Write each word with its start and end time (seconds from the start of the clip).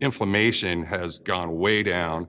inflammation 0.00 0.84
has 0.84 1.18
gone 1.20 1.56
way 1.56 1.82
down. 1.82 2.28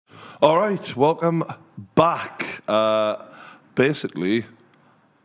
All 0.41 0.57
right, 0.57 0.95
welcome 0.95 1.43
back. 1.95 2.61
Uh, 2.67 3.17
basically, 3.75 4.45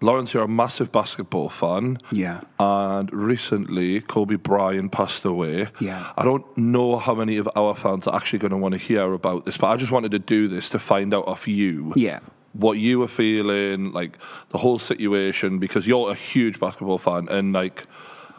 Laurence, 0.02 0.34
you're 0.34 0.42
a 0.42 0.48
massive 0.48 0.92
basketball 0.92 1.48
fan. 1.48 1.98
Yeah. 2.12 2.42
And 2.58 3.10
recently, 3.12 4.02
Kobe 4.02 4.36
Bryant 4.36 4.92
passed 4.92 5.24
away. 5.24 5.68
Yeah. 5.80 6.12
I 6.16 6.24
don't 6.24 6.44
know 6.58 6.98
how 6.98 7.14
many 7.14 7.38
of 7.38 7.48
our 7.56 7.74
fans 7.74 8.06
are 8.06 8.14
actually 8.14 8.40
going 8.40 8.50
to 8.50 8.58
want 8.58 8.72
to 8.72 8.78
hear 8.78 9.14
about 9.14 9.46
this, 9.46 9.56
but 9.56 9.68
I 9.68 9.76
just 9.76 9.90
wanted 9.90 10.10
to 10.10 10.18
do 10.18 10.48
this 10.48 10.68
to 10.70 10.78
find 10.78 11.14
out 11.14 11.26
of 11.26 11.46
you. 11.46 11.94
Yeah. 11.96 12.20
What 12.52 12.74
you 12.78 12.98
were 12.98 13.08
feeling, 13.08 13.92
like 13.92 14.18
the 14.50 14.58
whole 14.58 14.78
situation, 14.78 15.58
because 15.58 15.86
you're 15.86 16.10
a 16.10 16.14
huge 16.14 16.60
basketball 16.60 16.98
fan, 16.98 17.28
and 17.30 17.52
like, 17.54 17.86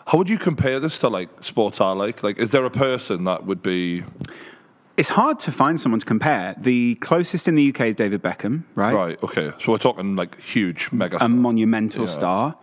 how 0.06 0.18
would 0.20 0.30
you 0.30 0.38
compare 0.38 0.80
this 0.80 1.00
to 1.00 1.10
like 1.10 1.30
sports 1.44 1.82
I 1.82 1.92
like? 1.92 2.22
Like, 2.22 2.38
is 2.38 2.52
there 2.52 2.66
a 2.66 2.72
person 2.72 3.24
that 3.26 3.46
would 3.46 3.62
be 3.62 4.04
It's 4.98 5.10
hard 5.10 5.38
to 5.40 5.52
find 5.52 5.80
someone 5.80 6.00
to 6.00 6.06
compare. 6.06 6.56
The 6.58 6.96
closest 6.96 7.48
in 7.48 7.54
the 7.56 7.70
UK 7.70 7.82
is 7.82 7.96
David 7.96 8.22
Beckham, 8.24 8.64
right? 8.74 8.94
right? 8.94 9.24
Okay, 9.24 9.52
so 9.62 9.72
we're 9.72 9.78
talking 9.78 10.16
like 10.16 10.42
huge, 10.42 10.90
mega. 10.92 11.24
A 11.24 11.30
monumental 11.30 12.02
Yeah. 12.06 12.12
star. 12.12 12.56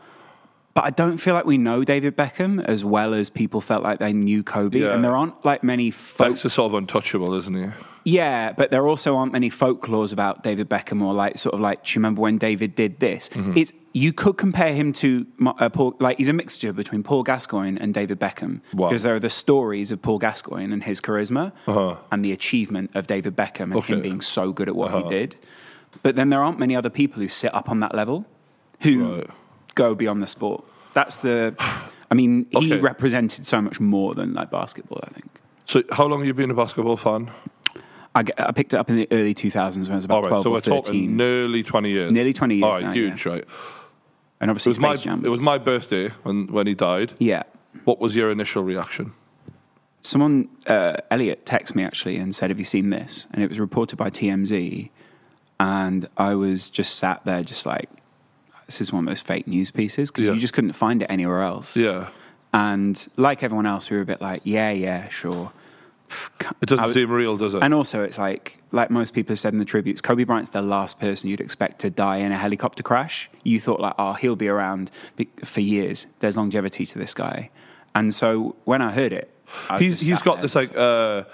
But 0.75 0.83
I 0.85 0.91
don't 0.91 1.19
feel 1.19 1.35
like 1.35 1.45
we 1.47 1.57
know 1.57 1.85
David 1.85 2.17
Beckham 2.17 2.61
as 2.65 2.83
well 2.83 3.15
as 3.15 3.31
people 3.31 3.61
felt 3.61 3.85
like 3.85 4.01
they 4.01 4.13
knew 4.13 4.43
Kobe. 4.43 4.81
Yeah. 4.81 4.93
And 4.93 5.05
there 5.05 5.15
aren't 5.15 5.45
like 5.45 5.63
many 5.63 5.93
folks. 5.93 6.31
Beck's 6.43 6.45
is 6.47 6.53
sort 6.55 6.73
of 6.73 6.75
untouchable, 6.75 7.33
isn't 7.35 7.55
he? 7.55 7.69
Yeah, 8.05 8.53
but 8.53 8.73
there 8.73 8.89
also 8.89 9.17
aren't 9.17 9.33
many 9.33 9.51
folklores 9.51 10.13
about 10.13 10.43
David 10.43 10.69
Beckham 10.69 11.01
or 11.01 11.15
like 11.15 11.39
sort 11.39 11.55
of 11.55 11.61
like, 11.61 11.85
do 11.85 11.93
you 11.93 12.01
remember 12.01 12.23
when 12.23 12.39
David 12.39 12.75
did 12.75 12.99
this? 12.99 13.29
Mm-hmm. 13.29 13.57
It's 13.57 13.73
you 13.97 14.13
could 14.13 14.37
compare 14.37 14.75
him 14.75 14.93
to 14.93 15.25
uh, 15.47 15.69
Paul. 15.71 15.95
Like 16.01 16.19
he's 16.19 16.29
a 16.29 16.33
mixture 16.33 16.73
between 16.73 17.03
Paul 17.05 17.23
Gascoigne 17.23 17.79
and 17.81 17.95
David 17.95 18.19
Beckham 18.19 18.61
Wow. 18.75 18.89
because 18.89 19.05
there 19.05 19.15
are 19.15 19.21
the 19.21 19.31
stories 19.31 19.91
of 19.93 20.03
Paul 20.03 20.19
Gascoigne 20.19 20.73
and 20.73 20.83
his 20.83 21.01
charisma 21.01 21.53
and 22.11 22.25
the 22.25 22.33
achievement 22.33 22.91
of 22.95 23.07
David 23.07 23.37
Beckham 23.37 23.61
and 23.73 23.73
Uh-huh. 23.77 23.79
Okay. 23.79 23.95
him 23.95 24.03
being 24.03 24.21
so 24.21 24.53
good 24.53 24.69
at 24.69 24.75
what 24.77 24.93
Uh-huh. 24.93 25.05
he 25.09 25.09
did. 25.09 25.37
But 26.03 26.17
then 26.17 26.29
there 26.31 26.43
aren't 26.43 26.59
many 26.59 26.75
other 26.75 26.91
people 26.91 27.23
who 27.23 27.29
sit 27.29 27.55
up 27.55 27.71
on 27.71 27.79
that 27.81 27.95
level 27.95 28.27
who 28.81 29.15
Right. 29.17 29.27
go 29.77 29.95
beyond 29.95 30.23
the 30.23 30.27
sport. 30.27 30.65
That's 30.93 31.19
the. 31.19 31.55
I 32.11 32.15
mean, 32.17 32.47
he 32.51 32.57
Okay. 32.75 32.81
represented 32.81 33.47
so 33.47 33.61
much 33.63 33.79
more 33.81 34.15
than 34.17 34.35
like 34.35 34.51
basketball. 34.51 35.01
I 35.05 35.11
think. 35.15 35.31
So, 35.67 35.83
how 35.93 36.07
long 36.07 36.19
have 36.19 36.27
you 36.27 36.35
been 36.35 36.51
a 36.51 36.55
basketball 36.55 36.97
fan? 36.97 37.31
I 38.17 38.23
picked 38.53 38.73
it 38.73 38.77
up 38.77 38.89
in 38.91 38.97
the 38.97 39.09
early 39.11 39.35
2000s 39.35 39.87
when 39.89 39.93
I 39.93 39.95
was 39.97 40.05
about 40.05 40.17
All 40.19 40.23
right, 40.23 40.29
12 40.29 40.43
so 40.45 40.51
or 40.51 40.53
we're 40.53 40.61
13. 40.61 40.83
talking 40.83 41.17
nearly 41.17 41.65
20 41.65 41.91
years. 41.91 42.13
Nearly 42.13 42.33
20 42.33 42.55
years 42.57 42.65
All 42.65 42.73
right, 42.75 42.85
now, 42.85 42.93
huge, 42.93 43.27
yeah. 43.27 43.33
right? 43.33 43.45
And 44.45 44.51
It 44.51 44.53
obviously 44.53 44.69
was, 44.69 44.79
my, 44.79 44.93
Space 44.95 45.05
Jam. 45.05 45.25
it 45.25 45.31
was 45.31 45.41
my 45.41 45.57
birthday 45.57 46.11
when, 46.23 46.49
when 46.49 46.67
he 46.67 46.75
died. 46.75 47.15
yeah. 47.19 47.45
What 47.85 47.99
was 47.99 48.15
your 48.15 48.31
initial 48.31 48.63
reaction? 48.63 49.15
Someone, 50.03 50.51
uh, 50.67 50.97
Elliot, 51.11 51.47
texted 51.47 51.75
me 51.75 51.83
actually 51.83 52.19
and 52.19 52.37
said, 52.37 52.51
Have 52.51 52.59
you 52.59 52.65
seen 52.67 52.91
this? 52.91 53.27
And 53.33 53.43
it 53.43 53.49
was 53.49 53.59
reported 53.59 53.97
by 53.97 54.11
TMZ. 54.11 54.91
And 55.59 56.09
I 56.19 56.35
was 56.35 56.69
just 56.69 56.97
sat 56.97 57.25
there, 57.25 57.43
just 57.43 57.65
like, 57.65 57.89
This 58.67 58.81
is 58.83 58.93
one 58.93 59.05
of 59.05 59.11
those 59.11 59.23
fake 59.23 59.47
news 59.49 59.71
pieces 59.71 60.11
because 60.11 60.27
Yeah. 60.27 60.33
you 60.35 60.41
just 60.41 60.53
couldn't 60.53 60.75
find 60.75 61.01
it 61.03 61.07
anywhere 61.11 61.41
else. 61.43 61.75
Yeah. 61.75 62.11
And 62.53 63.03
like 63.17 63.43
everyone 63.43 63.65
else, 63.67 63.89
we 63.89 63.97
were 63.97 64.03
a 64.03 64.07
bit 64.07 64.21
like, 64.21 64.43
Yeah, 64.45 64.71
yeah, 64.71 65.09
sure. 65.09 65.53
It 66.61 66.69
doesn't 66.69 66.93
seem 66.95 67.11
real, 67.11 67.37
does 67.37 67.55
it? 67.55 67.63
And 67.63 67.73
also, 67.75 68.03
it's 68.03 68.19
like, 68.19 68.59
like 68.73 68.91
most 68.91 69.15
people 69.15 69.33
have 69.33 69.39
said 69.39 69.53
in 69.53 69.59
the 69.59 69.65
tributes, 69.65 70.01
Kobe 70.01 70.25
Bryant's 70.25 70.51
the 70.51 70.63
last 70.63 70.99
person 70.99 71.29
you'd 71.31 71.41
expect 71.41 71.81
to 71.81 71.91
die 71.91 72.19
in 72.19 72.33
a 72.33 72.39
helicopter 72.39 72.83
crash. 72.83 73.31
You 73.43 73.61
thought 73.61 73.81
like, 73.81 73.95
oh, 73.99 74.15
he'll 74.15 74.37
be 74.37 74.49
around 74.49 74.91
for 75.45 75.61
years. 75.61 76.07
There's 76.21 76.37
longevity 76.37 76.87
to 76.87 76.99
this 76.99 77.15
guy. 77.15 77.51
And 77.95 78.15
so 78.15 78.57
when 78.65 78.83
I 78.83 78.93
heard 78.93 79.13
it, 79.13 79.31
I 79.69 79.75
was 79.75 79.81
he's, 79.83 80.01
he's 80.01 80.23
got 80.23 80.43
this 80.43 80.55
like 80.55 80.75
uh 80.77 81.25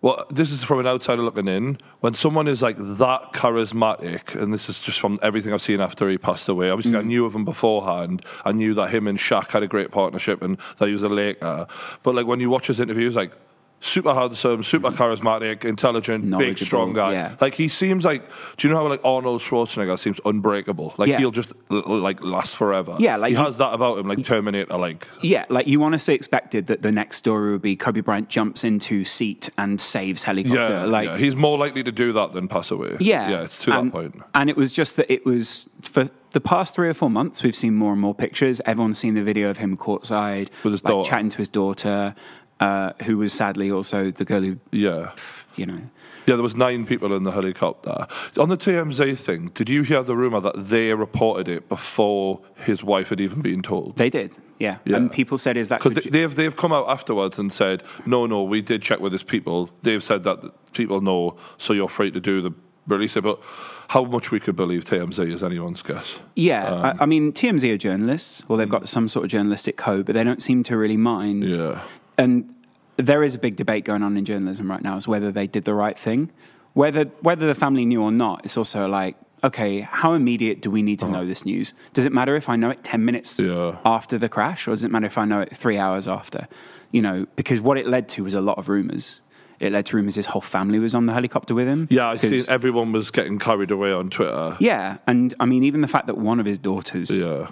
well 0.00 0.24
this 0.30 0.50
is 0.50 0.64
from 0.64 0.80
an 0.80 0.86
outsider 0.86 1.22
looking 1.22 1.46
in 1.46 1.78
when 2.00 2.14
someone 2.14 2.48
is 2.48 2.62
like 2.62 2.76
that 2.78 3.32
charismatic 3.32 4.34
and 4.40 4.52
this 4.52 4.68
is 4.68 4.80
just 4.80 4.98
from 4.98 5.18
everything 5.22 5.52
i've 5.52 5.62
seen 5.62 5.80
after 5.80 6.08
he 6.08 6.16
passed 6.18 6.48
away 6.48 6.70
obviously 6.70 6.92
Mm. 6.92 6.98
i 7.00 7.02
knew 7.02 7.24
of 7.26 7.34
him 7.34 7.44
beforehand 7.44 8.24
i 8.44 8.52
knew 8.52 8.74
that 8.74 8.90
him 8.90 9.06
and 9.06 9.18
Shaq 9.18 9.48
had 9.48 9.62
a 9.62 9.68
great 9.68 9.90
partnership 9.90 10.40
and 10.42 10.56
that 10.78 10.86
he 10.86 10.92
was 10.94 11.02
a 11.02 11.08
laker 11.08 11.66
but 12.02 12.14
like 12.14 12.26
when 12.26 12.40
you 12.40 12.48
watch 12.48 12.68
his 12.68 12.80
interviews 12.80 13.14
like 13.14 13.32
super 13.80 14.12
handsome 14.14 14.62
super 14.62 14.90
mm-hmm. 14.90 15.02
charismatic 15.02 15.64
intelligent 15.64 16.36
big 16.36 16.58
strong 16.58 16.92
guy 16.92 17.12
yeah. 17.12 17.36
like 17.40 17.54
he 17.54 17.68
seems 17.68 18.04
like 18.04 18.22
do 18.56 18.66
you 18.66 18.74
know 18.74 18.80
how 18.80 18.88
like 18.88 19.00
arnold 19.04 19.40
schwarzenegger 19.40 19.98
seems 19.98 20.20
unbreakable 20.24 20.94
like 20.96 21.08
Yeah. 21.08 21.18
he'll 21.18 21.30
just 21.30 21.52
like 21.70 22.22
last 22.22 22.56
forever 22.56 22.96
Yeah, 22.98 23.16
like 23.16 23.30
he 23.30 23.36
he- 23.36 23.44
has 23.44 23.56
that 23.58 23.72
about 23.72 23.98
him 23.98 24.08
like 24.08 24.24
terminator 24.24 24.76
like 24.76 25.06
Yeah, 25.22 25.44
like 25.48 25.66
you 25.66 25.82
honestly 25.82 26.14
expected 26.14 26.66
that 26.66 26.82
the 26.82 26.92
next 26.92 27.18
story 27.18 27.52
would 27.52 27.62
be 27.62 27.76
Kobe 27.76 28.00
Bryant 28.00 28.28
jumps 28.28 28.64
into 28.64 29.04
seat 29.04 29.50
and 29.56 29.80
saves 29.80 30.22
helicopter. 30.24 30.58
Yeah, 30.58 30.84
like 30.84 31.08
yeah, 31.08 31.16
he's 31.16 31.36
more 31.36 31.58
likely 31.58 31.82
to 31.82 31.92
do 31.92 32.12
that 32.12 32.32
than 32.32 32.48
pass 32.48 32.70
away. 32.70 32.96
Yeah, 33.00 33.28
yeah, 33.28 33.42
it's 33.44 33.58
to 33.60 33.72
and, 33.72 33.88
that 33.88 33.92
point. 33.92 34.22
And 34.34 34.50
it 34.50 34.56
was 34.56 34.72
just 34.72 34.96
that 34.96 35.12
it 35.12 35.24
was 35.24 35.68
for 35.82 36.10
the 36.32 36.40
past 36.40 36.74
three 36.74 36.88
or 36.88 36.94
four 36.94 37.10
months. 37.10 37.42
We've 37.42 37.56
seen 37.56 37.74
more 37.74 37.92
and 37.92 38.00
more 38.00 38.14
pictures. 38.14 38.60
Everyone's 38.66 38.98
seen 38.98 39.14
the 39.14 39.22
video 39.22 39.50
of 39.50 39.56
him 39.58 39.76
courtside 39.76 40.48
With 40.62 40.72
his 40.72 40.84
like, 40.84 40.90
daughter. 40.90 41.10
chatting 41.10 41.28
to 41.30 41.38
his 41.38 41.48
daughter, 41.48 42.14
uh, 42.60 42.92
who 43.04 43.18
was 43.18 43.32
sadly 43.32 43.70
also 43.70 44.10
the 44.10 44.24
girl 44.24 44.40
who, 44.42 44.58
Yeah, 44.72 45.12
you 45.56 45.66
know, 45.66 45.80
yeah. 46.26 46.34
There 46.34 46.42
was 46.42 46.54
nine 46.56 46.84
people 46.86 47.16
in 47.16 47.22
the 47.22 47.30
helicopter. 47.32 48.06
On 48.38 48.48
the 48.50 48.56
TMZ 48.56 49.16
thing, 49.18 49.50
did 49.54 49.68
you 49.68 49.82
hear 49.82 50.02
the 50.02 50.14
rumor 50.16 50.40
that 50.40 50.68
they 50.68 50.92
reported 50.92 51.48
it 51.48 51.68
before 51.70 52.40
his 52.64 52.84
wife 52.84 53.08
had 53.08 53.20
even 53.20 53.40
been 53.40 53.62
told? 53.62 53.96
they 53.96 54.10
did. 54.10 54.34
Yeah, 54.58 54.78
Yeah. 54.84 54.96
and 54.96 55.10
people 55.12 55.38
said, 55.38 55.56
"Is 55.56 55.68
that 55.68 55.80
Because 55.82 56.02
they, 56.04 56.10
they've 56.10 56.34
they've 56.34 56.56
come 56.56 56.72
out 56.72 56.88
afterwards 56.88 57.38
and 57.38 57.52
said, 57.52 57.82
no, 58.06 58.26
no, 58.26 58.42
we 58.42 58.60
did 58.60 58.82
check 58.82 58.98
with 58.98 59.12
his 59.12 59.22
people. 59.22 59.70
They've 59.82 60.02
said 60.02 60.24
that 60.24 60.38
people 60.72 61.00
know, 61.00 61.36
so 61.58 61.72
you're 61.72 61.88
free 61.88 62.10
to 62.10 62.18
do 62.20 62.42
the 62.42 62.50
release 62.88 63.16
it. 63.16 63.22
But 63.22 63.38
how 63.86 64.02
much 64.04 64.30
we 64.32 64.40
could 64.40 64.56
believe 64.56 64.84
TMZ 64.84 65.32
is 65.32 65.42
anyone's 65.44 65.80
guess. 65.82 66.16
Yeah, 66.34 66.66
Um, 66.66 66.84
I, 66.84 67.02
I 67.04 67.06
mean, 67.06 67.32
TMZ 67.32 67.72
are 67.72 67.78
journalists, 67.78 68.42
or 68.48 68.56
they've 68.56 68.68
got 68.68 68.88
some 68.88 69.06
sort 69.08 69.24
of 69.26 69.30
journalistic 69.30 69.76
code, 69.76 70.04
but 70.06 70.14
they 70.16 70.24
don't 70.24 70.42
seem 70.42 70.62
to 70.64 70.76
really 70.76 70.96
mind. 70.96 71.44
Yeah, 71.48 71.80
and 72.18 72.54
there 72.96 73.22
is 73.22 73.34
a 73.34 73.38
big 73.38 73.56
debate 73.56 73.84
going 73.84 74.02
on 74.02 74.16
in 74.16 74.24
journalism 74.24 74.70
right 74.70 74.82
now 74.82 74.96
as 74.96 75.06
whether 75.06 75.30
they 75.32 75.46
did 75.46 75.64
the 75.64 75.74
right 75.74 75.98
thing. 75.98 76.30
Whether 76.74 77.04
whether 77.22 77.46
the 77.46 77.54
family 77.54 77.84
knew 77.84 78.02
or 78.02 78.12
not, 78.12 78.42
it's 78.44 78.56
also 78.56 78.88
like, 78.88 79.16
okay, 79.42 79.80
how 79.80 80.14
immediate 80.14 80.60
do 80.60 80.70
we 80.70 80.82
need 80.82 80.98
to 80.98 81.08
know 81.08 81.24
this 81.26 81.44
news? 81.44 81.72
Does 81.92 82.04
it 82.04 82.12
matter 82.12 82.36
if 82.36 82.48
I 82.48 82.56
know 82.56 82.70
it 82.70 82.82
ten 82.84 83.04
minutes 83.04 83.38
Uh-huh. 83.40 83.48
Yeah. 83.74 83.78
after 83.84 84.18
the 84.18 84.28
crash, 84.28 84.66
or 84.68 84.72
does 84.72 84.84
it 84.84 84.90
matter 84.90 85.06
if 85.06 85.16
I 85.16 85.24
know 85.24 85.40
it 85.40 85.56
three 85.56 85.78
hours 85.78 86.06
after? 86.08 86.46
You 86.92 87.02
know, 87.02 87.26
because 87.36 87.60
what 87.60 87.78
it 87.78 87.86
led 87.86 88.08
to 88.10 88.24
was 88.24 88.34
a 88.34 88.40
lot 88.40 88.58
of 88.58 88.68
rumors. 88.68 89.20
It 89.60 89.72
led 89.72 89.86
to 89.86 89.96
rumors 89.96 90.14
his 90.14 90.26
whole 90.26 90.40
family 90.40 90.78
was 90.78 90.94
on 90.94 91.06
the 91.06 91.12
helicopter 91.12 91.52
with 91.54 91.66
him. 91.66 91.88
yeah. 91.90 92.10
I 92.10 92.16
'Cause- 92.16 92.48
everyone 92.48 92.92
was 92.92 93.10
getting 93.10 93.38
carried 93.40 93.70
away 93.72 93.92
on 93.92 94.08
Twitter. 94.10 94.56
Yeah, 94.60 94.98
and 95.06 95.34
I 95.40 95.46
mean, 95.46 95.64
even 95.64 95.80
the 95.80 95.88
fact 95.88 96.06
that 96.06 96.16
one 96.18 96.38
of 96.40 96.46
his 96.46 96.58
daughters, 96.60 97.10
Yeah. 97.10 97.48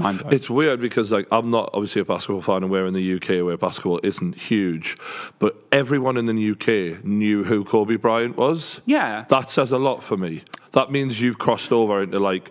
Blowing. 0.00 0.20
It's 0.32 0.48
weird 0.50 0.80
because 0.80 1.10
like 1.12 1.26
I'm 1.30 1.50
not 1.50 1.70
obviously 1.74 2.00
a 2.02 2.04
basketball 2.04 2.42
fan, 2.42 2.62
and 2.62 2.70
we're 2.70 2.86
in 2.86 2.94
the 2.94 3.14
UK 3.14 3.44
where 3.44 3.56
basketball 3.56 4.00
isn't 4.02 4.34
huge, 4.36 4.96
but 5.38 5.56
everyone 5.72 6.16
in 6.16 6.26
the 6.26 6.50
UK 6.52 7.04
knew 7.04 7.44
who 7.44 7.64
Kobe 7.64 7.96
Bryant 7.96 8.36
was. 8.36 8.80
Yeah. 8.86 9.24
that 9.28 9.50
says 9.50 9.72
a 9.72 9.78
lot 9.78 10.02
for 10.02 10.16
me. 10.16 10.42
That 10.72 10.90
means 10.90 11.20
you've 11.20 11.38
crossed 11.38 11.72
over 11.72 12.02
into 12.02 12.18
like. 12.18 12.50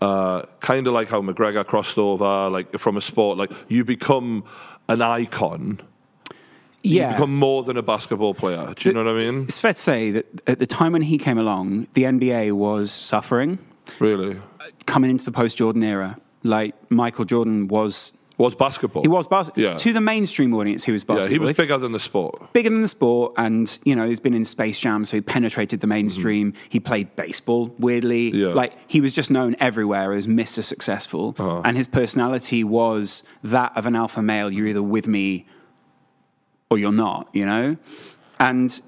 Uh, 0.00 0.44
kind 0.58 0.88
of 0.88 0.92
like 0.92 1.08
how 1.08 1.20
McGregor 1.22 1.64
crossed 1.64 1.96
over, 1.96 2.50
like 2.50 2.76
from 2.76 2.96
a 2.96 3.00
sport, 3.00 3.38
like 3.38 3.52
you 3.68 3.84
become 3.84 4.42
an 4.88 5.00
icon. 5.00 5.80
Yeah. 6.82 7.10
you 7.10 7.14
become 7.14 7.36
more 7.36 7.62
than 7.62 7.76
a 7.76 7.82
basketball 7.82 8.34
player. 8.34 8.74
Do 8.76 8.88
you 8.88 8.94
know 8.96 9.04
what 9.04 9.12
I 9.14 9.30
mean? 9.30 9.44
It's 9.44 9.60
fair 9.60 9.74
to 9.74 9.78
say 9.78 10.10
that 10.10 10.26
at 10.48 10.58
the 10.58 10.66
time 10.66 10.90
when 10.90 11.02
he 11.02 11.18
came 11.18 11.38
along, 11.38 11.86
the 11.94 12.02
NBA 12.02 12.50
was 12.50 12.90
suffering 12.90 13.60
Really, 14.00 14.40
coming 14.86 15.08
into 15.10 15.24
the 15.24 15.30
post 15.30 15.56
Jordan 15.58 15.84
era. 15.84 16.18
Like 16.42 16.74
Michael 16.90 17.24
Jordan 17.24 17.68
was, 17.68 18.12
was 18.38 18.54
basketball? 18.54 19.02
he 19.02 19.08
was 19.08 19.26
basketball. 19.28 19.62
Yeah. 19.62 19.76
To 19.76 19.92
the 19.92 20.00
mainstream 20.00 20.52
audience, 20.54 20.84
he 20.84 20.90
was 20.90 21.04
basketball. 21.04 21.30
Yeah, 21.30 21.34
he 21.34 21.38
was 21.38 21.56
bigger 21.56 21.78
than 21.78 21.92
the 21.92 22.00
sport. 22.00 22.52
bigger 22.52 22.70
than 22.70 22.80
the 22.82 22.88
sport, 22.88 23.34
and 23.36 23.78
you 23.84 23.94
know 23.94 24.08
he's 24.08 24.18
been 24.20 24.34
in 24.34 24.44
Space 24.44 24.78
Jam, 24.80 25.04
so 25.04 25.16
he 25.18 25.20
penetrated 25.20 25.80
the 25.80 25.86
mainstream. 25.86 26.52
He 26.68 26.80
played 26.80 27.14
baseball 27.14 27.72
weirdly, 27.78 28.32
Mm-hmm. 28.32 28.38
Yeah. 28.40 28.54
like 28.54 28.72
he 28.88 29.00
was 29.00 29.12
just 29.12 29.30
known 29.30 29.54
everywhere 29.60 30.12
as 30.14 30.26
Mister 30.26 30.62
Successful, 30.62 31.36
Uh-huh. 31.38 31.62
and 31.64 31.76
his 31.76 31.86
personality 31.86 32.64
was 32.64 33.22
that 33.44 33.72
of 33.76 33.86
an 33.86 33.94
alpha 33.94 34.22
male. 34.22 34.50
You're 34.50 34.66
either 34.66 34.82
with 34.82 35.06
me 35.06 35.46
or 36.70 36.78
you're 36.78 36.90
not, 36.92 37.28
you 37.32 37.46
know, 37.46 37.76
and. 38.40 38.80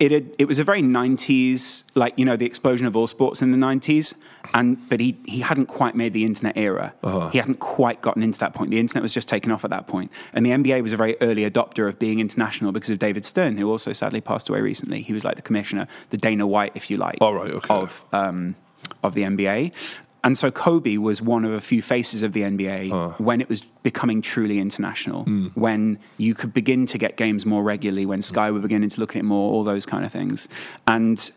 It, 0.00 0.10
had, 0.10 0.34
it 0.38 0.46
was 0.46 0.58
a 0.58 0.64
very 0.64 0.82
90s, 0.82 1.84
like, 1.94 2.14
you 2.18 2.24
know, 2.24 2.36
the 2.36 2.46
explosion 2.46 2.86
of 2.86 2.96
all 2.96 3.06
sports 3.06 3.42
in 3.42 3.52
the 3.52 3.58
90s. 3.58 4.14
And, 4.54 4.88
but 4.88 4.98
he, 4.98 5.18
he 5.26 5.40
hadn't 5.40 5.66
quite 5.66 5.94
made 5.94 6.14
the 6.14 6.24
internet 6.24 6.56
era. 6.56 6.94
Uh-huh. 7.02 7.28
He 7.28 7.38
hadn't 7.38 7.60
quite 7.60 8.00
gotten 8.00 8.22
into 8.22 8.38
that 8.40 8.54
point. 8.54 8.70
The 8.70 8.78
internet 8.80 9.02
was 9.02 9.12
just 9.12 9.28
taking 9.28 9.52
off 9.52 9.64
at 9.64 9.70
that. 9.70 9.88
And 10.32 10.46
the 10.46 10.50
NBA 10.50 10.82
was 10.82 10.92
a 10.92 10.96
very 10.96 11.16
early 11.20 11.48
adopter 11.48 11.88
of 11.88 11.98
being 11.98 12.20
international 12.20 12.72
because 12.72 12.90
of 12.90 12.98
David 12.98 13.24
Stern, 13.24 13.56
who 13.56 13.68
also 13.68 13.92
sadly 13.92 14.20
passed 14.20 14.48
away 14.48 14.60
recently. 14.60 15.02
He 15.02 15.12
was 15.12 15.24
like 15.24 15.36
the 15.36 15.42
commissioner, 15.42 15.86
the 16.10 16.16
Dana 16.16 16.46
White, 16.46 16.72
if 16.74 16.90
you 16.90 16.96
like, 16.96 17.18
All 17.20 17.34
right, 17.34 17.50
okay. 17.50 17.74
of, 17.74 18.04
um, 18.12 18.54
of 19.02 19.14
the 19.14 19.22
NBA. 19.22 19.72
And 20.22 20.36
so 20.36 20.50
Kobe 20.50 20.96
was 20.98 21.22
one 21.22 21.44
of 21.46 21.52
a 21.52 21.60
few 21.62 21.80
faces 21.80 22.22
of 22.22 22.32
the 22.34 22.42
NBA 22.42 23.18
when 23.20 23.40
it 23.40 23.48
was 23.48 23.62
becoming 23.82 24.20
truly 24.20 24.58
international, 24.58 25.24
when 25.54 25.98
you 26.18 26.34
could 26.34 26.52
begin 26.52 26.84
to 26.86 26.98
get 26.98 27.16
games 27.16 27.46
more 27.46 27.62
regularly, 27.62 28.04
when 28.06 28.20
Sky 28.22 28.50
were 28.50 28.60
beginning 28.60 28.90
to 28.90 29.00
look 29.00 29.12
at 29.16 29.20
it 29.20 29.24
more, 29.24 29.50
all 29.50 29.64
those 29.64 29.86
kind 29.86 30.04
of 30.04 30.12
things. 30.12 30.46
And 30.86 31.30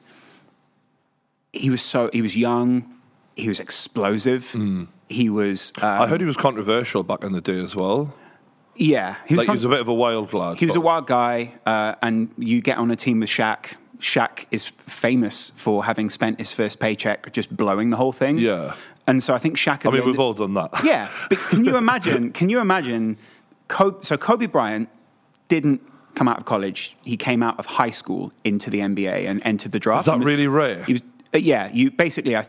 he 1.53 1.69
was 1.69 1.81
so 1.81 2.09
he 2.12 2.21
was 2.21 2.35
young, 2.35 2.83
he 3.35 3.47
was 3.47 3.59
explosive, 3.59 4.56
he 5.07 5.30
was 5.30 5.71
um, 5.81 6.01
I 6.01 6.07
heard 6.07 6.19
he 6.19 6.25
was 6.27 6.38
controversial 6.38 7.03
back 7.03 7.24
in 7.24 7.31
the 7.31 7.41
day 7.41 7.59
as 7.63 7.75
well. 7.75 8.13
yeah 8.75 9.15
he 9.27 9.35
was, 9.35 9.39
Like 9.47 9.47
he 9.53 9.56
was 9.57 9.65
a 9.65 9.69
bit 9.69 9.80
of 9.80 9.88
a 9.88 9.94
wild 9.94 10.33
lad. 10.33 10.57
he 10.57 10.65
was 10.65 10.75
a 10.75 10.81
wild 10.81 11.07
guy, 11.07 11.53
uh, 11.65 11.95
and 12.01 12.30
you 12.38 12.62
get 12.62 12.77
on 12.80 12.91
a 12.91 12.95
team 12.95 13.19
with 13.19 13.30
Shaq. 13.30 13.75
Shaq 14.04 14.46
is 14.52 14.66
famous 14.86 15.52
for 15.56 15.86
having 15.86 16.10
spent 16.10 16.38
his 16.38 16.52
first 16.54 16.80
paycheck 16.80 17.32
just 17.32 17.56
blowing 17.56 17.90
the 17.90 17.96
whole 17.98 18.12
thing. 18.12 18.38
Yeah. 18.38 18.76
and 19.08 19.24
so 19.24 19.34
I 19.34 19.40
think 19.40 19.58
Shaq. 19.58 19.86
I 19.86 19.92
mean, 19.92 20.06
we've 20.06 20.20
all 20.20 20.34
done 20.34 20.54
that. 20.56 20.70
Yeah, 20.84 21.10
but 21.30 21.38
can 21.40 21.64
you 21.66 21.78
imagine? 21.86 22.32
Can 22.34 22.50
you 22.50 22.60
imagine? 22.60 23.18
Kobe, 23.70 23.98
so 24.02 24.18
Kobe 24.18 24.46
Bryant 24.46 24.90
didn't 25.48 25.82
come 26.16 26.28
out 26.28 26.38
of 26.38 26.46
college. 26.46 26.96
He 27.04 27.16
came 27.18 27.42
out 27.42 27.58
of 27.58 27.66
high 27.66 27.90
school 27.92 28.32
into 28.44 28.70
the 28.70 28.80
NBA 28.80 29.28
and 29.28 29.42
entered 29.46 29.72
the 29.72 29.80
draft. 29.80 30.02
Is 30.02 30.06
that 30.08 30.18
was- 30.20 30.26
really 30.28 30.48
rare? 30.48 30.84
He 30.84 30.94
was, 30.94 31.02
uh, 31.34 31.38
yeah, 31.38 31.70
you 31.72 31.90
basically. 31.90 32.36
Uh, 32.36 32.44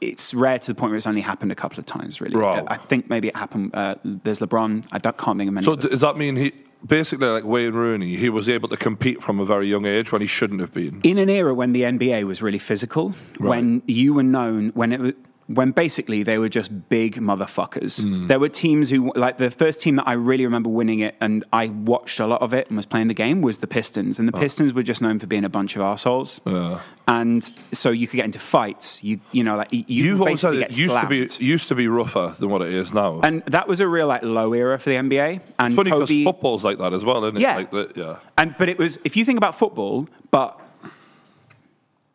it's 0.00 0.32
rare 0.32 0.58
to 0.58 0.66
the 0.66 0.74
point 0.74 0.90
where 0.90 0.96
it's 0.96 1.06
only 1.06 1.20
happened 1.20 1.52
a 1.52 1.54
couple 1.54 1.78
of 1.78 1.84
times. 1.86 2.20
Really, 2.22 2.34
Right. 2.34 2.64
I 2.66 2.78
think 2.78 3.10
maybe 3.10 3.28
it 3.28 3.36
happened. 3.36 3.74
Uh, 3.74 3.94
there's 4.02 4.38
LeBron. 4.40 4.86
I 4.92 4.98
can't 4.98 5.38
think 5.38 5.46
of 5.48 5.52
many. 5.54 5.64
So 5.64 5.76
does 5.76 6.00
that 6.00 6.16
mean 6.16 6.36
he 6.36 6.52
basically 6.86 7.28
like 7.28 7.44
Wayne 7.44 7.72
Rooney? 7.72 8.16
He 8.16 8.28
was 8.28 8.48
able 8.48 8.68
to 8.68 8.76
compete 8.76 9.22
from 9.22 9.40
a 9.40 9.44
very 9.44 9.68
young 9.68 9.86
age 9.86 10.12
when 10.12 10.20
he 10.20 10.26
shouldn't 10.26 10.60
have 10.60 10.72
been. 10.72 11.00
in 11.02 11.18
an 11.18 11.28
era 11.28 11.54
when 11.54 11.72
the 11.72 11.82
NBA 11.82 12.24
was 12.24 12.42
really 12.42 12.58
physical, 12.58 13.14
when 13.38 13.82
you 13.86 14.14
were 14.14 14.22
known, 14.22 14.70
when 14.74 14.92
it 14.92 15.00
was, 15.00 15.12
when 15.54 15.72
basically 15.72 16.22
they 16.22 16.38
were 16.38 16.48
just 16.48 16.88
big 16.88 17.16
motherfuckers. 17.16 18.02
Hmm. 18.02 18.28
There 18.28 18.38
were 18.38 18.48
teams 18.48 18.88
who, 18.90 19.12
like 19.14 19.38
the 19.38 19.50
first 19.50 19.80
team 19.80 19.96
that 19.96 20.06
I 20.06 20.12
really 20.12 20.44
remember 20.44 20.68
winning 20.70 21.00
it, 21.00 21.16
and 21.20 21.42
I 21.52 21.66
watched 21.66 22.20
a 22.20 22.26
lot 22.26 22.40
of 22.40 22.54
it 22.54 22.68
and 22.68 22.76
was 22.76 22.86
playing 22.86 23.08
the 23.08 23.14
game 23.14 23.42
was 23.42 23.58
the 23.58 23.66
Pistons, 23.66 24.18
and 24.18 24.28
the 24.28 24.32
Pistons 24.32 24.72
were 24.72 24.82
just 24.84 25.02
known 25.02 25.18
for 25.18 25.26
being 25.26 25.44
a 25.44 25.48
bunch 25.48 25.74
of 25.76 25.82
assholes. 25.82 26.40
Oh. 26.46 26.50
Yeah. 26.52 26.80
And 27.08 27.50
so 27.72 27.90
you 27.90 28.06
could 28.06 28.16
get 28.18 28.24
into 28.26 28.38
fights. 28.38 29.02
You 29.02 29.18
you 29.32 29.42
know 29.42 29.56
like 29.56 29.72
you, 29.72 29.84
you 29.88 30.04
You've 30.04 30.18
could 30.18 30.26
always 30.28 30.40
said 30.40 30.50
basically 30.52 30.60
get 30.68 30.78
used 30.78 30.90
slammed. 30.90 31.30
to 31.30 31.38
be 31.38 31.44
used 31.44 31.68
to 31.68 31.74
be 31.74 31.88
rougher 31.88 32.36
than 32.38 32.50
what 32.50 32.62
it 32.62 32.72
is 32.72 32.92
now. 32.92 33.20
and 33.22 33.42
that 33.46 33.66
was 33.66 33.80
a 33.80 33.88
real 33.88 34.06
like 34.06 34.22
low 34.22 34.52
era 34.52 34.78
for 34.78 34.90
the 34.90 34.96
NBA. 34.96 35.40
And 35.58 35.74
Funny 35.74 35.90
because 35.90 36.08
football's 36.08 36.62
like 36.62 36.78
that 36.78 36.92
as 36.92 37.04
well, 37.04 37.24
isn't 37.24 37.38
it? 37.38 37.40
Yeah. 37.40 37.56
Like 37.56 37.70
the, 37.72 37.92
yeah. 37.96 38.16
And 38.38 38.54
but 38.56 38.68
it 38.68 38.78
was 38.78 38.98
if 39.02 39.16
you 39.16 39.24
think 39.24 39.38
about 39.38 39.58
football, 39.58 40.06
but 40.30 40.60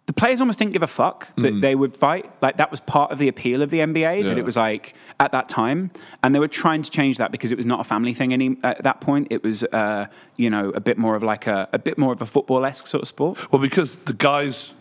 the 0.06 0.14
players 0.14 0.40
almost 0.40 0.60
didn't 0.60 0.74
give 0.74 0.84
a 0.84 0.88
fuck 0.88 1.28
that 1.38 1.62
they 1.62 1.74
would 1.74 1.98
fight. 1.98 2.30
Like 2.42 2.58
that 2.58 2.70
was 2.70 2.80
part 2.80 3.12
of 3.12 3.18
the 3.18 3.28
appeal 3.28 3.62
of 3.64 3.72
the 3.72 3.80
NBA. 3.80 4.24
That 4.24 4.38
it 4.38 4.46
was 4.46 4.56
like 4.56 4.94
at 5.20 5.32
that 5.32 5.50
time, 5.50 5.92
and 6.24 6.36
they 6.36 6.40
were 6.40 6.48
trying 6.48 6.84
to 6.84 6.92
change 6.92 7.18
that 7.18 7.32
because 7.32 7.52
it 7.52 7.58
was 7.58 7.66
not 7.66 7.80
a 7.80 7.84
family 7.84 8.14
thing 8.14 8.32
any 8.32 8.58
at 8.64 8.84
that 8.84 9.02
point. 9.02 9.28
It 9.32 9.44
was 9.44 9.64
uh, 9.64 10.06
you 10.36 10.50
know 10.50 10.70
a 10.70 10.80
bit 10.80 10.98
more 10.98 11.16
of 11.16 11.24
like 11.24 11.48
a 11.48 11.68
a 11.74 11.80
bit 11.80 11.98
more 11.98 12.14
of 12.14 12.22
a 12.22 12.28
football 12.28 12.66
esque 12.66 12.86
sort 12.86 13.02
of 13.02 13.08
sport. 13.08 13.52
Well, 13.52 13.62
because 13.62 13.96
the 14.06 14.14
guys 14.14 14.74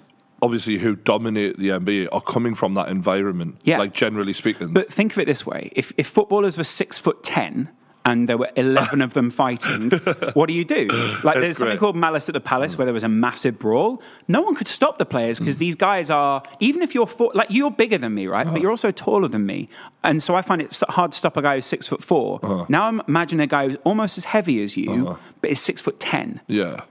obviously 0.43 0.79
who 0.79 0.95
dominate 0.95 1.59
the 1.59 1.69
NBA 1.69 2.09
are 2.13 2.21
coming 2.21 2.55
from 2.55 2.75
that 2.75 2.89
environment. 2.89 3.57
Yeah. 3.65 3.79
Like 3.79 3.95
generally 3.95 4.35
speaking. 4.35 4.75
But 4.75 4.93
think 4.93 5.13
of 5.13 5.19
it 5.19 5.25
this 5.25 5.47
way: 5.47 5.73
if 5.75 5.93
if 5.97 6.07
footballers 6.07 6.59
were 6.59 6.65
six 6.65 6.99
foot 6.99 7.23
ten. 7.23 7.71
And 8.07 8.29
there 8.29 8.37
were 8.37 8.51
eleven 8.57 9.01
of 9.01 9.15
them 9.15 9.31
fighting. 9.31 9.91
What 10.35 10.47
do 10.47 10.55
you 10.55 10.65
do? 10.65 10.89
Like, 11.25 11.37
there's 11.37 11.59
something 11.59 11.73
great. 11.73 11.81
called 11.81 11.97
Malice 11.97 12.29
at 12.29 12.35
the 12.35 12.41
Palace, 12.41 12.77
where 12.77 12.85
there 12.85 12.93
was 12.93 13.05
a 13.05 13.09
massive 13.09 13.59
brawl. 13.59 14.03
No 14.29 14.43
one 14.43 14.55
could 14.55 14.69
stop 14.69 14.99
the 14.99 15.07
players 15.07 15.39
because 15.39 15.55
hmm. 15.55 15.61
these 15.61 15.75
guys 15.75 16.11
are. 16.11 16.43
Even 16.61 16.83
if 16.83 16.95
you're 16.95 17.07
four, 17.07 17.31
like 17.35 17.49
you're 17.51 17.71
bigger 17.71 17.97
than 17.97 18.15
me, 18.15 18.27
right? 18.27 18.45
But 18.45 18.51
uh-huh. 18.51 18.61
you're 18.61 18.71
also 18.71 18.91
taller 18.91 19.29
than 19.29 19.47
me, 19.47 19.69
and 20.03 20.23
so 20.23 20.35
I 20.35 20.43
find 20.43 20.61
it 20.61 20.79
hard 20.89 21.13
to 21.13 21.19
stop 21.19 21.37
a 21.37 21.43
guy 21.43 21.55
who's 21.55 21.67
six 21.67 21.87
foot 21.87 22.03
4 22.03 22.41
uh-huh. 22.43 22.67
Now 22.69 22.85
I'm 22.85 23.01
imagining 23.09 23.45
a 23.45 23.47
guy 23.47 23.69
who's 23.69 23.79
almost 23.85 24.19
as 24.19 24.25
heavy 24.25 24.63
as 24.63 24.77
you, 24.77 25.09
uh-huh. 25.09 25.17
but 25.41 25.51
is 25.51 25.61
six 25.61 25.81
foot 25.81 25.99
ten. 26.01 26.41
yeah. 26.47 26.83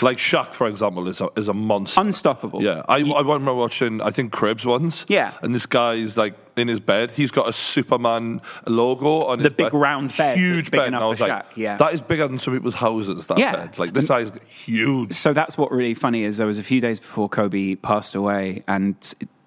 Like 0.00 0.18
Shaq, 0.18 0.52
for 0.54 0.66
example, 0.66 1.08
is 1.08 1.20
a 1.20 1.28
is 1.36 1.48
a 1.48 1.54
monster. 1.54 2.00
Unstoppable. 2.00 2.62
Yeah, 2.62 2.82
I, 2.88 2.98
I 2.98 3.20
remember 3.20 3.54
watching, 3.54 4.00
I 4.00 4.10
think, 4.10 4.32
Cribs 4.32 4.64
once. 4.64 5.04
Yeah. 5.08 5.32
And 5.42 5.54
this 5.54 5.66
guy's 5.66 6.16
like 6.16 6.34
in 6.56 6.68
his 6.68 6.80
bed. 6.80 7.10
He's 7.12 7.30
got 7.30 7.48
a 7.48 7.52
Superman 7.52 8.40
logo 8.66 9.22
on 9.22 9.38
The 9.38 9.44
his 9.44 9.52
big 9.54 9.72
bed. 9.72 9.74
round 9.74 10.16
bed 10.16 10.36
Huge 10.38 10.70
big 10.70 10.78
bed. 10.80 10.86
and 10.88 10.96
I 10.96 11.06
was 11.06 11.18
like, 11.20 11.44
yeah. 11.56 11.76
that 11.78 11.94
is 11.94 12.00
bigger 12.02 12.28
than 12.28 12.38
some 12.38 12.52
people's 12.54 12.74
houses, 12.74 13.26
that 13.26 13.38
Yeah. 13.38 13.56
bed. 13.56 13.78
Like, 13.78 13.94
this 13.94 14.06
guy's 14.08 14.30
huge. 14.48 15.14
So 15.14 15.32
that's 15.32 15.56
what 15.56 15.72
really 15.72 15.94
funny 15.94 16.24
is 16.24 16.36
there 16.36 16.46
was 16.46 16.58
a 16.58 16.62
few 16.62 16.80
days 16.80 17.00
before 17.00 17.28
Kobe 17.28 17.74
passed 17.76 18.14
away, 18.14 18.64
and 18.68 18.94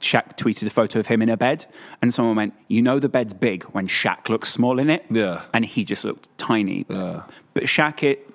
Shaq 0.02 0.36
tweeted 0.38 0.68
a 0.68 0.70
photo 0.72 1.00
of 1.00 1.08
him 1.08 1.22
in 1.22 1.30
a 1.30 1.38
bed, 1.38 1.66
and 2.02 2.14
someone 2.14 2.36
went, 2.36 2.54
"You 2.68 2.82
know 2.82 3.00
the 3.00 3.10
bed's 3.10 3.34
big 3.34 3.64
when 3.66 3.88
Shaq 3.88 4.28
looks 4.30 4.50
small 4.52 4.80
in 4.80 4.90
it." 4.90 5.06
Yeah. 5.10 5.44
and 5.54 5.64
he 5.66 5.84
just 5.84 6.04
looked 6.06 6.36
tiny. 6.38 6.86
Yeah. 6.90 7.22
But 7.54 7.64
Shaq, 7.66 8.04
it. 8.04 8.30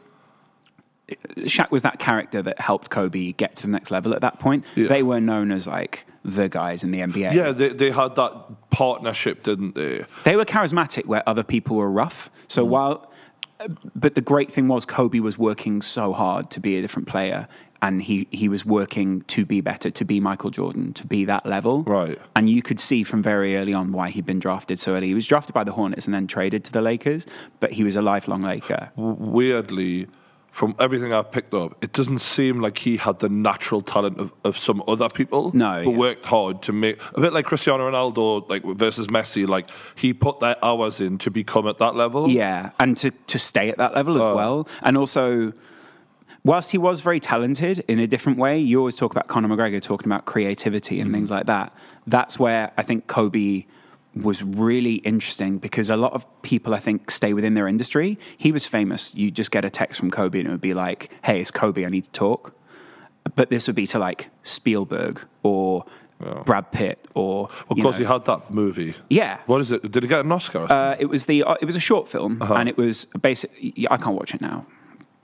Shaq 1.39 1.71
was 1.71 1.83
that 1.83 1.99
character 1.99 2.43
that 2.43 2.61
helped 2.61 2.91
Kobe 2.91 3.33
get 3.33 3.57
to 3.57 3.63
the 3.67 3.73
next 3.73 3.91
level 3.91 4.15
at 4.15 4.21
that 4.21 4.39
point. 4.39 4.65
Yeah. 4.75 4.89
They 4.89 5.03
were 5.03 5.21
known 5.21 5.51
as 5.53 5.67
like 5.67 6.07
the 6.25 6.49
guys 6.49 6.83
in 6.85 6.91
the 6.91 6.99
NBA. 7.01 7.33
Yeah, 7.35 7.53
they, 7.53 7.69
they 7.71 7.91
had 7.91 8.15
that 8.17 8.33
partnership, 8.71 9.43
didn't 9.43 9.75
they? 9.75 10.05
They 10.25 10.37
were 10.37 10.45
charismatic 10.45 11.07
where 11.07 11.27
other 11.29 11.43
people 11.43 11.77
were 11.77 11.91
rough. 11.91 12.31
So 12.49 12.65
Mm. 12.65 12.69
while, 12.69 13.13
but 13.95 14.15
the 14.15 14.21
great 14.21 14.51
thing 14.53 14.69
was 14.69 14.85
Kobe 14.85 15.21
was 15.21 15.37
working 15.39 15.83
so 15.83 16.13
hard 16.13 16.51
to 16.53 16.61
be 16.61 16.77
a 16.79 16.83
different 16.83 17.09
player, 17.09 17.47
and 17.83 18.03
he 18.03 18.27
he 18.31 18.49
was 18.49 18.65
working 18.67 19.23
to 19.23 19.47
be 19.47 19.61
better, 19.63 19.91
to 19.91 20.05
be 20.05 20.21
Michael 20.21 20.51
Jordan, 20.51 20.93
to 20.95 21.07
be 21.07 21.25
that 21.25 21.47
level. 21.47 21.83
Right. 21.85 22.19
And 22.37 22.49
you 22.51 22.61
could 22.63 22.79
see 22.81 23.03
from 23.05 23.23
very 23.23 23.57
early 23.57 23.73
on 23.73 23.93
why 23.93 24.11
he'd 24.11 24.27
been 24.27 24.39
drafted 24.39 24.79
so 24.79 24.95
early. 24.95 25.07
He 25.09 25.15
was 25.15 25.27
drafted 25.27 25.55
by 25.55 25.65
the 25.65 25.73
Hornets 25.73 26.05
and 26.07 26.15
then 26.15 26.27
traded 26.27 26.65
to 26.65 26.73
the 26.73 26.83
Lakers, 26.83 27.27
but 27.61 27.73
he 27.73 27.83
was 27.85 27.97
a 27.97 28.03
lifelong 28.03 28.43
Laker. 28.43 28.91
weirdly, 28.97 30.07
from 30.53 30.75
everything 30.81 31.13
I've 31.13 31.31
picked 31.31 31.55
up, 31.55 31.83
it 31.83 31.93
doesn't 31.93 32.19
seem 32.19 32.61
like 32.61 32.79
he 32.79 32.97
had 32.97 33.21
the 33.21 33.29
natural 33.29 33.83
talent 33.83 34.19
of, 34.19 34.33
of 34.45 34.59
some 34.59 34.83
other 34.89 35.09
people 35.09 35.53
No, 35.55 35.83
who 35.83 35.93
yeah. 35.93 35.97
worked 35.97 36.27
hard 36.27 36.63
to 36.63 36.73
make 36.73 36.99
a 37.15 37.21
bit 37.21 37.33
like 37.33 37.47
Cristiano 37.47 37.89
Ronaldo, 37.91 38.49
like 38.49 38.65
versus 38.77 39.07
Messi. 39.07 39.47
Like 39.49 39.69
he 39.95 40.13
put 40.13 40.41
their 40.41 40.57
hours 40.65 41.01
in 41.01 41.19
to 41.19 41.31
become 41.31 41.69
at 41.69 41.79
that 41.79 41.95
level. 41.95 42.29
Yeah, 42.29 42.71
and 42.81 42.97
to, 42.99 43.11
to 43.13 43.39
stay 43.39 43.71
at 43.71 43.79
that 43.79 43.95
level 43.95 44.19
as 44.19 44.27
Oh. 44.27 44.35
well. 44.35 44.69
And 44.83 44.97
also, 44.99 45.53
whilst 46.45 46.73
he 46.73 46.79
was 46.79 47.01
very 47.01 47.21
talented 47.21 47.85
in 47.87 47.99
a 47.99 48.07
different 48.07 48.39
way, 48.39 48.59
you 48.59 48.79
always 48.79 48.97
talk 48.97 49.13
about 49.13 49.29
Conor 49.29 49.49
McGregor 49.49 49.81
talking 49.81 50.09
about 50.09 50.25
creativity 50.25 51.01
and 51.01 51.11
Mm. 51.11 51.15
things 51.15 51.31
like 51.31 51.47
that. 51.47 51.73
That's 52.07 52.39
where 52.39 52.73
I 52.77 52.83
think 52.83 53.07
Kobe 53.07 53.67
was 54.23 54.43
really 54.43 54.95
interesting 54.97 55.59
because 55.59 55.91
a 55.91 55.97
lot 55.97 56.13
of 56.13 56.25
people, 56.43 56.75
I 56.75 56.81
think, 56.81 57.11
stay 57.11 57.33
within 57.33 57.55
their 57.55 57.69
industry. 57.69 58.19
He 58.37 58.53
was 58.53 58.67
famous. 58.67 59.15
You 59.15 59.31
just 59.31 59.51
get 59.51 59.65
a 59.65 59.71
text 59.71 59.99
from 60.01 60.11
Kobe 60.11 60.39
and 60.39 60.49
it 60.49 60.51
would 60.51 60.61
be 60.61 60.75
like, 60.75 61.11
hey, 61.23 61.41
it's 61.41 61.51
Kobe, 61.51 61.85
I 61.85 61.89
need 61.89 62.05
to 62.05 62.11
talk. 62.11 62.53
But 63.35 63.51
this 63.51 63.67
would 63.67 63.77
be 63.77 63.87
to 63.89 63.99
like 63.99 64.29
Spielberg 64.43 65.21
or 65.43 65.85
Brad 66.45 66.71
Pitt 66.73 66.99
or. 67.15 67.49
Course, 67.69 67.79
know- 67.79 67.93
he 67.93 68.05
had 68.05 68.25
that 68.27 68.51
movie. 68.51 68.95
Yeah. 69.09 69.39
What 69.47 69.61
is 69.61 69.73
it? 69.73 69.91
Did 69.91 70.03
he 70.03 70.09
get 70.09 70.25
an 70.25 70.33
Oscar? 70.33 70.71
Uh, 70.71 70.97
it 70.99 71.07
was 71.07 71.27
the 71.27 71.43
uh, 71.45 71.55
it 71.61 71.65
was 71.65 71.77
a 71.77 71.81
short 71.81 72.09
film, 72.09 72.41
Uh-huh. 72.43 72.55
and 72.55 72.69
it 72.69 72.77
was 72.77 73.07
basic. 73.23 73.51
I 73.91 73.97
can't 73.97 74.17
watch 74.17 74.35
it 74.35 74.41
now. 74.41 74.67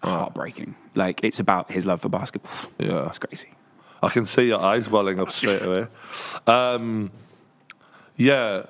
Heartbreaking. 0.03 0.75
Like 0.95 1.21
it's 1.25 1.41
about 1.41 1.71
his 1.73 1.85
love 1.87 2.00
for 2.03 2.09
basketball. 2.09 2.53
Yeah. 2.79 3.07
it's 3.09 3.19
crazy. 3.19 3.49
I 4.03 4.09
can 4.11 4.26
see 4.26 4.45
your 4.45 4.61
eyes 4.61 4.88
welling 4.91 5.19
up 5.19 5.31
straight 5.33 5.62
away. 5.62 5.87
Um, 6.47 7.11
yeah, 8.17 8.65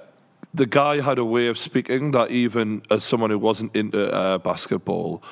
the 0.56 0.66
guy 0.66 1.00
had 1.00 1.18
a 1.18 1.24
way 1.24 1.46
of 1.48 1.58
speaking 1.58 2.10
that 2.12 2.30
even 2.30 2.82
as 2.90 3.04
someone 3.04 3.30
who 3.30 3.38
wasn't 3.38 3.74
into 3.76 4.10
uh, 4.12 4.38
basketball, 4.38 5.22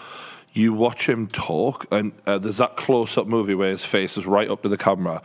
you 0.53 0.73
watch 0.73 1.09
him 1.09 1.27
talk, 1.27 1.87
and 1.91 2.13
uh, 2.27 2.39
there's 2.39 2.59
that 2.59 2.77
close-up 2.77 3.27
movie 3.27 3.55
where 3.55 3.71
his 3.71 3.85
face 3.85 4.17
is 4.17 4.27
right 4.27 4.49
up 4.51 4.63
to 4.63 4.69
the 4.69 4.77
camera, 4.77 5.23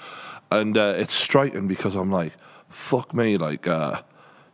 and 0.50 0.78
uh, 0.78 0.94
it's 0.98 1.14
striking 1.14 1.68
because 1.68 1.96
I'm 1.96 2.12
like, 2.12 2.34
fuck 2.70 3.14
me, 3.14 3.38
like. 3.38 3.68
Uh, 3.68 4.02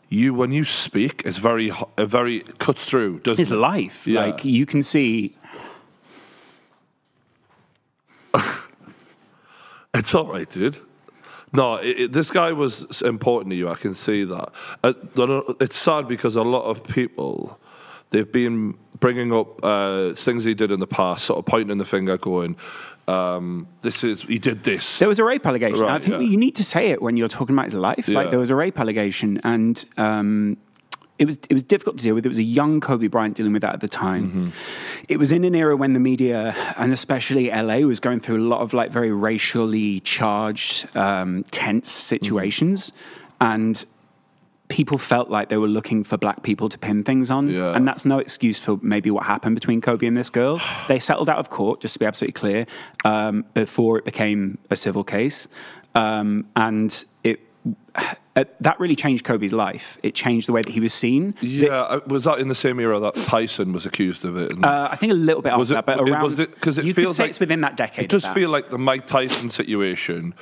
you 0.08 0.36
when 0.36 0.52
you 0.52 0.64
speak, 0.66 1.24
it's 1.26 1.40
very, 1.40 1.72
it 1.98 2.06
very 2.06 2.42
cuts 2.60 2.86
through. 2.86 3.20
Doesn't 3.22 3.40
His 3.40 3.50
it? 3.52 3.56
life, 3.56 4.06
Yeah. 4.06 4.26
like 4.26 4.46
you 4.46 4.66
can 4.66 4.84
see. 4.84 5.36
It's 9.96 10.14
all 10.14 10.28
right, 10.28 10.50
dude. 10.50 10.78
No, 11.56 11.76
it, 11.76 12.00
it, 12.00 12.12
this 12.12 12.32
guy 12.32 12.52
was 12.52 13.02
important 13.02 13.52
to 13.52 13.56
you. 13.56 13.70
I 13.70 13.76
can 13.76 13.96
see 13.96 14.24
that. 14.26 14.52
Uh, 14.84 14.94
it's 15.60 15.78
sad 15.78 16.08
because 16.08 16.36
a 16.36 16.44
lot 16.44 16.64
of 16.64 16.84
people 16.84 17.60
they've 18.10 18.32
been 18.32 18.78
bringing 19.00 19.34
up 19.34 19.64
uh, 19.64 20.14
things 20.14 20.46
he 20.46 20.54
did 20.54 20.72
in 20.72 20.80
the 20.80 20.88
past, 20.88 21.26
sort 21.26 21.40
of 21.40 21.46
pointing 21.46 21.78
the 21.78 21.86
finger, 21.86 22.18
going, 22.18 22.56
um, 23.08 23.68
"This 23.82 24.04
is 24.04 24.24
he 24.24 24.40
did 24.40 24.64
this." 24.64 25.00
There 25.00 25.08
was 25.08 25.20
a 25.20 25.24
rape 25.24 25.46
allegation. 25.46 25.86
I 25.86 26.00
think 26.00 26.14
yeah. 26.14 26.20
you 26.22 26.38
need 26.38 26.56
to 26.56 26.64
say 26.64 26.92
it 26.92 27.02
when 27.02 27.18
you're 27.18 27.28
talking 27.28 27.56
about 27.56 27.66
his 27.66 27.74
life. 27.74 28.08
Yeah. 28.08 28.20
Like 28.20 28.30
there 28.30 28.40
was 28.40 28.50
a 28.50 28.56
rape 28.56 28.80
allegation, 28.80 29.40
and 29.44 29.84
um, 29.98 30.58
it 31.18 31.26
was 31.26 31.38
it 31.50 31.54
was 31.54 31.64
difficult 31.64 31.98
to 31.98 32.04
deal 32.04 32.16
with. 32.16 32.26
It 32.26 32.30
was 32.30 32.40
a 32.40 32.44
young 32.44 32.82
Kobe 32.82 33.08
Bryant 33.08 33.36
dealing 33.36 33.54
with 33.54 33.62
that 33.62 33.74
at 33.74 33.82
the 33.82 33.88
time. 33.88 34.28
Mm-hmm. 34.28 34.50
It 35.08 35.18
was 35.18 35.32
in 35.32 35.44
an 35.44 35.56
era 35.56 35.76
when 35.76 35.94
the 35.94 36.00
media, 36.00 36.56
and 36.78 36.92
especially 36.92 37.50
LA, 37.50 37.78
was 37.80 38.00
going 38.00 38.20
through 38.20 38.38
a 38.38 38.48
lot 38.48 38.62
of 38.62 38.74
like 38.74 38.92
very 38.92 39.12
racially 39.12 40.00
charged, 40.02 40.88
um, 40.96 41.44
tense 41.52 41.92
situations, 41.92 42.92
Mm-hmm. 43.42 43.52
and 43.52 43.86
people 44.68 44.98
felt 44.98 45.30
like 45.30 45.50
they 45.50 45.58
were 45.58 45.68
looking 45.68 46.04
for 46.04 46.18
black 46.18 46.42
people 46.42 46.70
to 46.70 46.78
pin 46.78 47.04
things 47.04 47.30
on. 47.30 47.48
Yeah. 47.48 47.76
And 47.76 47.88
that's 47.88 48.04
no 48.06 48.18
excuse 48.18 48.58
for 48.58 48.80
maybe 48.82 49.12
what 49.12 49.24
happened 49.24 49.56
between 49.56 49.80
Kobe 49.82 50.08
and 50.08 50.18
this 50.18 50.30
girl. 50.30 50.60
They 50.88 51.00
settled 51.00 51.30
out 51.30 51.38
of 51.38 51.50
court, 51.50 51.82
just 51.82 51.94
to 51.94 52.00
be 52.00 52.06
absolutely 52.06 52.34
clear, 52.34 52.66
um, 53.04 53.46
before 53.54 54.00
it 54.00 54.06
became 54.06 54.58
a 54.72 54.76
civil 54.76 55.04
case. 55.04 55.48
Um, 55.94 56.48
and 56.56 57.06
it 57.24 57.40
that 58.36 58.80
really 58.80 58.96
changed 58.96 59.24
Kobe's 59.24 59.54
life. 59.54 59.98
It 60.04 60.14
changed 60.14 60.48
the 60.48 60.52
way 60.52 60.62
that 60.62 60.72
he 60.72 60.80
was 60.80 60.94
seen. 60.94 61.36
yeah, 61.42 61.70
uh, 61.70 62.00
was 62.08 62.26
that 62.26 62.40
in 62.40 62.48
the 62.48 62.56
same 62.56 62.80
era 62.80 63.00
that 63.00 63.16
Tyson 63.16 63.72
was 63.74 63.86
accused 63.86 64.26
of 64.26 64.38
it? 64.38 64.52
Uh, 64.64 64.90
I 64.92 64.96
think 64.96 65.12
a 65.12 65.16
little 65.16 65.42
bit 65.42 65.50
after 65.50 65.60
was 65.60 65.72
it? 65.72 65.76
that, 65.76 65.86
but 65.86 66.00
around 66.00 66.24
was 66.24 66.40
it 66.40 66.54
because 66.54 66.78
it 66.78 66.86
you 66.86 66.94
could 66.94 67.04
feels 67.04 67.16
say 67.16 67.24
like 67.24 67.30
it's 67.30 67.40
within 67.40 67.62
that 67.62 67.78
decade. 67.78 68.06
It 68.06 68.10
does 68.10 68.26
feel 68.28 68.50
like 68.50 68.70
the 68.70 68.78
Mike 68.78 69.08
Tyson 69.08 69.50
situation 69.50 70.34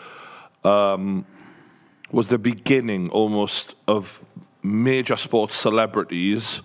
um, 0.64 1.26
was 2.12 2.30
the 2.30 2.38
beginning 2.38 3.10
almost 3.10 3.76
of 3.88 4.20
major 4.64 5.16
sports 5.16 5.56
celebrities. 5.56 6.62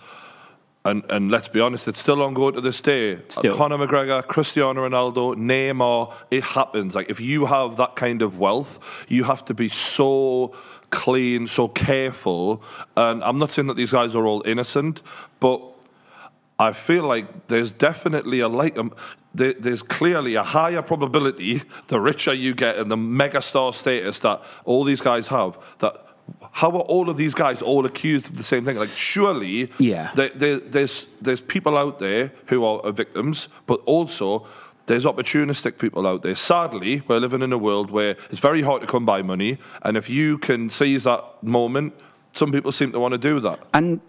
And, 0.89 1.05
and 1.11 1.31
let's 1.31 1.49
be 1.49 1.61
honest, 1.61 1.87
it's 1.87 2.01
still 2.01 2.23
ongoing 2.23 2.55
to 2.55 2.61
this 2.61 2.81
day. 2.81 3.21
Still. 3.29 3.57
Conor 3.57 3.79
McGregor, 3.79 4.27
Cristiano 4.27 4.89
Ronaldo, 4.89 5.35
Neymar, 5.37 6.13
it 6.31 6.43
happens. 6.43 6.95
Like 6.95 7.11
if 7.11 7.21
you 7.21 7.45
have 7.47 7.77
that 7.77 7.95
kind 7.95 8.23
of 8.23 8.39
wealth, 8.39 8.79
you 9.07 9.25
have 9.25 9.45
to 9.47 9.55
be 9.55 9.69
so 9.69 10.55
clean, 10.91 11.47
so 11.47 11.69
careful. 11.69 12.63
And 12.97 13.23
I'm 13.23 13.39
not 13.39 13.53
saying 13.53 13.69
that 13.69 13.77
these 13.77 13.93
guys 13.93 14.15
are 14.15 14.27
all 14.27 14.43
innocent, 14.47 15.03
but 15.41 15.61
I 16.59 16.73
feel 16.73 17.05
like 17.05 17.49
there's 17.49 17.71
definitely 17.71 18.41
a 18.41 18.49
like 18.49 18.79
um, 18.79 18.93
there, 19.35 19.53
there's 19.53 19.83
clearly 19.83 20.35
a 20.35 20.43
higher 20.43 20.83
probability 20.83 21.63
the 21.89 22.01
richer 22.01 22.33
you 22.33 22.55
get 22.55 22.77
and 22.77 22.91
the 22.91 22.97
megastar 22.97 23.75
status 23.75 24.21
that 24.21 24.43
all 24.65 24.85
these 24.85 25.01
guys 25.01 25.29
have 25.29 25.59
that 25.79 26.08
how 26.53 26.71
are 26.71 26.81
all 26.95 27.09
of 27.11 27.17
these 27.17 27.35
guys 27.35 27.63
all 27.63 27.87
accused 27.87 28.29
of 28.31 28.37
the 28.37 28.43
same 28.43 28.65
thing? 28.65 28.77
Like 28.77 28.89
surely, 28.91 29.71
Yeah. 29.79 30.11
there, 30.15 30.31
there, 30.31 30.59
there's 30.59 31.07
there's 31.21 31.41
people 31.41 31.77
out 31.77 31.99
there 31.99 32.33
who 32.47 32.65
are 32.65 32.93
victims, 32.93 33.49
but 33.67 33.81
also 33.87 34.47
there's 34.87 35.05
opportunistic 35.05 35.79
people 35.79 36.07
out 36.07 36.23
there. 36.23 36.35
Sadly, 36.37 37.03
we're 37.09 37.19
living 37.21 37.43
in 37.43 37.53
a 37.53 37.59
world 37.59 37.91
where 37.91 38.17
it's 38.31 38.41
very 38.41 38.63
hard 38.63 38.81
to 38.81 38.87
come 38.87 39.05
by 39.05 39.23
money, 39.23 39.59
and 39.83 39.97
if 39.97 40.09
you 40.09 40.39
can 40.39 40.71
seize 40.71 41.05
that 41.05 41.23
moment, 41.43 41.93
some 42.33 42.51
people 42.53 42.73
seem 42.73 42.93
to 42.93 42.99
want 43.01 43.13
to 43.13 43.19
do 43.19 43.39
that. 43.41 43.59
And 43.75 44.01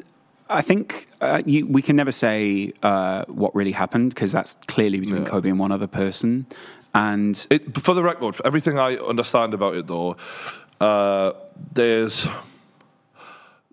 I 0.50 0.62
think 0.62 1.08
uh, 1.22 1.42
you, 1.46 1.68
we 1.68 1.82
can 1.82 1.96
never 1.96 2.12
say 2.12 2.74
uh, 2.82 3.26
what 3.28 3.54
really 3.54 3.72
happened 3.74 4.16
because 4.16 4.32
that's 4.32 4.56
clearly 4.68 5.00
between 5.00 5.26
Kobe 5.26 5.50
and 5.50 5.60
one 5.60 5.72
other 5.72 5.88
person. 5.88 6.48
And 6.96 7.46
It, 7.52 7.78
for 7.84 7.94
the 7.94 8.02
record, 8.02 8.36
for 8.36 8.48
everything 8.48 8.80
I 8.80 8.96
understand 8.96 9.54
about 9.54 9.76
it, 9.76 9.86
though, 9.86 10.18
uh, 10.80 11.34
there's 11.74 12.28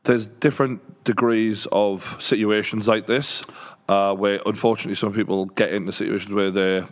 there's 0.05 0.27
different 0.27 1.05
degrees 1.05 1.67
of 1.73 2.17
situations 2.21 2.87
like 2.87 3.07
this, 3.07 3.43
uh, 3.89 4.15
where 4.15 4.41
unfortunately 4.47 4.95
some 4.95 5.13
people 5.13 5.47
get 5.47 5.73
into 5.73 5.93
situations 5.93 6.33
where 6.33 6.51
they're 6.51 6.89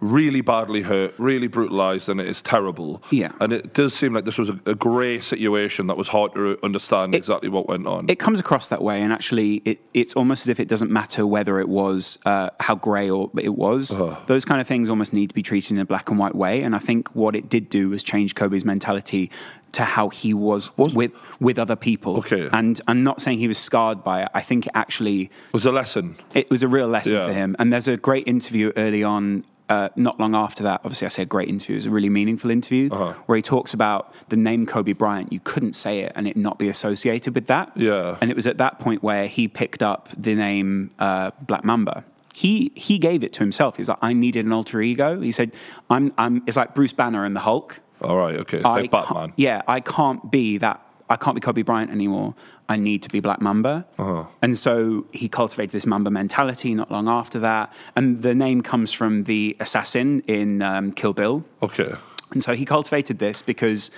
really 0.00 0.40
badly 0.42 0.82
hurt, 0.82 1.14
really 1.18 1.46
brutalized, 1.46 2.08
and 2.08 2.20
it 2.20 2.26
is 2.26 2.42
terrible. 2.42 3.02
Yeah. 3.10 3.32
and 3.40 3.52
it 3.52 3.72
does 3.74 3.94
seem 3.94 4.12
like 4.12 4.24
this 4.24 4.36
was 4.38 4.50
a, 4.50 4.58
a 4.66 4.74
grey 4.74 5.20
situation 5.20 5.86
that 5.86 5.96
was 5.96 6.08
hard 6.08 6.34
to 6.34 6.58
understand 6.62 7.14
exactly 7.14 7.48
what 7.48 7.66
went 7.68 7.86
on. 7.86 8.08
it 8.10 8.18
comes 8.18 8.38
across 8.38 8.68
that 8.68 8.82
way, 8.82 9.00
and 9.02 9.12
actually, 9.12 9.62
it, 9.64 9.80
it's 9.94 10.14
almost 10.14 10.42
as 10.42 10.48
if 10.48 10.60
it 10.60 10.68
doesn't 10.68 10.90
matter 10.90 11.26
whether 11.26 11.60
it 11.60 11.68
was 11.68 12.18
uh, 12.26 12.50
how 12.60 12.74
grey 12.74 13.08
or 13.08 13.30
it 13.38 13.54
was. 13.54 13.92
Uh-huh. 13.92 14.20
Those 14.26 14.44
kind 14.44 14.60
of 14.60 14.66
things 14.66 14.88
almost 14.88 15.12
need 15.12 15.28
to 15.28 15.34
be 15.34 15.42
treated 15.42 15.72
in 15.72 15.78
a 15.78 15.84
black 15.86 16.10
and 16.10 16.18
white 16.18 16.34
way. 16.34 16.62
And 16.62 16.74
I 16.76 16.78
think 16.78 17.08
what 17.14 17.34
it 17.34 17.48
did 17.48 17.70
do 17.70 17.88
was 17.88 18.02
change 18.02 18.34
Kobe's 18.34 18.64
mentality 18.64 19.30
to 19.72 19.84
how 19.84 20.08
he 20.08 20.32
was 20.32 20.70
with 20.78 21.12
with 21.40 21.58
other 21.58 21.76
people. 21.76 22.18
Okay. 22.18 22.48
And 22.52 22.80
I'm 22.88 23.02
not 23.02 23.20
saying 23.20 23.38
he 23.38 23.48
was 23.48 23.58
scarred 23.58 24.02
by 24.04 24.22
it. 24.22 24.28
I 24.34 24.40
think 24.42 24.66
it 24.66 24.72
actually 24.74 25.30
was 25.52 25.66
a 25.66 25.72
lesson. 25.72 26.16
it 26.34 26.48
was 26.50 26.62
a 26.62 26.68
real 26.68 26.88
lesson 26.88 27.14
Yeah. 27.14 27.26
for 27.26 27.32
him. 27.32 27.56
And 27.58 27.72
there's 27.72 27.88
a 27.88 27.96
great 27.96 28.26
interview 28.26 28.72
early 28.76 29.02
on, 29.02 29.44
uh, 29.68 29.88
not 29.96 30.20
long 30.20 30.34
after 30.34 30.62
that. 30.62 30.80
Obviously, 30.84 31.06
I 31.06 31.08
say 31.08 31.22
a 31.22 31.26
great 31.26 31.48
interview. 31.48 31.74
It 31.74 31.78
was 31.78 31.86
a 31.86 31.90
really 31.90 32.08
meaningful 32.08 32.50
interview 32.50 32.88
Uh-huh. 32.92 33.14
where 33.26 33.36
he 33.36 33.42
talks 33.42 33.74
about 33.74 34.12
the 34.28 34.36
name 34.36 34.64
Kobe 34.66 34.92
Bryant. 34.92 35.32
You 35.32 35.40
couldn't 35.40 35.74
say 35.74 36.00
it 36.00 36.12
and 36.14 36.26
it 36.28 36.36
not 36.36 36.58
be 36.58 36.68
associated 36.68 37.34
with 37.34 37.46
that. 37.48 37.72
Yeah. 37.76 38.16
And 38.20 38.30
it 38.30 38.36
was 38.36 38.46
at 38.46 38.58
that 38.58 38.78
point 38.78 39.02
where 39.02 39.26
he 39.26 39.48
picked 39.48 39.82
up 39.82 40.08
the 40.16 40.34
name 40.34 40.90
uh, 40.98 41.32
Black 41.40 41.64
Mamba. 41.64 42.04
He 42.32 42.70
he 42.74 42.98
gave 42.98 43.24
it 43.24 43.32
to 43.32 43.40
himself. 43.40 43.76
He 43.76 43.80
was 43.80 43.88
like, 43.88 43.98
I 44.02 44.12
needed 44.12 44.44
an 44.44 44.52
alter 44.52 44.80
ego. 44.82 45.20
He 45.20 45.32
said, 45.32 45.52
I'm 45.88 46.12
I'm. 46.18 46.42
It's 46.46 46.56
like 46.56 46.74
Bruce 46.74 46.92
Banner 46.92 47.24
and 47.24 47.34
the 47.34 47.40
Hulk. 47.40 47.80
All 48.02 48.16
right, 48.18 48.36
okay, 48.36 48.58
it's 48.58 48.66
I 48.66 48.80
like 48.82 48.90
Batman. 48.90 49.32
Yeah, 49.36 49.62
I 49.66 49.80
can't 49.80 50.30
be 50.30 50.58
that. 50.58 50.85
I 51.08 51.16
can't 51.16 51.34
be 51.34 51.40
Kobe 51.40 51.62
Bryant 51.62 51.90
anymore. 51.90 52.34
I 52.68 52.76
need 52.76 53.02
to 53.04 53.08
be 53.08 53.20
Black 53.20 53.40
Mamba. 53.40 53.86
Uh-huh. 53.98 54.24
And 54.42 54.58
so 54.58 55.06
he 55.12 55.28
cultivated 55.28 55.70
this 55.70 55.86
Mamba 55.86 56.10
mentality 56.10 56.74
not 56.74 56.90
long 56.90 57.08
after 57.08 57.38
that. 57.40 57.72
And 57.94 58.20
the 58.20 58.34
name 58.34 58.60
comes 58.62 58.92
from 58.92 59.24
the 59.24 59.56
assassin 59.60 60.20
in 60.26 60.62
um, 60.62 60.90
Kill 60.92 61.12
Bill. 61.12 61.44
Okay, 61.62 61.94
And 62.32 62.42
so 62.42 62.54
he 62.54 62.64
cultivated 62.64 63.18
this 63.20 63.40
because 63.40 63.90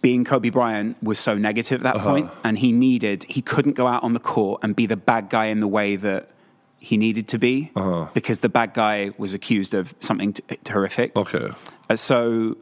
being 0.00 0.24
Kobe 0.24 0.50
Bryant 0.50 1.00
was 1.02 1.18
so 1.18 1.34
negative 1.36 1.84
at 1.84 1.94
that 1.94 2.02
point, 2.02 2.30
and 2.44 2.58
he 2.58 2.70
needed, 2.72 3.24
he 3.28 3.42
couldn't 3.42 3.72
go 3.74 3.86
out 3.88 4.02
on 4.04 4.12
the 4.12 4.20
court 4.20 4.60
and 4.62 4.76
be 4.76 4.86
the 4.86 4.96
bad 4.96 5.28
guy 5.28 5.46
in 5.46 5.60
the 5.60 5.66
way 5.68 5.96
that 5.96 6.28
he 6.78 6.96
needed 6.96 7.28
to 7.28 7.38
be 7.38 7.70
because 8.14 8.40
the 8.40 8.48
bad 8.48 8.74
guy 8.74 9.12
was 9.18 9.34
accused 9.34 9.72
of 9.74 9.94
something 10.00 10.32
t- 10.34 10.42
horrific. 10.68 11.14
okay. 11.16 11.50
Uh, 11.90 11.96
So 11.96 12.56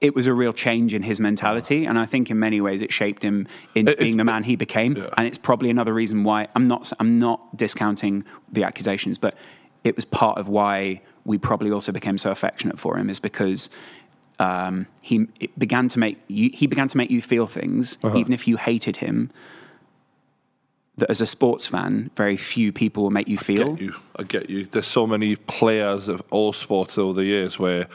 it 0.00 0.14
was 0.14 0.26
a 0.26 0.32
real 0.34 0.52
change 0.52 0.92
in 0.94 1.02
his 1.02 1.20
mentality, 1.20 1.86
and 1.86 1.98
I 1.98 2.04
think 2.06 2.30
in 2.30 2.38
many 2.38 2.60
ways 2.60 2.82
it 2.82 2.92
shaped 2.92 3.22
him 3.22 3.46
into 3.74 3.92
It- 3.92 3.98
being 3.98 4.16
the 4.18 4.24
man 4.24 4.42
he 4.44 4.54
became. 4.56 4.96
Yeah. 4.96 5.08
And 5.16 5.26
it's 5.26 5.38
probably 5.38 5.70
another 5.70 5.94
reason 5.94 6.22
why 6.24 6.48
I'm 6.54 6.64
not 6.64 6.92
I'm 7.00 7.14
not 7.14 7.56
discounting 7.56 8.24
the 8.52 8.62
accusations, 8.64 9.16
but 9.18 9.34
it 9.84 9.96
was 9.96 10.04
part 10.04 10.36
of 10.38 10.48
why 10.48 11.00
we 11.24 11.38
probably 11.38 11.70
also 11.70 11.92
became 11.92 12.18
so 12.18 12.30
affectionate 12.30 12.78
for 12.78 12.96
him 12.98 13.08
is 13.10 13.18
because 13.20 13.70
um, 14.38 14.86
he 15.00 15.26
it 15.40 15.58
began 15.58 15.88
to 15.88 15.98
make 15.98 16.18
you, 16.28 16.50
he 16.52 16.66
began 16.66 16.88
to 16.88 16.96
make 16.98 17.10
you 17.10 17.22
feel 17.22 17.46
things, 17.46 17.96
Uh-huh. 18.02 18.18
even 18.18 18.32
if 18.34 18.46
you 18.46 18.56
hated 18.58 18.96
him. 18.98 19.30
That 20.98 21.10
as 21.10 21.20
a 21.20 21.26
sports 21.26 21.66
fan, 21.66 22.10
very 22.16 22.38
few 22.38 22.72
people 22.72 23.02
will 23.02 23.10
make 23.10 23.28
you 23.28 23.36
feel. 23.36 23.72
get 23.74 23.82
you. 23.82 23.94
I 24.18 24.22
get 24.22 24.48
you. 24.48 24.64
There's 24.64 24.86
so 24.86 25.06
many 25.06 25.36
players 25.36 26.08
of 26.08 26.22
all 26.30 26.54
sports 26.54 26.96
over 26.96 27.12
the 27.20 27.24
years 27.26 27.58
where 27.58 27.86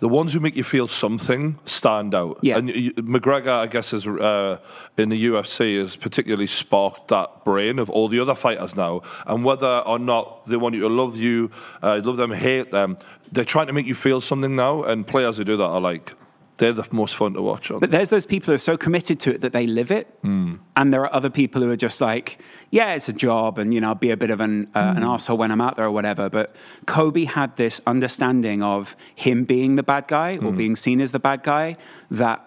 the 0.00 0.08
ones 0.08 0.32
who 0.32 0.40
make 0.40 0.56
you 0.56 0.64
feel 0.64 0.88
something 0.88 1.58
stand 1.66 2.14
out. 2.14 2.38
Yeah. 2.42 2.58
And 2.58 2.70
McGregor, 2.70 3.48
I 3.48 3.66
guess, 3.66 3.92
is 3.92 4.06
uh, 4.06 4.58
in 4.96 5.10
the 5.10 5.26
UFC 5.26 5.78
has 5.78 5.96
particularly 5.96 6.46
sparked 6.46 7.08
that 7.08 7.44
brain 7.44 7.78
of 7.78 7.90
all 7.90 8.08
the 8.08 8.20
other 8.20 8.34
fighters 8.34 8.74
now. 8.74 9.02
And 9.26 9.44
whether 9.44 9.82
or 9.86 9.98
not 9.98 10.46
they 10.46 10.56
want 10.56 10.74
you 10.74 10.82
to 10.82 10.88
love 10.88 11.16
you, 11.16 11.50
uh, 11.82 12.00
love 12.02 12.16
them, 12.16 12.32
hate 12.32 12.70
them, 12.70 12.96
they're 13.32 13.44
trying 13.44 13.66
to 13.66 13.72
make 13.72 13.86
you 13.86 13.94
feel 13.94 14.20
something 14.20 14.56
now. 14.56 14.82
And 14.82 15.06
players 15.06 15.36
who 15.36 15.44
do 15.44 15.56
that 15.56 15.64
are 15.64 15.80
like, 15.80 16.14
they're 16.58 16.72
the 16.72 16.86
most 16.90 17.16
fun 17.16 17.34
to 17.34 17.42
watch. 17.42 17.70
aren't 17.70 17.80
But 17.80 17.90
there's 17.90 18.10
those 18.10 18.24
people 18.24 18.46
who 18.46 18.54
are 18.54 18.58
so 18.58 18.76
committed 18.76 19.20
to 19.20 19.34
it 19.34 19.40
that 19.42 19.52
they 19.52 19.66
live 19.66 19.90
it, 19.90 20.06
hmm. 20.22 20.54
and 20.76 20.92
there 20.92 21.02
are 21.02 21.12
other 21.14 21.30
people 21.30 21.62
who 21.62 21.70
are 21.70 21.76
just 21.76 22.00
like, 22.00 22.38
yeah, 22.70 22.94
it's 22.94 23.08
a 23.08 23.12
job, 23.12 23.58
and 23.58 23.74
you 23.74 23.80
know, 23.80 23.88
I'll 23.88 23.94
be 23.94 24.10
a 24.10 24.16
bit 24.16 24.30
of 24.30 24.40
an 24.40 24.68
uh, 24.74 24.94
an 24.96 25.02
hmm. 25.02 25.08
asshole 25.08 25.36
when 25.38 25.50
I'm 25.50 25.60
out 25.60 25.76
there 25.76 25.86
or 25.86 25.90
whatever. 25.90 26.28
But 26.28 26.54
Kobe 26.86 27.24
had 27.24 27.56
this 27.56 27.80
understanding 27.86 28.62
of 28.62 28.96
him 29.14 29.44
being 29.44 29.76
the 29.76 29.82
bad 29.82 30.08
guy 30.08 30.36
or 30.36 30.50
hmm. 30.50 30.56
being 30.56 30.76
seen 30.76 31.00
as 31.00 31.12
the 31.12 31.18
bad 31.18 31.42
guy 31.42 31.76
that 32.10 32.42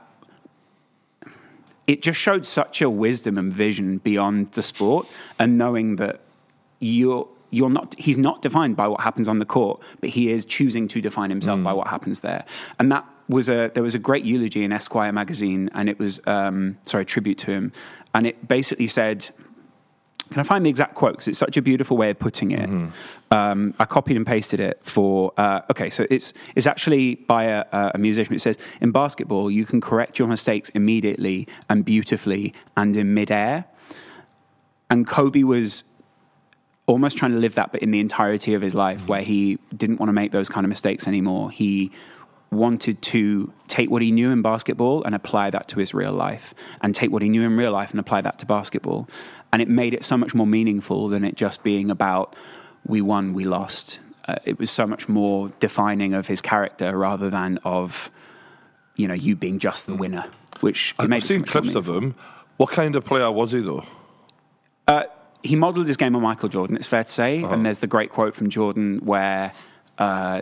it 1.86 2.02
just 2.02 2.20
showed 2.20 2.46
such 2.46 2.82
a 2.82 2.90
wisdom 2.90 3.38
and 3.38 3.52
vision 3.52 3.98
beyond 4.00 4.52
the 4.54 4.64
sport, 4.64 5.08
and 5.38 5.58
knowing 5.58 5.98
that 5.98 6.22
you're 6.80 7.28
you're 7.52 7.70
not 7.70 7.96
he's 8.00 8.18
not 8.18 8.42
defined 8.42 8.76
by 8.76 8.88
what 8.88 9.02
happens 9.02 9.28
on 9.28 9.38
the 9.38 9.46
court, 9.46 9.80
but 10.02 10.10
he 10.10 10.32
is 10.32 10.46
choosing 10.46 10.88
to 10.88 11.02
define 11.02 11.30
himself 11.30 11.62
by 11.64 11.74
what 11.74 11.88
happens 11.88 12.22
there. 12.22 12.44
And 12.80 12.92
that 12.92 13.06
was 13.30 13.48
a 13.48 13.72
there 13.74 13.84
was 13.84 13.96
a 13.96 14.00
great 14.00 14.26
eulogy 14.26 14.64
in 14.64 14.74
Esquire 14.74 15.14
magazine, 15.14 15.70
and 15.74 15.88
it 15.88 15.98
was 16.00 16.20
um, 16.26 16.78
sorry 16.86 17.04
a 17.04 17.06
tribute 17.06 17.38
to 17.40 17.52
him, 17.52 17.72
and 18.14 18.28
it 18.28 18.48
basically 18.48 18.88
said. 18.88 19.30
Can 20.32 20.40
I 20.40 20.44
find 20.44 20.64
the 20.64 20.70
exact 20.70 20.94
quote? 20.94 21.14
Because 21.14 21.28
it's 21.28 21.40
such 21.40 21.58
a 21.58 21.62
beautiful 21.62 21.98
way 21.98 22.12
of 22.12 22.20
putting 22.20 22.52
it. 22.52 22.70
Um, 23.32 23.74
I 23.80 23.86
copied 23.86 24.16
and 24.16 24.28
pasted 24.28 24.60
it 24.60 24.80
for. 24.84 25.34
Uh, 25.38 25.62
okay, 25.72 25.90
so 25.90 26.06
it's 26.12 26.34
it's 26.56 26.68
actually 26.68 27.16
by 27.16 27.46
a, 27.46 27.66
a 27.72 27.98
musician. 27.98 28.36
It 28.36 28.42
says, 28.42 28.56
"In 28.80 28.92
basketball, 28.92 29.50
you 29.50 29.66
can 29.66 29.82
correct 29.82 30.20
your 30.20 30.28
mistakes 30.28 30.70
immediately 30.76 31.48
and 31.68 31.84
beautifully 31.84 32.54
and 32.78 32.96
in 32.96 33.16
midair." 33.16 33.66
And 34.92 35.08
Kobe 35.08 35.42
was 35.42 35.84
almost 36.86 37.18
trying 37.18 37.32
to 37.32 37.38
live 37.40 37.56
that, 37.56 37.72
but 37.72 37.82
in 37.82 37.90
the 37.90 38.00
entirety 38.00 38.54
of 38.54 38.62
his 38.62 38.76
life, 38.76 39.08
where 39.08 39.22
he 39.22 39.58
didn't 39.76 40.00
want 40.00 40.10
to 40.10 40.14
make 40.14 40.32
those 40.32 40.48
kind 40.48 40.64
of 40.64 40.70
mistakes 40.70 41.08
anymore. 41.08 41.50
He 41.50 41.92
wanted 42.52 43.02
to 43.02 43.52
take 43.68 43.90
what 43.90 44.02
he 44.02 44.12
knew 44.12 44.32
in 44.32 44.42
basketball 44.42 45.04
and 45.04 45.14
apply 45.14 45.50
that 45.52 45.68
to 45.70 45.80
his 45.80 45.94
real 45.94 46.14
life, 46.14 46.54
and 46.82 46.96
take 46.96 47.12
what 47.12 47.22
he 47.22 47.30
knew 47.30 47.44
in 47.44 47.56
real 47.58 47.72
life 47.72 47.92
and 47.92 48.00
apply 48.00 48.22
that 48.22 48.40
to 48.40 48.46
basketball. 48.46 49.08
And 49.52 49.62
it 49.62 49.68
made 49.68 49.94
it 49.94 50.04
so 50.04 50.18
much 50.18 50.34
more 50.34 50.48
meaningful 50.48 51.10
than 51.10 51.24
it 51.24 51.36
just 51.36 51.64
being 51.64 51.90
about 51.90 52.36
we 52.86 53.02
won, 53.02 53.34
we 53.34 53.46
lost. 53.46 54.00
Uh, 54.28 54.36
it 54.46 54.60
was 54.60 54.70
so 54.70 54.86
much 54.86 55.10
more 55.10 55.52
defining 55.60 56.14
of 56.14 56.28
his 56.28 56.42
character 56.42 56.98
rather 56.98 57.30
than 57.30 57.58
of 57.64 58.12
you 58.96 59.08
know 59.08 59.14
you 59.14 59.36
being 59.36 59.60
just 59.60 59.86
the 59.86 59.96
winner, 59.96 60.26
which 60.62 60.94
I've 61.00 61.10
so 61.24 61.28
seen 61.28 61.40
much 61.42 61.50
clips 61.50 61.76
of 61.76 61.88
him. 61.88 62.16
What 62.58 62.72
kind 62.72 62.96
of 62.96 63.06
player 63.06 63.32
was 63.32 63.54
he 63.54 63.62
though? 63.62 63.86
he 65.42 65.56
modelled 65.56 65.88
his 65.88 65.98
game 65.98 66.16
on 66.16 66.22
Michael 66.22 66.50
Jordan, 66.50 66.76
it's 66.76 66.88
fair 66.88 67.04
to 67.04 67.12
say. 67.12 67.44
Uh-huh. 67.44 67.54
And 67.54 67.66
there's 67.66 67.80
the 67.80 67.88
great 67.88 68.12
quote 68.12 68.36
from 68.36 68.50
Jordan 68.50 69.00
where 69.04 69.54
uh, 69.98 70.42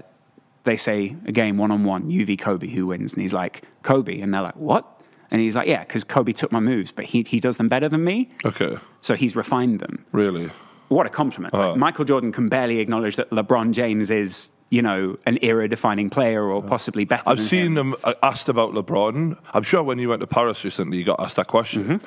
they 0.67 0.77
say 0.77 1.15
a 1.25 1.31
game 1.31 1.57
one 1.57 1.71
on 1.71 1.83
one, 1.83 2.11
you 2.11 2.23
v 2.25 2.37
Kobe, 2.37 2.67
who 2.67 2.85
wins? 2.85 3.13
And 3.13 3.21
he's 3.23 3.33
like, 3.33 3.63
Kobe. 3.81 4.19
And 4.21 4.31
they're 4.33 4.43
like, 4.43 4.55
what? 4.55 5.01
And 5.31 5.41
he's 5.41 5.55
like, 5.55 5.67
yeah, 5.67 5.79
because 5.83 6.03
Kobe 6.03 6.31
took 6.31 6.51
my 6.51 6.59
moves, 6.59 6.91
but 6.91 7.05
he, 7.05 7.23
he 7.23 7.39
does 7.39 7.57
them 7.57 7.67
better 7.67 7.89
than 7.89 8.03
me. 8.03 8.29
Okay, 8.45 8.77
So 9.01 9.15
he's 9.15 9.35
refined 9.35 9.79
them. 9.79 10.05
really. 10.11 10.51
What 10.89 11.05
a 11.05 11.09
compliment. 11.09 11.53
Ah. 11.53 11.71
Like, 11.71 11.77
Michael 11.77 12.05
Jordan 12.05 12.31
can 12.31 12.47
barely 12.47 12.79
acknowledge 12.79 13.17
that 13.17 13.29
LeBron 13.31 13.71
James 13.73 14.09
is, 14.09 14.49
you 14.69 14.81
know, 14.81 15.17
an 15.25 15.39
era 15.41 15.67
defining 15.69 16.09
player 16.09 16.43
or 16.43 16.61
possibly 16.61 17.05
better 17.05 17.23
I've 17.29 17.39
seen 17.39 17.77
him. 17.77 17.93
him 17.93 17.95
uh, 18.03 18.13
asked 18.21 18.49
about 18.49 18.73
LeBron. 18.73 19.37
I'm 19.53 19.63
sure 19.63 19.81
when 19.81 19.97
you 19.97 20.09
went 20.09 20.19
to 20.19 20.27
Paris 20.27 20.61
recently, 20.65 20.97
you 20.97 21.05
got 21.05 21.21
asked 21.21 21.37
that 21.37 21.47
question. 21.47 22.01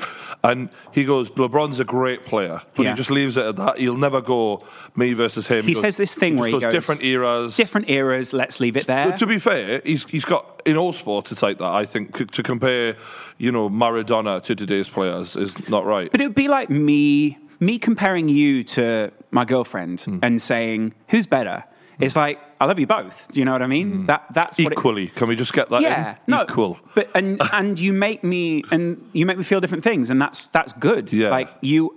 And 0.44 0.68
he 0.92 1.04
goes, 1.04 1.30
LeBron's 1.30 1.80
a 1.80 1.84
great 1.84 2.26
player. 2.26 2.60
But 2.60 2.72
Mm-hmm. 2.74 2.82
Yeah. 2.82 2.90
he 2.90 2.96
just 2.96 3.10
leaves 3.10 3.36
it 3.38 3.44
at 3.46 3.56
that. 3.56 3.78
He'll 3.78 3.96
never 3.96 4.20
go 4.20 4.60
me 4.94 5.14
versus 5.14 5.46
him. 5.46 5.64
He 5.64 5.72
goes- 5.72 5.80
says 5.80 5.96
this 5.96 6.14
thing 6.14 6.36
where 6.36 6.48
he 6.50 6.58
goes, 6.60 6.70
different 6.72 7.02
eras. 7.02 7.56
Different 7.56 7.88
eras, 7.88 8.32
let's 8.34 8.60
leave 8.60 8.76
it 8.76 8.86
there. 8.86 9.16
To 9.16 9.26
be 9.26 9.38
fair, 9.38 9.80
he's 9.84 10.04
he's 10.04 10.26
got 10.26 10.60
in 10.66 10.76
all 10.76 10.92
sports 10.92 11.32
it's 11.32 11.42
like 11.42 11.56
that. 11.58 11.64
I 11.72 11.86
think 11.86 12.14
c- 12.16 12.24
to 12.26 12.42
compare, 12.42 12.96
you 13.38 13.50
know, 13.52 13.70
Maradona 13.70 14.42
to 14.42 14.54
today's 14.54 14.88
players 14.90 15.34
is 15.36 15.50
not 15.70 15.86
right. 15.86 16.10
But 16.12 16.20
it 16.20 16.26
would 16.26 16.34
be 16.34 16.48
like 16.48 16.68
me 16.68 17.38
me 17.58 17.78
comparing 17.78 18.28
you 18.28 18.64
to 18.64 19.10
my 19.30 19.44
girlfriend 19.46 20.00
Hmm. 20.02 20.18
and 20.22 20.42
saying 20.42 20.92
who's 21.08 21.26
better. 21.26 21.64
Mm. 22.00 22.04
It's 22.04 22.16
like 22.16 22.38
I 22.60 22.66
love 22.66 22.78
you 22.78 22.86
both. 22.86 23.28
Do 23.32 23.38
you 23.38 23.44
know 23.44 23.52
what 23.52 23.62
I 23.62 23.66
mean? 23.66 23.92
Mm. 23.92 24.06
That 24.06 24.24
that's 24.32 24.58
what 24.58 24.72
it, 24.72 24.78
Equally, 24.78 25.08
can 25.08 25.28
we 25.28 25.36
just 25.36 25.52
get 25.52 25.70
that 25.70 25.82
yeah, 25.82 26.10
in? 26.12 26.16
no, 26.28 26.42
Equal. 26.42 26.78
But 26.94 27.10
and 27.14 27.40
and 27.52 27.78
you 27.78 27.92
make 27.92 28.24
me 28.24 28.62
and 28.70 29.08
you 29.12 29.26
make 29.26 29.38
me 29.38 29.44
feel 29.44 29.60
different 29.60 29.84
things, 29.84 30.10
and 30.10 30.20
that's 30.20 30.48
that's 30.48 30.72
good. 30.72 31.12
Yeah. 31.12 31.30
like 31.30 31.48
you. 31.60 31.96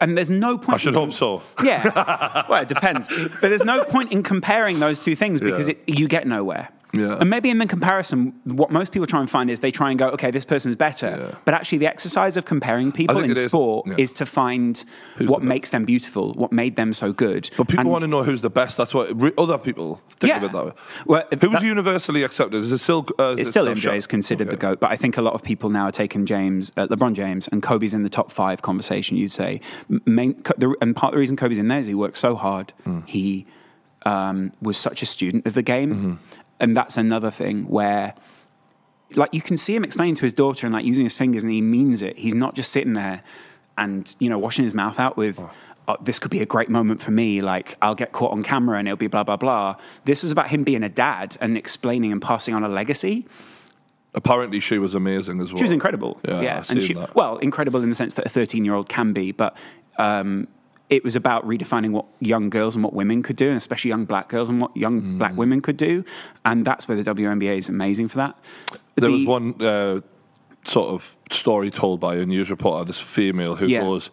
And 0.00 0.16
there's 0.16 0.30
no 0.30 0.56
point. 0.56 0.74
I 0.74 0.78
should 0.78 0.94
in- 0.94 0.94
hope 0.94 1.12
so. 1.12 1.42
Yeah. 1.64 2.46
well, 2.48 2.62
it 2.62 2.68
depends. 2.68 3.10
But 3.40 3.48
there's 3.48 3.64
no 3.64 3.82
point 3.82 4.12
in 4.12 4.22
comparing 4.22 4.78
those 4.78 5.00
two 5.00 5.16
things 5.16 5.40
because 5.40 5.66
Yeah. 5.66 5.74
it, 5.86 5.98
you 5.98 6.06
get 6.06 6.28
nowhere. 6.28 6.68
Yeah. 6.92 7.18
And 7.20 7.28
maybe 7.28 7.50
in 7.50 7.58
the 7.58 7.66
comparison, 7.66 8.32
what 8.44 8.70
most 8.70 8.92
people 8.92 9.06
try 9.06 9.20
and 9.20 9.28
find 9.28 9.50
is 9.50 9.60
they 9.60 9.70
try 9.70 9.90
and 9.90 9.98
go, 9.98 10.08
okay, 10.08 10.30
this 10.30 10.44
person's 10.46 10.74
better. 10.76 11.28
Yeah. 11.32 11.38
But 11.44 11.52
actually, 11.54 11.78
the 11.78 11.86
exercise 11.86 12.36
of 12.38 12.46
comparing 12.46 12.92
people 12.92 13.18
in 13.18 13.30
it 13.30 13.36
is. 13.36 13.44
sport 13.44 13.86
Yeah. 13.86 13.94
is 13.98 14.12
to 14.14 14.24
find 14.26 14.82
Who's 15.16 15.28
what 15.28 15.40
the 15.40 15.46
makes 15.46 15.68
them 15.70 15.84
beautiful, 15.84 16.32
what 16.34 16.50
made 16.50 16.76
them 16.76 16.92
so 16.94 17.12
good. 17.12 17.50
But 17.58 17.68
people 17.68 17.80
And- 17.82 17.90
want 17.90 18.00
to 18.02 18.08
know 18.08 18.22
who's 18.22 18.40
the 18.40 18.48
best. 18.50 18.76
That's 18.78 18.94
what 18.94 19.20
re- 19.20 19.32
other 19.36 19.58
people 19.58 20.00
think 20.18 20.34
of 20.34 20.44
it 20.44 20.52
that 20.52 20.64
way. 20.66 20.72
Well, 21.06 21.24
Who's 21.30 21.52
that- 21.52 21.62
universally 21.62 22.22
accepted? 22.22 22.56
Is 22.64 22.72
it 22.72 22.78
still? 22.78 23.06
Uh, 23.18 23.32
is 23.32 23.40
It's 23.40 23.48
it 23.48 23.52
still 23.52 23.66
MJ 23.66 23.94
is 23.96 24.06
considered 24.06 24.48
the 24.48 24.56
GOAT, 24.56 24.80
but 24.80 24.90
I 24.90 24.96
think 24.96 25.16
a 25.18 25.22
lot 25.22 25.34
of 25.34 25.42
people 25.42 25.68
now 25.68 25.84
are 25.88 25.92
taking 25.92 26.24
James, 26.24 26.72
uh, 26.78 26.86
LeBron 26.86 27.12
James, 27.12 27.48
and 27.48 27.62
Kobe's 27.62 27.92
in 27.92 28.02
the 28.02 28.08
top 28.08 28.32
five 28.32 28.62
conversation, 28.62 29.16
you'd 29.18 29.32
say. 29.32 29.60
Main, 30.06 30.42
the, 30.56 30.74
and 30.80 30.96
part 30.96 31.12
of 31.12 31.16
the 31.16 31.20
reason 31.20 31.36
Kobe's 31.36 31.58
in 31.58 31.68
there 31.68 31.80
is 31.80 31.86
he 31.86 31.94
worked 31.94 32.16
so 32.18 32.34
hard. 32.34 32.72
Hmm. 32.84 33.00
He 33.04 33.46
um, 34.06 34.52
was 34.62 34.76
such 34.78 35.02
a 35.02 35.06
student 35.06 35.46
of 35.46 35.54
the 35.54 35.62
game. 35.62 35.94
Mm-hmm. 35.94 36.12
And 36.60 36.76
that's 36.76 36.96
another 36.96 37.30
thing 37.30 37.68
where, 37.68 38.14
like, 39.14 39.32
you 39.32 39.40
can 39.42 39.56
see 39.56 39.74
him 39.74 39.84
explaining 39.84 40.14
to 40.16 40.22
his 40.22 40.32
daughter 40.32 40.66
and, 40.66 40.74
like, 40.74 40.84
using 40.84 41.04
his 41.04 41.16
fingers, 41.16 41.42
and 41.42 41.52
he 41.52 41.62
means 41.62 42.02
it. 42.02 42.18
He's 42.18 42.34
not 42.34 42.54
just 42.54 42.72
sitting 42.72 42.94
there 42.94 43.22
and, 43.76 44.14
you 44.18 44.28
know, 44.28 44.38
washing 44.38 44.64
his 44.64 44.74
mouth 44.74 44.98
out 44.98 45.16
with, 45.16 45.38
oh, 45.86 45.96
this 46.02 46.18
could 46.18 46.30
be 46.32 46.40
a 46.40 46.46
great 46.46 46.68
moment 46.68 47.00
for 47.00 47.12
me. 47.12 47.40
Like, 47.40 47.76
I'll 47.80 47.94
get 47.94 48.12
caught 48.12 48.32
on 48.32 48.42
camera 48.42 48.78
and 48.78 48.88
it'll 48.88 48.96
be 48.96 49.06
blah, 49.06 49.22
blah, 49.22 49.36
blah. 49.36 49.76
This 50.04 50.22
was 50.22 50.32
about 50.32 50.48
him 50.48 50.64
being 50.64 50.82
a 50.82 50.88
dad 50.88 51.36
and 51.40 51.56
explaining 51.56 52.10
and 52.12 52.20
passing 52.20 52.54
on 52.54 52.64
a 52.64 52.68
legacy. 52.68 53.26
Apparently, 54.14 54.58
she 54.58 54.78
was 54.78 54.94
amazing 54.94 55.40
as 55.40 55.52
well. 55.52 55.58
She 55.58 55.64
was 55.64 55.72
incredible. 55.72 56.18
Yeah, 56.26 56.40
Yeah, 56.40 56.64
and 56.68 56.82
she 56.82 56.94
that. 56.94 57.14
well, 57.14 57.36
incredible 57.38 57.82
in 57.82 57.88
the 57.88 57.94
sense 57.94 58.14
that 58.14 58.26
a 58.26 58.28
13 58.28 58.64
year 58.64 58.74
old 58.74 58.88
can 58.88 59.12
be, 59.12 59.30
but 59.32 59.56
um, 59.98 60.48
it 60.90 61.04
was 61.04 61.14
about 61.16 61.46
redefining 61.46 61.90
what 61.92 62.06
young 62.20 62.48
girls 62.50 62.74
and 62.74 62.82
what 62.82 62.94
women 62.94 63.22
could 63.22 63.36
do, 63.36 63.48
and 63.48 63.56
especially 63.56 63.90
young 63.90 64.04
black 64.06 64.28
girls 64.28 64.48
and 64.48 64.60
what 64.60 64.74
young 64.76 65.02
Mm. 65.02 65.18
black 65.18 65.36
women 65.36 65.60
could 65.60 65.76
do, 65.76 66.04
and 66.44 66.64
that's 66.64 66.88
where 66.88 66.96
the 66.96 67.04
WNBA 67.04 67.58
is 67.58 67.68
amazing 67.68 68.08
for 68.08 68.16
that. 68.18 68.36
There 68.96 69.10
was 69.10 69.24
one 69.24 69.54
uh, 69.62 70.00
sort 70.64 70.88
of 70.90 71.16
story 71.30 71.70
told 71.70 72.00
by 72.00 72.16
a 72.16 72.26
news 72.26 72.50
reporter, 72.50 72.84
this 72.84 72.98
female 72.98 73.54
who 73.56 73.66
Yeah. 73.66 73.80
goes 73.82 74.10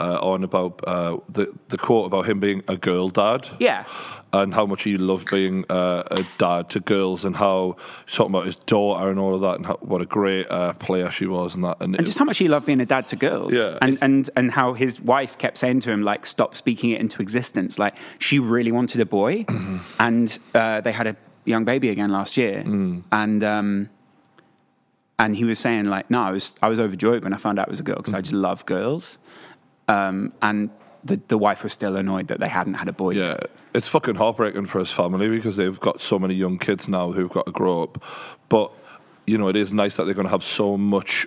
uh, 0.00 0.18
on 0.20 0.42
about 0.44 0.80
uh, 0.86 1.18
the 1.28 1.52
the 1.68 1.78
quote 1.78 2.06
about 2.06 2.26
him 2.28 2.40
being 2.40 2.62
a 2.68 2.76
girl 2.76 3.08
dad. 3.10 3.46
Yeah. 3.58 3.84
And 4.32 4.54
how 4.54 4.64
much 4.64 4.84
he 4.84 4.96
loved 4.96 5.28
being 5.28 5.64
uh, 5.68 6.04
a 6.08 6.24
dad 6.38 6.70
to 6.70 6.78
girls, 6.80 7.24
and 7.24 7.34
how 7.34 7.74
he's 8.06 8.14
talking 8.14 8.32
about 8.32 8.46
his 8.46 8.54
daughter 8.66 9.10
and 9.10 9.18
all 9.18 9.34
of 9.34 9.40
that, 9.40 9.56
and 9.56 9.66
how, 9.66 9.76
what 9.80 10.00
a 10.00 10.06
great 10.06 10.48
uh, 10.48 10.72
player 10.74 11.10
she 11.10 11.26
was, 11.26 11.56
and 11.56 11.64
that. 11.64 11.78
And, 11.80 11.96
And 11.96 12.06
just 12.06 12.16
how 12.16 12.24
much 12.24 12.38
he 12.38 12.46
loved 12.46 12.64
being 12.66 12.80
a 12.80 12.86
dad 12.86 13.08
to 13.08 13.16
girls. 13.16 13.52
Yeah. 13.52 13.78
And, 13.82 13.98
and, 14.00 14.30
and 14.36 14.52
how 14.52 14.74
his 14.74 15.00
wife 15.00 15.36
kept 15.38 15.58
saying 15.58 15.80
to 15.80 15.90
him, 15.90 16.02
like, 16.02 16.26
stop 16.26 16.54
speaking 16.56 16.90
it 16.90 17.00
into 17.00 17.20
existence. 17.22 17.76
Like, 17.76 17.96
she 18.20 18.38
really 18.38 18.70
wanted 18.70 19.00
a 19.00 19.04
boy. 19.06 19.42
Mm-hmm. 19.44 19.78
And 19.98 20.38
uh, 20.54 20.80
they 20.82 20.92
had 20.92 21.08
a 21.08 21.16
young 21.44 21.64
baby 21.64 21.88
again 21.88 22.10
last 22.12 22.36
year. 22.36 22.62
Mm. 22.64 23.02
And, 23.10 23.42
um, 23.42 23.90
and 25.18 25.34
he 25.36 25.42
was 25.44 25.58
saying, 25.58 25.86
like, 25.86 26.08
no, 26.08 26.22
I 26.22 26.30
was, 26.30 26.54
I 26.62 26.68
was 26.68 26.78
overjoyed 26.78 27.24
when 27.24 27.34
I 27.34 27.36
found 27.36 27.58
out 27.58 27.66
it 27.66 27.70
was 27.70 27.80
a 27.80 27.82
girl 27.82 27.96
because 27.96 28.14
I 28.14 28.18
Mm-hmm. 28.18 28.22
just 28.22 28.34
love 28.34 28.64
girls. 28.66 29.18
Um, 29.90 30.32
and 30.42 30.70
the, 31.04 31.20
the 31.28 31.38
wife 31.38 31.62
was 31.62 31.72
still 31.72 31.96
annoyed 31.96 32.28
that 32.28 32.40
they 32.40 32.48
hadn't 32.48 32.74
had 32.74 32.88
a 32.88 32.92
boy. 32.92 33.10
Yeah, 33.12 33.38
it's 33.74 33.88
fucking 33.88 34.16
heartbreaking 34.16 34.66
for 34.66 34.78
his 34.78 34.90
family 34.90 35.28
because 35.28 35.56
they've 35.56 35.80
got 35.80 36.00
so 36.00 36.18
many 36.18 36.34
young 36.34 36.58
kids 36.58 36.88
now 36.88 37.12
who've 37.12 37.30
got 37.30 37.46
to 37.46 37.52
grow 37.52 37.82
up. 37.82 38.02
But 38.48 38.70
you 39.26 39.38
know, 39.38 39.48
it 39.48 39.56
is 39.56 39.72
nice 39.72 39.96
that 39.96 40.04
they're 40.04 40.14
going 40.14 40.26
to 40.26 40.30
have 40.30 40.44
so 40.44 40.76
much 40.76 41.26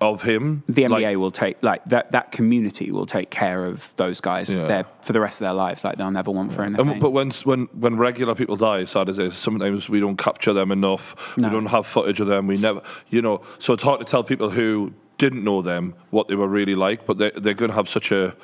of 0.00 0.20
him. 0.22 0.64
The 0.68 0.82
NBA 0.82 0.90
Like, 0.90 1.16
will 1.16 1.30
take 1.30 1.62
like 1.62 1.84
that. 1.86 2.10
That 2.12 2.32
community 2.32 2.90
will 2.90 3.06
take 3.06 3.30
care 3.30 3.66
of 3.66 3.92
those 3.96 4.20
guys 4.20 4.50
Yeah. 4.50 4.66
there 4.66 4.84
for 5.02 5.12
the 5.12 5.20
rest 5.20 5.40
of 5.40 5.44
their 5.44 5.52
lives. 5.54 5.84
Like 5.84 5.96
they'll 5.96 6.10
never 6.10 6.30
want 6.32 6.52
for 6.52 6.62
anything. 6.62 6.88
and, 6.88 7.00
but 7.00 7.10
when 7.10 7.30
when 7.44 7.66
when 7.72 7.96
regular 7.96 8.34
people 8.34 8.56
die, 8.56 8.84
sad 8.84 9.08
as 9.08 9.18
it 9.18 9.26
is, 9.26 9.34
sometimes 9.36 9.88
we 9.88 10.00
don't 10.00 10.16
capture 10.16 10.52
them 10.52 10.72
enough. 10.72 11.14
No. 11.36 11.48
We 11.48 11.54
don't 11.54 11.66
have 11.66 11.86
footage 11.86 12.20
of 12.20 12.26
them. 12.26 12.46
We 12.48 12.56
never, 12.56 12.82
you 13.10 13.22
know. 13.22 13.42
So 13.60 13.74
it's 13.74 13.82
hard 13.84 14.00
to 14.00 14.06
tell 14.06 14.24
people 14.24 14.50
who 14.50 14.92
didn't 15.18 15.44
know 15.44 15.62
them 15.62 15.94
what 16.10 16.28
they 16.28 16.34
were 16.34 16.48
really 16.48 16.74
like. 16.74 17.06
But 17.06 17.18
they 17.18 17.30
they're 17.30 17.54
going 17.54 17.70
to 17.70 17.76
have 17.76 17.88
such 17.88 18.10
a 18.12 18.34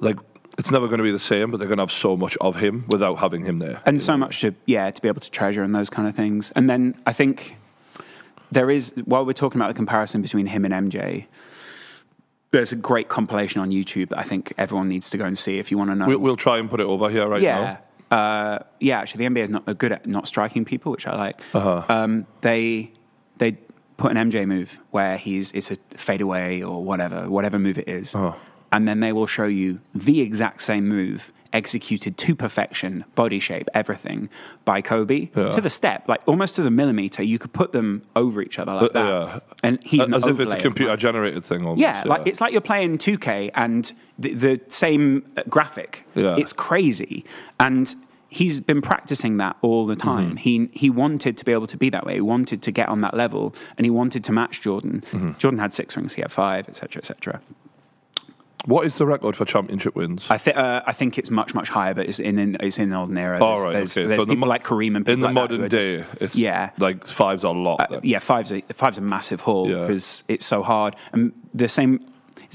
like. 0.00 0.16
It's 0.56 0.70
never 0.70 0.86
going 0.86 0.98
to 0.98 1.04
be 1.04 1.10
the 1.10 1.18
same, 1.18 1.50
but 1.50 1.58
they're 1.58 1.66
going 1.66 1.78
to 1.78 1.82
have 1.82 1.90
so 1.90 2.16
much 2.16 2.36
of 2.40 2.54
him 2.56 2.84
without 2.88 3.16
having 3.16 3.44
him 3.44 3.58
there. 3.58 3.82
and 3.86 4.00
so 4.00 4.16
much 4.16 4.40
to 4.42 4.54
yeah 4.66 4.88
to 4.88 5.02
be 5.02 5.08
able 5.08 5.20
to 5.20 5.30
treasure 5.30 5.64
and 5.64 5.74
those 5.74 5.90
kind 5.90 6.06
of 6.06 6.14
things 6.14 6.52
and 6.54 6.70
then 6.70 6.94
i 7.06 7.12
think 7.12 7.56
there 8.52 8.70
is 8.70 8.92
while 9.04 9.26
we're 9.26 9.32
talking 9.32 9.60
about 9.60 9.66
the 9.66 9.74
comparison 9.74 10.22
between 10.22 10.46
him 10.46 10.64
and 10.64 10.72
mj 10.92 11.26
there's 12.52 12.70
a 12.70 12.76
great 12.76 13.08
compilation 13.08 13.60
on 13.60 13.70
youtube 13.70 14.10
that 14.10 14.18
i 14.20 14.22
think 14.22 14.52
everyone 14.56 14.88
needs 14.88 15.10
to 15.10 15.18
go 15.18 15.24
and 15.24 15.36
see 15.36 15.58
if 15.58 15.72
you 15.72 15.76
want 15.78 15.90
to 15.90 15.96
know 15.96 16.06
We'll, 16.06 16.18
we'll 16.20 16.36
try 16.36 16.58
and 16.58 16.70
put 16.70 16.78
it 16.80 16.86
over 16.86 17.10
here 17.10 17.26
right 17.26 17.42
yeah 17.42 17.78
now. 18.12 18.16
uh, 18.16 18.58
yeah 18.78 19.00
actually 19.00 19.26
the 19.26 19.34
nba 19.34 19.42
is 19.42 19.50
not 19.50 19.78
good 19.78 19.90
at 19.90 20.06
not 20.06 20.28
striking 20.28 20.64
people 20.64 20.92
which 20.92 21.06
i 21.08 21.16
like 21.16 21.40
Uh-huh. 21.52 21.84
um, 21.88 22.26
they 22.42 22.92
they 23.38 23.58
put 23.96 24.10
an 24.16 24.30
mj 24.30 24.46
move 24.46 24.78
where 24.90 25.16
he's 25.16 25.52
it's 25.52 25.70
a 25.70 25.76
fadeaway 25.96 26.60
or 26.62 26.82
whatever 26.82 27.28
whatever 27.30 27.58
move 27.58 27.78
it 27.78 27.88
is. 27.88 28.14
Uh-huh. 28.14 28.32
and 28.72 28.88
then 28.88 28.98
they 29.00 29.12
will 29.12 29.26
show 29.26 29.44
you 29.46 29.80
the 29.94 30.20
exact 30.20 30.60
same 30.62 30.88
move 30.88 31.32
executed 31.52 32.18
to 32.18 32.34
perfection, 32.34 33.04
body 33.14 33.38
shape, 33.38 33.68
everything 33.74 34.28
by 34.64 34.80
Kobe 34.82 35.30
Yeah. 35.36 35.50
to 35.52 35.60
the 35.60 35.70
step, 35.70 36.08
like 36.08 36.20
almost 36.26 36.56
to 36.56 36.62
the 36.62 36.70
millimeter. 36.72 37.22
You 37.22 37.38
could 37.38 37.52
put 37.52 37.70
them 37.70 38.02
over 38.16 38.42
each 38.42 38.58
other 38.58 38.72
like 38.74 38.90
Uh, 38.90 38.92
that, 38.94 39.06
yeah. 39.06 39.40
and 39.62 39.78
he's 39.84 40.00
an 40.02 40.14
As 40.14 40.26
if 40.26 40.40
it's 40.40 40.50
a 40.52 40.56
computer 40.56 40.96
generated 40.96 41.44
thing 41.44 41.60
almost. 41.62 41.80
Yeah, 41.80 42.02
like 42.06 42.26
it's 42.26 42.40
like 42.40 42.50
you're 42.50 42.60
playing 42.60 42.98
2K 42.98 43.52
and 43.54 43.92
the, 44.18 44.34
the 44.34 44.60
same 44.66 45.22
graphic. 45.48 46.04
Yeah. 46.16 46.34
It's 46.36 46.52
crazy, 46.52 47.24
and 47.60 47.94
he's 48.34 48.58
been 48.60 48.82
practicing 48.82 49.36
that 49.36 49.56
all 49.62 49.86
the 49.86 49.96
time. 49.96 50.30
Mm-hmm. 50.30 50.36
He 50.36 50.68
he 50.72 50.90
wanted 50.90 51.38
to 51.38 51.44
be 51.44 51.52
able 51.52 51.68
to 51.68 51.76
be 51.76 51.88
that 51.90 52.04
way. 52.04 52.14
He 52.14 52.20
wanted 52.20 52.60
to 52.62 52.70
get 52.72 52.88
on 52.88 53.00
that 53.02 53.14
level, 53.14 53.54
and 53.78 53.86
he 53.86 53.90
wanted 53.90 54.24
to 54.24 54.32
match 54.32 54.60
Jordan. 54.60 55.04
Mm-hmm. 55.12 55.32
Jordan 55.38 55.58
had 55.60 55.72
six 55.72 55.96
rings, 55.96 56.14
he 56.14 56.22
had 56.22 56.32
five, 56.32 56.68
etc., 56.68 57.00
etc. 57.00 57.40
What 58.66 58.86
is 58.86 58.96
the 58.96 59.04
record 59.04 59.36
for 59.36 59.44
championship 59.44 59.94
wins? 59.94 60.24
I 60.30 60.38
think 60.38 60.56
uh, 60.56 60.80
I 60.86 60.92
think 60.94 61.18
it's 61.18 61.30
much 61.30 61.54
much 61.54 61.68
higher, 61.68 61.92
but 61.94 62.06
it's 62.08 62.18
in, 62.18 62.38
in 62.38 62.56
it's 62.60 62.78
in 62.78 62.88
the 62.88 62.96
olden 62.96 63.16
era. 63.18 63.38
All 63.38 63.56
There's, 63.56 63.66
right, 63.66 63.72
there's, 63.74 63.98
okay. 63.98 64.06
there's 64.08 64.18
So 64.20 64.22
in 64.22 64.28
the 64.30 64.34
people 64.34 64.48
like 64.48 64.64
Kareem 64.64 64.96
and 64.96 65.04
people 65.04 65.12
in 65.14 65.20
the 65.20 65.26
like 65.26 65.34
modern 65.34 65.62
are 65.64 65.68
just- 65.68 65.86
day, 65.86 66.04
it's 66.20 66.34
yeah, 66.34 66.70
like 66.78 67.06
five's 67.06 67.44
a 67.44 67.50
lot. 67.50 67.92
Uh, 67.92 68.00
yeah, 68.02 68.20
five's 68.20 68.52
a, 68.52 68.62
five's 68.72 68.96
a 68.96 69.02
massive 69.02 69.40
haul 69.42 69.68
Yeah. 69.68 69.80
because 69.86 70.24
it's 70.28 70.46
so 70.46 70.62
hard. 70.62 70.96
And 71.12 71.32
the 71.52 71.68
same, 71.68 72.00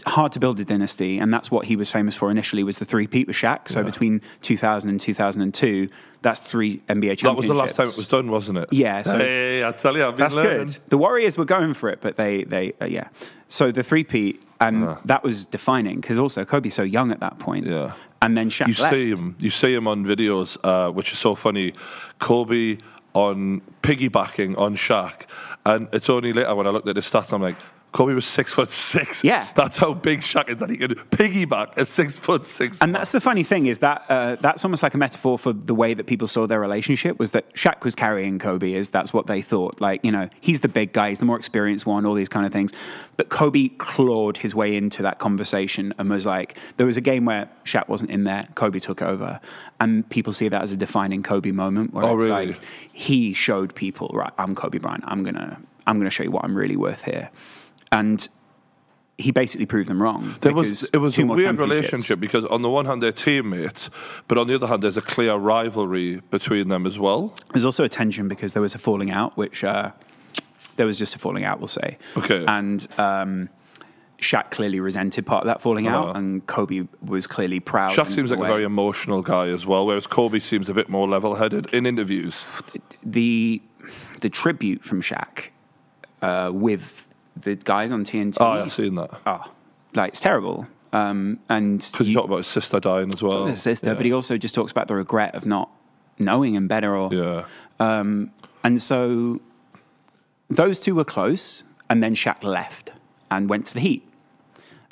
hard 0.06 0.32
to 0.34 0.40
build 0.40 0.60
a 0.60 0.66
dynasty, 0.66 1.18
and 1.20 1.34
that's 1.34 1.50
what 1.52 1.66
he 1.66 1.76
was 1.76 1.92
famous 1.92 2.16
for 2.16 2.30
initially 2.32 2.64
was 2.64 2.78
the 2.80 2.86
three 2.86 3.08
peat 3.08 3.28
with 3.28 3.36
Shaq. 3.36 3.70
So 3.70 3.84
between 3.84 4.22
2000 4.42 4.90
and 4.90 5.00
2002, 5.00 5.90
that's 6.22 6.40
three 6.40 6.78
NBA 6.90 7.18
championships. 7.18 7.22
That 7.24 7.36
was 7.36 7.46
the 7.48 7.54
last 7.54 7.76
time 7.76 7.88
it 7.88 7.98
was 7.98 8.08
done, 8.08 8.30
wasn't 8.32 8.58
it? 8.60 8.70
Yeah, 8.72 9.02
so- 9.04 9.18
hey, 9.18 9.64
I 9.64 9.72
tell 9.72 9.96
you, 9.96 10.06
I've 10.06 10.16
been 10.16 10.22
That's 10.24 10.36
learning. 10.36 10.68
good. 10.68 10.78
The 10.90 10.98
Warriors 10.98 11.38
were 11.38 11.46
going 11.46 11.74
for 11.74 11.90
it, 11.90 12.00
but 12.02 12.16
they, 12.18 12.44
they, 12.44 12.74
uh, 12.82 12.86
yeah. 12.86 13.08
So 13.48 13.72
the 13.72 13.84
three 13.84 14.04
peat, 14.04 14.42
and 14.62 14.98
that 15.06 15.24
was 15.24 15.46
defining 15.46 16.02
because 16.02 16.20
also 16.20 16.44
Kobe's 16.46 16.74
so 16.74 16.84
young 16.84 17.12
at 17.12 17.20
that 17.22 17.40
point. 17.40 17.66
Yeah. 17.66 17.94
And 18.22 18.38
then 18.38 18.50
Shaq 18.50 18.68
You 18.68 18.84
left. 18.84 18.94
see 18.94 19.10
him, 19.10 19.36
you 19.40 19.50
see 19.50 19.74
him 19.74 19.88
on 19.88 20.06
videos, 20.06 20.58
uh, 20.64 20.92
which 20.92 21.14
is 21.14 21.20
so 21.20 21.36
funny. 21.36 21.74
Kobe 22.20 22.78
on 23.14 23.62
piggybacking 23.82 24.58
on 24.58 24.76
Shaq, 24.76 25.22
and 25.66 25.88
it's 25.94 26.10
only 26.10 26.34
later 26.34 26.54
when 26.54 26.68
I 26.68 26.70
looked 26.72 26.88
at 26.88 26.96
the 26.96 27.02
stats, 27.02 27.32
I'm 27.34 27.42
like, 27.42 27.56
Kobe 27.91 28.13
was 28.13 28.25
six 28.25 28.54
foot 28.54 28.71
six. 28.71 29.23
Yeah. 29.23 29.47
that's 29.56 29.78
how 29.78 29.93
big 29.93 30.19
Shaq 30.19 30.47
is 30.49 30.58
that 30.58 30.69
he 30.69 30.78
could 30.78 30.97
piggyback 31.10 31.75
a 31.75 31.86
six 31.86 32.19
foot 32.19 32.45
six. 32.45 32.80
And 32.82 32.93
that's 32.93 33.12
the 33.12 33.19
funny 33.19 33.41
thing 33.43 33.65
is 33.65 33.80
that 33.80 34.06
uh, 34.10 34.36
that's 34.39 34.63
almost 34.63 34.84
like 34.84 34.93
a 34.93 34.97
metaphor 34.97 35.39
for 35.39 35.54
the 35.54 35.73
way 35.73 35.95
that 35.95 36.06
people 36.06 36.28
saw 36.28 36.45
their 36.45 36.60
relationship 36.60 37.17
was 37.17 37.32
that 37.32 37.52
Shaq 37.56 37.84
was 37.84 37.95
carrying 37.95 38.38
Kobe 38.38 38.73
is 38.73 38.89
that's 38.89 39.12
what 39.12 39.25
they 39.25 39.41
thought. 39.41 39.82
Like, 39.82 40.06
you 40.06 40.12
know, 40.12 40.30
he's 40.39 40.62
the 40.62 40.67
big 40.67 40.93
guy, 40.93 41.10
he's 41.10 41.17
the 41.19 41.25
more 41.25 41.38
experienced 41.38 41.88
one, 41.88 42.06
all 42.06 42.13
these 42.13 42.30
kind 42.30 42.45
of 42.45 42.54
things. 42.54 42.71
But 43.17 43.30
Kobe 43.30 43.69
clawed 43.80 44.38
his 44.38 44.54
way 44.54 44.75
into 44.75 45.02
that 45.02 45.17
conversation 45.17 45.93
and 45.97 46.10
was 46.12 46.28
like, 46.28 46.58
there 46.78 46.86
was 46.86 46.95
a 46.97 47.02
game 47.02 47.25
where 47.25 47.49
Shaq 47.65 47.88
wasn't 47.88 48.12
in 48.12 48.23
there, 48.23 48.47
Kobe 48.54 48.80
took 48.80 49.02
over. 49.02 49.39
And 49.80 50.08
people 50.10 50.32
see 50.34 50.47
that 50.49 50.62
as 50.62 50.71
a 50.71 50.78
defining 50.78 51.23
Kobe 51.23 51.52
moment 51.52 51.93
where 51.93 52.06
Oh, 52.06 52.15
it's 52.19 52.28
really? 52.28 52.47
like 52.52 52.62
he 52.93 53.34
showed 53.34 53.73
people, 53.73 54.12
right, 54.13 54.32
I'm 54.38 54.54
Kobe 54.54 54.78
Bryant, 54.78 55.04
I'm 55.08 55.23
gonna 55.23 55.60
I'm 55.88 55.97
gonna 55.97 56.12
show 56.12 56.21
you 56.23 56.30
what 56.32 56.43
I'm 56.45 56.56
really 56.56 56.75
worth 56.75 57.02
here. 57.02 57.30
And 57.91 58.28
he 59.17 59.32
basically 59.32 59.65
proved 59.65 59.89
them 59.89 60.02
wrong. 60.02 60.36
There 60.41 60.54
was 60.54 60.89
it 60.93 60.97
was 60.97 61.17
a 61.19 61.25
weird 61.25 61.60
relationship 61.60 62.19
because 62.19 62.45
on 62.45 62.62
the 62.62 62.69
one 62.69 62.86
hand 62.86 63.02
they're 63.04 63.12
teammates, 63.12 63.89
but 64.28 64.38
on 64.38 64.47
the 64.47 64.56
other 64.56 64.67
hand 64.67 64.82
there's 64.84 64.95
a 64.97 65.02
clear 65.02 65.36
rivalry 65.36 66.21
between 66.32 66.69
them 66.69 66.86
as 66.86 66.97
well. 66.99 67.34
There's 67.52 67.65
also 67.65 67.84
a 67.84 67.89
tension 67.89 68.28
because 68.30 68.54
there 68.54 68.62
was 68.62 68.75
a 68.75 68.78
falling 68.80 69.12
out, 69.12 69.36
which 69.36 69.63
uh, 69.63 69.91
there 70.78 70.86
was 70.86 70.97
just 70.97 71.15
a 71.15 71.19
falling 71.19 71.43
out, 71.43 71.60
we'll 71.60 71.67
say. 71.67 71.97
Okay. 72.15 72.45
And 72.47 72.88
um, 72.97 73.49
Shaq 74.21 74.52
clearly 74.52 74.80
resented 74.80 75.25
part 75.25 75.43
of 75.43 75.47
that 75.47 75.62
falling 75.62 75.88
out, 75.88 76.10
Uh-huh. 76.10 76.19
and 76.19 76.45
Kobe 76.47 76.88
was 77.06 77.28
clearly 77.28 77.60
proud. 77.60 77.91
Shaq 77.91 78.08
in 78.08 78.13
seems 78.13 78.30
like 78.32 78.39
a 78.39 78.43
way. 78.43 78.47
very 78.49 78.63
emotional 78.63 79.21
guy 79.21 79.47
as 79.49 79.65
well, 79.65 79.86
whereas 79.86 80.08
Kobe 80.08 80.39
seems 80.39 80.69
a 80.69 80.73
bit 80.73 80.88
more 80.88 81.08
level-headed 81.10 81.73
in 81.73 81.86
interviews. 81.86 82.45
the 83.04 83.62
the 84.21 84.30
tribute 84.30 84.84
from 84.86 85.02
Shaq 85.02 85.49
uh, 86.21 86.52
with 86.54 87.06
the 87.41 87.56
guys 87.56 87.91
on 87.91 88.04
TNT. 88.04 88.38
Oh, 88.39 88.63
I've 88.63 88.73
seen 88.73 88.95
that. 88.95 89.12
oh, 89.25 89.52
like 89.93 90.10
it's 90.10 90.21
terrible. 90.21 90.67
Um, 90.91 91.39
and 91.49 91.80
Because 91.91 92.08
he 92.08 92.12
you- 92.13 92.17
talked 92.17 92.30
about 92.30 92.38
his 92.38 92.47
sister 92.47 92.80
dying 92.80 93.13
as 93.13 93.21
well. 93.21 93.45
his 93.45 93.62
sister, 93.62 93.89
yeah. 93.89 93.93
but 93.93 94.06
he 94.06 94.12
also 94.12 94.38
just 94.38 94.56
talks 94.56 94.71
about 94.71 94.88
the 94.88 94.95
regret 94.95 95.36
of 95.36 95.45
not 95.45 95.69
knowing 96.17 96.56
him 96.56 96.67
better 96.67 96.95
or 96.95 97.13
yeah. 97.13 97.45
Um, 97.80 98.32
and 98.63 98.82
so 98.82 99.39
those 100.49 100.80
two 100.80 100.95
were 100.95 101.06
close, 101.06 101.63
and 101.89 102.02
then 102.04 102.15
Shaq 102.15 102.43
left 102.43 102.91
and 103.32 103.49
went 103.49 103.65
to 103.67 103.73
the 103.73 103.80
Heat 103.80 104.06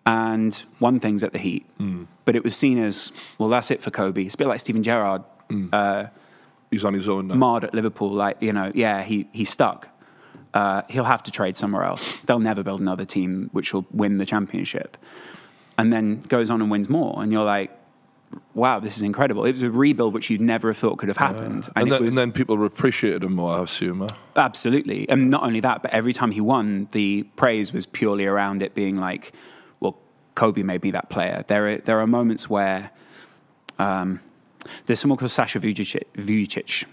and 0.05 0.63
won 0.79 0.99
things 0.99 1.23
at 1.23 1.33
the 1.33 1.39
Heat. 1.39 1.65
Hmm. 1.77 2.03
But 2.25 2.35
it 2.35 2.43
was 2.43 2.55
seen 2.55 2.77
as, 2.77 3.11
well, 3.37 3.49
that's 3.49 3.71
it 3.71 3.81
for 3.81 3.91
Kobe. 3.91 4.23
It's 4.23 4.35
a 4.35 4.37
bit 4.37 4.47
like 4.47 4.59
Steven 4.59 4.83
Gerrard 4.83 5.23
hmm. 5.49 5.67
uh, 5.73 6.05
He's 6.71 6.83
on 6.83 6.93
his 6.93 7.07
own 7.07 7.27
now. 7.27 7.35
marred 7.35 7.63
at 7.63 7.73
Liverpool. 7.73 8.11
Like, 8.11 8.37
you 8.41 8.51
know, 8.53 8.71
yeah, 8.75 9.01
he, 9.03 9.27
he's 9.31 9.49
stuck. 9.49 9.89
Uh, 10.53 10.81
he'll 10.89 11.03
have 11.03 11.21
to 11.23 11.31
trade 11.31 11.55
somewhere 11.57 11.83
else. 11.83 12.03
They'll 12.25 12.39
never 12.39 12.63
build 12.63 12.79
another 12.81 13.05
team 13.05 13.49
which 13.51 13.73
will 13.73 13.85
win 13.91 14.17
the 14.17 14.25
championship. 14.25 14.97
And 15.77 15.93
then 15.93 16.21
goes 16.21 16.49
on 16.49 16.61
and 16.61 16.71
wins 16.71 16.89
more. 16.89 17.21
And 17.21 17.31
you're 17.31 17.43
like, 17.45 17.69
wow, 18.55 18.79
this 18.79 18.95
is 18.97 19.03
incredible. 19.03 19.45
It 19.45 19.51
was 19.51 19.63
a 19.63 19.69
rebuild 19.69 20.13
which 20.13 20.29
you'd 20.29 20.41
never 20.41 20.69
have 20.69 20.77
thought 20.77 20.97
could 20.97 21.09
have 21.09 21.17
happened. 21.17 21.69
and, 21.75 21.87
it 21.87 21.91
then, 21.91 22.03
was- 22.03 22.09
and 22.09 22.17
then 22.17 22.31
people 22.31 22.63
appreciated 22.65 23.23
him 23.23 23.33
more, 23.35 23.59
I 23.59 23.63
assume. 23.63 23.99
huh? 23.99 24.07
Absolutely. 24.35 25.07
And 25.09 25.29
not 25.29 25.43
only 25.43 25.59
that, 25.59 25.81
but 25.83 25.91
every 25.93 26.13
time 26.13 26.31
he 26.31 26.41
won, 26.41 26.87
the 26.91 27.23
praise 27.35 27.71
was 27.71 27.85
purely 27.85 28.25
around 28.25 28.61
it 28.61 28.73
being 28.73 28.97
like, 28.97 29.33
well, 29.79 29.97
Kobe 30.35 30.63
may 30.63 30.77
be 30.77 30.91
that 30.91 31.09
player. 31.09 31.45
There 31.47 31.67
are, 31.73 31.77
there 31.77 31.99
are 31.99 32.07
moments 32.07 32.49
where 32.49 32.89
um, 33.77 34.19
there's 34.87 34.99
someone 34.99 35.17
called 35.17 35.31
Sasha 35.31 35.59
Vujacic, 35.59 36.03
Vujacic, 36.15 36.85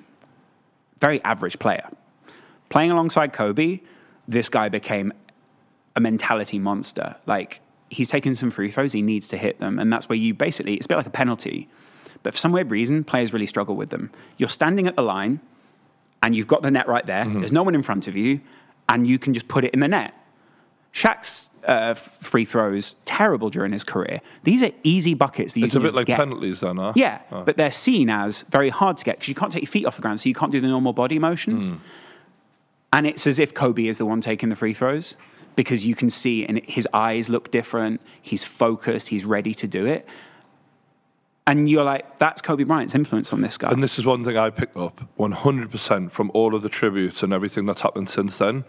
very 1.01 1.23
average 1.25 1.59
player. 1.59 1.89
Playing 2.75 2.91
alongside 2.91 3.33
Kobe, 3.33 3.79
this 4.27 4.49
guy 4.49 4.69
became 4.69 5.13
a 5.95 6.01
mentality 6.01 6.59
monster. 6.59 7.15
Like, 7.25 7.61
he's 7.89 8.09
taken 8.09 8.35
some 8.35 8.51
free 8.51 8.69
throws, 8.69 8.93
he 8.93 9.01
needs 9.01 9.29
to 9.29 9.37
hit 9.37 9.61
them. 9.61 9.79
And 9.79 9.93
that's 9.93 10.09
where 10.09 10.17
you 10.19 10.35
basically, 10.35 10.75
it's 10.75 10.87
a 10.87 10.89
bit 10.89 10.97
like 10.97 11.07
a 11.07 11.11
penalty. 11.11 11.69
But 12.25 12.35
for 12.35 12.39
some 12.41 12.51
weird 12.51 12.73
reason, 12.73 13.05
players 13.05 13.33
really 13.33 13.47
struggle 13.47 13.77
with 13.77 13.91
them. 13.91 14.11
You're 14.39 14.49
standing 14.49 14.89
at 14.89 14.97
the 14.97 15.03
line, 15.03 15.39
and 16.21 16.35
you've 16.35 16.49
got 16.49 16.63
the 16.63 16.71
net 16.73 16.89
right 16.89 17.07
there. 17.07 17.25
There's 17.25 17.53
no 17.53 17.63
one 17.63 17.77
in 17.77 17.85
front 17.85 18.09
of 18.09 18.17
you, 18.17 18.41
and 18.89 19.07
you 19.07 19.21
can 19.21 19.35
just 19.35 19.47
put 19.47 19.65
it 19.65 19.73
in 19.73 19.79
the 19.79 19.87
net. 19.87 20.13
Shaq's 20.93 21.51
uh, 21.69 21.95
free 21.95 22.45
throws 22.45 22.97
terrible 23.05 23.51
during 23.51 23.71
his 23.71 23.85
career. 23.85 24.21
These 24.43 24.65
are 24.65 24.71
easy 24.83 25.15
buckets 25.15 25.53
that 25.55 25.61
you 25.61 25.69
can 25.69 25.79
get. 25.79 25.85
It's 25.85 25.93
a 25.93 25.95
bit 25.95 25.97
like 25.97 26.07
get. 26.09 26.17
penalties 26.19 26.59
then, 26.59 26.79
huh? 26.79 26.93
Yeah, 26.97 27.21
Oh. 27.31 27.45
but 27.45 27.57
they're 27.57 27.71
seen 27.71 28.11
as 28.11 28.43
very 28.51 28.71
hard 28.71 28.97
to 28.97 29.05
get 29.05 29.19
because 29.19 29.29
you 29.29 29.37
can't 29.37 29.53
take 29.53 29.63
your 29.63 29.71
feet 29.71 29.87
off 29.87 29.95
the 29.95 30.03
ground, 30.03 30.19
so 30.19 30.29
you 30.29 30.35
can't 30.35 30.51
do 30.51 30.61
the 30.61 30.67
normal 30.67 30.93
body 30.93 31.21
motion. 31.21 31.75
Hmm. 31.75 31.77
And 32.95 33.09
it's 33.09 33.27
as 33.27 33.41
if 33.41 33.53
Kobe 33.55 33.87
is 33.89 33.99
the 33.99 34.07
one 34.07 34.21
taking 34.21 34.51
the 34.51 34.57
free 34.57 34.73
throws 34.73 35.17
because 35.57 35.85
you 35.85 35.97
can 35.97 36.11
see, 36.11 36.47
and 36.47 36.61
his 36.65 36.87
eyes 36.93 37.29
look 37.29 37.51
different. 37.51 38.01
He's 38.23 38.45
focused. 38.45 39.09
He's 39.09 39.25
ready 39.25 39.53
to 39.55 39.67
do 39.67 39.85
it. 39.85 40.07
And 41.47 41.69
you're 41.69 41.85
like, 41.85 42.19
that's 42.19 42.41
Kobe 42.41 42.63
Bryant's 42.63 42.95
influence 42.95 43.33
on 43.33 43.41
this 43.41 43.59
guy. 43.59 43.71
And 43.71 43.83
this 43.83 43.99
is 43.99 44.07
one 44.07 44.25
thing 44.25 44.37
I 44.37 44.51
picked 44.51 44.77
up 44.77 45.03
100% 45.19 46.13
from 46.13 46.31
all 46.35 46.55
of 46.55 46.63
the 46.63 46.69
tributes 46.69 47.23
and 47.23 47.33
everything 47.33 47.67
that's 47.67 47.83
happened 47.83 48.09
since 48.11 48.39
then. 48.39 48.65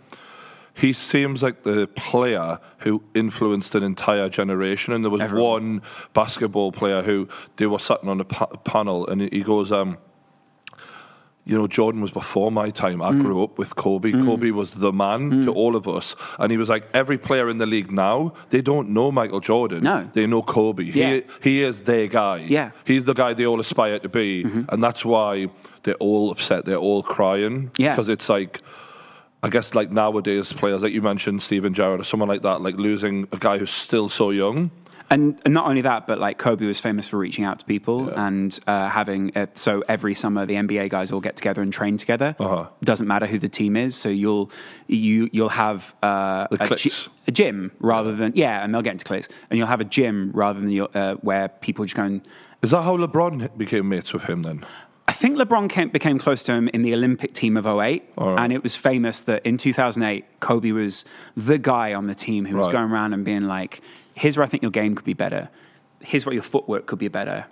He 0.73 0.91
seems 0.91 1.41
like 1.41 1.63
the 1.63 1.87
player 1.87 2.59
who 2.79 3.01
influenced 3.13 3.75
an 3.75 3.83
entire 3.83 4.27
generation. 4.27 4.93
And 4.93 5.05
there 5.05 5.11
was 5.11 5.21
Everyone. 5.21 5.51
one 5.51 5.81
basketball 6.13 6.71
player 6.71 7.03
who 7.03 7.29
they 7.57 7.67
were 7.67 7.79
sitting 7.79 8.09
on 8.09 8.19
a 8.19 8.25
pa- 8.25 8.47
panel, 8.47 9.07
and 9.07 9.21
he 9.21 9.41
goes, 9.41 9.71
um, 9.71 9.97
you 11.45 11.55
know, 11.55 11.67
Jordan 11.67 12.01
was 12.01 12.09
before 12.09 12.51
my 12.51 12.71
time. 12.71 12.99
Mm. 12.99 13.05
I 13.05 13.21
grew 13.21 13.43
up 13.43 13.59
with 13.59 13.75
Kobe. 13.75 14.11
Mm. 14.11 14.25
Kobe 14.25 14.49
was 14.49 14.71
the 14.71 14.91
man 14.91 15.29
to 15.29 15.51
mm. 15.51 15.55
all 15.55 15.75
of 15.75 15.87
us. 15.87 16.15
And 16.39 16.51
he 16.51 16.57
was 16.57 16.69
like, 16.69 16.85
every 16.93 17.19
player 17.19 17.49
in 17.49 17.59
the 17.59 17.67
league 17.67 17.91
now, 17.91 18.33
they 18.49 18.61
don't 18.61 18.89
know 18.89 19.11
Michael 19.11 19.41
Jordan. 19.41 19.83
No. 19.83 20.09
They 20.13 20.25
know 20.25 20.41
Kobe. 20.41 20.83
Yeah. 20.83 21.13
He, 21.13 21.23
he 21.41 21.63
is 21.63 21.81
their 21.81 22.07
guy. 22.07 22.37
Yeah. 22.37 22.71
He's 22.83 23.03
the 23.03 23.13
guy 23.13 23.33
they 23.33 23.45
all 23.45 23.59
aspire 23.59 23.99
to 23.99 24.09
be. 24.09 24.43
Mm-hmm. 24.43 24.63
And 24.69 24.83
that's 24.83 25.05
why 25.05 25.47
they're 25.83 25.93
all 25.95 26.31
upset. 26.31 26.65
They're 26.65 26.77
all 26.77 27.03
crying. 27.03 27.69
Yeah. 27.77 27.93
Because 27.93 28.09
it's 28.09 28.27
like, 28.27 28.61
I 29.43 29.49
guess 29.49 29.75
like 29.75 29.91
nowadays 29.91 30.51
players, 30.51 30.81
like 30.81 30.93
you 30.93 31.03
mentioned, 31.03 31.43
Steven 31.43 31.75
Gerrard 31.75 31.99
or 31.99 32.03
someone 32.03 32.27
like 32.27 32.41
that, 32.41 32.61
like 32.61 32.75
losing 32.77 33.27
a 33.31 33.37
guy 33.37 33.59
who's 33.59 33.69
still 33.69 34.09
so 34.09 34.31
young. 34.31 34.71
And, 35.09 35.39
and 35.45 35.53
not 35.53 35.67
only 35.67 35.81
that, 35.81 36.07
but 36.07 36.19
like 36.19 36.37
Kobe 36.37 36.65
was 36.65 36.79
famous 36.79 37.07
for 37.07 37.17
reaching 37.17 37.45
out 37.45 37.59
to 37.59 37.65
people 37.65 38.09
and 38.09 38.57
uh, 38.65 38.89
having 38.89 39.35
uh, 39.37 39.47
so 39.53 39.83
every 39.87 40.15
summer 40.15 40.45
the 40.45 40.55
NBA 40.55 40.89
guys 40.89 41.11
all 41.11 41.19
get 41.19 41.35
together 41.35 41.61
and 41.61 41.71
train 41.71 41.97
together. 41.97 42.35
Uh-huh. 42.39 42.67
Doesn't 42.83 43.07
matter 43.07 43.27
who 43.27 43.37
the 43.37 43.49
team 43.49 43.75
is, 43.75 43.95
so 43.95 44.09
you'll 44.09 44.51
you 44.87 45.29
you'll 45.31 45.49
have 45.49 45.93
uh, 46.01 46.47
a, 46.51 46.77
a 47.27 47.31
gym 47.31 47.71
rather 47.79 48.15
than 48.15 48.33
yeah, 48.35 48.63
and 48.63 48.73
they'll 48.73 48.81
get 48.81 48.93
into 48.93 49.05
cliques, 49.05 49.27
and 49.49 49.57
you'll 49.57 49.67
have 49.67 49.81
a 49.81 49.85
gym 49.85 50.31
rather 50.33 50.59
than 50.59 50.71
your, 50.71 50.89
uh, 50.95 51.15
where 51.15 51.49
people 51.49 51.85
just 51.85 51.95
go 51.95 52.03
and. 52.03 52.27
Is 52.63 52.71
that 52.71 52.81
how 52.81 52.97
LeBron 52.97 53.55
became 53.57 53.89
mates 53.89 54.11
with 54.11 54.23
him 54.23 54.41
then? 54.41 54.65
I 55.07 55.11
think 55.11 55.37
LeBron 55.37 55.69
came, 55.69 55.89
became 55.89 56.17
close 56.17 56.41
to 56.43 56.53
him 56.53 56.67
in 56.69 56.81
the 56.81 56.93
Olympic 56.93 57.33
team 57.33 57.57
of 57.57 57.67
08. 57.67 58.03
All 58.17 58.29
right. 58.31 58.39
And 58.39 58.51
it 58.51 58.63
was 58.63 58.75
famous 58.75 59.21
that 59.21 59.45
in 59.45 59.57
2008, 59.57 60.39
Kobe 60.39 60.71
was 60.71 61.05
the 61.37 61.59
guy 61.59 61.93
on 61.93 62.07
the 62.07 62.15
team 62.15 62.45
who 62.45 62.57
was 62.57 62.67
going 62.67 62.91
around 62.91 63.13
and 63.13 63.23
being 63.23 63.43
like, 63.43 63.81
here's 64.15 64.35
where 64.37 64.43
I 64.45 64.49
think 64.49 64.63
your 64.63 64.71
game 64.71 64.95
could 64.95 65.05
be 65.05 65.13
better. 65.13 65.49
Here's 66.01 66.25
where 66.25 66.33
your 66.33 66.43
footwork 66.43 66.87
could 66.87 66.99
be 66.99 67.07
better. 67.07 67.45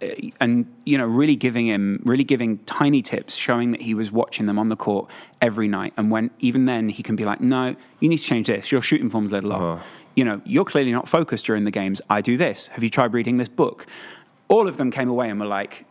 Uh, 0.00 0.06
and 0.40 0.66
you 0.84 0.96
know, 0.98 1.06
really 1.06 1.36
giving 1.36 1.66
him, 1.66 2.00
really 2.04 2.24
giving 2.24 2.58
tiny 2.64 3.02
tips, 3.02 3.34
showing 3.36 3.72
that 3.72 3.80
he 3.80 3.94
was 3.94 4.10
watching 4.10 4.46
them 4.46 4.58
on 4.58 4.68
the 4.68 4.76
court 4.76 5.08
every 5.40 5.68
night. 5.68 5.92
And 5.96 6.10
when 6.10 6.30
even 6.38 6.64
then, 6.66 6.88
he 6.88 7.02
can 7.02 7.16
be 7.16 7.24
like, 7.24 7.40
"No, 7.40 7.74
you 8.00 8.08
need 8.08 8.18
to 8.18 8.24
change 8.24 8.46
this. 8.48 8.70
Your 8.72 8.82
shooting 8.82 9.10
form's 9.10 9.32
a 9.32 9.36
little 9.36 9.52
off. 9.52 9.62
Uh-huh. 9.62 9.84
You 10.14 10.24
know, 10.24 10.40
you're 10.44 10.64
clearly 10.64 10.92
not 10.92 11.08
focused 11.08 11.46
during 11.46 11.64
the 11.64 11.70
games. 11.70 12.00
I 12.10 12.20
do 12.20 12.36
this. 12.36 12.66
Have 12.68 12.82
you 12.82 12.90
tried 12.90 13.12
reading 13.12 13.36
this 13.38 13.48
book?" 13.48 13.86
All 14.48 14.68
of 14.68 14.76
them 14.76 14.90
came 14.90 15.08
away 15.08 15.30
and 15.30 15.40
were 15.40 15.46
like, 15.46 15.86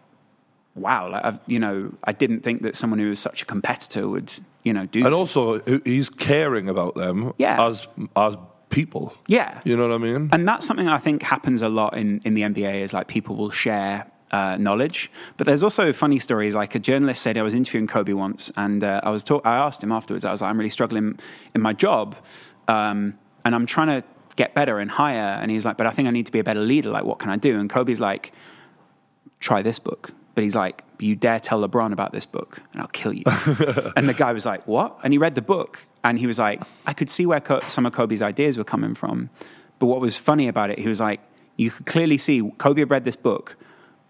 "Wow, 0.76 1.10
like 1.10 1.26
I've, 1.26 1.40
you 1.48 1.58
know, 1.60 1.92
I 2.04 2.12
didn't 2.12 2.42
think 2.42 2.62
that 2.64 2.76
someone 2.76 3.00
who 3.00 3.10
was 3.10 3.20
such 3.20 3.42
a 3.42 3.46
competitor 3.46 4.08
would, 4.08 4.32
you 4.64 4.74
know, 4.74 4.86
do." 4.86 5.06
And 5.06 5.16
also, 5.16 5.60
he- 5.62 5.82
he's 5.86 6.10
caring 6.10 6.68
about 6.70 6.96
them 6.96 7.34
Yeah. 7.38 7.66
as 7.66 7.88
as 8.16 8.36
people. 8.72 9.14
yeah, 9.28 9.62
You 9.64 9.76
know 9.78 9.88
what 9.88 9.96
I 9.96 9.98
mean? 9.98 10.30
And 10.32 10.48
that's 10.48 10.66
something 10.66 10.88
I 10.88 10.98
think 10.98 11.22
happens 11.24 11.62
a 11.62 11.70
lot 11.70 11.98
in, 11.98 12.22
in 12.26 12.34
the 12.34 12.42
NBA 12.42 12.82
is 12.82 12.94
like 12.94 13.08
people 13.08 13.36
will 13.36 13.52
share 13.52 14.10
uh, 14.32 14.56
knowledge. 14.58 15.12
But 15.38 15.46
there's 15.48 15.64
also 15.64 15.92
funny 15.94 16.18
stories. 16.20 16.56
Like 16.56 16.74
a 16.76 16.80
journalist 16.80 17.22
said, 17.22 17.38
I 17.38 17.42
was 17.44 17.54
interviewing 17.54 17.88
Kobe 17.88 18.14
once, 18.14 18.52
and 18.56 18.84
uh, 18.84 19.02
I 19.04 19.10
was 19.10 19.24
talk- 19.24 19.46
I 19.46 19.58
asked 19.58 19.84
him 19.84 19.92
afterwards. 19.92 20.26
I 20.26 20.32
was 20.32 20.42
like, 20.42 20.50
I'm 20.50 20.58
really 20.58 20.70
struggling 20.70 21.20
in 21.54 21.62
my 21.62 21.74
job, 21.74 22.16
um, 22.68 23.18
and 23.46 23.54
I'm 23.54 23.66
trying 23.66 23.88
to 23.88 24.08
get 24.38 24.56
better 24.56 24.80
and 24.80 24.90
higher. 24.90 25.38
And 25.42 25.52
he's 25.52 25.66
like, 25.66 25.78
but 25.78 25.86
I 25.86 25.92
think 25.92 26.08
I 26.08 26.12
need 26.12 26.26
to 26.28 26.32
be 26.32 26.40
a 26.40 26.44
better 26.44 26.62
leader. 26.62 26.90
Like, 26.90 27.04
what 27.04 27.20
can 27.20 27.30
I 27.30 27.36
do? 27.36 27.60
And 27.60 27.70
Kobe's 27.70 28.00
like, 28.00 28.32
try 29.40 29.62
this 29.62 29.80
book. 29.80 30.12
But 30.34 30.46
he's 30.46 30.56
like, 30.56 30.84
you 31.00 31.16
dare 31.18 31.40
tell 31.42 31.62
LeBron 31.68 31.92
about 31.92 32.14
this 32.14 32.26
book, 32.26 32.62
and 32.72 32.82
I'll 32.82 32.88
kill 32.88 33.12
you. 33.14 33.24
and 33.98 34.08
the 34.08 34.14
guy 34.16 34.32
was 34.32 34.46
like, 34.46 34.66
what? 34.66 34.98
And 35.04 35.14
he 35.14 35.18
read 35.18 35.36
the 35.36 35.42
book, 35.42 35.86
and 36.04 36.18
he 36.20 36.28
was 36.28 36.40
like, 36.40 36.62
I 36.86 36.94
could 36.94 37.10
see 37.10 37.26
where 37.26 37.40
Co- 37.40 37.62
some 37.68 37.86
of 37.86 37.94
Kobe's 37.94 38.22
ideas 38.22 38.58
were 38.58 38.64
coming 38.64 38.96
from. 38.96 39.30
But 39.80 39.88
what 39.88 40.02
was 40.02 40.16
funny 40.18 40.48
about 40.48 40.70
it, 40.70 40.80
he 40.80 40.88
was 40.88 41.00
like, 41.00 41.20
you 41.58 41.72
could 41.72 41.86
clearly 41.86 42.18
see 42.18 42.42
Kobe 42.58 42.82
had 42.82 42.90
read 42.90 43.06
this 43.06 43.16
book, 43.16 43.56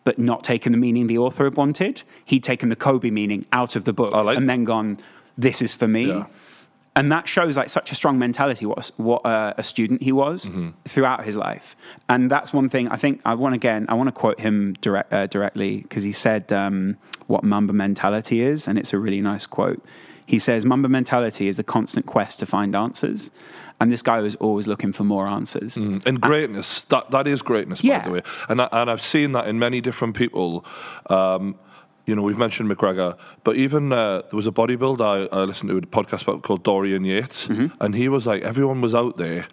but 0.04 0.18
not 0.18 0.44
taken 0.44 0.72
the 0.72 0.78
meaning 0.78 1.08
the 1.08 1.18
author 1.18 1.44
had 1.46 1.56
wanted. 1.56 2.02
He'd 2.26 2.44
taken 2.44 2.70
the 2.70 2.76
Kobe 2.76 3.10
meaning 3.10 3.46
out 3.52 3.76
of 3.76 3.84
the 3.84 3.94
book 3.94 4.12
like- 4.12 4.38
and 4.38 4.50
then 4.50 4.64
gone, 4.64 4.98
this 5.38 5.62
is 5.62 5.74
for 5.74 5.88
me. 5.88 6.08
Yeah. 6.08 6.26
And 6.94 7.10
that 7.10 7.26
shows 7.28 7.56
like 7.56 7.70
such 7.70 7.94
a 7.94 7.96
strong 7.96 8.20
mentality. 8.20 8.66
What 8.66 8.92
what 8.98 9.26
uh, 9.26 9.54
a 9.58 9.64
student 9.64 10.02
he 10.04 10.12
was 10.12 10.50
throughout 10.86 11.24
his 11.24 11.38
life, 11.38 11.78
and 12.10 12.30
that's 12.30 12.52
one 12.52 12.68
thing 12.68 12.90
I 12.90 12.98
think 12.98 13.22
I 13.24 13.34
want 13.34 13.56
again. 13.56 13.86
I 13.88 13.94
want 13.94 14.08
to 14.08 14.12
quote 14.12 14.42
him 14.42 14.74
direct, 14.82 15.14
uh, 15.14 15.26
directly 15.28 15.78
because 15.78 16.04
he 16.04 16.12
said 16.12 16.52
um, 16.52 16.98
what 17.28 17.46
Mamba 17.46 17.72
mentality 17.72 18.42
is, 18.42 18.68
and 18.68 18.78
it's 18.78 18.92
a 18.92 19.00
really 19.00 19.22
nice 19.22 19.46
quote. 19.46 19.82
He 20.32 20.40
says 20.40 20.66
Mamba 20.66 20.88
mentality 20.88 21.46
is 21.50 21.60
a 21.60 21.64
constant 21.76 22.06
quest 22.06 22.40
to 22.40 22.46
find 22.46 22.74
answers, 22.74 23.32
and 23.82 23.92
this 23.92 24.02
guy 24.02 24.20
was 24.22 24.36
always 24.36 24.66
looking 24.66 24.94
for 24.94 25.04
more 25.04 25.28
answers. 25.28 25.76
and 25.76 26.22
greatness 26.22 26.86
that 26.94 27.12
that 27.12 27.28
is 27.28 27.42
greatness 27.42 27.82
by 27.82 28.06
the 28.08 28.14
way 28.16 28.22
and 28.50 28.62
I, 28.62 28.70
and 28.72 28.90
I've 28.92 29.02
seen 29.02 29.34
that 29.34 29.46
in 29.52 29.60
many 29.60 29.82
different 29.82 30.16
people 30.16 30.64
um, 31.10 31.44
you 32.08 32.16
know 32.16 32.22
we've 32.22 32.38
mentioned 32.38 32.70
McGregor 32.72 33.18
but 33.44 33.56
even 33.66 33.92
uh, 33.92 34.22
there 34.30 34.38
was 34.42 34.48
a 34.48 34.52
bodybuilder 34.52 35.28
I, 35.34 35.38
I 35.38 35.44
listened 35.44 35.70
to 35.72 35.78
a 35.78 35.82
podcast 35.82 36.22
about 36.24 36.44
called 36.44 36.64
Dorian 36.64 37.04
Yates 37.04 37.48
and 37.84 37.92
he 37.96 38.08
was 38.08 38.26
like 38.26 38.42
everyone 38.44 38.80
was 38.82 38.96
out 38.96 39.18
there 39.18 39.48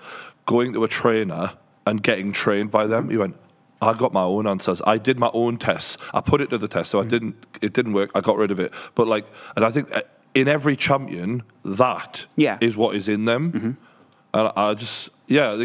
going 0.46 0.72
to 0.74 0.84
a 0.84 0.88
trainer 0.88 1.54
and 1.86 2.02
getting 2.02 2.32
trained 2.32 2.70
by 2.70 2.86
them 2.86 3.10
he 3.10 3.16
went 3.16 3.34
I 3.80 3.92
got 3.94 4.12
my 4.12 4.24
own 4.24 4.48
answers. 4.48 4.82
I 4.84 4.98
did 4.98 5.20
my 5.20 5.30
own 5.32 5.56
tests. 5.56 5.96
I 6.12 6.20
put 6.20 6.40
it 6.40 6.50
to 6.50 6.58
the 6.58 6.66
test, 6.66 6.90
so 6.90 7.00
I 7.00 7.04
didn't. 7.04 7.36
It 7.62 7.72
didn't 7.74 7.92
work. 7.92 8.10
I 8.12 8.20
got 8.20 8.36
rid 8.36 8.50
of 8.50 8.58
it. 8.58 8.72
But 8.96 9.06
like, 9.06 9.24
and 9.54 9.64
I 9.64 9.70
think 9.70 9.86
uh, 9.94 10.02
in 10.34 10.48
every 10.48 10.76
champion, 10.76 11.42
that 11.64 12.26
Yeah. 12.36 12.58
is 12.60 12.76
what 12.76 12.94
is 12.96 13.08
in 13.08 13.24
them. 13.24 13.76
And 14.34 14.52
I 14.56 14.74
just, 14.74 15.08
yeah, 15.26 15.64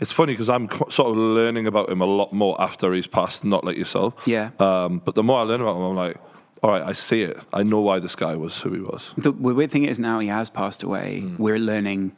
it's 0.00 0.12
funny 0.12 0.32
because 0.32 0.48
I'm 0.48 0.68
sort 0.88 1.10
of 1.10 1.16
learning 1.16 1.66
about 1.66 1.90
him 1.90 2.00
a 2.00 2.06
lot 2.06 2.32
more 2.32 2.60
after 2.60 2.92
he's 2.94 3.06
passed, 3.08 3.44
not 3.44 3.64
like 3.64 3.76
yourself. 3.76 4.14
Yeah. 4.24 4.50
Um, 4.60 5.02
but 5.04 5.14
the 5.14 5.22
more 5.22 5.40
I 5.40 5.42
learn 5.42 5.60
about 5.60 5.76
him, 5.76 5.82
I'm 5.82 5.96
like, 5.96 6.16
all 6.62 6.70
right, 6.70 6.82
I 6.82 6.92
see 6.92 7.22
it. 7.22 7.38
I 7.52 7.62
know 7.64 7.80
why 7.80 7.98
this 7.98 8.14
guy 8.16 8.34
was 8.36 8.58
who 8.58 8.72
he 8.72 8.80
was. 8.80 9.10
The 9.16 9.30
weird 9.32 9.70
thing 9.70 9.84
is 9.84 9.98
now 9.98 10.18
he 10.20 10.28
has 10.28 10.48
passed 10.50 10.82
away. 10.82 11.20
Hmm. 11.20 11.42
We're 11.42 11.58
learning. 11.58 12.12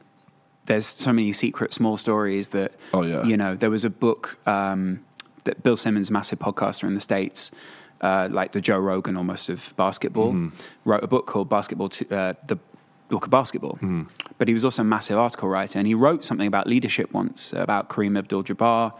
There's 0.66 0.86
so 0.86 1.12
many 1.12 1.32
secret 1.32 1.74
small 1.74 1.96
stories 1.96 2.48
that. 2.48 2.72
Oh, 2.94 3.02
yeah. 3.02 3.24
You 3.24 3.36
know, 3.36 3.54
there 3.56 3.70
was 3.70 3.84
a 3.84 3.90
book 3.90 4.38
um, 4.46 5.00
that 5.44 5.62
Bill 5.62 5.76
Simmons, 5.76 6.10
massive 6.10 6.38
podcaster 6.38 6.84
in 6.84 6.94
the 6.94 7.00
states, 7.00 7.50
uh, 8.00 8.28
like 8.30 8.52
the 8.52 8.60
Joe 8.60 8.78
Rogan 8.78 9.16
almost 9.16 9.48
of 9.48 9.74
basketball, 9.76 10.30
Hmm. 10.32 10.48
wrote 10.84 11.02
a 11.04 11.06
book 11.06 11.26
called 11.26 11.48
Basketball. 11.48 11.88
To, 11.90 12.16
uh, 12.16 12.32
the 12.46 12.58
Book 13.08 13.24
of 13.24 13.30
Basketball. 13.30 13.76
Hmm. 13.80 14.02
But 14.38 14.46
he 14.48 14.54
was 14.54 14.64
also 14.64 14.82
a 14.82 14.84
massive 14.84 15.18
article 15.18 15.48
writer, 15.48 15.78
and 15.78 15.86
he 15.88 15.94
wrote 15.94 16.24
something 16.24 16.46
about 16.46 16.66
leadership 16.68 17.12
once 17.12 17.52
about 17.52 17.88
Kareem 17.88 18.16
Abdul-Jabbar, 18.16 18.92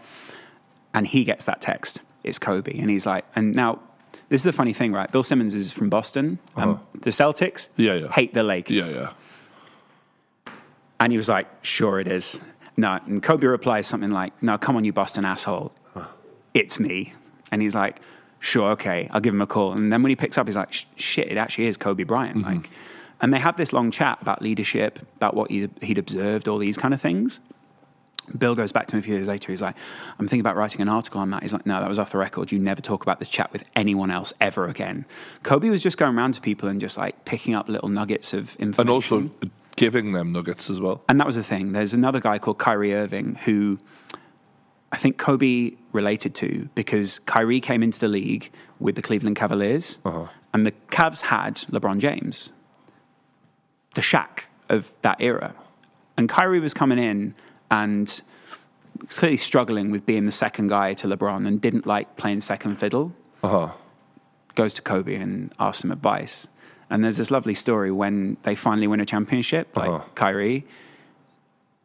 and 0.93 1.07
he 1.07 1.23
gets 1.23 1.45
that 1.45 1.61
text. 1.61 2.01
It's 2.23 2.37
Kobe, 2.37 2.77
and 2.77 2.89
he's 2.89 3.05
like, 3.05 3.25
and 3.35 3.55
now. 3.55 3.79
This 4.27 4.41
is 4.41 4.45
the 4.45 4.53
funny 4.53 4.71
thing, 4.73 4.93
right? 4.93 5.11
Bill 5.11 5.23
Simmons 5.23 5.53
is 5.53 5.73
from 5.73 5.89
Boston. 5.89 6.39
and 6.55 6.77
the 7.01 7.09
Celtics 7.09 7.65
Uh-huh. 7.67 7.83
Yeah, 7.83 7.93
yeah. 7.95 8.11
hate 8.11 8.33
the 8.33 8.43
Lakers. 8.43 8.93
Yeah, 8.93 9.01
yeah. 10.47 10.51
And 10.99 11.11
he 11.11 11.17
was 11.17 11.27
like, 11.27 11.47
sure 11.63 11.99
it 11.99 12.07
is. 12.07 12.39
No. 12.77 12.99
And 13.07 13.21
Kobe 13.21 13.45
replies 13.47 13.87
something 13.87 14.11
like, 14.11 14.31
no, 14.41 14.57
come 14.57 14.75
on, 14.75 14.85
you 14.85 14.93
Boston 14.93 15.25
asshole. 15.25 15.73
It's 16.53 16.79
me. 16.79 17.13
And 17.51 17.61
he's 17.61 17.75
like, 17.75 17.99
sure, 18.41 18.71
okay, 18.71 19.07
I'll 19.11 19.21
give 19.21 19.33
him 19.33 19.41
a 19.41 19.47
call. 19.47 19.71
And 19.71 19.93
then 19.93 20.03
when 20.03 20.09
he 20.09 20.17
picks 20.17 20.37
up, 20.37 20.47
he's 20.47 20.57
like, 20.57 20.73
shit, 20.97 21.31
it 21.31 21.37
actually 21.37 21.67
is 21.67 21.77
Kobe 21.77 22.03
Bryant. 22.03 22.39
Mm-hmm. 22.39 22.55
Like, 22.57 22.69
and 23.21 23.33
they 23.33 23.39
have 23.39 23.55
this 23.55 23.71
long 23.71 23.91
chat 23.91 24.17
about 24.21 24.41
leadership, 24.41 24.99
about 25.15 25.35
what 25.35 25.49
he'd, 25.51 25.71
he'd 25.81 25.97
observed, 25.97 26.47
all 26.47 26.57
these 26.57 26.75
kind 26.75 26.93
of 26.93 26.99
things. 26.99 27.39
Bill 28.37 28.55
goes 28.55 28.71
back 28.71 28.87
to 28.87 28.95
him 28.95 28.99
a 28.99 29.03
few 29.03 29.13
years 29.13 29.27
later. 29.27 29.51
He's 29.51 29.61
like, 29.61 29.75
I'm 30.17 30.27
thinking 30.27 30.39
about 30.39 30.55
writing 30.55 30.81
an 30.81 30.89
article 30.89 31.19
on 31.21 31.29
that. 31.31 31.43
He's 31.43 31.53
like, 31.53 31.65
no, 31.65 31.79
that 31.79 31.89
was 31.89 31.99
off 31.99 32.11
the 32.11 32.17
record. 32.17 32.51
You 32.51 32.59
never 32.59 32.81
talk 32.81 33.03
about 33.03 33.19
this 33.19 33.29
chat 33.29 33.51
with 33.53 33.63
anyone 33.75 34.09
else 34.09 34.33
ever 34.41 34.67
again. 34.67 35.05
Kobe 35.43 35.69
was 35.69 35.83
just 35.83 35.97
going 35.97 36.17
around 36.17 36.33
to 36.33 36.41
people 36.41 36.67
and 36.69 36.79
just 36.79 36.97
like 36.97 37.25
picking 37.25 37.53
up 37.53 37.67
little 37.67 37.89
nuggets 37.89 38.33
of 38.33 38.55
information. 38.55 38.81
And 38.81 38.89
also 38.89 39.31
giving 39.75 40.13
them 40.13 40.31
nuggets 40.31 40.69
as 40.69 40.79
well. 40.79 41.03
And 41.09 41.19
that 41.19 41.27
was 41.27 41.35
the 41.35 41.43
thing. 41.43 41.73
There's 41.73 41.93
another 41.93 42.19
guy 42.19 42.39
called 42.39 42.57
Kyrie 42.57 42.93
Irving 42.93 43.35
who 43.43 43.79
I 44.91 44.97
think 44.97 45.17
Kobe 45.17 45.71
related 45.93 46.35
to 46.35 46.67
because 46.75 47.19
Kyrie 47.19 47.61
came 47.61 47.81
into 47.83 47.99
the 47.99 48.07
league 48.07 48.51
with 48.79 48.95
the 48.95 49.01
Cleveland 49.01 49.35
Cavaliers, 49.37 49.97
and 50.53 50.65
the 50.65 50.73
Cavs 50.91 51.21
had 51.21 51.55
LeBron 51.71 51.99
James, 51.99 52.51
the 53.95 54.01
Shaq 54.01 54.41
of 54.69 54.93
that 55.01 55.21
era. 55.21 55.53
And 56.17 56.27
Kyrie 56.27 56.59
was 56.59 56.73
coming 56.73 56.99
in 56.99 57.35
and 57.69 58.21
was 59.05 59.17
clearly 59.17 59.37
struggling 59.37 59.91
with 59.91 60.05
being 60.05 60.25
the 60.25 60.31
second 60.31 60.67
guy 60.67 60.93
to 60.95 61.07
LeBron 61.07 61.47
and 61.47 61.59
didn't 61.61 61.87
like 61.87 62.17
playing 62.17 62.41
second 62.41 62.75
fiddle 62.77 63.13
Uh 63.43 63.47
huh. 63.49 63.69
goes 64.55 64.73
to 64.75 64.81
Kobe 64.81 65.15
and 65.15 65.53
asks 65.59 65.83
him 65.83 65.91
advice. 65.91 66.47
And 66.89 67.01
there's 67.03 67.15
this 67.17 67.31
lovely 67.31 67.55
story 67.55 67.91
when 67.91 68.35
they 68.43 68.53
finally 68.55 68.87
win 68.87 68.99
a 68.99 69.05
championship, 69.05 69.75
like 69.77 69.89
Uh-huh. 69.89 70.03
Kyrie. 70.15 70.65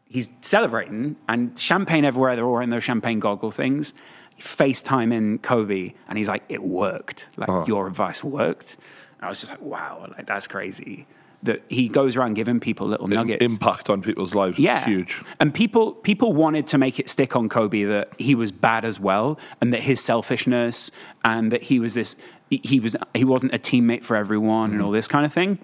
He's 0.09 0.31
celebrating 0.41 1.17
and 1.29 1.59
champagne 1.59 2.05
everywhere. 2.05 2.37
They're 2.37 2.45
all 2.45 2.53
wearing 2.53 2.71
those 2.71 2.85
champagne 2.85 3.19
goggle 3.21 3.51
things. 3.51 3.93
FaceTime 4.41 5.13
in 5.13 5.39
Kobe, 5.39 5.95
and 6.09 6.19
he's 6.19 6.29
like, 6.29 6.43
"It 6.49 6.63
worked. 6.63 7.27
Like 7.37 7.49
Uh-huh. 7.49 7.65
your 7.67 7.87
advice 7.87 8.23
worked." 8.23 8.77
And 9.19 9.27
I 9.27 9.29
was 9.29 9.41
just 9.41 9.51
like, 9.51 9.63
"Wow, 9.63 10.07
like 10.17 10.27
that's 10.27 10.47
crazy." 10.47 11.07
That 11.43 11.63
he 11.69 11.89
goes 11.89 12.17
around 12.17 12.35
giving 12.35 12.61
people 12.61 12.87
little 12.87 13.09
nuggets. 13.09 13.43
Impact 13.43 13.89
on 13.91 14.01
people's 14.03 14.35
lives 14.35 14.59
Yeah, 14.59 14.85
huge. 14.85 15.23
And 15.41 15.53
people 15.55 15.93
people 15.93 16.33
wanted 16.33 16.67
to 16.69 16.79
make 16.79 16.99
it 16.99 17.09
stick 17.09 17.35
on 17.35 17.49
Kobe 17.49 17.85
that 17.85 18.13
he 18.19 18.35
was 18.35 18.53
bad 18.53 18.85
as 18.85 19.01
well, 19.01 19.39
and 19.61 19.73
that 19.73 19.83
his 19.83 20.01
selfishness, 20.01 20.91
and 21.25 21.51
that 21.51 21.65
he 21.65 21.81
was 21.81 21.95
this 21.95 22.17
he- 22.51 22.61
he 22.63 22.79
was 22.79 22.95
he 23.15 23.25
wasn't 23.25 23.55
a 23.55 23.59
teammate 23.59 24.03
for 24.05 24.17
everyone, 24.17 24.73
and 24.73 24.83
all 24.83 24.91
this 24.93 25.09
kind 25.09 25.25
of 25.27 25.33
thing. 25.33 25.59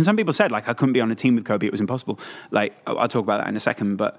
And 0.00 0.04
some 0.06 0.16
people 0.16 0.32
said 0.32 0.50
like 0.50 0.66
I 0.66 0.72
couldn't 0.72 0.94
be 0.94 1.00
on 1.02 1.10
a 1.10 1.14
team 1.14 1.34
with 1.34 1.44
Kobe; 1.44 1.66
it 1.66 1.70
was 1.70 1.80
impossible. 1.80 2.18
Like 2.50 2.72
I'll 2.86 3.06
talk 3.06 3.22
about 3.22 3.40
that 3.42 3.48
in 3.48 3.56
a 3.56 3.60
second, 3.60 3.96
but 3.96 4.18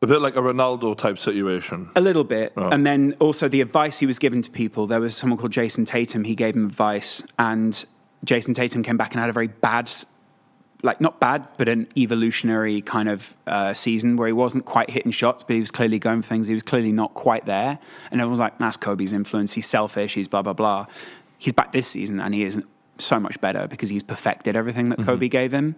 A 0.00 0.06
bit 0.06 0.20
like 0.20 0.36
a 0.36 0.40
Ronaldo 0.40 0.96
type 0.96 1.18
situation. 1.18 1.90
a 1.96 2.00
little 2.00 2.22
bit. 2.22 2.52
And 2.56 2.86
then 2.86 3.16
also 3.18 3.48
the 3.48 3.60
advice 3.60 3.98
he 3.98 4.06
was 4.06 4.20
given 4.20 4.42
to 4.42 4.50
people. 4.50 4.86
There 4.86 5.00
was 5.00 5.16
someone 5.16 5.38
called 5.40 5.50
Jayson 5.50 5.84
Tatum. 5.86 6.22
He 6.22 6.36
gave 6.36 6.54
him 6.54 6.66
advice, 6.66 7.20
and 7.36 7.84
Jayson 8.24 8.54
Tatum 8.54 8.84
came 8.84 8.96
back 8.96 9.10
and 9.12 9.20
had 9.20 9.28
a 9.28 9.32
very 9.32 9.48
bad, 9.48 9.90
like 10.84 11.00
not 11.00 11.18
bad, 11.18 11.48
but 11.56 11.68
an 11.68 11.88
evolutionary 11.96 12.80
kind 12.80 13.08
of 13.08 13.34
uh, 13.48 13.74
season 13.74 14.16
where 14.16 14.28
he 14.28 14.32
wasn't 14.32 14.64
quite 14.66 14.88
hitting 14.88 15.10
shots, 15.10 15.42
but 15.42 15.54
he 15.54 15.60
was 15.60 15.72
clearly 15.72 15.98
going 15.98 16.22
for 16.22 16.28
things. 16.28 16.46
He 16.46 16.54
was 16.54 16.62
clearly 16.62 16.92
not 16.92 17.14
quite 17.14 17.44
there, 17.46 17.76
and 18.12 18.20
everyone 18.20 18.30
was 18.30 18.40
like, 18.40 18.56
"That's 18.60 18.76
Kobe's 18.76 19.12
influence. 19.12 19.54
He's 19.54 19.66
selfish. 19.66 20.14
He's 20.14 20.28
blah 20.28 20.42
blah 20.42 20.52
blah." 20.52 20.86
He's 21.38 21.52
back 21.52 21.72
this 21.72 21.88
season, 21.88 22.20
and 22.20 22.32
he 22.34 22.44
is 22.44 22.56
so 22.98 23.18
much 23.18 23.40
better 23.40 23.66
because 23.68 23.88
he's 23.88 24.02
perfected 24.02 24.56
everything 24.56 24.88
that 24.90 25.04
Kobe 25.04 25.28
gave 25.28 25.52
him. 25.52 25.76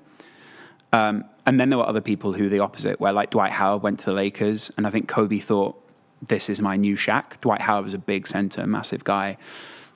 Um, 0.93 1.25
and 1.47 1.61
then 1.61 1.69
there 1.71 1.79
were 1.79 1.89
other 1.89 2.01
people 2.01 2.33
who 2.33 2.49
the 2.49 2.61
opposite, 2.61 3.01
where 3.01 3.13
like 3.13 3.31
Dwight 3.31 3.53
Howard 3.53 3.83
went 3.83 4.01
to 4.01 4.07
the 4.07 4.13
Lakers, 4.13 4.71
and 4.77 4.87
I 4.87 4.91
think 4.91 5.09
Kobe 5.09 5.39
thought, 5.39 5.77
"This 6.27 6.49
is 6.49 6.61
my 6.61 6.77
new 6.77 6.97
Shaq." 6.97 7.41
Dwight 7.41 7.61
Howard 7.61 7.85
was 7.85 7.95
a 7.95 7.99
big 7.99 8.27
center, 8.27 8.67
massive 8.67 9.05
guy. 9.05 9.37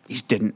He 0.06 0.20
didn't 0.28 0.54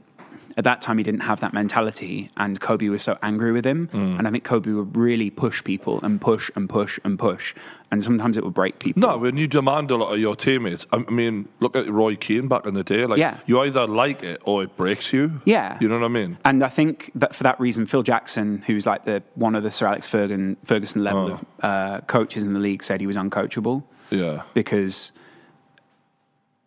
at 0.59 0.65
that 0.65 0.81
time 0.81 0.97
he 0.97 1.03
didn't 1.05 1.21
have 1.21 1.39
that 1.39 1.53
mentality, 1.53 2.29
and 2.37 2.59
Kobe 2.59 2.89
was 2.89 3.01
so 3.01 3.17
angry 3.23 3.51
with 3.51 3.65
him. 3.65 3.89
And 3.93 4.27
I 4.27 4.31
think 4.31 4.43
Kobe 4.43 4.71
would 4.71 4.95
really 4.95 5.29
push 5.29 5.63
people 5.63 5.99
and 6.03 6.19
push 6.19 6.51
and 6.55 6.67
push 6.69 6.99
and 7.05 7.17
push, 7.17 7.55
and 7.91 8.03
sometimes 8.03 8.35
it 8.37 8.43
would 8.43 8.53
break 8.53 8.77
people. 8.79 8.99
No, 9.01 9.17
when 9.17 9.37
you 9.37 9.47
demand 9.47 9.89
a 9.89 9.95
lot 9.95 10.13
of 10.13 10.19
your 10.19 10.35
teammates, 10.35 10.85
I 10.91 10.97
mean, 10.97 11.47
look 11.61 11.75
at 11.77 11.89
Roy 11.89 12.15
Keane 12.17 12.47
back 12.49 12.65
in 12.65 12.73
the 12.73 12.83
day. 12.83 13.05
Like, 13.05 13.19
Yeah. 13.19 13.37
you 13.45 13.59
either 13.61 13.87
like 13.87 14.21
it 14.21 14.41
or 14.43 14.61
it 14.63 14.75
breaks 14.75 15.13
you. 15.13 15.41
Yeah. 15.45 15.77
You 15.79 15.87
know 15.87 15.97
what 15.99 16.05
I 16.05 16.09
mean? 16.09 16.37
And 16.43 16.61
I 16.63 16.69
think 16.69 17.11
that 17.15 17.33
for 17.33 17.43
that 17.43 17.57
reason, 17.59 17.85
Phil 17.85 18.03
Jackson, 18.03 18.61
who's 18.67 18.85
like 18.85 19.05
the 19.05 19.23
one 19.35 19.55
of 19.55 19.63
the 19.63 19.71
Sir 19.71 19.87
Alex 19.87 20.07
Ferguson, 20.07 20.57
Ferguson 20.65 21.03
level 21.03 21.25
Oh. 21.29 21.33
of 21.33 21.45
uh, 21.63 22.01
coaches 22.07 22.43
in 22.43 22.53
the 22.53 22.59
league, 22.59 22.83
said 22.83 22.99
he 22.99 23.07
was 23.07 23.15
uncoachable 23.15 23.83
Yeah. 24.11 24.41
because 24.53 25.13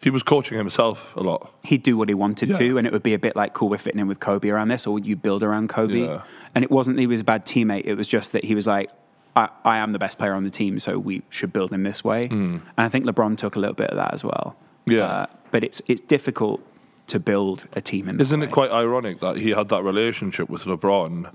He 0.02 0.10
was 0.10 0.22
coaching 0.22 0.58
himself 0.58 1.14
a 1.16 1.22
lot. 1.22 1.52
he'd 1.62 1.82
do 1.82 1.96
what 1.96 2.08
he 2.08 2.14
wanted 2.14 2.48
Yeah. 2.50 2.58
to, 2.58 2.78
and 2.78 2.86
it 2.86 2.92
would 2.92 3.02
be 3.04 3.14
a 3.14 3.18
bit 3.18 3.36
like, 3.36 3.52
cool, 3.54 3.68
we're 3.68 3.78
fitting 3.78 4.00
in 4.00 4.08
with 4.08 4.18
Kobe 4.20 4.48
around 4.48 4.68
this, 4.68 4.86
or 4.86 4.92
would 4.94 5.06
you 5.06 5.14
build 5.16 5.42
around 5.42 5.68
Kobe? 5.68 6.00
Yeah. 6.00 6.22
And 6.54 6.64
it 6.64 6.70
wasn't 6.70 6.96
that 6.96 7.02
he 7.02 7.06
was 7.06 7.20
a 7.20 7.24
bad 7.24 7.46
teammate, 7.46 7.84
it 7.84 7.94
was 7.94 8.08
just 8.08 8.32
that 8.32 8.44
he 8.44 8.54
was 8.54 8.66
like, 8.66 8.90
I, 9.34 9.48
I 9.64 9.78
am 9.78 9.92
the 9.92 9.98
best 9.98 10.18
player 10.18 10.34
on 10.34 10.44
the 10.44 10.50
team, 10.50 10.78
so 10.78 10.98
we 10.98 11.22
should 11.30 11.52
build 11.52 11.72
him 11.72 11.84
this 11.84 12.02
way. 12.04 12.26
And 12.26 12.60
I 12.76 12.88
think 12.88 13.06
LeBron 13.06 13.38
took 13.38 13.56
a 13.56 13.58
little 13.58 13.74
bit 13.74 13.90
of 13.90 13.96
that 13.96 14.12
as 14.12 14.22
well. 14.24 14.56
Yeah. 14.86 15.04
Uh, 15.04 15.26
but 15.52 15.62
it's 15.64 15.80
it's 15.86 16.00
difficult 16.02 16.60
to 17.06 17.18
build 17.20 17.66
a 17.74 17.80
team 17.80 18.08
in 18.08 18.16
this 18.16 18.28
Isn't 18.28 18.42
it 18.42 18.50
quite 18.50 18.70
ironic 18.70 19.20
that 19.20 19.36
he 19.36 19.50
had 19.50 19.68
that 19.70 19.82
relationship 19.84 20.50
with 20.50 20.62
LeBron, 20.64 21.32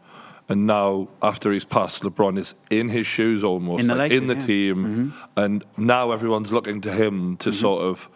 and 0.50 0.68
now 0.68 1.08
after 1.24 1.52
he's 1.52 1.66
passed, 1.66 2.04
LeBron 2.04 2.38
is 2.38 2.54
in 2.70 2.90
his 2.90 3.08
shoes 3.08 3.44
almost, 3.44 3.82
In 3.82 3.88
the 3.88 3.96
like, 3.96 4.12
Lakers, 4.12 4.18
in 4.22 4.28
the 4.28 4.34
yeah. 4.54 4.74
Mm-hmm. 4.74 4.94
team, 5.04 5.14
and 5.36 5.64
now 5.78 6.12
everyone's 6.12 6.52
looking 6.52 6.82
to 6.82 6.92
him 6.92 7.38
to 7.38 7.52
sort 7.52 7.82
of 7.84 8.08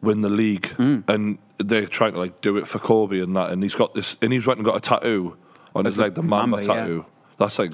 win 0.00 0.20
the 0.20 0.28
league, 0.28 0.68
Mm. 0.78 1.02
and 1.08 1.38
they're 1.58 1.86
trying 1.86 2.12
to 2.12 2.18
like 2.18 2.40
do 2.40 2.56
it 2.56 2.66
for 2.68 2.78
Kobe 2.78 3.18
and 3.20 3.34
that, 3.36 3.50
and 3.50 3.62
he's 3.62 3.74
got 3.74 3.94
this, 3.94 4.16
and 4.22 4.32
he's 4.32 4.46
went 4.46 4.58
and 4.58 4.64
got 4.64 4.76
a 4.76 4.80
tattoo 4.80 5.36
on 5.74 5.84
his 5.84 5.96
leg, 5.96 6.14
the 6.14 6.22
Mamba, 6.22 6.58
Mamba, 6.58 6.66
yeah. 6.72 6.80
tattoo. 6.80 7.04
That's 7.38 7.58
like, 7.58 7.72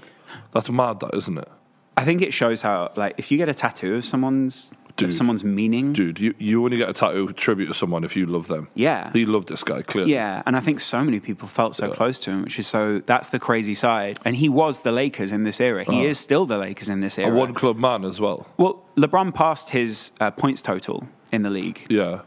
that's 0.52 0.70
mad, 0.70 1.00
that 1.00 1.14
isn't 1.14 1.38
it? 1.38 1.48
I 1.96 2.04
think 2.04 2.22
it 2.22 2.32
shows 2.32 2.62
how, 2.62 2.92
like, 2.96 3.14
if 3.18 3.30
you 3.30 3.38
get 3.38 3.48
a 3.48 3.54
tattoo 3.54 3.94
of 3.94 4.04
someone's 4.06 4.72
Dude. 4.96 5.08
of 5.10 5.14
someone's 5.16 5.42
meaning, 5.44 5.92
Dude, 5.92 6.18
you, 6.20 6.34
you 6.38 6.64
only 6.64 6.76
get 6.76 6.88
a 6.88 6.92
tattoo 6.92 7.32
tribute 7.32 7.66
to 7.66 7.74
someone 7.74 8.04
if 8.04 8.14
you 8.16 8.26
love 8.26 8.46
them. 8.48 8.68
Yeah. 8.74 9.10
He 9.12 9.26
loved 9.26 9.48
this 9.48 9.62
guy, 9.64 9.82
clearly. 9.82 10.12
Yeah, 10.12 10.42
and 10.46 10.56
I 10.56 10.60
think 10.60 10.80
so 10.80 11.02
many 11.04 11.18
people 11.20 11.46
felt 11.48 11.74
so 11.76 11.90
close 11.92 12.18
to 12.20 12.30
him, 12.30 12.42
which 12.42 12.58
is 12.58 12.66
so 12.66 13.02
that's 13.04 13.28
the 13.28 13.38
crazy 13.40 13.74
side. 13.74 14.18
And 14.24 14.36
he 14.36 14.48
was 14.48 14.82
the 14.82 14.92
Lakers 14.92 15.30
in 15.32 15.42
this 15.44 15.60
era. 15.60 15.84
He 15.84 16.04
is 16.06 16.18
still 16.18 16.46
the 16.46 16.58
Lakers 16.58 16.88
in 16.88 17.00
this 17.00 17.18
era. 17.18 17.30
A 17.30 17.34
one 17.34 17.54
club 17.54 17.76
man 17.76 18.04
as 18.04 18.20
well. 18.20 18.46
well, 18.56 18.82
LeBron 18.96 19.34
passed 19.34 19.70
his 19.70 20.12
uh, 20.20 20.30
points 20.30 20.62
total 20.62 21.08
in 21.34 21.42
the 21.42 21.50
league. 21.50 21.86
Yeah. 21.88 22.22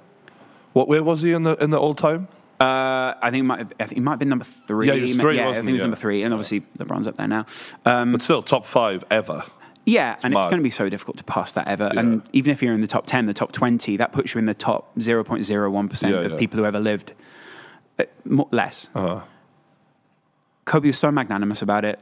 What? 0.73 0.87
Where 0.87 1.03
was 1.03 1.21
he 1.21 1.31
in 1.31 1.43
the 1.43 1.55
in 1.55 1.69
the 1.71 1.77
all 1.77 1.95
time? 1.95 2.27
Uh, 2.59 3.13
I 3.21 3.29
think 3.29 3.41
it 3.41 3.43
might 3.43 3.59
have, 3.59 3.73
I 3.79 3.83
think 3.83 3.93
he 3.93 3.99
might 3.99 4.13
have 4.13 4.19
been 4.19 4.29
number 4.29 4.45
three. 4.45 4.87
Yeah, 4.87 4.95
he 4.95 5.01
was 5.01 5.17
three, 5.17 5.37
yeah 5.37 5.49
I 5.49 5.53
think 5.53 5.67
he 5.67 5.73
was? 5.73 5.79
Yeah. 5.81 5.85
number 5.85 5.95
three, 5.97 6.23
and 6.23 6.33
obviously 6.33 6.61
LeBron's 6.79 7.07
up 7.07 7.15
there 7.15 7.27
now. 7.27 7.45
Um, 7.85 8.13
But 8.13 8.23
still, 8.23 8.41
top 8.41 8.65
five 8.65 9.03
ever. 9.11 9.43
yeah, 9.85 10.15
and 10.23 10.33
it's 10.33 10.45
going 10.45 10.57
to 10.57 10.63
be 10.63 10.71
so 10.71 10.89
difficult 10.89 11.17
to 11.17 11.23
pass 11.23 11.51
that 11.51 11.67
ever. 11.67 11.91
And 11.95 12.23
even 12.33 12.51
if 12.51 12.63
you're 12.63 12.73
in 12.73 12.81
the 12.81 12.87
top 12.87 13.05
ten, 13.05 13.27
the 13.27 13.33
top 13.33 13.51
twenty, 13.51 13.95
that 13.97 14.11
puts 14.11 14.33
you 14.33 14.39
in 14.39 14.45
the 14.45 14.55
top 14.55 14.99
zero 14.99 15.23
point 15.23 15.45
zero 15.45 15.69
one 15.69 15.87
percent 15.87 16.15
of 16.15 16.31
yeah. 16.31 16.37
people 16.37 16.57
who 16.59 16.65
ever 16.65 16.79
lived. 16.79 17.13
Uh, 17.99 18.05
more, 18.25 18.47
less. 18.51 18.89
Uh-huh. 18.95 19.21
Kobe 20.65 20.87
was 20.87 20.97
so 20.97 21.11
magnanimous 21.11 21.61
about 21.61 21.85
it, 21.85 21.99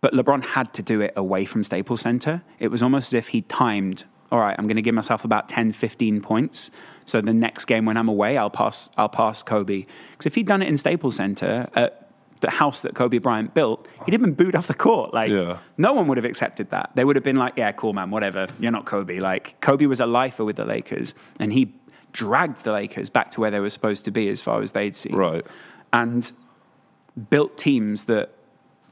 but 0.00 0.12
LeBron 0.12 0.44
had 0.44 0.74
to 0.74 0.82
do 0.82 1.00
it 1.00 1.12
away 1.16 1.44
from 1.44 1.64
Staples 1.64 2.00
Center. 2.02 2.42
It 2.58 2.68
was 2.68 2.82
almost 2.82 3.08
as 3.08 3.14
if 3.14 3.28
he 3.28 3.42
timed, 3.42 4.04
all 4.34 4.40
right, 4.40 4.56
I'm 4.58 4.66
going 4.66 4.74
to 4.76 4.82
give 4.82 4.96
myself 4.96 5.24
about 5.24 5.48
10, 5.48 5.72
15 5.72 6.20
points. 6.20 6.72
So 7.04 7.20
the 7.20 7.32
next 7.32 7.66
game 7.66 7.84
when 7.84 7.96
I'm 7.96 8.08
away, 8.08 8.36
I'll 8.36 8.50
pass, 8.50 8.90
I'll 8.96 9.08
pass 9.08 9.44
Kobe. 9.44 9.86
Because 10.10 10.26
if 10.26 10.34
he'd 10.34 10.48
done 10.48 10.60
it 10.60 10.66
in 10.68 10.76
Staples 10.76 11.14
Center, 11.14 11.68
at 11.76 12.10
the 12.40 12.50
house 12.50 12.80
that 12.80 12.96
Kobe 12.96 13.18
Bryant 13.18 13.54
built, 13.54 13.86
he'd 14.04 14.12
have 14.12 14.20
been 14.20 14.34
booed 14.34 14.56
off 14.56 14.66
the 14.66 14.74
court. 14.74 15.14
Like, 15.14 15.30
Yeah. 15.30 15.58
no 15.78 15.92
one 15.92 16.08
would 16.08 16.16
have 16.18 16.24
accepted 16.24 16.70
that. 16.70 16.90
They 16.96 17.04
would 17.04 17.14
have 17.14 17.22
been 17.22 17.36
like, 17.36 17.52
yeah, 17.56 17.70
cool, 17.70 17.92
man, 17.92 18.10
whatever. 18.10 18.48
You're 18.58 18.72
not 18.72 18.86
Kobe. 18.86 19.20
Like, 19.20 19.54
Kobe 19.60 19.86
was 19.86 20.00
a 20.00 20.06
lifer 20.06 20.44
with 20.44 20.56
the 20.56 20.64
Lakers, 20.64 21.14
and 21.38 21.52
he 21.52 21.72
dragged 22.10 22.64
the 22.64 22.72
Lakers 22.72 23.10
back 23.10 23.30
to 23.32 23.40
where 23.40 23.52
they 23.52 23.60
were 23.60 23.70
supposed 23.70 24.04
to 24.06 24.10
be 24.10 24.28
as 24.30 24.42
far 24.42 24.62
as 24.62 24.72
they'd 24.72 24.96
seen 24.96 25.14
Right. 25.14 25.46
and 25.92 26.32
built 27.30 27.56
teams 27.56 28.04
that 28.04 28.33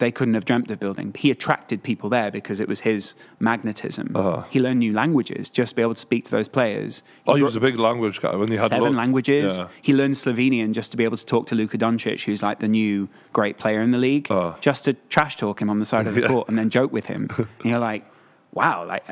they 0.02 0.10
couldn't 0.10 0.34
have 0.34 0.44
dreamt 0.44 0.68
of 0.68 0.80
building. 0.80 1.14
He 1.16 1.30
attracted 1.30 1.84
people 1.84 2.08
there 2.10 2.28
because 2.32 2.58
it 2.58 2.66
was 2.66 2.80
his 2.80 3.14
magnetism. 3.38 4.10
Uh-huh. 4.16 4.42
He 4.50 4.58
learned 4.58 4.80
new 4.80 4.92
languages 4.92 5.48
just 5.48 5.70
to 5.70 5.76
be 5.76 5.82
able 5.82 5.94
to 5.94 6.00
speak 6.00 6.24
to 6.24 6.30
those 6.32 6.48
players. 6.48 7.04
Oh, 7.28 7.36
he 7.36 7.42
was 7.44 7.54
a 7.54 7.60
big 7.60 7.78
language 7.78 8.20
guy 8.20 8.34
when 8.34 8.48
he 8.48 8.56
had 8.56 8.70
seven 8.70 8.96
languages. 8.96 9.58
Yeah. 9.60 9.68
He 9.80 9.94
learned 9.94 10.14
Slovenian 10.14 10.72
just 10.72 10.90
to 10.90 10.96
be 10.96 11.04
able 11.04 11.18
to 11.18 11.24
talk 11.24 11.46
to 11.46 11.54
Luka 11.54 11.78
Doncic, 11.78 12.24
who's 12.24 12.42
like 12.42 12.58
the 12.58 12.66
new 12.66 13.08
great 13.32 13.58
player 13.58 13.80
in 13.80 13.92
the 13.92 13.98
league, 13.98 14.28
Uh. 14.28 14.54
just 14.60 14.84
to 14.86 14.94
trash 15.08 15.36
talk 15.36 15.62
him 15.62 15.70
on 15.70 15.78
the 15.78 15.84
side 15.84 16.08
of 16.08 16.16
the 16.16 16.22
court 16.22 16.48
and 16.48 16.58
then 16.58 16.68
joke 16.68 16.92
with 16.92 17.04
him. 17.04 17.28
and 17.38 17.46
you're 17.62 17.78
like, 17.78 18.04
wow, 18.52 18.84
like. 18.84 19.04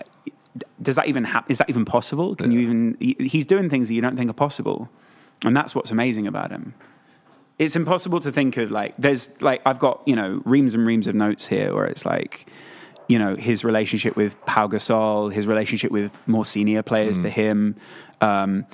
Does 0.82 0.96
that 0.96 1.06
even 1.06 1.22
happen? 1.22 1.52
Is 1.52 1.58
that 1.58 1.70
even 1.70 1.84
possible? 1.84 2.34
Can 2.34 2.50
you 2.50 2.58
even? 2.58 2.96
He's 3.20 3.46
doing 3.46 3.70
things 3.70 3.86
that 3.86 3.94
you 3.94 4.00
don't 4.00 4.16
think 4.16 4.28
are 4.28 4.32
possible, 4.48 4.88
and 5.44 5.56
that's 5.56 5.76
what's 5.76 5.92
amazing 5.92 6.26
about 6.26 6.50
him 6.50 6.74
it's 7.60 7.76
impossible 7.76 8.20
to 8.20 8.32
think 8.32 8.56
of 8.56 8.70
like 8.70 8.94
there's 8.96 9.28
like 9.42 9.60
I've 9.66 9.78
got 9.78 10.02
you 10.06 10.16
know 10.16 10.40
reams 10.46 10.74
and 10.74 10.84
reams 10.84 11.06
of 11.06 11.14
notes 11.14 11.46
here 11.46 11.74
where 11.74 11.84
it's 11.84 12.06
like 12.06 12.46
you 13.06 13.18
know 13.18 13.36
his 13.36 13.62
relationship 13.64 14.16
with 14.16 14.34
Pau 14.46 14.66
Gasol, 14.66 15.30
his 15.32 15.46
relationship 15.46 15.92
with 15.92 16.10
more 16.26 16.46
senior 16.46 16.82
players 16.82 17.18
to 17.18 17.28
him, 17.28 17.76
um, 18.22 18.64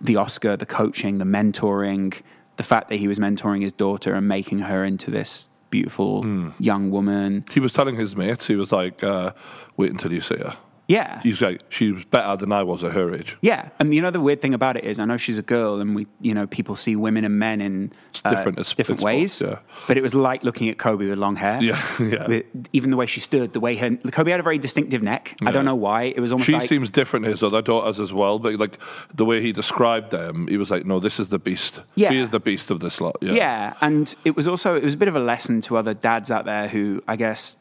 the 0.00 0.16
Oscar, 0.16 0.56
the 0.56 0.66
coaching, 0.66 1.18
the 1.18 1.26
mentoring, 1.26 2.14
the 2.56 2.62
fact 2.62 2.88
that 2.88 2.96
he 2.96 3.06
was 3.06 3.18
mentoring 3.18 3.62
his 3.62 3.74
daughter 3.74 4.14
and 4.14 4.26
making 4.26 4.60
her 4.60 4.84
into 4.84 5.10
this 5.10 5.50
beautiful 5.68 6.24
young 6.58 6.90
woman. 6.90 7.44
He 7.52 7.60
was 7.60 7.74
telling 7.74 7.96
his 7.96 8.16
mates, 8.16 8.46
he 8.46 8.56
was 8.56 8.72
like, 8.72 9.04
uh, 9.04 9.32
wait 9.76 9.90
until 9.90 10.12
you 10.12 10.22
see 10.22 10.36
her. 10.36 10.56
Yeah, 10.86 11.20
He's 11.22 11.40
like, 11.40 11.62
she 11.70 11.92
was 11.92 12.04
better 12.04 12.36
than 12.36 12.52
I 12.52 12.62
was 12.62 12.84
at 12.84 12.92
her 12.92 13.14
age. 13.14 13.38
Yeah, 13.40 13.70
and 13.80 13.94
you 13.94 14.02
know 14.02 14.10
the 14.10 14.20
weird 14.20 14.42
thing 14.42 14.52
about 14.52 14.76
it 14.76 14.84
is, 14.84 14.98
I 14.98 15.06
know 15.06 15.16
she's 15.16 15.38
a 15.38 15.42
girl, 15.42 15.80
and 15.80 15.94
we, 15.94 16.06
you 16.20 16.34
know, 16.34 16.46
people 16.46 16.76
see 16.76 16.94
women 16.94 17.24
and 17.24 17.38
men 17.38 17.62
in 17.62 17.92
uh, 18.24 18.30
different 18.30 18.76
different 18.76 19.00
ways. 19.00 19.40
yeah. 19.40 19.58
But 19.88 19.96
it 19.96 20.02
was 20.02 20.14
like 20.14 20.44
looking 20.44 20.68
at 20.68 20.78
Kobe 20.78 21.08
with 21.08 21.18
long 21.18 21.36
hair. 21.36 21.62
Yeah, 21.62 21.82
yeah. 22.00 22.26
With, 22.26 22.46
even 22.74 22.90
the 22.90 22.98
way 22.98 23.06
she 23.06 23.20
stood, 23.20 23.54
the 23.54 23.60
way 23.60 23.76
her 23.76 23.96
Kobe 23.96 24.30
had 24.30 24.40
a 24.40 24.42
very 24.42 24.58
distinctive 24.58 25.02
neck. 25.02 25.36
I 25.42 25.52
don't 25.52 25.64
know 25.64 25.74
why. 25.74 26.04
It 26.04 26.20
was 26.20 26.32
almost 26.32 26.46
She 26.46 26.52
like 26.52 26.68
seems 26.68 26.90
different 26.90 27.24
to 27.24 27.30
his 27.30 27.42
other 27.42 27.62
daughters 27.62 27.98
as 27.98 28.12
well, 28.12 28.38
but 28.38 28.54
like 28.54 28.78
the 29.14 29.24
way 29.24 29.40
he 29.40 29.52
described 29.52 30.10
them, 30.10 30.46
he 30.48 30.58
was 30.58 30.70
like, 30.70 30.84
no, 30.84 31.00
this 31.00 31.18
is 31.18 31.28
the 31.28 31.38
beast. 31.38 31.80
Yeah. 31.94 32.10
She 32.10 32.18
is 32.18 32.28
the 32.30 32.40
beast 32.40 32.70
of 32.70 32.80
this 32.80 33.00
lot. 33.00 33.16
Yeah. 33.22 33.32
yeah, 33.32 33.74
and 33.80 34.14
it 34.24 34.36
was 34.36 34.46
also 34.46 34.74
it 34.74 34.84
was 34.84 34.94
a 34.94 34.98
bit 34.98 35.08
of 35.08 35.16
a 35.16 35.20
lesson 35.20 35.62
to 35.62 35.78
other 35.78 35.94
dads 35.94 36.30
out 36.30 36.44
there 36.44 36.68
who 36.68 37.02
I 37.08 37.16
guess 37.16 37.56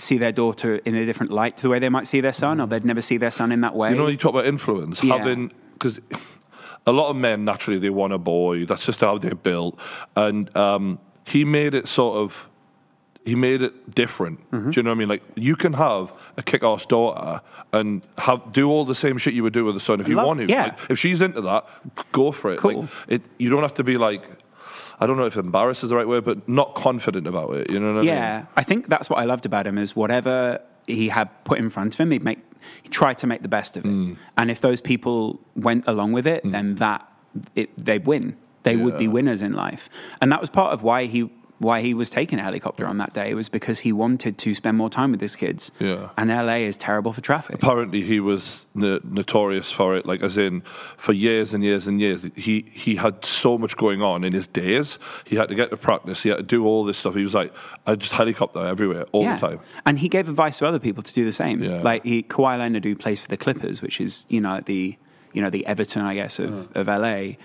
see 0.00 0.18
their 0.18 0.32
daughter 0.32 0.76
in 0.84 0.94
a 0.94 1.04
different 1.06 1.32
light 1.32 1.56
to 1.58 1.62
the 1.64 1.68
way 1.68 1.78
they 1.78 1.88
might 1.88 2.06
see 2.06 2.20
their 2.20 2.32
son, 2.32 2.60
or 2.60 2.66
they'd 2.66 2.84
never 2.84 3.00
see 3.00 3.16
their 3.18 3.30
son 3.30 3.52
in 3.52 3.60
that 3.60 3.74
way. 3.74 3.90
You 3.90 3.96
know, 3.96 4.08
you 4.08 4.16
talk 4.16 4.30
about 4.30 4.46
influence, 4.46 5.02
Yeah. 5.02 5.18
having 5.18 5.52
because 5.74 6.00
a 6.86 6.92
lot 6.92 7.08
of 7.10 7.16
men 7.16 7.44
naturally 7.44 7.78
they 7.78 7.90
want 7.90 8.12
a 8.12 8.18
boy. 8.18 8.64
That's 8.66 8.84
just 8.86 9.00
how 9.00 9.18
they're 9.18 9.34
built, 9.34 9.78
and 10.16 10.54
um, 10.56 10.98
he 11.26 11.44
made 11.44 11.74
it 11.74 11.88
sort 11.88 12.16
of. 12.18 12.46
He 13.26 13.34
made 13.34 13.60
it 13.60 13.94
different. 13.94 14.40
Mm-hmm. 14.50 14.70
Do 14.70 14.78
you 14.80 14.82
know 14.82 14.90
what 14.90 14.94
I 14.96 14.98
mean? 14.98 15.08
Like 15.08 15.22
you 15.36 15.54
can 15.54 15.74
have 15.74 16.10
a 16.38 16.42
kick-ass 16.42 16.86
daughter 16.86 17.42
and 17.70 18.00
have 18.16 18.50
do 18.50 18.70
all 18.70 18.86
the 18.86 18.94
same 18.94 19.18
shit 19.18 19.34
you 19.34 19.42
would 19.42 19.52
do 19.52 19.62
with 19.66 19.76
a 19.76 19.80
son 19.80 20.00
if 20.00 20.08
you 20.08 20.14
Love- 20.16 20.26
want 20.26 20.40
to. 20.40 20.46
yeah. 20.48 20.62
Like, 20.64 20.78
if 20.90 20.98
she's 20.98 21.20
into 21.20 21.42
that, 21.42 21.66
go 22.12 22.32
for 22.32 22.50
it. 22.52 22.58
Cool. 22.58 22.80
Like, 22.80 22.90
it. 23.08 23.22
You 23.38 23.50
don't 23.50 23.60
have 23.62 23.74
to 23.74 23.84
be 23.84 23.98
like. 23.98 24.22
I 25.00 25.06
don't 25.06 25.16
know 25.16 25.24
if 25.24 25.36
embarrassed 25.36 25.82
is 25.82 25.90
the 25.90 25.96
right 25.96 26.06
word, 26.06 26.24
but 26.24 26.46
not 26.48 26.74
confident 26.74 27.26
about 27.26 27.54
it. 27.54 27.70
You 27.70 27.80
know 27.80 27.94
what 27.94 28.00
I 28.00 28.02
mean? 28.02 28.08
Yeah, 28.08 28.44
I 28.56 28.62
think 28.62 28.88
that's 28.88 29.08
what 29.08 29.18
I 29.18 29.24
loved 29.24 29.46
about 29.46 29.66
him 29.66 29.78
is 29.78 29.96
whatever 29.96 30.60
he 30.86 31.08
had 31.08 31.28
put 31.44 31.58
in 31.58 31.70
front 31.70 31.94
of 31.94 32.00
him, 32.00 32.10
he'd 32.10 32.22
make 32.22 32.38
he 32.82 32.88
tried 32.88 33.16
to 33.18 33.26
make 33.26 33.42
the 33.42 33.48
best 33.48 33.76
of 33.76 33.86
it. 33.86 33.88
Mm. 33.88 34.16
And 34.36 34.50
if 34.50 34.60
those 34.60 34.80
people 34.80 35.40
went 35.56 35.84
along 35.86 36.12
with 36.12 36.26
it, 36.26 36.42
then 36.44 36.74
that 36.76 37.06
it, 37.54 37.70
they'd 37.76 38.06
win. 38.06 38.36
They 38.62 38.76
would 38.76 38.98
be 38.98 39.08
winners 39.08 39.40
in 39.40 39.54
life. 39.54 39.88
And 40.20 40.30
that 40.32 40.40
was 40.40 40.50
part 40.50 40.74
of 40.74 40.82
why 40.82 41.06
he 41.06 41.30
why 41.60 41.82
he 41.82 41.92
was 41.94 42.10
taking 42.10 42.38
a 42.38 42.42
helicopter 42.42 42.86
on 42.86 42.98
that 42.98 43.12
day 43.12 43.32
was 43.34 43.48
because 43.48 43.80
he 43.80 43.92
wanted 43.92 44.38
to 44.38 44.54
spend 44.54 44.76
more 44.76 44.90
time 44.90 45.12
with 45.12 45.20
his 45.20 45.36
kids. 45.36 45.70
Yeah. 45.78 46.08
And 46.16 46.30
LA 46.30 46.56
is 46.70 46.76
terrible 46.76 47.12
for 47.12 47.20
traffic. 47.20 47.54
apparently 47.56 48.02
he 48.02 48.18
was 48.18 48.66
no- 48.74 48.98
notorious 49.04 49.70
for 49.70 49.94
it 49.94 50.06
like 50.06 50.22
as 50.22 50.36
in 50.36 50.62
for 50.96 51.12
years 51.12 51.54
and 51.54 51.62
years 51.62 51.86
and 51.86 52.00
years 52.00 52.20
he 52.34 52.64
he 52.72 52.96
had 52.96 53.24
so 53.24 53.58
much 53.58 53.76
going 53.76 54.00
on 54.02 54.24
in 54.24 54.32
his 54.32 54.46
days 54.46 54.98
he 55.24 55.36
had 55.36 55.48
to 55.48 55.54
get 55.54 55.68
to 55.70 55.76
practice 55.76 56.22
he 56.22 56.30
had 56.30 56.38
to 56.38 56.42
do 56.42 56.64
all 56.64 56.84
this 56.84 56.98
stuff 56.98 57.14
he 57.14 57.24
was 57.24 57.34
like 57.34 57.52
i 57.86 57.94
just 57.94 58.12
helicopter 58.12 58.60
everywhere 58.66 59.04
all 59.12 59.24
the 59.24 59.36
time 59.36 59.60
And 59.86 59.98
he 59.98 60.08
gave 60.08 60.28
advice 60.28 60.58
to 60.58 60.66
other 60.66 60.78
people 60.78 61.02
to 61.02 61.12
do 61.12 61.24
the 61.24 61.32
same. 61.32 61.62
Yeah. 61.62 61.82
Like 61.82 62.04
he, 62.04 62.22
Kawhi 62.22 62.58
Leonard, 62.58 62.84
who 62.84 62.94
plays 62.96 63.20
for 63.20 63.28
the 63.28 63.36
Clippers, 63.36 63.82
which 63.82 64.00
is 64.00 64.24
you 64.28 64.40
know 64.40 64.60
the 64.64 64.96
you 65.34 65.42
know 65.42 65.50
the 65.50 65.66
Everton, 65.66 66.02
I 66.02 66.14
guess, 66.14 66.38
of, 66.38 66.52
uh-huh. 66.52 66.80
of 66.80 66.86
LA. 66.86 67.36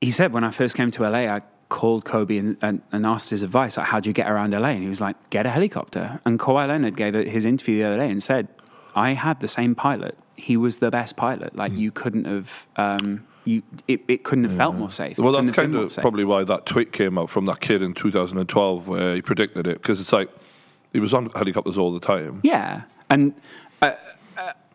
He 0.00 0.10
said 0.10 0.32
when 0.32 0.44
I 0.44 0.50
first 0.50 0.76
came 0.76 0.90
to 0.92 1.02
LA, 1.08 1.24
I 1.36 1.42
called 1.72 2.04
Kobe 2.04 2.36
and, 2.36 2.56
and, 2.60 2.82
and 2.92 3.06
asked 3.06 3.30
his 3.30 3.42
advice, 3.42 3.78
like, 3.78 3.86
how 3.86 3.98
do 3.98 4.10
you 4.10 4.12
get 4.12 4.30
around 4.30 4.50
LA? 4.50 4.68
And 4.68 4.82
he 4.82 4.90
was 4.90 5.00
like, 5.00 5.16
get 5.30 5.46
a 5.46 5.50
helicopter. 5.50 6.20
And 6.26 6.38
Kawhi 6.38 6.68
Leonard 6.68 6.96
gave 6.96 7.14
his 7.14 7.46
interview 7.46 7.78
the 7.78 7.84
other 7.84 7.96
day 7.96 8.10
and 8.10 8.22
said, 8.22 8.48
I 8.94 9.14
had 9.14 9.40
the 9.40 9.48
same 9.48 9.74
pilot. 9.74 10.18
He 10.36 10.58
was 10.58 10.78
the 10.78 10.90
best 10.90 11.16
pilot. 11.16 11.56
Like 11.56 11.72
you 11.72 11.90
couldn't 11.90 12.26
have. 12.26 12.66
Um, 12.76 13.26
you 13.44 13.62
it, 13.88 14.02
it 14.06 14.22
couldn't 14.22 14.44
have 14.44 14.56
felt 14.56 14.76
more 14.76 14.90
safe. 14.90 15.18
Well, 15.18 15.32
that's 15.32 15.50
kind 15.50 15.74
of 15.74 15.96
probably 15.96 16.24
why 16.24 16.44
that 16.44 16.66
tweet 16.66 16.92
came 16.92 17.18
out 17.18 17.30
from 17.30 17.46
that 17.46 17.60
kid 17.60 17.82
in 17.82 17.94
2012 17.94 18.86
where 18.86 19.14
he 19.14 19.22
predicted 19.22 19.66
it 19.66 19.82
because 19.82 20.00
it's 20.00 20.12
like 20.12 20.30
he 20.92 21.00
was 21.00 21.12
on 21.12 21.28
helicopters 21.30 21.78
all 21.78 21.92
the 21.92 22.00
time. 22.00 22.40
Yeah, 22.44 22.82
and 23.10 23.34
uh, 23.80 23.94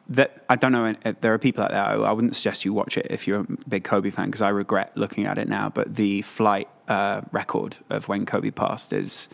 that 0.09 0.43
I 0.49 0.55
don't 0.55 0.71
know. 0.71 0.93
uh, 1.05 1.13
There 1.21 1.33
are 1.33 1.37
people 1.37 1.63
out 1.63 1.71
there. 1.71 1.83
I, 1.83 2.11
wouldn't 2.11 2.35
suggest 2.35 2.63
you 2.65 2.73
watch 2.73 2.97
it 2.97 3.07
if 3.09 3.27
you're 3.27 3.41
a 3.41 3.47
big 3.67 3.83
Kobe 3.83 4.09
fan 4.09 4.27
because 4.27 4.41
I 4.41 4.49
regret 4.49 4.95
looking 4.95 5.25
at 5.25 5.37
it 5.37 5.47
now. 5.49 5.69
But 5.69 5.95
the 5.95 6.21
flight 6.21 6.69
uh, 6.87 7.21
record 7.31 7.77
of 7.89 8.07
when 8.07 8.25
Kobe 8.25 8.51
passed 8.51 8.93
is 8.93 9.27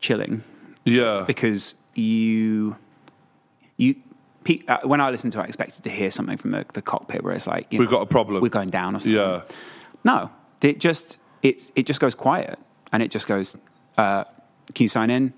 chilling 0.00 0.42
Yeah. 0.84 1.24
because 1.26 1.74
you 1.94 2.76
you. 3.76 3.96
pe- 4.44 4.62
Uh, 4.66 4.78
when 4.84 5.00
I 5.00 5.10
listened 5.10 5.32
to 5.34 5.40
it, 5.40 5.42
I 5.42 5.46
expected 5.46 5.84
to 5.84 5.90
hear 5.90 6.10
something 6.10 6.36
from 6.38 6.50
the, 6.52 6.64
the 6.72 6.82
cockpit 6.82 7.22
where 7.22 7.34
it's 7.34 7.46
like, 7.46 7.72
you 7.72 7.78
We've 7.78 7.90
know, 7.90 7.98
got 7.98 8.02
a 8.02 8.06
problem. 8.06 8.40
we're 8.42 8.48
going 8.48 8.70
down 8.70 8.96
or 8.96 9.00
something. 9.00 9.12
Yeah. 9.20 9.42
No, 10.04 10.30
it 10.62 10.80
just 10.80 11.18
it 11.42 11.70
it 11.76 11.86
just 11.86 12.00
goes 12.00 12.14
quiet 12.14 12.58
and 12.92 13.02
it 13.02 13.10
just 13.10 13.26
goes. 13.26 13.56
Uh, 13.98 14.24
can 14.74 14.84
you 14.84 14.88
sign 14.88 15.10
in? 15.10 15.32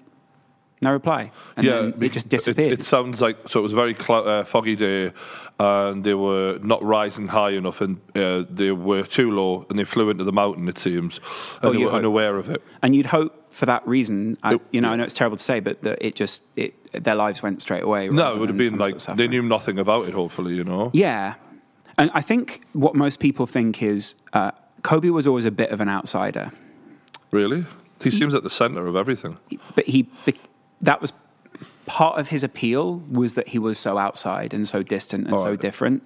No 0.84 0.92
reply, 0.92 1.30
and 1.56 1.66
yeah, 1.66 1.80
then 1.90 2.02
it 2.02 2.12
just 2.12 2.28
disappeared. 2.28 2.72
It, 2.80 2.84
sounds 2.84 3.20
like 3.20 3.36
so. 3.48 3.60
It 3.60 3.62
was 3.62 3.72
a 3.72 3.76
very 3.84 3.94
clou- 3.94 4.26
uh, 4.34 4.44
foggy 4.44 4.76
day, 4.76 5.12
and 5.58 6.04
they 6.04 6.14
were 6.14 6.58
not 6.62 6.80
rising 6.84 7.26
high 7.28 7.50
enough, 7.60 7.80
and 7.80 7.92
uh, 8.14 8.44
they 8.50 8.70
were 8.70 9.02
too 9.04 9.30
low, 9.30 9.66
and 9.68 9.78
they 9.78 9.84
flew 9.84 10.10
into 10.10 10.24
the 10.24 10.32
mountain. 10.32 10.68
It 10.68 10.78
seems, 10.78 11.18
and 11.62 11.70
Oh, 11.70 11.72
they 11.72 11.78
were 11.78 11.90
hope. 11.90 11.98
unaware 12.00 12.36
of 12.36 12.50
it. 12.50 12.60
and 12.82 12.94
you'd 12.94 13.06
hope 13.06 13.32
for 13.60 13.66
that 13.66 13.82
reason. 13.88 14.36
I, 14.42 14.54
It- 14.54 14.60
you 14.72 14.80
know, 14.82 14.90
I 14.90 14.96
know 14.96 15.04
it's 15.04 15.14
terrible 15.14 15.36
to 15.38 15.42
say, 15.42 15.60
but 15.60 15.80
that 15.82 15.98
it 16.06 16.14
just 16.16 16.42
it 16.56 16.74
their 17.04 17.14
lives 17.16 17.42
went 17.42 17.62
straight 17.62 17.82
away. 17.82 18.08
No, 18.08 18.34
it 18.34 18.38
would 18.38 18.48
have 18.50 18.58
been 18.58 18.76
like 18.78 19.00
sort 19.00 19.14
of 19.14 19.16
they 19.16 19.28
knew 19.28 19.42
nothing 19.42 19.78
about 19.78 20.06
it. 20.08 20.14
Hopefully, 20.14 20.54
you 20.54 20.64
know. 20.64 20.90
Yeah, 20.92 21.34
and 21.98 22.10
I 22.14 22.20
think 22.20 22.62
what 22.72 22.94
most 22.94 23.20
people 23.20 23.46
think 23.46 23.82
is 23.82 24.14
uh, 24.32 24.50
Kobe 24.82 25.08
was 25.08 25.26
always 25.26 25.44
a 25.46 25.50
bit 25.62 25.70
of 25.70 25.80
an 25.80 25.88
outsider, 25.88 26.52
Really, 27.30 27.64
he 28.02 28.10
seems 28.10 28.34
at 28.34 28.42
the 28.42 28.50
center 28.50 28.86
of 28.86 28.96
everything. 28.96 29.38
but 29.74 29.86
he 29.86 30.08
that 30.84 31.00
was 31.00 31.12
part 31.86 32.18
of 32.18 32.28
his 32.28 32.42
appeal 32.42 33.02
was 33.10 33.34
that 33.34 33.48
he 33.48 33.58
was 33.58 33.78
so 33.78 33.98
outside 33.98 34.54
and 34.54 34.66
so 34.66 34.82
distant 34.82 35.26
and 35.28 35.36
so 35.38 35.44
Alright. 35.46 35.60
different. 35.60 36.02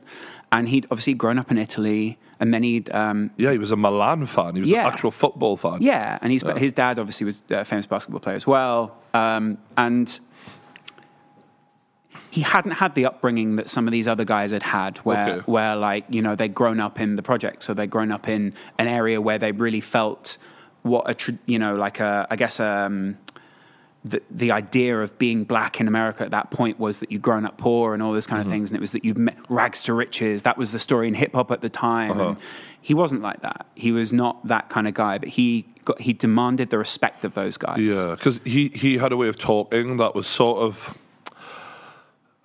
And 0.51 0.69
he'd 0.69 0.87
obviously 0.91 1.15
grown 1.15 1.39
up 1.39 1.51
in 1.51 1.59
Italy, 1.59 2.17
and 2.41 2.53
then 2.55 2.63
he'd 2.63 2.91
um, 2.95 3.31
Yeah, 3.37 3.53
he 3.53 3.59
was 3.59 3.71
a 3.71 3.77
Milan 3.77 4.25
fan. 4.27 4.55
He 4.55 4.61
was 4.63 4.71
Yeah. 4.71 4.87
an 4.87 4.93
actual 4.93 5.11
football 5.11 5.57
fan. 5.57 5.79
Yeah, 5.83 6.19
and 6.23 6.33
he's 6.33 6.43
his 6.57 6.73
dad 6.73 6.99
obviously 6.99 7.27
was 7.27 7.43
a 7.51 7.65
famous 7.65 7.87
basketball 7.87 8.21
player 8.21 8.37
as 8.37 8.47
well, 8.47 8.97
um, 9.15 9.59
and 9.77 10.19
he 12.31 12.41
hadn't 12.43 12.73
had 12.73 12.95
the 12.95 13.07
upbringing 13.07 13.57
that 13.57 13.69
some 13.71 13.87
of 13.87 13.93
these 13.93 14.09
other 14.09 14.25
guys 14.25 14.51
had 14.53 14.63
had, 14.63 14.99
where 14.99 15.29
Okay. 15.29 15.41
where 15.47 15.77
like 15.77 16.05
you 16.11 16.23
know 16.23 16.35
they'd 16.35 16.55
grown 16.55 16.81
up 16.81 17.01
in 17.01 17.17
the 17.17 17.23
project, 17.23 17.63
so 17.63 17.75
they'd 17.75 17.91
grown 17.91 18.11
up 18.11 18.29
in 18.29 18.55
an 18.79 18.87
area 18.87 19.21
where 19.21 19.39
they 19.39 19.53
really 19.53 19.81
felt 19.81 20.39
what 20.83 21.09
a 21.11 21.37
you 21.47 21.59
know 21.59 21.75
like 21.75 22.01
a 22.01 22.27
I 22.31 22.37
guess 22.37 22.61
um, 22.61 23.19
the 24.05 24.23
the 24.31 24.53
idea 24.53 25.01
of 25.01 25.19
being 25.19 25.45
black 25.45 25.81
in 25.81 25.89
America 25.89 26.23
at 26.23 26.31
that 26.31 26.51
point 26.51 26.79
was 26.79 27.01
that 27.01 27.11
you'd 27.11 27.23
grown 27.23 27.45
up 27.45 27.59
poor 27.59 27.95
and 27.95 28.03
all 28.03 28.13
this 28.13 28.27
kind 28.27 28.41
of 28.41 28.47
mm-hmm. 28.47 28.55
things, 28.55 28.71
and 28.71 28.77
it 28.77 28.81
was 28.81 28.93
that 28.93 29.05
you'd 29.05 29.19
met 29.19 29.37
rags 29.49 29.83
to 29.83 29.93
riches. 29.93 30.43
That 30.43 30.57
was 30.57 30.73
the 30.73 30.79
story 30.79 31.09
in 31.09 31.15
hip 31.15 31.35
hop 31.35 31.51
at 31.51 31.61
the 31.61 31.69
time. 31.69 32.13
And 32.13 32.21
uh-huh. 32.21 32.35
he 32.81 32.95
wasn't 32.95 33.23
like 33.23 33.43
that. 33.43 33.67
He 33.75 33.93
was 33.93 34.13
not 34.13 34.47
that 34.47 34.69
kind 34.69 34.87
of 34.87 34.95
guy, 34.95 35.19
but 35.19 35.29
he 35.29 35.67
got 35.85 36.01
he 36.01 36.13
demanded 36.13 36.71
the 36.71 36.79
respect 36.79 37.25
of 37.25 37.35
those 37.35 37.57
guys. 37.57 37.81
Yeah, 37.81 38.15
because 38.15 38.41
he, 38.45 38.69
he 38.69 38.99
had 38.99 39.13
a 39.13 39.17
way 39.17 39.29
of 39.29 39.39
talking 39.39 39.97
that 39.97 40.15
was 40.15 40.27
sort 40.27 40.63
of, 40.63 40.97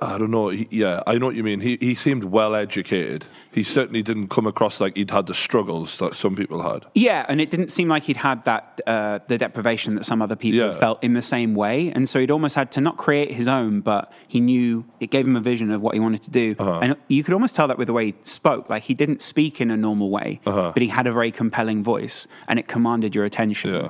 I 0.01 0.17
don't 0.17 0.31
know. 0.31 0.49
He, 0.49 0.67
yeah, 0.69 1.01
I 1.07 1.17
know 1.17 1.27
what 1.27 1.35
you 1.35 1.43
mean. 1.43 1.61
He 1.61 1.77
he 1.79 1.95
seemed 1.95 2.25
well 2.25 2.55
educated. 2.55 3.23
He 3.53 3.63
certainly 3.63 4.01
didn't 4.03 4.27
come 4.27 4.45
across 4.45 4.81
like 4.81 4.97
he'd 4.97 5.11
had 5.11 5.27
the 5.27 5.33
struggles 5.33 5.97
that 5.99 6.15
some 6.17 6.35
people 6.35 6.61
had. 6.61 6.83
Yeah, 6.93 7.25
and 7.29 7.39
it 7.39 7.49
didn't 7.49 7.71
seem 7.71 7.87
like 7.87 8.03
he'd 8.03 8.17
had 8.17 8.43
that 8.43 8.81
uh, 8.85 9.19
the 9.27 9.37
deprivation 9.37 9.95
that 9.95 10.03
some 10.03 10.21
other 10.21 10.35
people 10.35 10.59
Yeah. 10.59 10.73
felt 10.73 11.01
in 11.03 11.13
the 11.13 11.21
same 11.21 11.55
way, 11.55 11.89
and 11.95 12.09
so 12.09 12.19
he'd 12.19 12.31
almost 12.31 12.55
had 12.55 12.69
to 12.71 12.81
not 12.81 12.97
create 12.97 13.31
his 13.31 13.47
own, 13.47 13.79
but 13.79 14.11
he 14.27 14.41
knew 14.41 14.83
it 14.99 15.09
gave 15.09 15.25
him 15.25 15.37
a 15.37 15.41
vision 15.41 15.71
of 15.71 15.81
what 15.81 15.93
he 15.93 16.01
wanted 16.01 16.23
to 16.23 16.31
do, 16.31 16.55
Uh-huh. 16.59 16.79
and 16.81 16.95
you 17.07 17.23
could 17.23 17.33
almost 17.33 17.55
tell 17.55 17.67
that 17.69 17.77
with 17.77 17.87
the 17.87 17.93
way 17.93 18.07
he 18.07 18.15
spoke. 18.23 18.69
Like 18.69 18.83
he 18.83 18.93
didn't 18.95 19.21
speak 19.21 19.61
in 19.61 19.71
a 19.71 19.77
normal 19.77 20.09
way, 20.09 20.41
Uh-huh. 20.45 20.71
but 20.73 20.81
he 20.81 20.89
had 20.89 21.07
a 21.07 21.13
very 21.13 21.31
compelling 21.31 21.81
voice, 21.81 22.27
and 22.49 22.59
it 22.59 22.67
commanded 22.67 23.15
your 23.15 23.23
attention. 23.23 23.73
Yeah. 23.73 23.89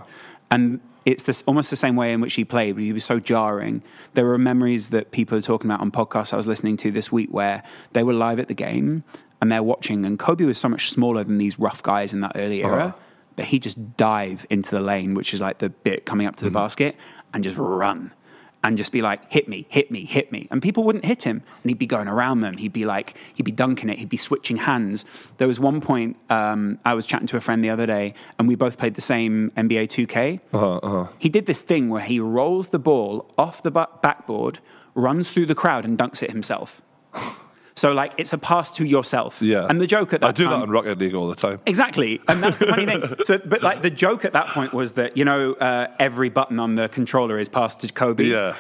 And 0.52 0.80
it's 1.06 1.24
this, 1.24 1.44
almost 1.48 1.70
the 1.70 1.76
same 1.76 1.96
way 1.96 2.14
in 2.14 2.22
which 2.22 2.34
he 2.36 2.46
played, 2.46 2.76
but 2.76 2.84
he 2.84 2.94
was 2.94 3.04
so 3.04 3.20
jarring. 3.20 3.82
There 4.14 4.26
were 4.26 4.38
memories 4.38 4.90
that 4.90 5.12
people 5.12 5.38
are 5.38 5.42
talking 5.42 5.70
about 5.70 5.82
on 5.82 5.92
podcasts 5.92 6.34
I 6.34 6.38
was 6.38 6.48
listening 6.48 6.78
to 6.78 6.92
this 6.92 7.12
week 7.12 7.30
where 7.32 7.62
they 7.94 8.04
were 8.04 8.14
live 8.14 8.40
at 8.40 8.48
the 8.48 8.54
game 8.54 9.04
and 9.42 9.52
they're 9.52 9.64
watching, 9.64 10.06
and 10.06 10.18
Kobe 10.18 10.46
was 10.46 10.58
so 10.58 10.70
much 10.70 10.90
smaller 10.90 11.24
than 11.24 11.38
these 11.38 11.60
rough 11.60 11.84
guys 11.84 12.14
in 12.14 12.22
that 12.22 12.32
early 12.36 12.64
era, 12.64 12.86
Uh-huh. 12.86 12.98
but 13.36 13.46
he 13.46 13.60
just 13.60 13.98
dive 13.98 14.46
into 14.50 14.72
the 14.72 14.80
lane, 14.80 15.14
which 15.16 15.34
is 15.34 15.42
like 15.42 15.58
the 15.58 15.70
bit 15.70 16.06
coming 16.06 16.26
up 16.28 16.38
to 16.38 16.46
the 16.46 16.50
Mm-hmm. 16.50 16.56
basket, 16.60 16.96
and 17.34 17.44
just 17.44 17.58
run. 17.58 18.12
And 18.64 18.78
just 18.78 18.92
be 18.94 19.02
like, 19.02 19.30
hit 19.30 19.50
me, 19.50 19.66
hit 19.70 19.92
me, 19.92 20.06
hit 20.06 20.32
me. 20.32 20.48
And 20.50 20.62
people 20.62 20.86
wouldn't 20.86 21.04
hit 21.04 21.24
him. 21.24 21.44
And 21.62 21.70
he'd 21.70 21.78
be 21.78 21.86
going 21.86 22.08
around 22.08 22.42
them. 22.42 22.58
He'd 22.58 22.72
be 22.72 22.86
like, 22.86 23.16
he'd 23.34 23.44
be 23.44 23.52
dunking 23.52 23.90
it. 23.90 24.00
He'd 24.00 24.10
be 24.10 24.18
switching 24.18 24.58
hands. 24.58 25.04
There 25.38 25.48
was 25.48 25.60
one 25.60 25.82
point, 25.82 26.16
um, 26.30 26.80
I 26.86 26.94
was 26.94 27.06
chatting 27.06 27.28
to 27.28 27.38
a 27.38 27.42
friend 27.42 27.64
the 27.64 27.70
other 27.70 27.86
day, 27.86 28.14
and 28.40 28.48
we 28.48 28.56
both 28.56 28.78
played 28.78 28.96
the 28.96 29.02
same 29.02 29.52
NBA 29.58 29.90
2K. 29.90 30.40
Uh-huh, 30.54 30.78
uh-huh. 30.78 31.08
He 31.20 31.28
did 31.30 31.46
this 31.46 31.62
thing 31.62 31.90
where 31.90 32.02
he 32.02 32.20
rolls 32.20 32.70
the 32.70 32.80
ball 32.80 33.30
off 33.38 33.62
the 33.64 33.72
backboard, 33.72 34.60
runs 34.96 35.30
through 35.30 35.48
the 35.48 35.56
crowd, 35.56 35.84
and 35.84 35.98
dunks 35.98 36.24
it 36.24 36.32
himself. 36.32 36.82
So, 37.76 37.92
like, 37.92 38.14
it's 38.18 38.34
a 38.34 38.38
pass 38.38 38.72
to 38.74 38.86
yourself. 38.86 39.42
Yeah. 39.42 39.66
And 39.68 39.82
the 39.82 39.88
joke 39.88 40.14
at 40.14 40.22
that 40.22 40.28
I 40.28 40.32
do 40.32 40.46
time, 40.46 40.60
that 40.60 40.64
in 40.66 40.70
Rocket 40.70 40.98
League 41.00 41.16
all 41.16 41.28
the 41.28 41.36
time. 41.36 41.60
Exactly, 41.66 42.22
and 42.28 42.42
that's 42.44 42.60
the 42.60 42.68
funny 42.68 42.86
thing. 42.86 43.04
So, 43.26 43.38
but 43.38 43.64
like 43.64 43.82
the 43.82 43.90
joke 43.90 44.26
at 44.26 44.34
that 44.34 44.48
point 44.48 44.74
was 44.74 44.94
that 44.94 45.16
you 45.16 45.24
know 45.24 45.54
uh, 45.54 45.88
every 46.00 46.30
button 46.30 46.60
on 46.60 46.76
the 46.76 46.90
controller 46.90 47.40
is 47.40 47.48
passed 47.48 47.82
to 47.82 47.88
Kobe. 47.88 48.26
Yeah. 48.26 48.56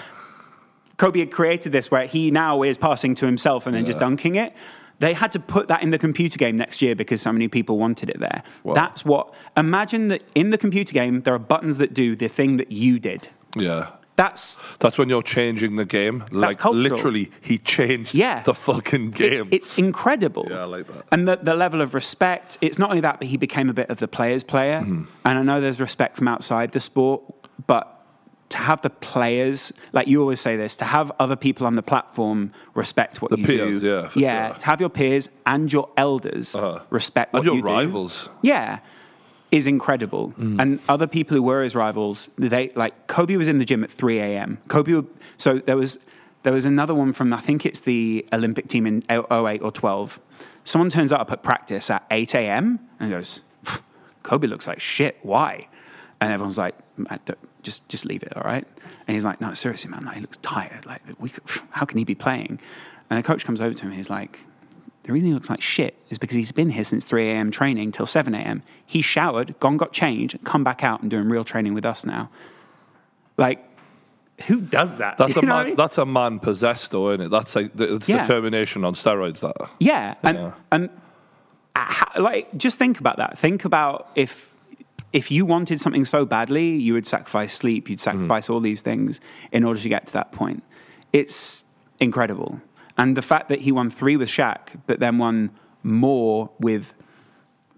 Kobe 0.98 1.20
had 1.20 1.32
created 1.32 1.72
this 1.72 1.92
where 1.92 2.06
he 2.06 2.32
now 2.32 2.64
is 2.64 2.78
passing 2.78 3.16
to 3.16 3.26
himself 3.26 3.66
and 3.66 3.76
then 3.76 3.86
just 3.86 4.00
dunking 4.00 4.36
it. 4.36 4.54
They 5.00 5.14
had 5.14 5.32
to 5.34 5.40
put 5.40 5.68
that 5.68 5.82
in 5.82 5.90
the 5.90 5.98
computer 5.98 6.38
game 6.38 6.56
next 6.56 6.82
year 6.82 6.96
because 6.96 7.22
so 7.22 7.32
many 7.32 7.48
people 7.48 7.78
wanted 7.78 8.10
it 8.10 8.20
there. 8.20 8.44
That's 8.74 9.04
what. 9.04 9.34
Imagine 9.58 10.10
that 10.10 10.22
in 10.36 10.52
the 10.52 10.58
computer 10.58 10.94
game 10.94 11.22
there 11.22 11.34
are 11.34 11.40
buttons 11.40 11.78
that 11.78 11.94
do 11.94 12.16
the 12.16 12.28
thing 12.30 12.58
that 12.58 12.72
you 12.72 13.00
did. 13.00 13.28
Yeah. 13.58 13.90
That's 14.16 14.58
That's 14.80 14.98
when 15.00 15.10
you're 15.10 15.24
changing 15.24 15.76
the 15.76 15.86
game. 15.86 16.24
like 16.32 16.64
literally, 16.66 17.32
he 17.42 17.58
changed 17.58 18.14
Yeah. 18.14 18.44
the 18.44 18.54
fucking 18.54 19.12
game. 19.12 19.48
It's 19.52 19.76
incredible. 19.78 20.46
Yeah, 20.50 20.62
I 20.62 20.66
like 20.66 20.88
that. 20.88 21.06
And 21.12 21.28
the, 21.28 21.38
the 21.38 21.56
level 21.56 21.82
of 21.82 21.94
respect, 21.96 22.58
it's 22.62 22.78
not 22.78 22.90
only 22.92 23.02
that, 23.02 23.18
but 23.20 23.28
he 23.28 23.38
became 23.38 23.70
a 23.70 23.74
bit 23.74 23.90
of 23.90 23.98
the 23.98 24.08
player's 24.08 24.44
player. 24.44 24.82
Mm-hmm. 24.82 25.04
And 25.26 25.40
I 25.40 25.42
know 25.42 25.60
there's 25.62 25.80
respect 25.80 26.18
from 26.18 26.28
outside 26.28 26.74
the 26.74 26.80
sport, 26.80 27.24
but 27.66 27.90
to 28.50 28.60
have 28.60 28.84
the 28.84 28.92
players, 28.92 29.74
like 29.94 30.08
you 30.08 30.22
always 30.22 30.40
say 30.40 30.56
this, 30.58 30.76
to 30.76 30.86
have 30.86 31.12
other 31.20 31.36
people 31.36 31.66
on 31.66 31.74
the 31.76 31.82
platform 31.82 32.52
respect 32.76 33.20
what 33.20 33.32
The 33.32 33.40
you 33.40 33.46
peers, 33.48 33.82
do. 33.82 33.88
yeah, 33.88 34.10
for 34.10 34.20
yeah, 34.20 34.48
sure. 34.50 34.60
to 34.60 34.66
have 34.68 34.80
your 34.80 34.90
peers 34.90 35.30
and 35.48 35.74
your 35.74 35.90
elders 35.98 36.54
Uh-huh. 36.54 36.82
respect 36.92 37.34
what 37.34 37.44
your 37.46 37.56
you 37.56 37.62
do. 37.64 37.68
Your 37.68 37.78
rivals. 37.78 38.30
Yeah. 38.44 38.78
Is 39.54 39.68
incredible. 39.68 40.34
Mm. 40.40 40.60
And 40.60 40.80
other 40.90 41.06
people 41.06 41.38
who 41.38 41.44
were 41.44 41.62
his 41.62 41.76
rivals, 41.76 42.28
they 42.40 42.72
like 42.76 43.06
Kobe 43.06 43.36
was 43.36 43.48
in 43.48 43.60
the 43.60 43.66
gym 43.66 43.84
at 43.84 43.92
3 43.92 44.18
a.m. 44.18 44.58
Kobe, 44.68 44.94
would, 44.94 45.08
so 45.38 45.60
there 45.60 45.78
was 45.78 46.00
there 46.42 46.54
was 46.54 46.66
another 46.66 46.96
one 46.96 47.14
from 47.14 47.32
I 47.32 47.40
think 47.40 47.64
it's 47.64 47.82
the 47.82 48.26
Olympic 48.34 48.68
team 48.68 48.88
in 48.88 49.04
08 49.12 49.60
or 49.62 49.72
12. 49.72 50.20
Someone 50.64 50.90
turns 50.90 51.12
up 51.12 51.32
at 51.32 51.44
practice 51.44 51.92
at 51.92 52.04
8 52.10 52.34
a.m. 52.34 52.80
and 53.00 53.12
goes, 53.12 53.42
Kobe 54.24 54.48
looks 54.48 54.66
like 54.66 54.82
shit. 54.82 55.20
Why? 55.22 55.68
And 56.20 56.34
everyone's 56.34 56.58
like, 56.58 56.76
just 57.62 57.88
just 57.90 58.06
leave 58.06 58.24
it, 58.24 58.36
all 58.36 58.42
right? 58.44 58.66
And 59.08 59.14
he's 59.14 59.24
like, 59.24 59.40
no, 59.40 59.54
seriously, 59.54 59.92
man, 59.92 60.04
like, 60.06 60.16
he 60.16 60.22
looks 60.22 60.38
tired. 60.38 60.88
Like, 60.88 61.02
we 61.20 61.32
how 61.70 61.86
can 61.86 62.00
he 62.00 62.06
be 62.06 62.16
playing? 62.16 62.60
And 63.12 63.20
the 63.20 63.28
coach 63.28 63.46
comes 63.46 63.62
over 63.62 63.76
to 63.76 63.84
him. 63.84 63.92
He's 63.92 64.10
like, 64.10 64.40
the 65.04 65.12
reason 65.12 65.28
he 65.30 65.34
looks 65.34 65.50
like 65.50 65.62
shit 65.62 65.96
is 66.10 66.18
because 66.18 66.36
he's 66.36 66.52
been 66.52 66.70
here 66.70 66.84
since 66.84 67.06
3 67.06 67.30
a.m. 67.30 67.52
training 67.52 67.92
till 67.92 68.06
7 68.06 68.34
a.m. 68.34 68.64
He 68.86 69.02
showered, 69.02 69.54
gone, 69.60 69.78
got 69.78 69.92
changed, 69.92 70.38
come 70.44 70.64
back 70.64 70.84
out 70.84 71.02
and 71.02 71.12
doing 71.12 71.28
real 71.30 71.44
training 71.44 71.74
with 71.74 71.86
us 71.86 72.06
now. 72.06 72.30
Like, 73.38 73.64
who 74.48 74.62
does 74.62 74.98
that? 74.98 75.18
That's 75.18 75.36
You 75.36 75.42
a 75.42 75.46
man. 75.46 75.56
I 75.56 75.64
mean? 75.66 75.76
That's 75.76 75.98
a 75.98 76.06
man 76.06 76.40
possessed, 76.40 76.92
though, 76.92 77.12
isn't 77.12 77.26
it? 77.26 77.30
That's 77.30 77.56
like 77.56 77.72
it's 77.80 78.08
Yeah. 78.10 78.22
determination 78.22 78.84
on 78.86 78.94
steroids. 78.96 79.42
That 79.42 79.56
Yeah, 79.80 80.16
and 80.24 80.38
Yeah. 80.38 80.52
and 80.72 80.90
uh, 81.76 82.04
like 82.20 82.56
just 82.58 82.80
think 82.80 83.00
about 83.00 83.18
that. 83.18 83.38
Think 83.38 83.66
about 83.66 84.10
if 84.16 84.50
if 85.12 85.30
you 85.30 85.46
wanted 85.46 85.80
something 85.80 86.06
so 86.06 86.26
badly, 86.26 86.70
you 86.76 86.94
would 86.94 87.06
sacrifice 87.06 87.54
sleep, 87.54 87.88
you'd 87.90 88.00
sacrifice 88.00 88.50
all 88.50 88.60
these 88.60 88.82
things 88.82 89.20
in 89.52 89.64
order 89.64 89.80
to 89.80 89.88
get 89.90 90.08
to 90.08 90.14
that 90.14 90.32
point. 90.32 90.64
It's 91.12 91.64
incredible, 92.00 92.60
and 92.98 93.18
the 93.18 93.22
fact 93.22 93.50
that 93.50 93.62
he 93.62 93.72
won 93.72 93.90
three 93.90 94.16
with 94.18 94.30
Shaq, 94.30 94.80
but 94.86 95.00
then 95.00 95.18
won 95.18 95.52
more 95.84 96.50
with 96.60 96.94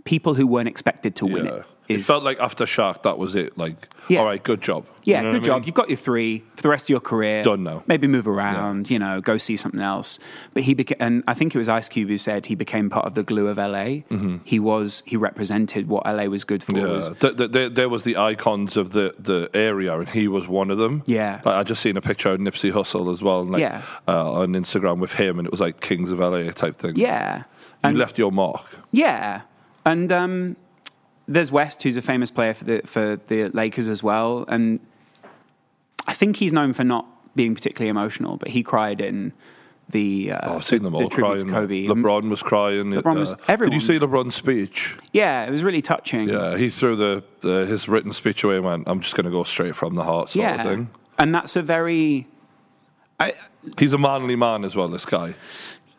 people 0.04 0.36
who 0.36 0.46
weren't 0.46 0.68
expected 0.68 1.16
to 1.18 1.26
win 1.26 1.48
it. 1.48 1.66
It 1.88 1.98
is 1.98 2.08
felt 2.08 2.24
like 2.24 2.40
after 2.40 2.66
Shaq, 2.66 3.04
that 3.04 3.18
was 3.18 3.36
it. 3.36 3.58
Like, 3.58 3.88
Yeah. 4.08 4.20
all 4.20 4.26
right, 4.26 4.44
good 4.44 4.62
job. 4.62 4.86
Yeah, 5.04 5.20
You 5.22 5.28
know 5.28 5.32
good 5.34 5.44
job. 5.44 5.56
mean? 5.62 5.66
You've 5.68 5.76
got 5.76 5.88
your 5.90 5.98
three 5.98 6.44
for 6.56 6.64
the 6.64 6.70
rest 6.70 6.86
of 6.86 6.90
your 6.90 7.00
career. 7.00 7.44
Done 7.44 7.64
now. 7.64 7.84
Maybe 7.86 8.08
move 8.08 8.28
around, 8.28 8.90
you 8.90 8.98
know, 8.98 9.22
go 9.22 9.38
see 9.38 9.56
something 9.56 9.84
else. 9.84 10.18
But 10.56 10.64
he 10.64 10.74
became, 10.74 10.98
and 11.00 11.24
I 11.28 11.36
think 11.36 11.54
it 11.54 11.60
was 11.60 11.70
Ice 11.70 11.88
Cube 11.88 12.10
who 12.10 12.18
said 12.18 12.48
he 12.48 12.56
became 12.56 12.90
part 12.90 13.06
of 13.06 13.14
the 13.14 13.22
glue 13.22 13.48
of 13.48 13.58
LA. 13.60 14.02
He 14.44 14.60
was, 14.60 15.04
he 15.06 15.16
represented 15.16 15.88
what 15.88 16.06
LA 16.08 16.26
was 16.26 16.44
good 16.44 16.64
for. 16.64 16.72
Mm-hmm. 16.74 16.86
Yeah, 16.88 16.92
Was, 16.94 17.10
th- 17.20 17.38
th- 17.38 17.52
there, 17.52 17.70
there 17.70 17.90
was 17.90 18.02
the 18.04 18.18
icons 18.18 18.78
of 18.78 18.92
the, 18.92 19.14
the 19.20 19.50
area, 19.54 20.00
and 20.00 20.10
he 20.10 20.28
was 20.28 20.48
one 20.48 20.72
of 20.72 20.80
them. 20.80 21.04
Yeah. 21.06 21.36
like, 21.46 21.56
I 21.56 21.62
just 21.64 21.82
seen 21.84 21.98
a 21.98 22.02
picture 22.02 22.30
of 22.32 22.40
Nipsey 22.40 22.72
Hussle 22.72 23.14
as 23.14 23.22
well, 23.22 23.42
and, 23.42 23.52
like, 23.52 23.62
Yeah. 23.62 23.84
uh, 24.08 24.32
on 24.34 24.54
Instagram 24.54 24.98
with 25.00 25.14
him, 25.14 25.38
and 25.38 25.46
it 25.48 25.52
was 25.52 25.62
like 25.62 25.82
Kings 25.82 26.10
of 26.12 26.20
LA 26.20 26.50
type 26.52 26.78
thing. 26.80 26.96
yeah, 26.96 27.38
you 27.38 27.44
and 27.84 27.98
left 28.00 28.18
your 28.18 28.32
mark. 28.32 28.66
yeah, 28.92 29.42
and 29.86 30.12
um, 30.12 30.56
there's 31.28 31.52
West, 31.52 31.84
who's 31.84 31.98
a 31.98 32.02
famous 32.02 32.32
player 32.32 32.54
for 32.54 32.64
the 32.66 32.82
for 32.86 33.20
the 33.28 33.50
Lakers 33.50 33.90
as 33.90 34.02
well, 34.04 34.46
and 34.48 34.80
I 36.08 36.14
think 36.14 36.38
he's 36.38 36.54
known 36.54 36.74
for 36.74 36.84
not 36.84 37.06
being 37.36 37.56
particularly 37.56 37.90
emotional, 37.90 38.38
but 38.38 38.50
he 38.50 38.64
cried 38.64 39.02
in 39.02 39.34
the. 39.90 40.32
Uh, 40.32 40.52
Oh, 40.52 40.56
I've 40.58 40.66
seen 40.66 40.80
the, 40.80 40.86
them 40.86 40.96
all 40.96 41.10
to 41.10 41.16
crying. 41.16 41.50
Kobe. 41.50 41.86
LeBron 41.88 42.30
was 42.30 42.42
crying. 42.44 42.86
LeBron 42.92 43.18
was- 43.18 43.34
uh, 43.34 43.38
everyone. 43.48 43.78
Did 43.78 43.82
you 43.82 43.88
see 43.88 44.00
LeBron's 44.00 44.36
speech? 44.36 44.96
Yeah, 45.14 45.46
it 45.46 45.52
was 45.52 45.64
really 45.64 45.82
touching. 45.82 46.30
Yeah, 46.30 46.58
he 46.58 46.70
threw 46.70 46.96
the, 46.96 47.24
the 47.42 47.66
his 47.66 47.88
written 47.88 48.14
speech 48.14 48.44
away 48.44 48.56
and 48.58 48.66
went, 48.66 48.84
"I'm 48.88 49.02
just 49.02 49.16
going 49.16 49.26
to 49.26 49.32
go 49.32 49.44
straight 49.44 49.76
from 49.76 49.96
the 49.96 50.04
heart." 50.04 50.32
Sort 50.32 50.44
yeah, 50.44 50.62
of 50.62 50.68
thing. 50.68 50.90
and 51.20 51.34
that's 51.34 51.56
a 51.56 51.62
very. 51.62 52.28
I, 53.20 53.34
He's 53.80 53.94
a 53.94 53.98
manly 53.98 54.36
man 54.36 54.64
as 54.66 54.76
well. 54.76 54.90
This 54.90 55.06
guy. 55.06 55.34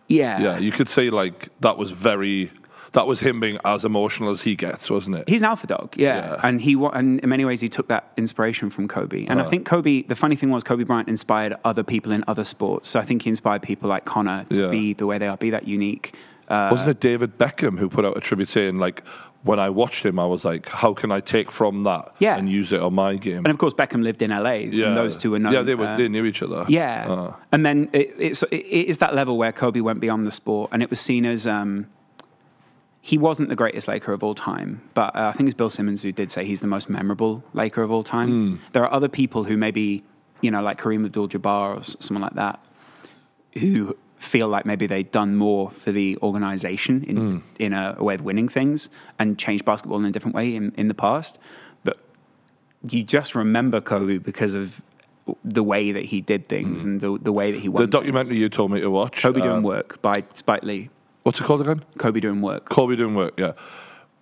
yeah, 0.07 0.39
Yeah, 0.39 0.59
you 0.59 0.71
could 0.71 0.89
say 0.89 1.11
like 1.11 1.49
that 1.61 1.77
was 1.79 1.91
very. 1.91 2.53
That 2.97 3.07
was 3.07 3.21
him 3.21 3.41
being 3.41 3.59
as 3.65 3.85
emotional 3.85 4.31
as 4.31 4.41
he 4.43 4.57
gets, 4.57 4.89
wasn't 4.91 5.17
it? 5.17 5.29
He's 5.29 5.43
an 5.43 5.49
alpha 5.53 5.67
dog, 5.67 5.95
yeah, 5.97 6.17
Yeah. 6.17 6.41
and 6.43 6.61
he 6.61 6.73
and 6.99 7.21
in 7.21 7.29
many 7.29 7.45
ways 7.45 7.61
he 7.61 7.69
took 7.69 7.89
that 7.89 8.05
inspiration 8.17 8.71
from 8.71 8.89
Kobe. 8.89 9.27
And 9.27 9.41
I 9.41 9.45
think 9.45 9.67
Kobe. 9.67 10.03
The 10.03 10.15
funny 10.15 10.35
thing 10.35 10.51
was 10.51 10.65
Kobe 10.65 10.85
Bryant 10.85 11.09
inspired 11.09 11.53
other 11.65 11.83
people 11.83 12.11
in 12.11 12.25
other 12.27 12.45
sports. 12.45 12.89
So 12.91 12.99
I 12.99 13.05
think 13.05 13.23
he 13.23 13.29
inspired 13.31 13.61
people 13.63 13.89
like 13.95 14.05
Conor 14.07 14.47
to 14.51 14.61
Yeah. 14.63 14.69
be 14.69 14.95
the 14.95 15.07
way 15.07 15.19
they 15.19 15.29
are, 15.29 15.37
be 15.37 15.51
that 15.51 15.69
unique. 15.69 16.15
Uh, 16.49 16.69
Wasn't 16.71 16.89
it 16.89 17.01
David 17.01 17.39
Beckham 17.39 17.79
who 17.79 17.89
put 17.89 18.05
out 18.07 18.17
a 18.17 18.21
tribute 18.21 18.49
saying 18.49 18.79
like, 18.79 19.03
when 19.43 19.59
I 19.61 19.69
watched 19.69 20.05
him, 20.07 20.19
I 20.19 20.27
was 20.27 20.45
like, 20.45 20.69
how 20.69 20.95
can 20.95 21.11
I 21.13 21.21
take 21.21 21.51
from 21.53 21.83
that 21.85 22.05
Yeah. 22.19 22.37
and 22.39 22.49
use 22.49 22.73
it 22.73 22.81
on 22.81 22.95
my 22.95 23.17
game? 23.17 23.39
and 23.39 23.49
of 23.49 23.59
course 23.59 23.75
Beckham 23.75 24.03
lived 24.03 24.23
in 24.23 24.31
LA. 24.31 24.53
yeah, 24.71 24.87
and 24.87 24.97
those 24.97 25.19
two 25.19 25.33
were 25.33 25.39
known. 25.41 25.53
Yeah, 25.53 25.63
they 25.63 25.75
were. 25.75 25.87
uh, 25.87 25.97
they 25.99 26.09
knew 26.09 26.25
each 26.25 26.43
other. 26.43 26.65
Yeah, 26.69 27.13
Uh, 27.13 27.33
and 27.53 27.67
then 27.67 27.89
it, 27.93 28.15
it's 28.19 28.43
it 28.45 28.65
is 28.93 28.99
that 28.99 29.13
level 29.15 29.37
where 29.37 29.53
Kobe 29.53 29.81
went 29.81 30.01
beyond 30.01 30.27
the 30.27 30.31
sport, 30.33 30.71
and 30.73 30.83
it 30.83 30.89
was 30.89 31.01
seen 31.01 31.27
as 31.27 31.47
um, 31.47 31.87
he 33.07 33.17
wasn't 33.19 33.49
the 33.49 33.55
greatest 33.55 33.87
Laker 33.87 34.13
of 34.13 34.25
all 34.25 34.35
time, 34.35 34.81
but 34.95 35.15
uh, 35.15 35.31
I 35.33 35.33
think 35.37 35.49
it's 35.49 35.55
Bill 35.57 35.71
Simmons 35.71 36.03
who 36.03 36.11
did 36.11 36.33
say 36.33 36.45
he's 36.45 36.59
the 36.61 36.67
most 36.67 36.89
memorable 36.91 37.45
Laker 37.53 37.83
of 37.85 37.91
all 37.93 38.03
time. 38.03 38.31
Hmm. 38.31 38.57
There 38.73 38.83
are 38.83 38.93
other 38.93 39.09
people 39.09 39.45
who 39.45 39.57
maybe 39.57 40.03
you 40.41 40.51
know 40.51 40.61
like 40.61 40.81
Kareem 40.81 41.05
Abdul-Jabbar 41.07 41.79
or 41.79 41.85
someone 41.85 42.23
like 42.23 42.35
that 42.35 42.59
who 43.61 43.97
feel 44.19 44.49
like 44.49 44.67
maybe 44.67 44.87
they'd 44.89 45.13
done 45.13 45.37
more 45.37 45.71
for 45.71 45.93
the 45.93 46.19
organization 46.21 47.05
in 47.05 47.17
Hmm. 47.17 47.39
in 47.61 47.73
a, 47.73 47.95
a 47.97 48.03
way 48.03 48.15
of 48.17 48.23
winning 48.23 48.49
things 48.49 48.91
and 49.21 49.39
changed 49.39 49.65
basketball 49.65 49.99
in 50.01 50.05
a 50.07 50.11
different 50.11 50.35
way 50.35 50.57
in, 50.57 50.73
in 50.77 50.89
the 50.89 50.95
past, 50.95 51.39
but 51.85 51.99
you 52.91 53.05
just 53.05 53.37
remember 53.37 53.81
Kobe 53.81 54.19
because 54.19 54.55
of 54.55 54.81
the 55.45 55.63
way 55.63 55.93
that 55.93 56.07
he 56.07 56.21
did 56.21 56.47
things 56.49 56.83
and 56.83 57.01
the, 57.01 57.19
the 57.21 57.33
way 57.33 57.53
that 57.53 57.61
he 57.61 57.69
won. 57.69 57.83
The 57.83 57.87
documentary 57.89 58.37
you 58.39 58.49
told 58.49 58.71
me 58.73 58.81
to 58.81 58.91
watch. 58.91 59.23
Kobe 59.23 59.41
uh, 59.41 59.45
Doing 59.45 59.63
Work 59.63 60.01
by 60.03 60.25
Spike 60.35 60.63
Lee. 60.65 60.91
What's 61.27 61.41
it 61.41 61.45
called 61.45 61.61
again? 61.61 61.85
Kobe 61.99 62.21
Doing 62.21 62.41
Work. 62.41 62.69
Kobe 62.69 62.95
doing 62.95 63.17
work, 63.17 63.35
yeah. 63.37 63.55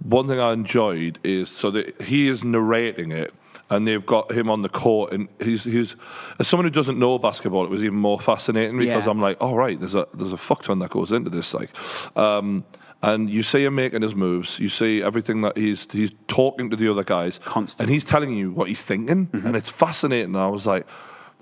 One 0.03 0.27
thing 0.27 0.41
I 0.41 0.55
enjoyed 0.55 1.19
is 1.23 1.51
so 1.51 1.71
that 1.73 2.01
he 2.01 2.29
is 2.29 2.43
narrating 2.43 3.13
it, 3.13 3.35
and 3.69 3.87
they've 3.87 4.05
got 4.07 4.33
him 4.33 4.49
on 4.49 4.63
the 4.63 4.71
court, 4.71 5.13
and 5.13 5.29
he's 5.39 5.65
he's 5.65 5.97
as 6.39 6.49
someone 6.49 6.65
who 6.65 6.71
doesn't 6.71 6.99
know 6.99 7.19
basketball, 7.19 7.63
it 7.65 7.69
was 7.71 7.85
even 7.85 7.99
more 7.99 8.19
fascinating 8.19 8.79
because 8.79 9.05
Yeah. 9.05 9.11
I'm 9.11 9.21
like, 9.21 9.37
all 9.39 9.55
right, 9.55 9.79
there's 9.79 9.95
a 9.95 10.07
there's 10.15 10.33
a 10.33 10.39
fuck 10.39 10.63
ton 10.63 10.79
that 10.79 10.93
goes 10.93 11.13
into 11.13 11.29
this, 11.29 11.53
like, 11.53 11.69
um, 12.17 12.65
and 13.03 13.29
you 13.29 13.43
see 13.43 13.65
him 13.67 13.75
making 13.75 14.01
his 14.01 14.15
moves, 14.15 14.59
you 14.59 14.71
see 14.71 15.03
everything 15.03 15.43
that 15.43 15.59
he's 15.59 15.87
he's 15.93 16.11
talking 16.27 16.71
to 16.71 16.77
the 16.77 16.91
other 16.91 17.05
guys, 17.05 17.39
Constant. 17.45 17.87
and 17.87 17.93
he's 17.93 18.05
telling 18.05 18.35
you 18.35 18.51
what 18.51 18.69
he's 18.69 18.83
thinking, 18.83 19.29
and 19.35 19.55
it's 19.57 19.69
fascinating. 19.69 20.35
And 20.35 20.39
I 20.39 20.49
was 20.49 20.65
like. 20.65 20.87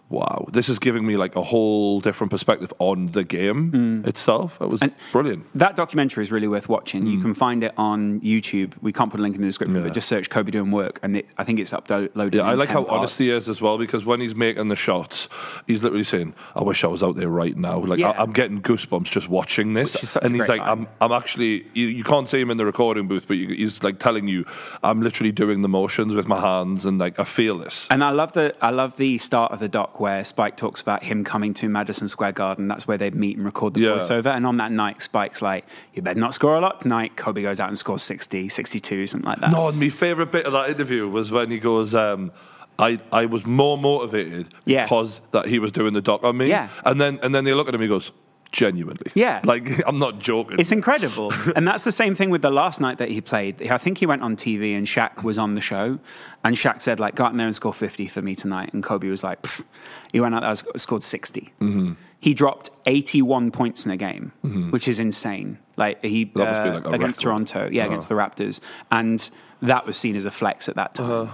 Wow, 0.09 0.47
this 0.53 0.69
is 0.69 0.79
giving 0.79 1.07
me 1.07 1.17
like 1.17 1.37
a 1.37 1.43
whole 1.43 2.01
different 2.03 2.31
perspective 2.31 2.71
on 2.79 3.07
the 3.13 3.25
game 3.25 4.05
itself. 4.07 4.59
It 4.61 4.69
was 4.69 4.83
brilliant. 5.11 5.47
That 5.55 5.75
documentary 5.75 6.23
is 6.23 6.31
really 6.31 6.49
worth 6.49 6.69
watching. 6.69 7.07
You 7.07 7.19
can 7.23 7.33
find 7.33 7.65
it 7.65 7.73
on 7.79 8.21
YouTube. 8.21 8.75
We 8.83 8.93
can't 8.93 9.11
put 9.11 9.21
a 9.21 9.23
link 9.23 9.37
in 9.37 9.41
the 9.41 9.47
description, 9.49 9.77
Mm. 9.77 9.81
Yeah. 9.81 9.87
but 9.89 9.95
just 9.95 10.09
search 10.09 10.29
Kobe 10.29 10.51
Doing 10.51 10.71
Work, 10.71 11.01
and 11.03 11.17
it, 11.17 11.29
I 11.39 11.45
think 11.45 11.61
it's 11.61 11.73
uploaded. 11.73 12.35
Yeah, 12.35 12.43
I 12.43 12.53
like 12.53 12.69
how 12.69 12.83
parts. 12.85 12.99
honest 12.99 13.19
he 13.21 13.31
is 13.31 13.49
as 13.49 13.63
well 13.63 13.79
because 13.79 14.05
when 14.05 14.21
he's 14.21 14.35
making 14.35 14.69
the 14.69 14.77
shots, 14.77 15.31
he's 15.67 15.83
literally 15.83 16.05
saying, 16.05 16.35
"I 16.55 16.63
wish 16.63 16.85
I 16.85 16.89
was 16.89 17.03
out 17.03 17.17
there 17.17 17.29
right 17.31 17.57
now." 17.57 17.79
Like 17.79 17.99
Yeah. 17.99 18.11
I, 18.11 18.23
am 18.23 18.33
getting 18.35 18.61
goosebumps 18.61 19.05
just 19.11 19.31
watching 19.31 19.73
this, 19.73 19.95
Which 19.95 20.03
is 20.03 20.11
such 20.11 20.25
and 20.25 20.35
he's 20.37 20.47
like, 20.47 20.61
guy. 20.61 20.71
"I'm, 20.73 20.89
I'm 21.01 21.13
actually." 21.13 21.65
You, 21.73 21.87
you 21.87 22.05
can't 22.05 22.29
see 22.29 22.39
him 22.39 22.51
in 22.51 22.59
the 22.59 22.67
recording 22.67 23.09
booth, 23.09 23.25
but 23.27 23.39
you, 23.39 23.49
he's 23.49 23.83
like 23.83 23.99
telling 23.99 24.29
you, 24.29 24.45
"I'm 24.83 25.01
literally 25.01 25.33
doing 25.33 25.63
the 25.63 25.69
motions 25.71 26.15
with 26.15 26.29
my 26.29 26.39
hands, 26.41 26.85
and 26.85 26.99
like 26.99 27.19
I 27.19 27.25
feel 27.25 27.57
this." 27.57 27.87
And 27.91 28.05
I 28.05 28.11
love 28.11 28.33
the 28.33 28.55
I 28.61 28.69
love 28.69 28.99
the 28.99 29.17
start 29.17 29.53
of 29.53 29.59
the 29.61 29.69
doc 29.71 30.01
where 30.03 30.25
Spike 30.25 30.57
talks 30.57 30.81
about 30.81 31.05
him 31.05 31.23
coming 31.23 31.55
to 31.55 31.69
Madison 31.69 32.09
Square 32.09 32.33
Garden. 32.33 32.67
That's 32.67 32.89
where 32.89 32.99
they 32.99 33.11
meet 33.11 33.37
and 33.37 33.47
record 33.47 33.75
the 33.75 33.81
Yeah. 33.83 33.89
voiceover. 33.99 34.35
And 34.37 34.45
on 34.45 34.57
that 34.57 34.73
night, 34.73 35.01
Spike's 35.01 35.41
like, 35.41 35.65
"You 35.95 36.03
better 36.03 36.19
not 36.19 36.35
score 36.35 36.57
a 36.57 36.61
lot 36.61 36.81
tonight." 36.81 37.17
Kobe 37.17 37.41
goes 37.43 37.61
out 37.61 37.69
and 37.69 37.79
scores 37.79 38.03
60, 38.03 38.49
62, 38.49 39.07
something 39.07 39.29
like 39.31 39.39
that. 39.41 39.53
No, 39.53 39.69
and 39.69 39.79
my 39.79 39.89
favorite 39.89 40.33
bit 40.33 40.45
of 40.45 40.53
that 40.55 40.71
interview 40.71 41.09
was 41.09 41.31
when 41.31 41.51
he 41.53 41.59
goes, 41.59 41.95
um, 41.95 42.33
I, 42.79 42.99
I 43.13 43.27
was 43.27 43.47
more 43.47 43.79
motivated 43.79 44.49
Yeah. 44.65 44.83
because 44.85 45.21
that 45.31 45.47
he 45.47 45.59
was 45.61 45.71
doing 45.71 45.93
the 45.95 46.01
doc 46.01 46.25
on 46.25 46.37
me. 46.37 46.49
Yeah. 46.49 46.69
And 46.85 47.01
then 47.01 47.21
and 47.23 47.33
then 47.35 47.45
they 47.45 47.55
look 47.55 47.69
at 47.69 47.75
him, 47.75 47.81
and 47.81 47.89
he 47.89 47.95
goes, 47.97 48.11
genuinely. 48.53 49.11
Yeah. 49.15 49.41
Like 49.43 49.83
I'm 49.87 49.99
not 49.99 50.19
joking. 50.19 50.61
It's 50.61 50.73
incredible. 50.73 51.33
and 51.57 51.67
that's 51.67 51.85
the 51.85 51.93
same 51.93 52.15
thing 52.15 52.31
with 52.31 52.43
the 52.43 52.51
last 52.51 52.81
night 52.81 52.99
that 52.99 53.09
he 53.09 53.21
played. 53.21 53.67
I 53.69 53.79
think 53.79 53.99
he 53.99 54.07
went 54.07 54.23
on 54.23 54.37
TV 54.37 54.77
and 54.77 54.87
Shaq 54.87 55.25
was 55.25 55.39
on 55.39 55.55
the 55.55 55.61
show. 55.61 55.99
And 56.45 56.57
Shaq 56.57 56.83
said, 56.83 56.99
like, 56.99 57.15
go 57.15 57.25
out 57.25 57.37
there 57.37 57.47
and 57.47 57.55
score 57.55 57.73
50 57.73 58.09
for 58.09 58.21
me 58.21 58.35
tonight. 58.35 58.73
And 58.73 58.83
Kobe 58.83 59.09
was 59.09 59.23
like, 59.23 59.43
"Pff." 59.43 59.65
he 60.13 60.21
went 60.21 60.35
out 60.35 60.41
there 60.41 60.51
and 60.51 60.81
scored 60.81 61.05
60. 61.05 61.53
Mm-hmm. 61.61 61.93
He 62.19 62.35
dropped 62.35 62.71
81 62.87 63.51
points 63.53 63.85
in 63.85 63.91
a 63.91 63.97
game, 63.97 64.33
which 64.71 64.87
is 64.89 64.99
insane. 65.01 65.59
Like, 65.77 66.03
he, 66.05 66.25
That 66.25 66.37
must 66.37 66.63
be 66.65 66.69
uh, 66.69 66.75
like 66.75 66.85
against 66.85 66.93
record. 66.95 67.05
Uh-huh. 67.05 67.21
Toronto, 67.23 67.69
yeah, 67.73 67.87
against 67.87 68.09
the 68.09 68.15
Raptors. 68.15 68.61
And 68.91 69.29
that 69.61 69.87
was 69.87 69.97
seen 69.97 70.15
as 70.17 70.25
a 70.25 70.31
flex 70.31 70.69
at 70.69 70.77
that 70.77 70.95
time. 70.95 71.11
Uh-huh. 71.11 71.33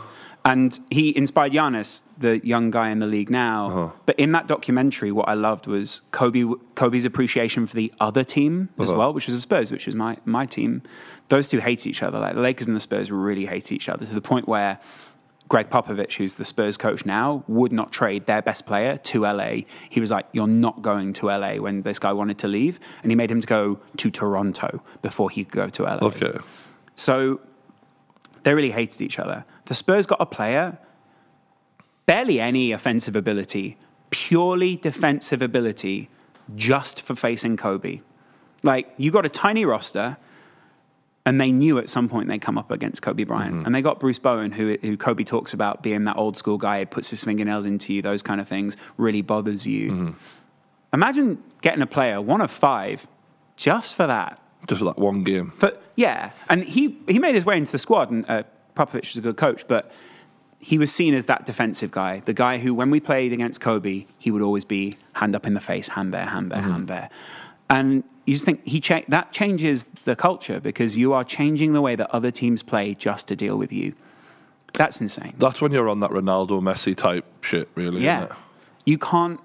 And 0.49 0.79
he 0.91 1.17
inspired 1.17 1.53
Giannis, 1.53 2.03
the 2.17 2.39
young 2.47 2.71
guy 2.71 2.89
in 2.91 2.99
the 3.01 3.07
league 3.07 3.31
now. 3.31 3.67
Uh-huh. 3.69 3.91
But 4.07 4.19
in 4.19 4.33
that 4.33 4.47
documentary, 4.47 5.13
what 5.13 5.29
I 5.29 5.35
loved 5.35 5.67
was 5.67 6.01
Kobe, 6.11 6.45
Kobe's 6.75 7.05
appreciation 7.05 7.67
for 7.67 7.77
the 7.77 7.93
other 8.01 8.25
team 8.25 8.71
as 8.79 8.91
Uh-huh. 8.91 8.99
well, 8.99 9.13
which 9.13 9.27
was 9.27 9.37
the 9.37 9.41
Spurs, 9.43 9.71
which 9.71 9.87
was 9.87 9.95
my, 9.95 10.17
my 10.25 10.47
team. 10.47 10.83
Those 11.29 11.49
two 11.49 11.59
hate 11.61 11.87
each 11.87 12.03
other. 12.03 12.19
Like 12.19 12.35
the 12.35 12.41
Lakers 12.41 12.67
and 12.67 12.75
the 12.77 12.81
Spurs 12.81 13.11
really 13.11 13.47
hate 13.47 13.71
each 13.73 13.89
other 13.89 14.07
to 14.07 14.15
the 14.15 14.21
point 14.23 14.49
where 14.49 14.79
Gregg 15.49 15.71
Popovich, 15.71 16.15
who's 16.15 16.35
the 16.37 16.45
Spurs 16.45 16.77
coach 16.77 17.05
now, 17.07 17.43
would 17.49 17.73
not 17.73 17.93
trade 17.93 18.27
their 18.27 18.43
best 18.43 18.65
player 18.67 18.97
to 18.99 19.23
LA. 19.23 19.51
He 19.91 20.01
was 20.01 20.11
like, 20.11 20.27
You're 20.33 20.47
not 20.47 20.83
going 20.83 21.13
to 21.15 21.27
LA 21.27 21.55
when 21.57 21.83
this 21.83 21.99
guy 21.99 22.13
wanted 22.13 22.39
to 22.39 22.49
leave. 22.49 22.79
And 23.03 23.11
he 23.13 23.17
made 23.17 23.31
him 23.31 23.41
to 23.41 23.47
go 23.47 23.79
to 23.99 24.11
Toronto 24.11 24.83
before 25.03 25.29
he 25.31 25.45
could 25.45 25.53
go 25.55 25.69
to 25.71 25.83
LA. 25.85 25.99
okay. 26.09 26.39
So 26.97 27.41
they 28.45 28.55
really 28.55 28.71
hated 28.71 29.01
each 29.01 29.19
other. 29.19 29.45
The 29.69 29.75
Spurs 29.75 30.07
got 30.07 30.21
a 30.21 30.27
player, 30.27 30.79
barely 32.07 32.41
any 32.41 32.73
offensive 32.73 33.15
ability, 33.15 33.77
purely 34.11 34.77
defensive 34.77 35.43
ability, 35.43 36.09
just 36.57 37.03
for 37.03 37.15
facing 37.15 37.57
Kobe. 37.57 38.01
Like, 38.63 38.93
you 38.97 39.11
got 39.11 39.27
a 39.27 39.29
tiny 39.29 39.65
roster, 39.67 40.17
and 41.27 41.39
they 41.39 41.53
knew 41.53 41.79
at 41.79 41.91
some 41.91 42.09
point 42.09 42.29
they'd 42.29 42.41
come 42.41 42.57
up 42.57 42.71
against 42.71 43.03
Kobe 43.03 43.25
Bryant. 43.25 43.67
And 43.67 43.75
they 43.75 43.83
got 43.83 44.01
Bruce 44.01 44.19
Bowen, 44.19 44.53
who, 44.53 44.79
who 44.81 44.97
Kobe 44.97 45.25
talks 45.25 45.53
about 45.53 45.83
being 45.83 46.05
that 46.05 46.17
old 46.17 46.39
school 46.39 46.57
guy 46.57 46.81
who 46.81 46.87
puts 46.87 47.11
his 47.11 47.23
fingernails 47.23 47.67
into 47.67 47.93
you, 47.93 48.01
those 48.01 48.23
kind 48.23 48.41
of 48.41 48.49
things, 48.49 48.79
really 48.97 49.21
bothers 49.21 49.67
you. 49.67 50.15
Imagine 50.95 51.43
getting 51.61 51.83
a 51.83 51.87
player, 51.87 52.23
one 52.23 52.41
of 52.41 52.51
five, 52.51 53.07
just 53.57 53.95
for 53.95 54.07
that. 54.07 54.41
Just 54.67 54.79
for 54.79 54.87
that 54.87 54.99
one 54.99 55.23
game. 55.23 55.53
But 55.61 55.83
yeah, 55.97 56.31
and 56.49 56.65
he 56.65 56.97
he 57.07 57.19
made 57.19 57.35
his 57.35 57.45
way 57.45 57.59
into 57.59 57.71
the 57.71 57.79
squad, 57.79 58.11
and 58.11 58.25
uh, 58.27 58.45
Popovich 58.79 59.09
was 59.09 59.17
a 59.17 59.21
good 59.21 59.37
coach, 59.37 59.67
but 59.67 59.91
he 60.61 60.79
was 60.79 60.93
seen 60.93 61.15
as 61.15 61.27
that 61.27 61.47
defensive 61.47 61.91
guy, 61.91 62.23
the 62.25 62.33
guy 62.33 62.59
who, 62.59 62.75
when 62.75 62.91
we 62.91 63.01
played 63.01 63.33
against 63.33 63.61
Kobe, 63.61 64.07
he 64.19 64.31
would 64.31 64.43
always 64.43 64.65
be 64.65 64.97
hand 65.15 65.35
up 65.37 65.47
in 65.47 65.55
the 65.55 65.61
face, 65.61 65.89
hand 65.89 66.13
there, 66.15 66.27
hand 66.27 66.51
there, 66.51 66.63
hand 66.63 66.75
mm-hmm. 66.75 66.87
there, 66.87 67.11
and 67.71 68.05
you 68.25 68.35
just 68.35 68.45
think 68.45 68.61
he 68.67 68.79
cha- 68.79 69.09
that 69.09 69.33
changes 69.33 69.87
the 70.05 70.15
culture 70.15 70.61
because 70.61 70.99
you 70.99 71.15
are 71.15 71.25
changing 71.25 71.73
the 71.73 71.81
way 71.81 71.97
that 71.97 72.11
other 72.11 72.31
teams 72.31 72.63
play 72.63 72.95
just 72.95 73.29
to 73.29 73.37
deal 73.37 73.57
with 73.57 73.73
you. 73.73 73.95
That's 74.75 75.01
insane. 75.01 75.35
That's 75.39 75.63
when 75.63 75.73
you're 75.73 75.89
on 75.89 76.01
that 76.01 76.11
Ronaldo 76.11 76.61
Messi 76.61 76.95
type 76.95 77.25
shit, 77.43 77.71
really. 77.75 78.03
Yeah. 78.03 78.29
You 78.85 78.99
can't. 78.99 79.41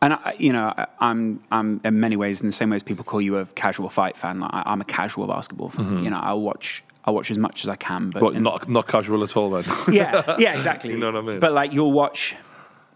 And 0.00 0.14
I, 0.14 0.34
you 0.38 0.52
know, 0.52 0.72
I'm 0.98 1.42
I'm 1.50 1.80
in 1.84 2.00
many 2.00 2.16
ways 2.16 2.40
in 2.40 2.46
the 2.46 2.52
same 2.52 2.70
way 2.70 2.76
as 2.76 2.82
people 2.82 3.04
call 3.04 3.20
you 3.20 3.36
a 3.36 3.46
casual 3.46 3.90
fight 3.90 4.16
fan. 4.16 4.40
Like, 4.40 4.50
I, 4.52 4.62
I'm 4.66 4.80
a 4.80 4.84
casual 4.84 5.26
basketball 5.26 5.68
fan. 5.68 5.84
Mm-hmm. 5.84 6.04
You 6.04 6.10
know, 6.10 6.20
I'll 6.20 6.40
watch 6.40 6.82
I'll 7.04 7.14
watch 7.14 7.30
as 7.30 7.38
much 7.38 7.62
as 7.64 7.68
I 7.68 7.76
can. 7.76 8.10
But 8.10 8.34
in- 8.34 8.42
not 8.42 8.68
not 8.68 8.86
casual 8.88 9.22
at 9.24 9.36
all 9.36 9.50
then. 9.50 9.64
yeah, 9.92 10.36
yeah, 10.38 10.54
exactly. 10.56 10.90
You 10.90 10.98
know 10.98 11.12
what 11.12 11.16
I 11.16 11.26
mean? 11.26 11.40
But 11.40 11.52
like 11.52 11.72
you'll 11.72 11.92
watch, 11.92 12.34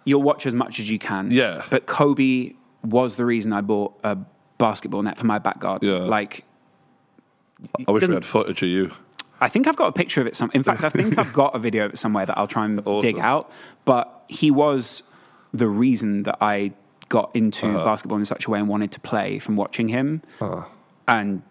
you'll 0.04 0.22
watch 0.22 0.46
as 0.46 0.54
much 0.54 0.80
as 0.80 0.88
you 0.88 0.98
can. 0.98 1.30
Yeah. 1.30 1.64
But 1.70 1.86
Kobe 1.86 2.52
was 2.82 3.16
the 3.16 3.24
reason 3.24 3.52
I 3.52 3.60
bought 3.60 3.98
a 4.04 4.16
basketball 4.56 5.02
net 5.02 5.18
for 5.18 5.26
my 5.26 5.38
back 5.38 5.58
garden. 5.60 5.88
Yeah. 5.88 5.98
Like 5.98 6.44
I 7.86 7.90
wish 7.90 8.06
we 8.06 8.14
had 8.14 8.24
footage 8.24 8.62
of 8.62 8.68
you. 8.68 8.90
I 9.40 9.48
think 9.48 9.66
I've 9.68 9.76
got 9.76 9.86
a 9.88 9.92
picture 9.92 10.20
of 10.20 10.26
it. 10.26 10.34
Some, 10.34 10.50
in 10.52 10.62
fact, 10.64 10.82
I 10.82 10.88
think 10.88 11.16
I've 11.18 11.32
got 11.32 11.54
a 11.54 11.58
video 11.60 11.84
of 11.84 11.92
it 11.92 11.96
somewhere 11.98 12.26
that 12.26 12.36
I'll 12.36 12.48
try 12.48 12.64
and 12.64 12.82
dig 13.00 13.18
out. 13.20 13.50
But 13.84 14.24
he 14.28 14.50
was 14.50 15.04
the 15.54 15.68
reason 15.68 16.24
that 16.24 16.38
I 16.40 16.72
got 17.08 17.30
into 17.34 17.66
Uh-huh. 17.68 17.84
basketball 17.84 18.18
in 18.18 18.24
such 18.24 18.46
a 18.46 18.50
way 18.50 18.58
and 18.58 18.68
wanted 18.68 18.90
to 18.92 19.00
play 19.00 19.38
from 19.38 19.54
watching 19.56 19.88
him. 19.88 20.22
And 21.06 21.42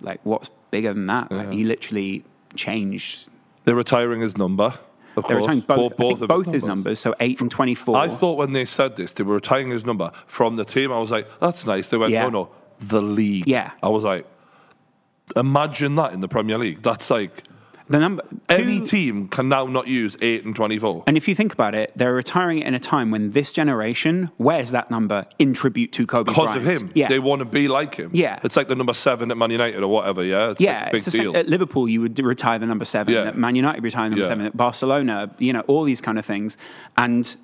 like, 0.00 0.18
what's 0.24 0.50
bigger 0.70 0.92
than 0.94 1.06
that? 1.06 1.30
Like, 1.30 1.50
he 1.52 1.64
literally 1.64 2.24
changed. 2.54 3.28
They're 3.64 3.74
retiring 3.74 4.20
his 4.20 4.36
number. 4.36 4.78
Of 5.16 5.26
They 5.26 5.34
were 5.34 5.40
course. 5.40 5.56
retiring 5.56 5.60
both, 5.60 5.96
think 5.96 6.20
of 6.22 6.28
both 6.28 6.46
his 6.46 6.64
numbers, 6.64 7.00
so 7.00 7.14
eight 7.20 7.40
and 7.40 7.50
twenty-four. 7.50 7.96
I 7.96 8.08
thought 8.08 8.38
when 8.38 8.52
they 8.52 8.64
said 8.64 8.96
this, 8.96 9.12
they 9.14 9.24
were 9.24 9.34
retiring 9.34 9.70
his 9.70 9.84
number 9.84 10.12
from 10.26 10.56
the 10.56 10.64
team. 10.64 10.92
I 10.92 10.98
was 11.00 11.10
like, 11.10 11.26
that's 11.40 11.66
nice. 11.66 11.88
They 11.88 11.96
went, 11.96 12.12
oh, 12.12 12.14
Yeah. 12.14 12.22
no, 12.24 12.30
no, 12.30 12.50
the 12.80 13.00
league. 13.00 13.46
Yeah. 13.48 13.72
I 13.82 13.88
was 13.88 14.04
like, 14.04 14.26
imagine 15.36 15.96
that 15.96 16.12
in 16.12 16.20
the 16.20 16.28
Premier 16.28 16.56
League. 16.58 16.82
That's 16.82 17.10
like 17.10 17.44
the 17.88 17.98
number 17.98 18.22
any 18.48 18.80
two- 18.80 18.86
team 18.86 19.28
can 19.28 19.48
now 19.48 19.64
not 19.66 19.86
use 19.88 20.16
eight 20.20 20.44
and 20.44 20.54
twenty-four. 20.54 21.04
And 21.06 21.16
if 21.16 21.26
you 21.28 21.34
think 21.34 21.52
about 21.52 21.74
it, 21.74 21.92
they're 21.96 22.12
retiring 22.14 22.58
it 22.58 22.66
in 22.66 22.74
a 22.74 22.80
time 22.80 23.10
when 23.10 23.32
this 23.32 23.52
generation 23.52 24.30
wears 24.38 24.70
that 24.72 24.90
number 24.90 25.26
in 25.38 25.54
tribute 25.54 25.92
to 25.92 26.06
Kobe 26.06 26.28
Because 26.28 26.44
Bryant. 26.54 26.66
of 26.66 26.82
him, 26.82 26.90
Yeah. 26.94 27.08
they 27.08 27.18
want 27.18 27.40
to 27.40 27.44
be 27.44 27.66
like 27.68 27.94
him. 27.94 28.10
Yeah. 28.12 28.38
it's 28.42 28.56
like 28.56 28.68
the 28.68 28.74
number 28.74 28.92
seven 28.94 29.30
at 29.30 29.36
Man 29.36 29.50
United 29.50 29.82
or 29.82 29.88
whatever. 29.88 30.22
Yeah, 30.24 30.50
it's 30.50 30.60
yeah, 30.60 30.86
big 30.86 30.96
it's 30.96 31.04
the 31.06 31.10
same- 31.12 31.22
deal. 31.32 31.36
At 31.36 31.48
Liverpool, 31.48 31.88
you 31.88 32.00
would 32.02 32.18
retire 32.18 32.58
the 32.58 32.66
number 32.66 32.84
seven. 32.84 33.14
Yeah. 33.14 33.28
At 33.28 33.38
Man 33.38 33.54
United, 33.56 33.82
retire 33.82 34.06
the 34.06 34.10
number 34.10 34.24
Yeah. 34.24 34.28
seven. 34.28 34.46
At 34.46 34.56
Barcelona, 34.56 35.30
you 35.38 35.52
know, 35.52 35.60
all 35.60 35.84
these 35.84 36.00
kind 36.00 36.18
of 36.18 36.26
things. 36.26 36.56
And 36.96 37.34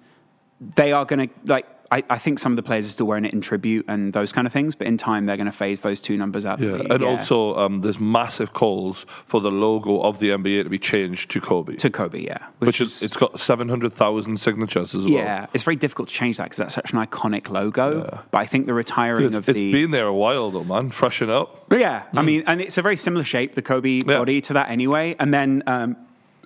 they 0.77 0.93
are 0.93 1.05
going 1.05 1.29
to, 1.29 1.35
like, 1.47 1.67
I, 1.95 2.03
I 2.11 2.19
think 2.19 2.41
some 2.41 2.51
of 2.51 2.57
the 2.57 2.63
players 2.65 2.87
are 2.87 2.91
still 2.91 3.07
wearing 3.07 3.25
it 3.25 3.33
in 3.33 3.41
tribute 3.41 3.85
and 3.87 4.13
those 4.13 4.33
kind 4.33 4.49
of 4.49 4.53
things. 4.53 4.75
But 4.75 4.89
in 4.89 4.99
time, 4.99 5.27
they're 5.27 5.37
going 5.37 5.47
to 5.47 5.53
phase 5.53 5.83
those 5.83 6.01
two 6.01 6.17
numbers 6.17 6.45
out. 6.45 6.59
yeah. 6.59 6.83
and 6.91 7.05
also 7.05 7.57
um, 7.57 7.83
there's 7.83 8.01
massive 8.01 8.53
calls 8.53 9.07
for 9.27 9.41
the 9.41 9.53
logo 9.53 10.01
of 10.01 10.19
the 10.19 10.31
NBA 10.31 10.65
to 10.65 10.69
be 10.69 10.79
changed 10.79 11.31
to 11.31 11.41
Kobe, 11.41 11.77
to 11.77 11.91
Kobe, 11.91 12.19
yeah. 12.19 12.47
which 12.59 12.81
is 12.81 13.01
it's 13.05 13.17
got 13.17 13.39
seven 13.39 13.69
hundred 13.69 13.93
thousand 13.93 14.41
signatures 14.41 14.93
as 14.93 15.05
well. 15.05 15.15
Yeah, 15.15 15.47
it's 15.55 15.63
very 15.63 15.77
difficult 15.77 16.09
to 16.09 16.15
change 16.15 16.39
that 16.39 16.45
because 16.45 16.59
that's 16.59 16.75
such 16.75 16.93
an 16.93 16.99
iconic 16.99 17.49
logo. 17.49 18.03
Yeah. 18.03 18.23
But 18.33 18.41
I 18.41 18.47
think 18.47 18.67
the 18.67 18.75
retiring 18.75 19.21
Dude, 19.21 19.35
of 19.37 19.49
it's 19.49 19.55
the 19.55 19.71
It's 19.71 19.75
been 19.75 19.93
there 19.93 20.07
a 20.07 20.15
while 20.15 20.51
though, 20.51 20.65
man. 20.65 20.91
Freshen 20.91 21.31
up. 21.31 21.69
But 21.69 21.79
yeah, 21.79 22.05
I 22.13 22.23
mean, 22.23 22.43
and 22.49 22.61
it's 22.61 22.77
a 22.77 22.83
very 22.83 22.97
similar 22.97 23.25
shape, 23.25 23.55
the 23.55 23.63
Kobe 23.63 24.01
body 24.01 24.41
to 24.41 24.55
that 24.55 24.69
anyway. 24.69 25.15
And 25.21 25.33
then, 25.33 25.63
um, 25.69 25.97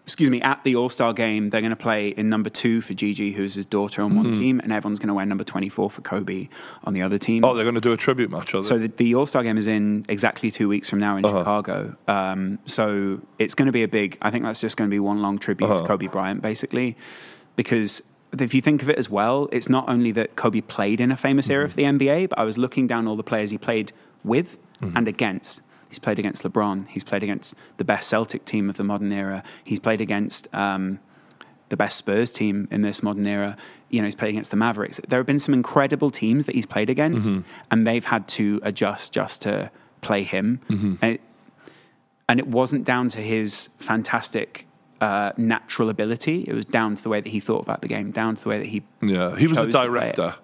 excuse 0.08 0.30
me, 0.30 0.40
at 0.40 0.64
the 0.64 0.74
All 0.74 0.88
Star 0.88 1.12
game, 1.12 1.50
they're 1.50 1.60
going 1.60 1.68
to 1.68 1.76
play 1.76 2.08
in 2.08 2.30
number 2.30 2.48
two 2.48 2.80
for 2.80 2.94
Gigi, 2.94 3.30
who's 3.30 3.52
his 3.52 3.66
daughter 3.66 4.00
on 4.00 4.16
one 4.16 4.32
hmm. 4.32 4.40
team, 4.40 4.60
and 4.60 4.72
everyone's 4.72 4.98
going 4.98 5.08
to 5.08 5.14
wear 5.14 5.26
number 5.26 5.44
24 5.44 5.90
for 5.90 6.00
Kobe 6.00 6.48
on 6.84 6.94
the 6.94 7.02
other 7.02 7.18
team. 7.18 7.44
Oh, 7.44 7.54
they're 7.54 7.66
going 7.66 7.74
to 7.74 7.80
do 7.82 7.92
a 7.92 7.96
tribute 7.98 8.30
match. 8.30 8.54
Are 8.54 8.62
they? 8.62 8.66
So 8.66 8.78
the, 8.78 8.88
the 8.88 9.14
All 9.14 9.26
Star 9.26 9.42
game 9.42 9.58
is 9.58 9.66
in 9.66 10.06
exactly 10.08 10.50
two 10.50 10.66
weeks 10.66 10.88
from 10.88 10.98
now 10.98 11.18
in 11.18 11.26
uh-huh. 11.26 11.40
Chicago. 11.40 11.94
Um, 12.08 12.58
so 12.64 13.20
it's 13.38 13.54
going 13.54 13.66
to 13.66 13.72
be 13.72 13.82
a 13.82 13.88
big. 13.88 14.16
I 14.22 14.30
think 14.30 14.44
that's 14.44 14.62
just 14.62 14.78
going 14.78 14.88
to 14.88 14.94
be 14.94 14.98
one 14.98 15.20
long 15.20 15.38
tribute 15.38 15.66
to 15.66 15.74
uh-huh. 15.74 15.86
Kobe 15.86 16.06
Bryant, 16.06 16.40
basically, 16.40 16.96
because 17.54 18.02
if 18.32 18.54
you 18.54 18.62
think 18.62 18.82
of 18.82 18.88
it 18.88 18.96
as 18.96 19.10
well, 19.10 19.50
it's 19.52 19.68
not 19.68 19.90
only 19.90 20.12
that 20.12 20.36
Kobe 20.36 20.62
played 20.62 21.02
in 21.02 21.12
a 21.12 21.18
famous 21.18 21.50
era 21.50 21.66
mm-hmm. 21.66 21.70
for 21.70 21.76
the 21.76 21.82
NBA, 21.82 22.30
but 22.30 22.38
I 22.38 22.44
was 22.44 22.56
looking 22.56 22.86
down 22.86 23.06
all 23.06 23.16
the 23.16 23.22
players 23.22 23.50
he 23.50 23.58
played 23.58 23.92
with 24.24 24.56
mm-hmm. 24.80 24.96
and 24.96 25.06
against. 25.06 25.60
He's 25.88 25.98
played 25.98 26.18
against 26.18 26.42
LeBron. 26.42 26.88
He's 26.88 27.04
played 27.04 27.22
against 27.22 27.54
the 27.78 27.84
best 27.84 28.08
Celtic 28.08 28.44
team 28.44 28.68
of 28.70 28.76
the 28.76 28.84
modern 28.84 29.12
era. 29.12 29.42
He's 29.64 29.78
played 29.78 30.00
against. 30.00 30.52
Um, 30.54 31.00
the 31.70 31.76
best 31.76 31.98
Spurs 31.98 32.30
team 32.30 32.66
in 32.70 32.80
this 32.80 33.02
modern 33.02 33.26
era. 33.26 33.54
You 33.90 34.00
know, 34.00 34.06
he's 34.06 34.14
played 34.14 34.30
against 34.30 34.50
the 34.50 34.56
Mavericks. 34.56 35.00
There 35.06 35.18
have 35.18 35.26
been 35.26 35.38
some 35.38 35.52
incredible 35.52 36.10
teams 36.10 36.46
that 36.46 36.54
he's 36.54 36.64
played 36.64 36.88
against, 36.88 37.30
and 37.70 37.86
they've 37.86 38.04
had 38.06 38.26
to 38.28 38.58
adjust 38.62 39.12
just 39.12 39.42
to 39.42 39.70
play 40.00 40.22
him. 40.22 40.60
And, 41.02 41.12
it, 41.14 41.20
and 42.26 42.40
it 42.40 42.46
wasn't 42.46 42.84
down 42.84 43.10
to 43.10 43.20
his 43.20 43.68
fantastic 43.78 44.66
uh, 45.02 45.32
natural 45.36 45.90
ability. 45.90 46.46
It 46.48 46.54
was 46.54 46.64
down 46.64 46.96
to 46.96 47.02
the 47.02 47.10
way 47.10 47.20
that 47.20 47.28
he 47.28 47.38
thought 47.40 47.62
about 47.62 47.82
the 47.82 47.88
game, 47.88 48.12
down 48.12 48.34
to 48.36 48.42
the 48.42 48.48
way 48.48 48.58
that 48.58 48.66
he. 48.66 48.82
Yeah, 49.02 49.36
he 49.36 49.46
was 49.46 49.58
a 49.58 49.64
chose 49.64 49.74
to 49.74 49.78
play 49.78 50.08
it. 50.08 50.16
director. 50.16 50.34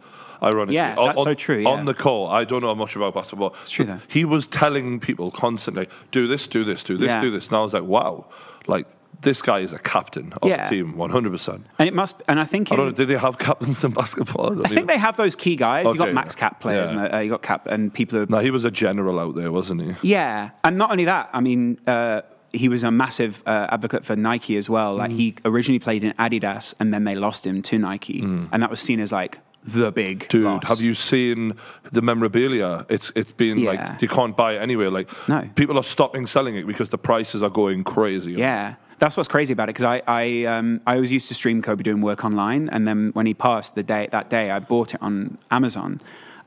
Ironically, 0.45 0.75
Yeah, 0.77 0.95
On- 0.97 1.07
that's 1.09 1.23
so 1.23 1.35
true, 1.35 1.59
yeah. 1.59 1.69
On 1.71 1.85
the 1.87 1.95
call, 1.95 2.29
I 2.29 2.45
don't 2.45 2.61
know 2.63 2.75
much 2.75 2.95
about 2.97 3.15
basketball. 3.15 3.55
It's 3.63 3.71
true, 3.71 3.85
though. 3.87 4.01
He 4.09 4.25
was 4.25 4.47
telling 4.47 5.01
people 5.01 5.31
constantly, 5.31 5.89
"Do 6.13 6.27
this, 6.27 6.47
do 6.47 6.65
this, 6.65 6.85
do 6.85 6.97
this, 6.97 7.09
Yeah. 7.09 7.21
do 7.21 7.31
this," 7.31 7.49
and 7.49 7.57
I 7.57 7.61
was 7.63 7.73
like, 7.73 7.85
"Wow, 7.85 8.27
like 8.67 8.87
this 9.23 9.41
guy 9.41 9.61
is 9.61 9.73
a 9.73 9.79
captain 9.79 10.35
of 10.43 10.49
Yeah. 10.49 10.69
the 10.69 10.77
team, 10.77 10.97
one 10.97 11.09
hundred 11.11 11.33
percent." 11.33 11.67
And 11.79 11.89
it 11.89 11.95
must. 11.95 12.23
And 12.29 12.39
I 12.39 12.45
think. 12.45 12.71
I 12.73 12.77
don't 12.77 12.87
know. 12.87 12.93
Did 12.93 13.09
they 13.09 13.17
have 13.17 13.39
captains 13.39 13.83
in 13.85 13.93
basketball? 13.93 14.51
don't 14.51 14.67
I 14.67 14.69
think 14.69 14.87
they 14.89 14.99
have 14.99 15.17
those 15.17 15.35
key 15.37 15.57
guys. 15.57 15.87
you 15.87 15.95
got 15.95 16.13
max 16.13 16.35
yeah. 16.35 16.41
cap 16.41 16.61
players, 16.61 16.91
Yeah. 16.91 17.05
and 17.05 17.15
uh, 17.15 17.19
you 17.19 17.31
got 17.31 17.43
cap 17.43 17.67
and 17.67 17.93
people 17.95 18.19
who 18.19 18.27
No, 18.29 18.39
he 18.41 18.51
was 18.51 18.65
a 18.65 18.71
general 18.71 19.19
out 19.19 19.35
there, 19.37 19.51
wasn't 19.53 19.81
he? 19.83 20.09
Yeah, 20.09 20.51
and 20.65 20.77
not 20.77 20.91
only 20.91 21.05
that, 21.07 21.31
I 21.33 21.41
mean, 21.41 21.79
uh, 21.87 22.21
he 22.53 22.69
was 22.69 22.85
a 22.85 22.91
massive 22.91 23.43
uh, 23.47 23.67
advocate 23.71 24.05
for 24.05 24.15
Nike 24.15 24.57
as 24.57 24.69
well. 24.71 24.95
Like 24.97 25.11
he 25.11 25.35
originally 25.45 25.79
played 25.81 26.05
in 26.05 26.13
Adidas, 26.19 26.75
and 26.79 26.93
then 26.95 27.03
they 27.05 27.15
lost 27.17 27.45
him 27.47 27.63
to 27.63 27.79
Nike, 27.79 28.21
and 28.23 28.63
that 28.63 28.71
was 28.71 28.81
seen 28.81 29.01
as 29.01 29.11
like 29.11 29.39
the 29.67 29.91
big 29.91 30.29
Dude, 30.29 30.45
loss. 30.45 30.69
have 30.69 30.81
you 30.81 30.95
seen 30.95 31.55
the 31.93 32.03
memorabilia? 32.03 32.85
It's 32.89 33.11
it's 33.15 33.33
been 33.33 33.59
Yeah. 33.59 33.71
like 33.71 34.03
you 34.03 34.09
can't 34.09 34.37
buy 34.37 34.55
it 34.55 34.59
anywhere. 34.63 34.91
Like 34.91 35.09
No. 35.29 35.49
people 35.55 35.79
are 35.79 35.83
stopping 35.85 36.27
selling 36.27 36.57
it 36.57 36.67
because 36.67 36.89
the 36.91 36.99
prices 36.99 37.43
are 37.43 37.51
going 37.51 37.85
crazy. 37.85 38.33
Yeah, 38.33 38.75
that's 38.99 39.17
what's 39.17 39.29
crazy 39.29 39.53
about 39.53 39.69
it 39.69 39.75
because 39.77 39.85
I 39.85 40.03
I 40.07 40.45
um, 40.45 40.81
I 40.87 40.95
always 40.95 41.11
used 41.13 41.29
to 41.29 41.35
stream 41.35 41.63
Kobe 41.63 41.83
doing 41.83 42.01
work 42.03 42.25
online, 42.25 42.69
and 42.71 42.87
then 42.87 43.11
when 43.15 43.27
he 43.27 43.35
passed 43.35 43.75
the 43.75 43.83
day 43.83 44.09
that 44.13 44.29
day, 44.31 44.51
I 44.51 44.59
bought 44.59 44.95
it 44.95 45.03
on 45.03 45.39
Amazon. 45.51 46.01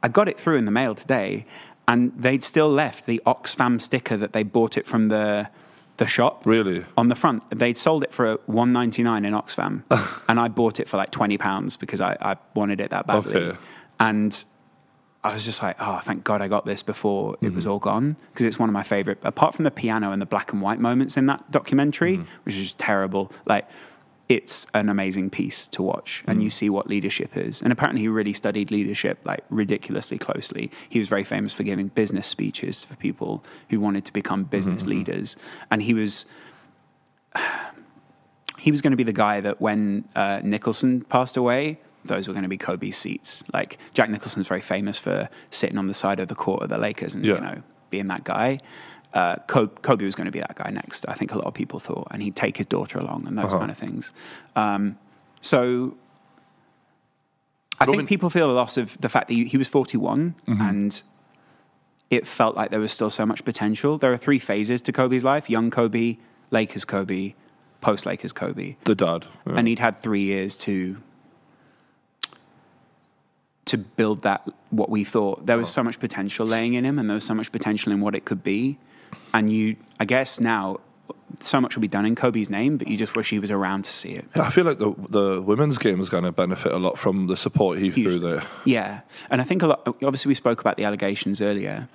I 0.04 0.08
got 0.10 0.28
it 0.28 0.40
through 0.40 0.58
in 0.58 0.66
the 0.66 0.72
mail 0.72 0.94
today, 0.94 1.46
and 1.88 2.12
they'd 2.16 2.44
still 2.44 2.70
left 2.70 3.06
the 3.08 3.20
Oxfam 3.26 3.82
sticker 3.82 4.16
that 4.18 4.32
they 4.34 4.44
bought 4.44 4.78
it 4.78 4.86
from 4.88 5.08
the 5.08 5.48
the 5.98 6.08
shop. 6.08 6.46
Really? 6.46 6.86
On 6.96 7.08
the 7.08 7.16
front, 7.16 7.44
they'd 7.58 7.78
sold 7.78 8.04
it 8.04 8.14
for 8.14 8.36
one 8.46 8.72
ninety 8.74 9.04
nine 9.04 9.26
in 9.26 9.34
Oxfam, 9.34 9.84
and 10.30 10.40
I 10.40 10.48
bought 10.48 10.80
it 10.80 10.88
for 10.90 10.98
like 10.98 11.12
twenty 11.12 11.38
pounds 11.38 11.76
because 11.76 12.02
I, 12.02 12.16
I 12.22 12.36
wanted 12.56 12.80
it 12.80 12.92
that 12.92 13.08
badly. 13.08 13.36
Okay. 13.36 13.58
And 14.00 14.44
I 15.24 15.34
was 15.34 15.44
just 15.44 15.62
like, 15.64 15.76
oh, 15.80 16.00
thank 16.04 16.24
God 16.24 16.42
I 16.42 16.48
got 16.48 16.66
this 16.66 16.84
before 16.84 17.34
it 17.42 17.48
Mm-hmm. 17.48 17.56
was 17.56 17.66
all 17.68 17.80
gone 17.80 18.16
because 18.32 18.46
it's 18.46 18.60
one 18.60 18.70
of 18.70 18.74
my 18.74 18.84
favorite. 18.84 19.18
Apart 19.24 19.56
from 19.56 19.64
the 19.66 19.72
piano 19.72 20.12
and 20.12 20.22
the 20.22 20.26
black 20.28 20.54
and 20.54 20.62
white 20.62 20.80
moments 20.80 21.18
in 21.18 21.26
that 21.26 21.50
documentary, 21.52 22.18
Mm-hmm. 22.18 22.32
which 22.44 22.56
is 22.56 22.62
just 22.64 22.80
terrible, 22.80 23.32
like 23.46 23.68
it's 24.30 24.68
an 24.74 24.90
amazing 24.90 25.30
piece 25.30 25.68
to 25.70 25.82
watch, 25.82 26.24
and 26.28 26.40
Mm. 26.40 26.44
you 26.44 26.50
see 26.50 26.70
what 26.70 26.88
leadership 26.88 27.38
is. 27.38 27.62
And 27.62 27.72
apparently, 27.72 28.02
he 28.02 28.08
really 28.10 28.34
studied 28.34 28.72
leadership 28.72 29.20
like 29.24 29.44
ridiculously 29.50 30.18
closely. 30.18 30.70
He 30.90 31.00
was 31.00 31.08
very 31.08 31.24
famous 31.24 31.54
for 31.54 31.64
giving 31.64 31.88
business 31.88 32.28
speeches 32.28 32.84
for 32.84 32.96
people 32.98 33.44
who 33.70 33.80
wanted 33.80 34.04
to 34.06 34.12
become 34.14 34.44
business 34.44 34.82
Mm-hmm. 34.84 34.92
leaders, 34.98 35.36
and 35.72 35.82
he 35.84 35.94
was 35.94 36.26
he 38.60 38.72
was 38.72 38.82
going 38.82 38.92
to 38.92 38.98
be 38.98 39.04
the 39.04 39.14
guy 39.14 39.40
that 39.42 39.62
when 39.62 40.04
uh, 40.16 40.42
Nicholson 40.44 41.02
passed 41.02 41.38
away, 41.38 41.80
those 42.06 42.28
were 42.28 42.34
going 42.34 42.44
to 42.44 42.50
be 42.50 42.58
Kobe's 42.58 42.98
seats. 42.98 43.44
Like 43.54 43.78
Jack 43.94 44.10
Nicholson's 44.10 44.48
very 44.48 44.62
famous 44.62 44.98
for 44.98 45.30
sitting 45.52 45.78
on 45.78 45.88
the 45.88 45.94
side 45.94 46.20
of 46.20 46.28
the 46.28 46.36
court 46.36 46.64
of 46.64 46.70
the 46.70 46.78
Lakers 46.78 47.14
and 47.16 47.24
Yeah. 47.26 47.36
you 47.36 47.42
know 47.42 47.62
being 47.90 48.08
that 48.08 48.24
guy. 48.24 48.60
Uh, 49.14 49.36
Kobe, 49.48 50.06
was 50.06 50.16
going 50.16 50.26
to 50.26 50.32
be 50.32 50.40
that 50.40 50.56
guy 50.56 50.70
next. 50.70 51.06
I 51.08 51.14
think 51.16 51.32
a 51.32 51.38
lot 51.38 51.46
of 51.48 51.54
people 51.54 51.80
thought, 51.80 52.08
and 52.12 52.22
he'd 52.22 52.36
take 52.36 52.58
his 52.58 52.66
daughter 52.68 53.00
along 53.00 53.26
and 53.26 53.38
those 53.38 53.46
Uh-huh. 53.54 53.60
kind 53.60 53.72
of 53.72 53.78
things. 53.78 54.12
Um, 54.56 54.98
so 55.42 55.96
I 57.80 57.86
Robin- 57.86 58.00
think 58.02 58.10
people 58.10 58.30
feel 58.30 58.52
a 58.52 58.54
loss 58.54 58.78
of 58.78 59.00
the 59.02 59.10
fact 59.10 59.28
that 59.30 59.34
he, 59.34 59.46
he 59.46 59.58
was 59.58 59.68
41 59.68 60.36
Mm-hmm. 60.48 60.62
and 60.62 61.02
it 62.10 62.28
felt 62.28 62.56
like 62.56 62.70
there 62.70 62.80
was 62.80 62.92
still 62.92 63.10
so 63.10 63.26
much 63.26 63.44
potential. 63.44 63.98
There 63.98 64.12
are 64.14 64.18
three 64.18 64.40
phases 64.40 64.82
to 64.84 64.92
Kobe's 64.92 65.24
life: 65.24 65.50
young 65.50 65.70
Kobe, 65.72 66.18
Lakers 66.52 66.86
Kobe, 66.86 67.34
post 67.82 68.06
Lakers 68.06 68.34
Kobe, 68.34 68.76
The 68.86 68.96
dad. 68.96 69.26
yeah. 69.48 69.54
and 69.58 69.68
he'd 69.68 69.80
had 69.80 70.02
three 70.02 70.24
years 70.24 70.56
to 70.58 70.98
to 73.66 73.78
build 73.78 74.22
that 74.22 74.48
what 74.70 74.90
we 74.90 75.04
thought 75.04 75.46
there 75.46 75.58
was 75.58 75.70
so 75.70 75.84
much 75.84 76.00
potential 76.00 76.46
laying 76.46 76.74
in 76.74 76.86
him 76.86 76.98
and 76.98 77.10
there 77.10 77.16
was 77.16 77.26
so 77.26 77.34
much 77.34 77.52
potential 77.52 77.92
in 77.92 78.00
what 78.00 78.16
it 78.16 78.24
could 78.24 78.42
be 78.42 78.78
and 79.34 79.52
you 79.52 79.76
i 80.00 80.06
guess 80.06 80.40
now 80.40 80.78
so 81.42 81.60
much 81.62 81.76
will 81.76 81.82
be 81.82 81.88
done 81.88 82.06
in 82.06 82.16
kobe's 82.16 82.50
name 82.50 82.78
but 82.78 82.88
you 82.88 82.98
just 82.98 83.16
wish 83.16 83.30
he 83.30 83.40
was 83.40 83.52
around 83.52 83.84
to 83.86 83.92
see 83.92 84.10
it 84.12 84.26
Yeah, 84.36 84.44
I 84.44 84.50
feel 84.50 84.64
like 84.66 84.80
the 84.80 84.94
the 85.10 85.42
women's 85.42 85.78
game 85.78 86.00
is 86.02 86.10
going 86.10 86.24
to 86.24 86.32
benefit 86.32 86.72
a 86.72 86.78
lot 86.78 86.98
from 86.98 87.28
the 87.28 87.36
support 87.38 87.78
he 87.80 87.92
threw 87.92 88.20
there. 88.20 88.44
Yeah, 88.66 89.02
and 89.30 89.42
I 89.42 89.44
think 89.44 89.62
a 89.62 89.68
lot. 89.68 89.86
Obviously, 89.88 90.30
we 90.30 90.36
spoke 90.36 90.62
about 90.62 90.78
the 90.78 90.86
allegations 90.86 91.42
earlier. 91.42 91.88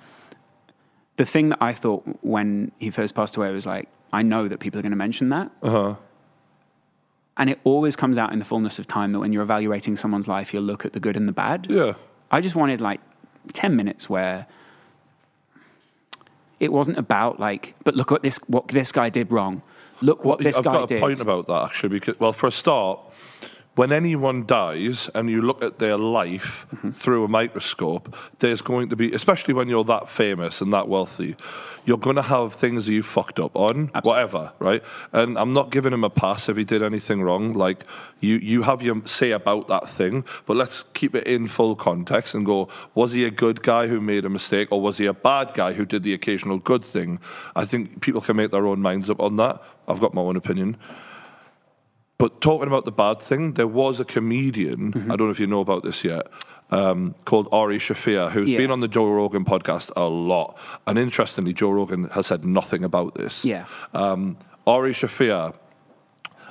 The 1.17 1.25
thing 1.25 1.49
that 1.49 1.59
I 1.61 1.73
thought 1.73 2.03
when 2.21 2.71
he 2.79 2.89
first 2.91 3.13
passed 3.15 3.35
away 3.37 3.51
was 3.51 3.65
like, 3.65 3.87
I 4.11 4.21
know 4.21 4.47
that 4.47 4.59
people 4.59 4.79
are 4.79 4.81
going 4.81 4.91
to 4.91 5.03
mention 5.07 5.29
that, 5.29 5.51
Uh 5.61 5.69
huh. 5.69 5.95
And 7.35 7.49
it 7.49 7.59
always 7.63 7.95
comes 7.95 8.17
out 8.17 8.31
in 8.31 8.39
the 8.39 8.45
fullness 8.45 8.77
of 8.79 8.87
time 8.87 9.09
that 9.11 9.19
when 9.19 9.33
you're 9.33 9.43
evaluating 9.43 9.95
someone's 9.97 10.27
life, 10.27 10.53
you'll 10.53 10.63
look 10.63 10.85
at 10.85 10.93
the 10.93 10.99
good 10.99 11.17
and 11.17 11.27
the 11.27 11.31
bad. 11.31 11.67
Yeah. 11.69 11.93
I 12.31 12.41
just 12.41 12.55
wanted 12.55 12.79
like 12.79 13.01
10 13.53 13.75
minutes 13.75 14.07
where 14.09 14.45
it 16.63 16.71
wasn't 16.71 16.97
about 16.97 17.39
like, 17.39 17.75
but 17.83 17.95
look 17.95 18.11
what 18.11 18.23
this 18.23 18.37
what 18.47 18.67
this 18.69 18.91
guy 18.91 19.09
did 19.09 19.31
wrong. 19.31 19.61
Look 20.01 20.25
what 20.25 20.39
this 20.39 20.59
guy 20.59 20.61
did. 20.61 20.67
I've 20.67 20.73
guy 20.73 20.73
got 20.73 20.83
a 20.83 20.87
did. 20.87 20.99
point 21.01 21.21
about 21.21 21.47
that 21.47 21.63
actually 21.65 21.89
because 21.89 22.19
well 22.19 22.33
for 22.33 22.47
a 22.47 22.51
start 22.51 22.99
when 23.75 23.91
anyone 23.91 24.45
dies 24.45 25.09
and 25.15 25.29
you 25.29 25.41
look 25.41 25.63
at 25.63 25.79
their 25.79 25.97
life 25.97 26.65
Mm-hmm. 26.73 26.91
through 26.91 27.23
a 27.23 27.27
microscope, 27.27 28.15
there's 28.39 28.61
going 28.61 28.89
to 28.89 28.95
be, 28.95 29.13
especially 29.13 29.53
when 29.53 29.69
you're 29.69 29.83
that 29.85 30.09
famous 30.09 30.59
and 30.59 30.73
that 30.73 30.87
wealthy, 30.87 31.35
you're 31.85 31.97
going 31.97 32.15
to 32.15 32.21
have 32.21 32.53
things 32.53 32.85
that 32.85 32.93
you 32.93 33.03
fucked 33.03 33.39
up 33.39 33.55
on, 33.55 33.89
whatever, 34.03 34.51
right? 34.59 34.83
And 35.11 35.37
I'm 35.37 35.53
not 35.53 35.69
giving 35.71 35.93
him 35.93 36.03
a 36.03 36.09
pass 36.09 36.49
if 36.49 36.57
he 36.57 36.63
did 36.63 36.81
anything 36.83 37.21
wrong. 37.21 37.53
Like 37.53 37.85
you, 38.19 38.35
you 38.37 38.63
have 38.63 38.81
your 38.81 39.01
say 39.05 39.31
about 39.31 39.67
that 39.67 39.89
thing, 39.89 40.25
but 40.45 40.57
let's 40.57 40.83
keep 40.93 41.15
it 41.15 41.25
in 41.27 41.47
full 41.47 41.75
context 41.75 42.33
and 42.33 42.45
go: 42.45 42.69
Was 42.95 43.13
he 43.13 43.23
a 43.23 43.31
good 43.31 43.61
guy 43.63 43.87
who 43.87 44.01
made 44.01 44.25
a 44.25 44.29
mistake, 44.29 44.69
or 44.71 44.81
was 44.81 44.97
he 44.97 45.05
a 45.05 45.13
bad 45.13 45.53
guy 45.53 45.73
who 45.73 45.85
did 45.85 46.03
the 46.03 46.13
occasional 46.13 46.57
good 46.57 46.83
thing? 46.83 47.19
I 47.55 47.65
think 47.65 48.01
people 48.01 48.21
can 48.21 48.35
make 48.35 48.51
their 48.51 48.67
own 48.67 48.81
minds 48.81 49.09
up 49.09 49.19
on 49.19 49.35
that. 49.37 49.61
I've 49.87 49.99
got 49.99 50.13
my 50.13 50.21
own 50.21 50.35
opinion. 50.35 50.77
But 52.17 52.41
talking 52.41 52.67
about 52.67 52.85
the 52.85 52.91
bad 52.91 53.21
thing, 53.21 53.53
there 53.53 53.67
was 53.67 53.99
a 53.99 54.05
comedian, 54.05 54.93
Mm-hmm. 54.93 55.11
I 55.11 55.15
don't 55.15 55.27
know 55.27 55.31
if 55.31 55.39
you 55.39 55.47
know 55.47 55.59
about 55.61 55.83
this 55.83 56.03
yet, 56.03 56.27
um, 56.71 57.15
called 57.25 57.47
Ari 57.51 57.79
Shaffir, 57.79 58.31
who's 58.31 58.49
Yeah. 58.49 58.57
been 58.59 58.71
on 58.71 58.79
the 58.79 58.87
Joe 58.87 59.09
Rogan 59.09 59.43
podcast 59.45 59.91
a 59.95 60.03
lot. 60.07 60.57
And 60.87 60.97
interestingly, 60.97 61.53
Joe 61.53 61.71
Rogan 61.71 62.05
has 62.11 62.27
said 62.27 62.45
nothing 62.45 62.83
about 62.83 63.15
this. 63.15 63.43
Yeah. 63.43 63.65
Um, 63.93 64.37
Ari 64.67 64.93
Shaffir, 64.93 65.53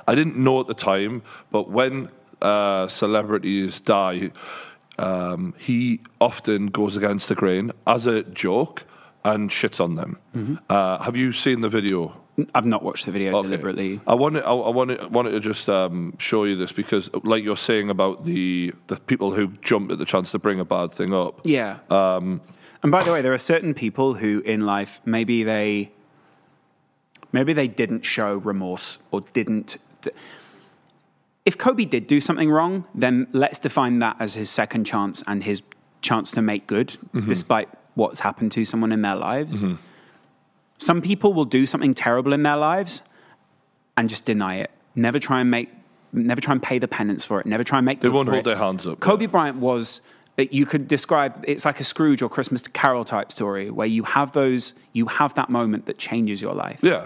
I 0.07 0.15
didn't 0.15 0.37
know 0.37 0.59
at 0.59 0.67
the 0.67 0.73
time, 0.73 1.23
but 1.51 1.69
when 1.71 2.09
uh, 2.41 2.87
celebrities 2.89 3.79
die, 3.79 4.31
um, 4.99 5.53
he 5.57 6.01
often 6.19 6.67
goes 6.67 6.95
against 6.97 7.29
the 7.29 7.35
grain 7.35 7.71
as 7.87 8.05
a 8.05 8.21
joke 8.23 8.83
and 9.23 9.49
shits 9.49 9.79
on 9.79 9.95
them. 9.95 10.17
Mm-hmm. 10.35 10.55
Uh, 10.69 11.01
have 11.01 11.15
you 11.15 11.31
seen 11.31 11.61
the 11.61 11.69
video? 11.69 12.17
I've 12.55 12.65
not 12.65 12.81
watched 12.81 13.05
the 13.05 13.11
video 13.11 13.35
Okay. 13.37 13.47
deliberately. 13.47 14.01
I 14.07 14.15
wanted, 14.15 14.43
I, 14.43 14.53
I 14.53 14.69
wanted, 14.69 15.11
wanted 15.11 15.31
to 15.31 15.39
just 15.39 15.69
um, 15.69 16.15
show 16.17 16.45
you 16.45 16.55
this 16.55 16.71
because, 16.71 17.09
like 17.23 17.43
you're 17.43 17.55
saying 17.57 17.89
about 17.91 18.25
the 18.25 18.73
the 18.87 18.95
people 18.95 19.31
who 19.33 19.49
jump 19.61 19.91
at 19.91 19.99
the 19.99 20.05
chance 20.05 20.31
to 20.31 20.39
bring 20.39 20.59
a 20.59 20.65
bad 20.65 20.91
thing 20.91 21.13
up. 21.13 21.41
Yeah. 21.43 21.77
Um, 21.91 22.41
and 22.81 22.91
by 22.91 23.03
the 23.03 23.11
way, 23.11 23.21
there 23.21 23.33
are 23.33 23.37
certain 23.37 23.73
people 23.75 24.15
who 24.15 24.39
in 24.41 24.61
life 24.61 24.99
maybe 25.05 25.43
they 25.43 25.91
maybe 27.31 27.53
they 27.53 27.67
didn't 27.67 28.03
show 28.03 28.35
remorse 28.37 28.97
or 29.11 29.21
didn't. 29.33 29.77
Th- 30.01 30.15
if 31.45 31.57
Kobe 31.57 31.85
did 31.85 32.07
do 32.07 32.19
something 32.21 32.49
wrong, 32.49 32.85
then 32.95 33.27
let's 33.33 33.59
define 33.59 33.99
that 33.99 34.15
as 34.19 34.33
his 34.33 34.49
second 34.49 34.85
chance 34.85 35.21
and 35.27 35.43
his 35.43 35.61
chance 36.01 36.31
to 36.31 36.41
make 36.41 36.67
good, 36.67 36.97
despite 37.27 37.69
what's 37.95 38.21
happened 38.21 38.51
to 38.53 38.65
someone 38.65 38.91
in 38.91 39.01
their 39.01 39.15
lives. 39.15 39.63
Some 40.83 41.01
people 41.01 41.33
will 41.33 41.45
do 41.45 41.65
something 41.65 41.93
terrible 41.93 42.33
in 42.33 42.43
their 42.43 42.57
lives 42.57 43.01
and 43.97 44.09
just 44.09 44.25
deny 44.25 44.55
it. 44.57 44.71
Never 44.95 45.19
try 45.19 45.39
and 45.41 45.49
make, 45.49 45.69
never 46.11 46.41
try 46.41 46.51
and 46.53 46.61
pay 46.61 46.77
the 46.79 46.87
penance 46.87 47.23
for 47.25 47.39
it. 47.39 47.45
Never 47.45 47.63
try 47.63 47.77
and 47.79 47.85
make. 47.85 48.01
They 48.01 48.09
won't 48.09 48.27
hold 48.29 48.39
it. 48.39 48.45
their 48.45 48.57
hands 48.57 48.85
up. 48.85 48.99
Kobe 48.99 49.25
Bryant 49.27 49.57
was. 49.57 50.01
You 50.37 50.65
could 50.65 50.87
describe 50.87 51.45
it's 51.47 51.63
like 51.63 51.79
a 51.79 51.83
Scrooge 51.83 52.23
or 52.23 52.27
Christmas 52.27 52.63
Carol 52.63 53.05
type 53.05 53.31
story 53.31 53.69
where 53.69 53.85
you 53.85 54.01
have 54.03 54.31
those, 54.31 54.73
you 54.91 55.05
have 55.05 55.35
that 55.35 55.49
moment 55.51 55.85
that 55.85 55.99
changes 55.99 56.41
your 56.41 56.55
life. 56.55 56.79
Yeah. 56.81 57.05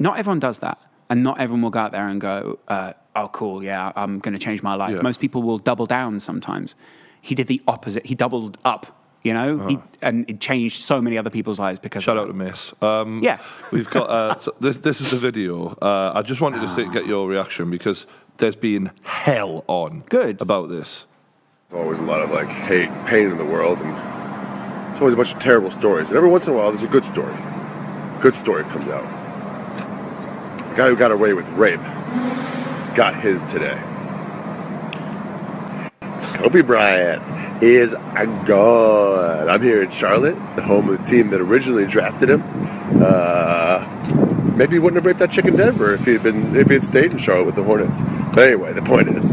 Not 0.00 0.18
everyone 0.18 0.40
does 0.40 0.58
that, 0.58 0.78
and 1.08 1.22
not 1.22 1.38
everyone 1.40 1.62
will 1.62 1.70
go 1.70 1.78
out 1.78 1.92
there 1.92 2.08
and 2.08 2.20
go, 2.20 2.58
uh, 2.66 2.94
"Oh, 3.14 3.28
cool, 3.28 3.62
yeah, 3.62 3.92
I'm 3.94 4.18
going 4.18 4.32
to 4.34 4.40
change 4.40 4.60
my 4.60 4.74
life." 4.74 4.96
Yeah. 4.96 5.02
Most 5.02 5.20
people 5.20 5.42
will 5.44 5.58
double 5.58 5.86
down. 5.86 6.18
Sometimes 6.18 6.74
he 7.22 7.36
did 7.36 7.46
the 7.46 7.62
opposite. 7.68 8.04
He 8.06 8.16
doubled 8.16 8.58
up. 8.64 8.92
You 9.22 9.34
know, 9.34 9.66
he, 9.66 9.78
and 10.02 10.28
it 10.30 10.40
changed 10.40 10.82
so 10.82 11.02
many 11.02 11.18
other 11.18 11.30
people's 11.30 11.58
lives 11.58 11.80
because. 11.80 12.04
Shout 12.04 12.16
of 12.16 12.24
out 12.24 12.26
to 12.28 12.32
Miss. 12.32 12.72
Um, 12.80 13.20
Yeah. 13.22 13.40
we've 13.72 13.90
got 13.90 14.08
uh, 14.08 14.38
so 14.38 14.54
this. 14.60 14.78
This 14.78 15.00
is 15.00 15.10
the 15.10 15.16
video. 15.16 15.76
Uh, 15.82 16.12
I 16.14 16.22
just 16.22 16.40
wanted 16.40 16.60
to 16.60 16.74
see, 16.74 16.88
get 16.92 17.06
your 17.06 17.26
reaction 17.28 17.68
because 17.70 18.06
there's 18.36 18.54
been 18.54 18.92
hell 19.02 19.64
on 19.66 20.04
Good. 20.08 20.40
about 20.40 20.68
this. 20.68 21.04
There's 21.70 21.82
always 21.82 21.98
a 21.98 22.04
lot 22.04 22.20
of 22.20 22.30
like 22.30 22.48
hate, 22.48 22.90
pain 23.06 23.30
in 23.30 23.38
the 23.38 23.44
world, 23.44 23.78
and 23.80 23.96
there's 23.96 25.00
always 25.00 25.14
a 25.14 25.16
bunch 25.16 25.34
of 25.34 25.40
terrible 25.40 25.72
stories. 25.72 26.08
And 26.10 26.16
every 26.16 26.28
once 26.28 26.46
in 26.46 26.54
a 26.54 26.56
while, 26.56 26.68
there's 26.68 26.84
a 26.84 26.88
good 26.88 27.04
story. 27.04 27.34
A 27.34 28.18
good 28.22 28.34
story 28.36 28.62
comes 28.64 28.88
out. 28.88 29.04
A 30.62 30.76
guy 30.76 30.88
who 30.88 30.96
got 30.96 31.10
away 31.10 31.32
with 31.32 31.48
rape 31.48 31.82
got 32.94 33.18
his 33.20 33.42
today. 33.44 33.82
Kobe 36.46 36.62
Bryant 36.62 37.60
is 37.60 37.92
a 37.92 38.24
god. 38.46 39.48
I'm 39.48 39.60
here 39.60 39.82
in 39.82 39.90
Charlotte, 39.90 40.36
the 40.54 40.62
home 40.62 40.88
of 40.88 41.00
the 41.00 41.04
team 41.04 41.30
that 41.30 41.40
originally 41.40 41.86
drafted 41.86 42.30
him. 42.30 42.44
Uh, 43.02 43.84
maybe 44.56 44.74
he 44.74 44.78
wouldn't 44.78 44.94
have 44.94 45.04
raped 45.06 45.18
that 45.18 45.32
chick 45.32 45.46
in 45.46 45.56
Denver 45.56 45.94
if 45.94 46.04
he 46.04 46.12
had 46.12 46.22
been 46.22 46.54
if 46.54 46.68
he 46.68 46.74
had 46.74 46.84
stayed 46.84 47.10
in 47.10 47.18
Charlotte 47.18 47.46
with 47.46 47.56
the 47.56 47.64
Hornets. 47.64 48.00
But 48.32 48.46
anyway, 48.46 48.72
the 48.74 48.82
point 48.82 49.08
is, 49.08 49.30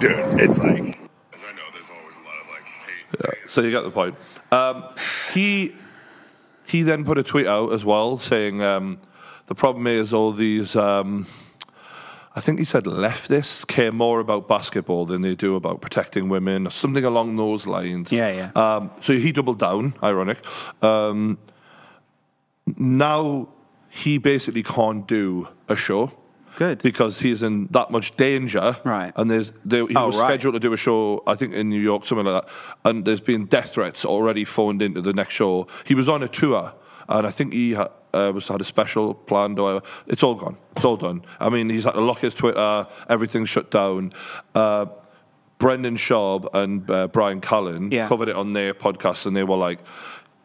dude, 0.00 0.18
it's 0.40 0.58
like 0.58 0.98
as 1.32 1.44
I 1.44 1.52
know, 1.52 1.62
there's 1.72 1.90
always 1.96 2.16
a 2.16 2.24
lot 2.26 2.40
of 2.42 2.48
like 2.50 2.64
hate. 2.64 3.50
So 3.50 3.60
you 3.60 3.70
get 3.70 3.82
the 3.82 3.92
point. 3.92 4.16
Um, 4.50 4.82
he 5.32 5.76
he 6.66 6.82
then 6.82 7.04
put 7.04 7.18
a 7.18 7.22
tweet 7.22 7.46
out 7.46 7.72
as 7.72 7.84
well 7.84 8.18
saying 8.18 8.62
um, 8.62 8.98
the 9.46 9.54
problem 9.54 9.86
is 9.86 10.12
all 10.12 10.32
these. 10.32 10.74
Um, 10.74 11.28
I 12.38 12.40
think 12.40 12.60
he 12.60 12.64
said 12.64 12.84
leftists 12.84 13.66
care 13.66 13.90
more 13.90 14.20
about 14.20 14.46
basketball 14.46 15.06
than 15.06 15.22
they 15.22 15.34
do 15.34 15.56
about 15.56 15.80
protecting 15.80 16.28
women, 16.28 16.68
or 16.68 16.70
something 16.70 17.04
along 17.04 17.34
those 17.34 17.66
lines. 17.66 18.12
Yeah, 18.12 18.30
yeah. 18.30 18.50
Um, 18.76 18.92
so 19.00 19.14
he 19.14 19.32
doubled 19.32 19.58
down. 19.58 19.94
Ironic. 20.00 20.38
Um, 20.80 21.36
now 22.76 23.48
he 23.88 24.18
basically 24.18 24.62
can't 24.62 25.04
do 25.08 25.48
a 25.68 25.74
show. 25.74 26.12
Good. 26.56 26.80
Because 26.80 27.18
he's 27.18 27.42
in 27.42 27.66
that 27.72 27.90
much 27.90 28.14
danger. 28.16 28.76
Right. 28.84 29.12
And 29.16 29.28
there's 29.28 29.50
there, 29.64 29.84
he 29.88 29.96
Oh, 29.96 30.06
was 30.06 30.20
right. 30.20 30.28
scheduled 30.28 30.54
to 30.54 30.60
do 30.60 30.72
a 30.72 30.76
show, 30.76 31.22
I 31.26 31.34
think 31.34 31.54
in 31.54 31.68
New 31.68 31.80
York, 31.80 32.06
something 32.06 32.24
like 32.26 32.44
that. 32.44 32.52
And 32.88 33.04
there's 33.04 33.20
been 33.20 33.46
death 33.46 33.70
threats 33.72 34.04
already 34.04 34.44
phoned 34.44 34.80
into 34.80 35.00
the 35.00 35.12
next 35.12 35.34
show. 35.34 35.66
He 35.84 35.94
was 35.96 36.08
on 36.08 36.22
a 36.22 36.28
tour, 36.28 36.72
and 37.08 37.26
I 37.26 37.30
think 37.30 37.52
he 37.52 37.74
ha- 37.74 37.88
uh, 38.14 38.32
was 38.34 38.48
had 38.48 38.60
a 38.60 38.64
special 38.64 39.14
planned 39.14 39.58
or. 39.58 39.82
It's 40.06 40.22
all 40.22 40.34
gone. 40.34 40.56
It's 40.76 40.84
all 40.84 40.96
done. 40.96 41.22
I 41.40 41.48
mean, 41.48 41.68
he's 41.70 41.84
had 41.84 41.92
to 41.92 42.00
lock 42.00 42.18
his 42.20 42.34
Twitter. 42.34 42.86
Everything's 43.08 43.48
shut 43.48 43.70
down. 43.70 44.12
Uh, 44.54 44.86
Brendan 45.58 45.96
Schaub 45.96 46.48
and 46.54 46.88
uh, 46.90 47.08
Bryan 47.08 47.40
Callen 47.40 47.92
Yeah. 47.92 48.06
covered 48.08 48.28
it 48.28 48.36
on 48.36 48.52
their 48.52 48.74
podcast, 48.74 49.26
and 49.26 49.36
they 49.36 49.42
were 49.44 49.56
like, 49.56 49.80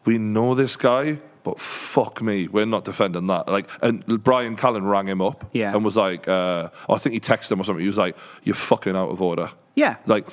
"We 0.04 0.18
know 0.18 0.54
this 0.54 0.76
guy." 0.76 1.18
But 1.44 1.60
fuck 1.60 2.22
me, 2.22 2.48
we're 2.48 2.64
not 2.64 2.86
defending 2.86 3.26
that. 3.26 3.46
Like, 3.48 3.68
and 3.82 4.02
Bryan 4.24 4.56
Callen 4.56 4.88
rang 4.90 5.06
him 5.06 5.20
up 5.20 5.44
Yeah. 5.52 5.74
and 5.74 5.84
was 5.84 5.94
like, 5.94 6.26
uh, 6.26 6.70
I 6.88 6.96
think 6.96 7.12
he 7.12 7.20
texted 7.20 7.52
him 7.52 7.60
or 7.60 7.64
something. 7.64 7.82
He 7.82 7.86
was 7.86 7.98
like, 7.98 8.16
"You're 8.44 8.56
fucking 8.56 8.96
out 8.96 9.10
of 9.10 9.20
order." 9.20 9.50
Yeah. 9.74 9.96
Like 10.06 10.26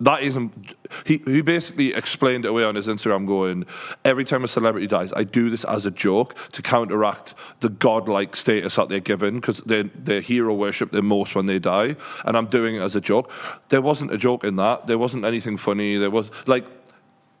that 0.00 0.22
isn't. 0.22 0.76
He 1.04 1.22
he 1.24 1.40
basically 1.40 1.94
explained 1.94 2.44
it 2.44 2.48
away 2.48 2.64
on 2.64 2.74
his 2.74 2.88
Instagram, 2.88 3.26
going, 3.26 3.64
"Every 4.04 4.24
time 4.24 4.44
a 4.44 4.48
celebrity 4.48 4.86
dies, 4.86 5.12
I 5.14 5.24
do 5.24 5.50
this 5.50 5.64
as 5.64 5.86
a 5.86 5.90
joke 5.90 6.34
to 6.52 6.62
counteract 6.62 7.34
the 7.60 7.68
godlike 7.68 8.36
status 8.36 8.76
that 8.76 8.88
they're 8.88 9.00
given 9.00 9.36
because 9.36 9.58
they 9.66 9.82
they 9.82 10.20
hero 10.20 10.54
worship 10.54 10.92
the 10.92 11.02
most 11.02 11.34
when 11.34 11.46
they 11.46 11.58
die, 11.58 11.96
and 12.24 12.36
I'm 12.36 12.46
doing 12.46 12.76
it 12.76 12.82
as 12.82 12.96
a 12.96 13.00
joke." 13.00 13.30
There 13.68 13.82
wasn't 13.82 14.12
a 14.12 14.18
joke 14.18 14.44
in 14.44 14.56
that. 14.56 14.86
There 14.86 14.98
wasn't 14.98 15.24
anything 15.24 15.56
funny. 15.56 15.96
There 15.96 16.10
was 16.10 16.30
like. 16.46 16.64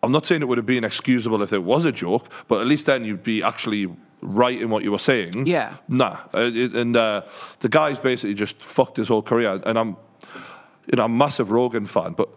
I'm 0.02 0.12
not 0.12 0.26
saying 0.26 0.42
it 0.42 0.44
would 0.44 0.58
have 0.58 0.66
been 0.66 0.84
excusable 0.84 1.42
if 1.42 1.52
it 1.52 1.64
was 1.64 1.84
a 1.84 1.90
joke, 1.90 2.28
but 2.46 2.60
at 2.60 2.66
least 2.66 2.86
then 2.86 3.04
you'd 3.04 3.24
be 3.24 3.42
actually 3.42 3.88
right 4.20 4.60
in 4.60 4.70
what 4.70 4.84
you 4.84 4.92
were 4.92 4.98
saying. 4.98 5.46
Yeah. 5.46 5.76
Nah. 5.88 6.18
Uh, 6.32 6.50
And 6.74 6.96
uh, 6.96 7.22
the 7.60 7.68
guy's 7.68 7.98
basically 7.98 8.34
just 8.34 8.62
fucked 8.62 8.98
his 8.98 9.08
whole 9.08 9.22
career. 9.22 9.60
And 9.64 9.78
I'm, 9.78 9.96
you 10.86 10.96
know, 10.96 11.04
I'm 11.04 11.12
a 11.12 11.16
massive 11.16 11.50
Rogan 11.50 11.86
fan, 11.86 12.12
but 12.12 12.28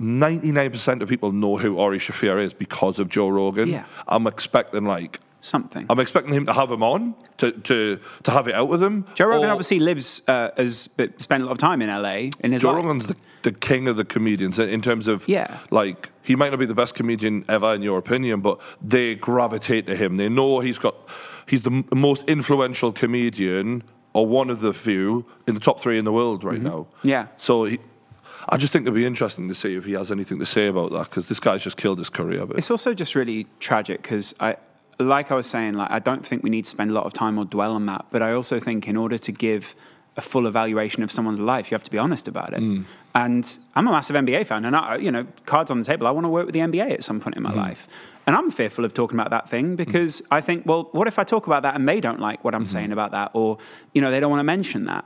99% 0.00 1.02
of 1.02 1.08
people 1.08 1.32
know 1.32 1.56
who 1.56 1.78
Ari 1.78 1.98
Shaffir 1.98 2.42
is 2.42 2.52
because 2.52 2.98
of 2.98 3.08
Joe 3.08 3.28
Rogan. 3.28 3.68
Yeah. 3.68 3.84
I'm 4.08 4.26
expecting 4.26 4.84
like 4.84 5.20
Something. 5.44 5.86
I'm 5.90 5.98
expecting 5.98 6.32
him 6.32 6.46
to 6.46 6.52
have 6.52 6.70
him 6.70 6.84
on 6.84 7.16
to 7.38 7.50
to, 7.50 7.98
to 8.22 8.30
have 8.30 8.46
it 8.46 8.54
out 8.54 8.68
with 8.68 8.80
him. 8.80 9.04
Joe 9.14 9.26
Rogan 9.26 9.48
Or- 9.48 9.52
obviously 9.52 9.80
lives 9.80 10.22
uh, 10.28 10.50
as 10.56 10.86
but 10.86 11.20
spent 11.20 11.42
a 11.42 11.46
lot 11.46 11.50
of 11.52 11.58
time 11.58 11.82
in 11.82 11.88
LA 11.88 12.30
in 12.44 12.52
his 12.52 12.62
Joe 12.62 12.68
life. 12.68 12.76
Rogan's 12.84 13.06
the, 13.08 13.16
the 13.42 13.50
king 13.50 13.88
of 13.88 13.96
the 13.96 14.04
comedians 14.04 14.60
in, 14.60 14.68
in 14.68 14.80
terms 14.82 15.08
of 15.08 15.26
Yeah. 15.26 15.58
like 15.72 16.10
he 16.22 16.36
might 16.36 16.50
not 16.50 16.60
be 16.60 16.66
the 16.66 16.76
best 16.76 16.94
comedian 16.94 17.44
ever 17.48 17.74
in 17.74 17.82
your 17.82 17.98
opinion, 17.98 18.40
but 18.40 18.60
they 18.80 19.16
gravitate 19.16 19.88
to 19.88 19.96
him. 19.96 20.16
They 20.16 20.28
know 20.28 20.60
he's 20.60 20.78
got 20.78 20.94
he's 21.48 21.62
the 21.62 21.72
m- 21.72 21.88
most 21.92 22.22
influential 22.28 22.92
comedian 22.92 23.82
or 24.12 24.26
one 24.28 24.48
of 24.48 24.60
the 24.60 24.72
few 24.72 25.26
in 25.48 25.54
the 25.54 25.60
top 25.60 25.80
three 25.80 25.98
in 25.98 26.04
the 26.04 26.12
world 26.12 26.44
right 26.44 26.62
now. 26.62 26.86
Mm-hmm. 26.98 27.08
Yeah. 27.08 27.26
So 27.38 27.64
he, 27.64 27.80
I 28.48 28.56
just 28.56 28.72
think 28.72 28.84
it'd 28.84 28.94
be 28.94 29.06
interesting 29.06 29.48
to 29.48 29.54
see 29.54 29.76
if 29.76 29.84
he 29.84 29.92
has 29.92 30.10
anything 30.10 30.38
to 30.38 30.46
say 30.46 30.66
about 30.66 30.90
that 30.92 31.10
because 31.10 31.26
this 31.26 31.40
guy's 31.40 31.62
just 31.62 31.76
killed 31.76 31.98
his 31.98 32.10
career. 32.10 32.46
But 32.46 32.58
It's 32.58 32.70
also 32.70 32.94
just 32.94 33.14
really 33.14 33.46
tragic 33.60 34.02
because 34.02 34.34
I, 34.40 34.56
like 34.98 35.30
I 35.30 35.34
was 35.34 35.46
saying, 35.46 35.74
like 35.74 35.90
I 35.90 35.98
don't 35.98 36.26
think 36.26 36.42
we 36.42 36.50
need 36.50 36.64
to 36.64 36.70
spend 36.70 36.90
a 36.90 36.94
lot 36.94 37.06
of 37.06 37.12
time 37.12 37.38
or 37.38 37.44
dwell 37.44 37.72
on 37.72 37.86
that. 37.86 38.06
But 38.10 38.22
I 38.22 38.32
also 38.32 38.58
think 38.58 38.88
in 38.88 38.96
order 38.96 39.18
to 39.18 39.32
give 39.32 39.74
a 40.16 40.20
full 40.20 40.46
evaluation 40.46 41.02
of 41.02 41.10
someone's 41.10 41.40
life. 41.40 41.70
You 41.70 41.74
have 41.74 41.84
to 41.84 41.90
be 41.90 41.98
honest 41.98 42.28
about 42.28 42.52
it. 42.52 42.60
Mm. 42.60 42.84
And 43.14 43.58
I'm 43.74 43.86
a 43.86 43.90
massive 43.90 44.16
NBA 44.16 44.46
fan, 44.46 44.64
and 44.64 44.76
I, 44.76 44.96
you 44.96 45.10
know, 45.10 45.26
cards 45.46 45.70
on 45.70 45.78
the 45.78 45.84
table. 45.84 46.06
I 46.06 46.10
want 46.10 46.24
to 46.24 46.28
work 46.28 46.46
with 46.46 46.52
the 46.52 46.60
NBA 46.60 46.92
at 46.92 47.04
some 47.04 47.20
point 47.20 47.36
in 47.36 47.42
my 47.42 47.52
mm. 47.52 47.56
life. 47.56 47.88
And 48.26 48.36
I'm 48.36 48.50
fearful 48.50 48.84
of 48.84 48.94
talking 48.94 49.18
about 49.18 49.30
that 49.30 49.48
thing 49.48 49.72
mm. 49.72 49.76
because 49.76 50.22
I 50.30 50.40
think, 50.40 50.66
well, 50.66 50.88
what 50.92 51.08
if 51.08 51.18
I 51.18 51.24
talk 51.24 51.46
about 51.46 51.62
that 51.62 51.74
and 51.74 51.88
they 51.88 52.00
don't 52.00 52.20
like 52.20 52.44
what 52.44 52.54
I'm 52.54 52.64
mm-hmm. 52.64 52.72
saying 52.72 52.92
about 52.92 53.12
that, 53.12 53.30
or 53.34 53.58
you 53.94 54.00
know, 54.00 54.10
they 54.10 54.20
don't 54.20 54.30
want 54.30 54.40
to 54.40 54.44
mention 54.44 54.84
that? 54.84 55.04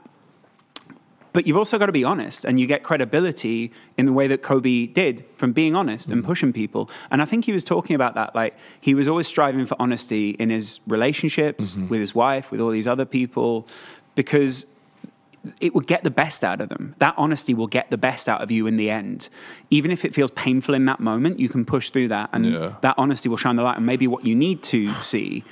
But 1.37 1.45
you've 1.45 1.55
also 1.55 1.77
got 1.77 1.85
to 1.85 1.91
be 1.91 2.03
honest, 2.03 2.45
and 2.45 2.59
you 2.59 2.65
get 2.65 2.81
credibility 2.81 3.71
in 3.95 4.07
the 4.07 4.11
way 4.11 4.25
that 4.25 4.41
Kobe 4.41 4.87
did 4.87 5.23
from 5.35 5.53
being 5.53 5.75
honest 5.75 6.09
and 6.09 6.23
mm. 6.23 6.25
pushing 6.25 6.51
people. 6.51 6.89
And 7.11 7.21
I 7.21 7.25
think 7.25 7.45
he 7.45 7.51
was 7.51 7.63
talking 7.63 7.95
about 7.95 8.15
that. 8.15 8.33
Like, 8.33 8.55
he 8.81 8.95
was 8.95 9.07
always 9.07 9.27
striving 9.27 9.67
for 9.67 9.75
honesty 9.79 10.31
in 10.31 10.49
his 10.49 10.79
relationships 10.87 11.75
mm-hmm. 11.75 11.89
with 11.89 11.99
his 11.99 12.15
wife, 12.15 12.49
with 12.49 12.59
all 12.59 12.71
these 12.71 12.87
other 12.87 13.05
people, 13.05 13.67
because 14.15 14.65
it 15.61 15.75
will 15.75 15.81
get 15.81 16.03
the 16.03 16.09
best 16.09 16.43
out 16.43 16.59
of 16.59 16.69
them. 16.69 16.95
That 16.97 17.13
honesty 17.17 17.53
will 17.53 17.67
get 17.67 17.91
the 17.91 17.99
best 17.99 18.27
out 18.27 18.41
of 18.41 18.49
you 18.49 18.65
in 18.65 18.77
the 18.77 18.89
end. 18.89 19.29
Even 19.69 19.91
if 19.91 20.03
it 20.05 20.15
feels 20.15 20.31
painful 20.31 20.73
in 20.73 20.85
that 20.85 20.99
moment, 20.99 21.39
you 21.39 21.49
can 21.49 21.65
push 21.65 21.91
through 21.91 22.07
that, 22.07 22.31
and 22.33 22.45
Yeah. 22.47 22.73
that 22.81 22.95
honesty 22.97 23.29
will 23.29 23.37
shine 23.37 23.57
the 23.57 23.61
light 23.61 23.77
on 23.77 23.85
maybe 23.85 24.07
what 24.07 24.25
you 24.25 24.33
need 24.33 24.63
to 24.63 24.91
see. 25.03 25.43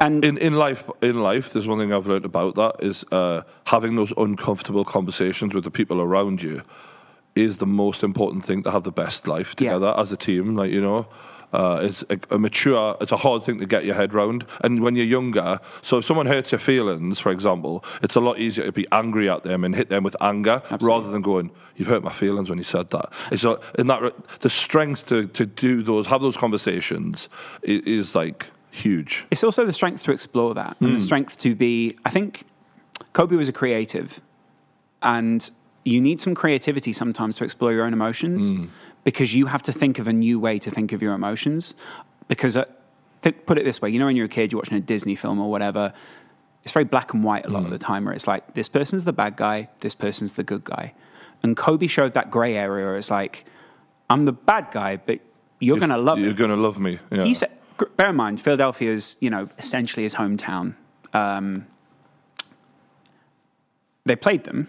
And 0.00 0.24
in 0.24 0.38
in 0.38 0.54
life 0.54 0.84
in 1.02 1.18
life 1.20 1.52
there's 1.52 1.66
one 1.66 1.78
thing 1.78 1.92
i've 1.92 2.06
learned 2.06 2.24
about 2.24 2.54
that 2.54 2.76
is 2.80 3.04
uh, 3.12 3.42
having 3.64 3.96
those 3.96 4.12
uncomfortable 4.16 4.84
conversations 4.84 5.54
with 5.54 5.64
the 5.64 5.70
people 5.70 6.00
around 6.00 6.42
you 6.42 6.62
is 7.34 7.56
the 7.58 7.66
most 7.66 8.02
important 8.02 8.44
thing 8.44 8.62
to 8.64 8.70
have 8.70 8.82
the 8.84 8.92
best 8.92 9.26
life 9.26 9.48
Yeah. 9.58 9.72
together 9.72 9.94
as 9.96 10.12
a 10.12 10.16
team 10.16 10.56
like 10.56 10.70
you 10.70 10.80
know? 10.80 11.06
Uh, 11.50 11.80
it's 11.82 12.04
a, 12.10 12.18
a 12.30 12.38
mature 12.38 12.94
it's 13.00 13.10
a 13.12 13.16
hard 13.16 13.42
thing 13.42 13.58
to 13.58 13.64
get 13.64 13.82
your 13.86 13.94
head 13.94 14.12
round. 14.12 14.44
And 14.62 14.82
when 14.82 14.94
you're 14.96 15.06
younger 15.06 15.58
so 15.82 15.96
if 15.98 16.04
someone 16.04 16.26
hurts 16.26 16.52
your 16.52 16.58
feelings 16.58 17.18
for 17.20 17.32
example 17.32 17.84
it's 18.02 18.16
a 18.16 18.20
lot 18.20 18.38
easier 18.38 18.66
to 18.66 18.72
be 18.72 18.86
angry 18.92 19.30
at 19.30 19.42
them 19.44 19.64
and 19.64 19.74
hit 19.74 19.88
them 19.88 20.02
with 20.04 20.14
anger 20.20 20.62
rather 20.82 21.10
than 21.10 21.22
going 21.22 21.50
you've 21.76 21.88
hurt 21.88 22.04
my 22.04 22.12
feelings 22.12 22.50
when 22.50 22.58
you 22.58 22.64
said 22.64 22.90
that. 22.90 23.12
It's 23.32 23.44
a, 23.44 23.58
in 23.78 23.86
that 23.86 24.00
the 24.40 24.50
strength 24.50 25.06
to, 25.06 25.26
to 25.28 25.46
do 25.46 25.82
those 25.82 26.06
have 26.06 26.20
those 26.20 26.36
conversations 26.36 27.28
is, 27.62 27.80
is 27.86 28.14
like 28.14 28.46
huge 28.78 29.24
it's 29.30 29.44
also 29.44 29.64
the 29.64 29.72
strength 29.72 30.02
to 30.02 30.12
explore 30.12 30.54
that 30.54 30.76
and 30.80 30.90
the 30.90 30.94
hmm. 30.94 31.00
strength 31.00 31.38
to 31.38 31.54
be 31.54 31.96
i 32.04 32.10
think 32.10 32.44
kobe 33.12 33.36
was 33.36 33.48
a 33.48 33.52
creative 33.52 34.20
and 35.02 35.50
you 35.84 36.00
need 36.00 36.20
some 36.20 36.34
creativity 36.34 36.92
sometimes 36.92 37.36
to 37.36 37.44
explore 37.44 37.72
your 37.72 37.84
own 37.84 37.92
emotions 37.92 38.50
hmm. 38.50 38.66
because 39.04 39.34
you 39.34 39.46
have 39.46 39.62
to 39.62 39.72
think 39.72 39.98
of 39.98 40.06
a 40.06 40.12
new 40.12 40.38
way 40.38 40.58
to 40.58 40.70
think 40.70 40.92
of 40.92 41.02
your 41.02 41.14
emotions 41.14 41.74
because 42.26 42.56
uh, 42.56 42.64
th- 43.22 43.36
put 43.46 43.58
it 43.58 43.64
this 43.64 43.80
way 43.80 43.90
you 43.90 43.98
know 43.98 44.06
when 44.06 44.16
you're 44.16 44.26
a 44.26 44.28
kid 44.28 44.52
you're 44.52 44.60
watching 44.60 44.76
a 44.76 44.80
disney 44.80 45.16
film 45.16 45.40
or 45.40 45.50
whatever 45.50 45.92
it's 46.62 46.72
very 46.72 46.84
black 46.84 47.14
and 47.14 47.24
white 47.24 47.46
a 47.46 47.48
lot 47.48 47.64
of 47.64 47.70
the 47.70 47.76
hmm. 47.76 47.82
time 47.82 48.04
where 48.04 48.14
it's 48.14 48.26
like 48.26 48.54
this 48.54 48.68
person's 48.68 49.04
the 49.04 49.12
bad 49.12 49.36
guy 49.36 49.68
this 49.80 49.94
person's 49.94 50.34
the 50.34 50.44
good 50.44 50.64
guy 50.64 50.92
and 51.42 51.56
kobe 51.56 51.86
showed 51.86 52.14
that 52.14 52.30
gray 52.30 52.54
area 52.56 52.84
where 52.86 52.96
it's 52.96 53.10
like 53.10 53.44
i'm 54.10 54.24
the 54.24 54.32
bad 54.32 54.68
guy 54.72 54.96
but 54.96 55.20
you're 55.60 55.78
going 55.78 55.90
to 55.90 55.98
love 55.98 56.18
me. 56.18 56.24
You're 56.24 56.34
going 56.34 56.50
to 56.50 56.56
love 56.56 56.78
me. 56.78 56.98
Yeah. 57.10 57.24
he 57.24 57.34
said, 57.34 57.50
bear 57.96 58.10
in 58.10 58.16
mind, 58.16 58.40
Philadelphia 58.40 58.92
is, 58.92 59.16
you 59.20 59.30
know, 59.30 59.48
essentially 59.58 60.02
his 60.04 60.14
hometown. 60.14 60.74
Um, 61.14 61.66
they 64.04 64.16
played 64.16 64.44
them 64.44 64.68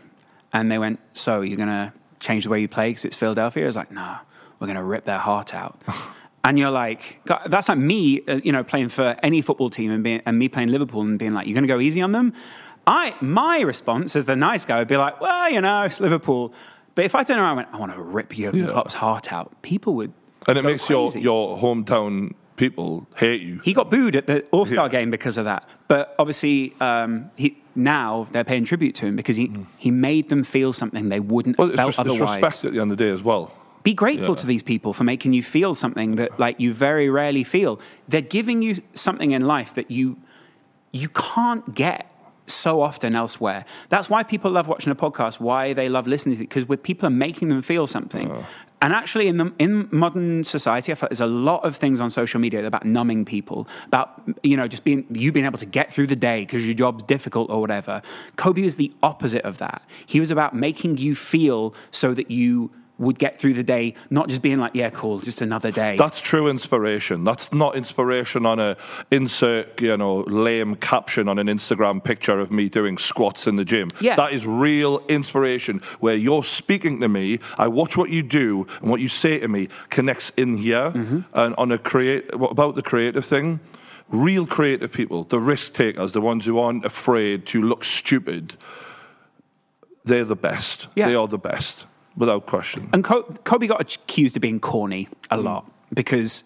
and 0.54 0.72
they 0.72 0.78
went, 0.78 1.00
So 1.14 1.42
you're 1.42 1.58
going 1.58 1.70
to 1.70 1.94
change 2.20 2.44
the 2.44 2.50
way 2.50 2.60
you 2.60 2.68
play 2.68 2.90
because 2.90 3.06
it's 3.06 3.16
Philadelphia? 3.16 3.64
I 3.64 3.68
was 3.68 3.76
like, 3.76 3.92
No, 3.92 4.18
we're 4.60 4.68
going 4.68 4.78
to 4.78 4.84
rip 4.84 5.06
their 5.06 5.18
heart 5.18 5.54
out. 5.54 5.80
and 6.44 6.58
you're 6.60 6.72
like, 6.72 7.20
that's 7.48 7.70
like 7.70 7.78
me, 7.78 8.22
uh, 8.28 8.40
you 8.44 8.52
know, 8.52 8.64
playing 8.64 8.90
for 8.90 9.16
any 9.24 9.42
football 9.42 9.70
team 9.70 9.92
and, 9.92 10.04
being, 10.04 10.22
and 10.26 10.38
me 10.38 10.50
playing 10.50 10.70
Liverpool 10.70 11.02
and 11.02 11.18
being 11.20 11.34
like, 11.34 11.48
You're 11.48 11.56
going 11.56 11.68
to 11.68 11.74
go 11.74 11.80
easy 11.80 12.02
on 12.02 12.12
them? 12.12 12.34
I, 12.88 13.14
my 13.22 13.60
response 13.60 14.16
as 14.16 14.26
the 14.26 14.36
nice 14.36 14.66
guy 14.66 14.80
would 14.80 14.88
be 14.88 14.98
like, 14.98 15.20
Well, 15.22 15.52
you 15.52 15.62
know, 15.62 15.84
it's 15.84 16.00
Liverpool. 16.00 16.54
But 16.96 17.06
if 17.06 17.16
I 17.16 17.24
turned 17.24 17.40
around 17.40 17.52
and 17.52 17.58
went, 17.58 17.70
I 17.74 17.78
want 17.78 17.94
to 17.94 18.02
rip 18.02 18.34
Jurgen 18.34 18.62
Yeah. 18.66 18.72
Klopp's 18.72 18.96
heart 18.96 19.32
out, 19.32 19.62
people 19.62 19.96
would. 19.96 20.12
and 20.48 20.58
it 20.58 20.64
makes 20.64 20.90
your, 20.90 21.10
your 21.18 21.58
hometown 21.58 22.34
people 22.60 23.08
hate 23.16 23.42
you. 23.42 23.60
He 23.64 23.74
got 23.74 23.90
booed 23.90 24.16
at 24.16 24.28
the 24.28 24.46
All 24.52 24.66
Star 24.68 24.86
Yeah. 24.86 24.90
game 24.98 25.10
because 25.10 25.38
of 25.40 25.46
that. 25.46 25.68
But 25.88 26.14
obviously, 26.20 26.76
um, 26.80 27.32
he, 27.36 27.58
now 27.76 28.28
they're 28.32 28.44
paying 28.44 28.66
tribute 28.66 28.94
to 28.96 29.06
him 29.08 29.16
because 29.16 29.36
he, 29.36 29.52
he 29.78 29.90
made 29.90 30.30
them 30.30 30.44
feel 30.44 30.72
something 30.74 31.10
they 31.10 31.20
wouldn't 31.22 31.58
well, 31.58 31.70
have 31.70 31.76
felt 31.78 31.88
res- 31.88 31.94
it's 31.96 32.00
otherwise. 32.00 32.44
respect 32.44 32.66
at 32.66 32.74
the 32.74 32.80
end 32.82 32.92
of 32.92 32.98
the 32.98 33.04
day 33.06 33.10
as 33.12 33.24
well. 33.24 33.52
Be 33.82 33.94
grateful 33.94 34.30
Yeah. 34.36 34.42
to 34.42 34.46
these 34.46 34.62
people 34.62 34.94
for 34.94 35.06
making 35.06 35.32
you 35.34 35.42
feel 35.42 35.74
something 35.74 36.18
that 36.18 36.38
like 36.40 36.60
you 36.60 36.74
very 36.74 37.10
rarely 37.10 37.44
feel. 37.46 37.80
They're 38.10 38.22
giving 38.22 38.62
you 38.62 38.76
something 38.94 39.32
in 39.32 39.42
life 39.48 39.74
that 39.76 39.90
you 39.90 40.18
you 40.92 41.08
can't 41.10 41.74
get 41.76 42.06
so 42.48 42.82
often 42.82 43.16
elsewhere. 43.16 43.64
That's 43.90 44.10
why 44.10 44.24
people 44.24 44.50
love 44.52 44.68
watching 44.68 44.92
a 44.92 44.96
podcast, 44.96 45.40
why 45.40 45.74
they 45.74 45.88
love 45.88 46.08
listening 46.08 46.36
to 46.38 46.42
it, 46.44 46.50
because 46.50 46.68
with 46.68 46.82
people 46.84 47.06
are 47.08 47.12
making 47.28 47.48
them 47.50 47.62
feel 47.62 47.86
something. 47.88 48.28
And 48.82 48.94
actually, 48.94 49.28
in 49.28 49.38
the 49.38 49.52
in 49.60 49.90
modern 49.92 50.44
society, 50.44 50.92
I 50.92 50.96
feel 50.96 51.10
there's 51.10 51.20
a 51.20 51.26
lot 51.26 51.66
of 51.66 51.76
things 51.76 52.00
on 52.00 52.10
social 52.10 52.40
media 52.40 52.66
about 52.66 52.86
numbing 52.86 53.26
people, 53.26 53.68
about 53.88 54.22
you 54.42 54.56
know 54.56 54.68
just 54.68 54.86
being 54.86 55.06
you 55.12 55.32
being 55.32 55.46
able 55.46 55.58
to 55.58 55.66
get 55.66 55.92
through 55.92 56.08
the 56.08 56.16
day 56.16 56.42
because 56.42 56.66
your 56.66 56.76
job's 56.76 57.04
difficult 57.04 57.50
or 57.50 57.60
whatever. 57.60 58.02
Kobe 58.38 58.62
was 58.62 58.78
the 58.78 58.94
opposite 59.04 59.44
of 59.44 59.58
that. 59.58 59.82
He 60.06 60.20
was 60.20 60.32
about 60.32 60.56
making 60.56 60.98
you 60.98 61.14
feel 61.14 61.74
so 61.92 62.14
that 62.14 62.32
you 62.32 62.72
would 63.00 63.18
get 63.18 63.40
through 63.40 63.54
the 63.54 63.64
day, 63.64 63.96
not 64.10 64.28
just 64.28 64.42
being 64.42 64.60
like, 64.60 64.76
yeah, 64.76 64.90
cool, 64.90 65.20
just 65.20 65.42
another 65.42 65.72
day. 65.72 65.96
That's 65.98 66.22
true 66.22 66.50
inspiration. 66.50 67.24
That's 67.24 67.52
not 67.52 67.76
inspiration 67.76 68.46
on 68.46 68.60
a 68.60 68.78
insert, 69.10 69.82
you 69.82 69.98
know, 69.98 70.20
lame 70.28 70.76
caption 70.76 71.28
on 71.28 71.40
an 71.40 71.48
Instagram 71.48 72.04
picture 72.04 72.40
of 72.40 72.52
me 72.52 72.70
doing 72.70 72.98
squats 72.98 73.48
in 73.48 73.56
the 73.56 73.66
gym. 73.66 73.90
Yeah. 74.02 74.16
That 74.18 74.34
is 74.34 74.46
real 74.46 75.00
inspiration 75.08 75.82
where 76.00 76.16
you're 76.16 76.44
speaking 76.44 77.00
to 77.00 77.08
me. 77.08 77.40
I 77.58 77.70
watch 77.70 77.98
what 77.98 78.10
you 78.10 78.22
do 78.22 78.68
and 78.82 78.92
what 78.92 79.00
you 79.00 79.10
say 79.10 79.40
to 79.40 79.48
me 79.48 79.70
connects 79.90 80.32
in 80.38 80.58
here. 80.58 80.92
Mm-hmm. 80.92 81.22
And 81.34 81.56
on 81.56 81.72
a 81.72 81.78
create, 81.78 82.38
what 82.38 82.52
about 82.52 82.76
the 82.76 82.84
creative 82.84 83.26
thing? 83.26 83.62
Real 84.10 84.46
creative 84.46 84.92
people, 84.92 85.24
the 85.24 85.40
risk 85.40 85.74
takers, 85.74 86.14
the 86.14 86.22
ones 86.22 86.46
who 86.46 86.58
aren't 86.58 86.84
afraid 86.84 87.46
to 87.48 87.62
look 87.62 87.84
stupid, 87.84 88.58
they're 90.04 90.26
the 90.26 90.36
best. 90.36 90.88
Yeah. 90.96 91.08
They 91.08 91.16
are 91.16 91.28
the 91.28 91.38
best, 91.38 91.86
without 92.20 92.46
question. 92.46 92.90
And 92.94 93.04
Kobe 93.04 93.66
got 93.66 93.82
accused 93.82 94.36
of 94.38 94.42
being 94.42 94.60
corny 94.60 95.08
a 95.32 95.38
Mm. 95.38 95.44
lot 95.46 95.72
because 95.94 96.44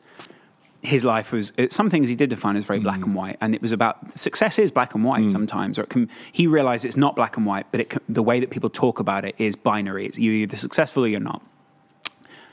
his 0.81 1.03
life 1.05 1.31
was 1.31 1.51
some 1.69 1.89
things 1.89 2.09
he 2.09 2.15
did 2.15 2.29
define 2.29 2.55
as 2.57 2.65
very 2.65 2.79
black 2.79 2.99
Mm. 2.99 3.03
and 3.03 3.15
white, 3.15 3.37
and 3.41 3.55
it 3.55 3.61
was 3.61 3.71
about 3.71 4.17
success 4.17 4.59
is 4.59 4.69
black 4.71 4.93
and 4.95 5.03
white 5.03 5.29
sometimes, 5.29 5.79
or 5.79 5.83
it 5.83 5.89
can, 5.89 6.09
he 6.31 6.45
realized 6.47 6.85
it's 6.85 6.97
not 6.97 7.15
black 7.15 7.37
and 7.37 7.45
white, 7.45 7.65
but 7.71 7.79
it 7.81 7.89
can, 7.89 8.01
the 8.07 8.21
way 8.23 8.39
that 8.39 8.49
people 8.49 8.69
talk 8.69 8.99
about 8.99 9.25
it 9.25 9.33
is 9.37 9.55
binary. 9.55 10.05
It's 10.05 10.17
you're 10.19 10.33
either 10.33 10.57
successful 10.57 11.03
or 11.03 11.07
you're 11.07 11.19
not. 11.21 11.41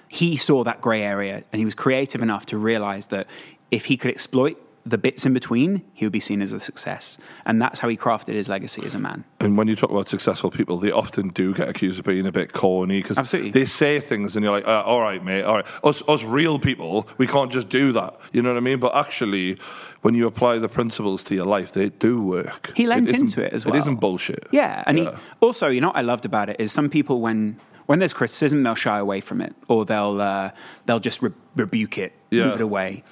He 0.08 0.36
saw 0.36 0.64
that 0.64 0.80
gray 0.80 1.02
area, 1.02 1.42
and 1.52 1.58
he 1.58 1.64
was 1.64 1.74
creative 1.74 2.22
enough 2.22 2.46
to 2.46 2.56
realize 2.58 3.06
that 3.06 3.26
if 3.70 3.86
he 3.86 3.96
could 3.96 4.10
exploit 4.10 4.56
the 4.86 4.96
bits 4.98 5.26
in 5.26 5.34
between, 5.34 5.82
he 5.92 6.06
would 6.06 6.12
be 6.12 6.20
seen 6.20 6.40
as 6.40 6.52
a 6.52 6.60
success, 6.60 7.18
and 7.44 7.60
that's 7.60 7.80
how 7.80 7.88
he 7.88 7.96
crafted 7.96 8.34
his 8.34 8.48
legacy 8.48 8.82
as 8.84 8.94
a 8.94 8.98
man. 8.98 9.24
And 9.38 9.56
when 9.58 9.68
you 9.68 9.76
talk 9.76 9.90
about 9.90 10.08
successful 10.08 10.50
people, 10.50 10.78
they 10.78 10.90
often 10.90 11.28
do 11.28 11.52
get 11.54 11.68
accused 11.68 11.98
of 11.98 12.04
being 12.06 12.26
a 12.26 12.32
bit 12.32 12.52
corny 12.52 13.02
because 13.02 13.30
they 13.30 13.66
say 13.66 14.00
things 14.00 14.36
and 14.36 14.44
you're 14.44 14.52
like, 14.52 14.66
uh, 14.66 14.82
all 14.84 15.00
right, 15.00 15.22
mate, 15.24 15.42
all 15.42 15.56
right. 15.56 15.66
Us, 15.84 16.02
us 16.08 16.22
real 16.22 16.58
people, 16.58 17.06
we 17.18 17.26
can't 17.26 17.52
just 17.52 17.68
do 17.68 17.92
that. 17.92 18.18
You 18.32 18.40
know 18.42 18.50
what 18.50 18.56
I 18.56 18.60
mean? 18.60 18.80
But 18.80 18.94
actually, 18.94 19.58
when 20.00 20.14
you 20.14 20.26
apply 20.26 20.58
the 20.58 20.68
principles 20.68 21.22
to 21.24 21.34
your 21.34 21.46
life, 21.46 21.72
they 21.72 21.90
do 21.90 22.22
work. 22.22 22.72
He 22.74 22.86
lent 22.86 23.10
into 23.10 23.42
it 23.44 23.52
as 23.52 23.66
well. 23.66 23.74
It 23.74 23.80
isn't 23.80 23.96
bullshit. 23.96 24.46
Yeah, 24.50 24.82
and 24.86 24.98
Yeah. 24.98 25.10
he 25.12 25.16
also, 25.40 25.68
you 25.68 25.80
know, 25.82 25.88
what 25.88 25.96
I 25.96 26.02
loved 26.02 26.24
about 26.24 26.48
it 26.48 26.56
is 26.58 26.72
some 26.72 26.88
people 26.88 27.20
when 27.20 27.60
when 27.86 27.98
there's 27.98 28.12
criticism, 28.12 28.62
they'll 28.62 28.76
shy 28.76 28.98
away 28.98 29.20
from 29.20 29.40
it, 29.40 29.52
or 29.66 29.84
they'll 29.84 30.20
uh, 30.20 30.50
they'll 30.86 31.00
just 31.00 31.20
re- 31.22 31.32
rebuke 31.56 31.98
it, 31.98 32.12
Yeah. 32.30 32.44
move 32.46 32.54
it 32.54 32.60
away. 32.62 33.02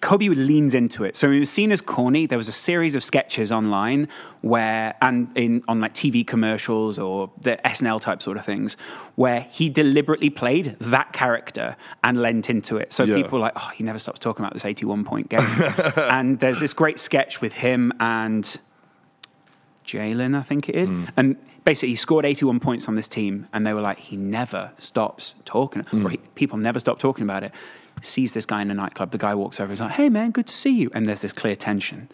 Kobe 0.00 0.28
leans 0.28 0.74
into 0.74 1.04
it. 1.04 1.14
So 1.14 1.30
he 1.30 1.38
was 1.38 1.50
seen 1.50 1.70
as 1.72 1.82
corny, 1.82 2.26
there 2.26 2.38
was 2.38 2.48
a 2.48 2.52
series 2.52 2.94
of 2.94 3.04
sketches 3.04 3.52
online 3.52 4.08
where, 4.40 4.94
and 5.02 5.28
in 5.36 5.62
on 5.68 5.80
like 5.80 5.92
TV 5.92 6.26
commercials 6.26 6.98
or 6.98 7.30
the 7.40 7.58
SNL 7.64 8.00
type 8.00 8.22
sort 8.22 8.38
of 8.38 8.44
things, 8.44 8.78
where 9.16 9.42
he 9.50 9.68
deliberately 9.68 10.30
played 10.30 10.76
that 10.80 11.12
character 11.12 11.76
and 12.02 12.22
lent 12.22 12.48
into 12.48 12.78
it. 12.78 12.92
So 12.92 13.04
Yeah. 13.04 13.16
people 13.16 13.38
were 13.38 13.42
like, 13.42 13.52
oh, 13.56 13.70
he 13.74 13.84
never 13.84 13.98
stops 13.98 14.18
talking 14.18 14.42
about 14.42 14.54
this 14.54 14.64
81 14.64 15.04
point 15.04 15.28
game. 15.28 15.40
and 15.96 16.40
there's 16.40 16.60
this 16.60 16.72
great 16.72 16.98
sketch 16.98 17.42
with 17.42 17.52
him 17.52 17.92
and 18.00 18.58
Jalen, 19.84 20.38
I 20.38 20.42
think 20.42 20.68
it 20.68 20.76
is. 20.76 20.90
Mm. 20.90 21.08
And 21.16 21.36
basically, 21.64 21.90
he 21.90 21.96
scored 21.96 22.24
81 22.24 22.60
points 22.60 22.88
on 22.88 22.94
this 22.94 23.08
team, 23.08 23.48
and 23.52 23.66
they 23.66 23.72
were 23.72 23.80
like, 23.80 23.98
he 23.98 24.16
never 24.16 24.70
stops 24.78 25.34
talking, 25.44 25.82
or 25.82 25.84
mm. 25.84 26.10
he, 26.10 26.16
people 26.34 26.58
never 26.58 26.78
stop 26.78 26.98
talking 26.98 27.24
about 27.24 27.42
it. 27.42 27.52
Sees 28.02 28.32
this 28.32 28.46
guy 28.46 28.62
in 28.62 28.70
a 28.70 28.74
nightclub, 28.74 29.10
the 29.10 29.18
guy 29.18 29.34
walks 29.34 29.60
over, 29.60 29.70
he's 29.70 29.80
like, 29.80 29.92
hey 29.92 30.08
man, 30.08 30.30
good 30.30 30.46
to 30.46 30.54
see 30.54 30.70
you. 30.70 30.90
And 30.94 31.06
there's 31.06 31.22
this 31.22 31.32
clear 31.32 31.56
tension. 31.56 32.10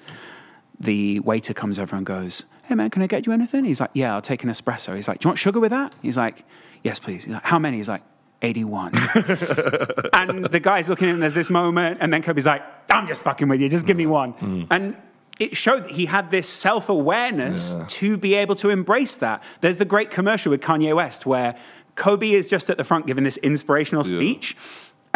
The 0.78 1.20
waiter 1.20 1.54
comes 1.54 1.78
over 1.78 1.96
and 1.96 2.04
goes, 2.04 2.44
hey 2.64 2.74
man, 2.74 2.90
can 2.90 3.02
I 3.02 3.06
get 3.06 3.26
you 3.26 3.32
anything? 3.32 3.64
He's 3.64 3.80
like, 3.80 3.90
yeah, 3.94 4.14
I'll 4.14 4.22
take 4.22 4.42
an 4.42 4.50
espresso. 4.50 4.94
He's 4.94 5.08
like, 5.08 5.20
do 5.20 5.26
you 5.26 5.30
want 5.30 5.38
sugar 5.38 5.60
with 5.60 5.70
that? 5.70 5.94
He's 6.02 6.16
like, 6.16 6.44
yes, 6.82 6.98
please. 6.98 7.24
He's 7.24 7.32
like, 7.32 7.44
how 7.44 7.58
many? 7.58 7.76
He's 7.78 7.88
like, 7.88 8.02
81. 8.42 8.92
and 10.12 10.44
the 10.46 10.60
guy's 10.60 10.88
looking 10.88 11.08
at 11.08 11.14
him, 11.14 11.20
there's 11.20 11.34
this 11.34 11.50
moment, 11.50 11.98
and 12.00 12.12
then 12.12 12.22
Kobe's 12.22 12.46
like, 12.46 12.62
I'm 12.90 13.06
just 13.06 13.22
fucking 13.22 13.48
with 13.48 13.60
you, 13.60 13.68
just 13.68 13.86
give 13.86 13.96
me 13.96 14.06
one. 14.06 14.34
Mm. 14.34 14.46
Mm. 14.46 14.66
And 14.70 14.96
it 15.38 15.56
showed 15.56 15.84
that 15.84 15.90
he 15.92 16.06
had 16.06 16.30
this 16.30 16.48
self 16.48 16.88
awareness 16.88 17.74
to 17.88 18.16
be 18.16 18.34
able 18.34 18.54
to 18.56 18.70
embrace 18.70 19.16
that. 19.16 19.42
There's 19.60 19.76
the 19.76 19.84
great 19.84 20.10
commercial 20.10 20.50
with 20.50 20.60
Kanye 20.60 20.94
West 20.94 21.26
where 21.26 21.56
Kobe 21.94 22.30
is 22.30 22.48
just 22.48 22.70
at 22.70 22.76
the 22.76 22.84
front 22.84 23.06
giving 23.06 23.24
this 23.24 23.36
inspirational 23.38 24.04
speech. 24.04 24.56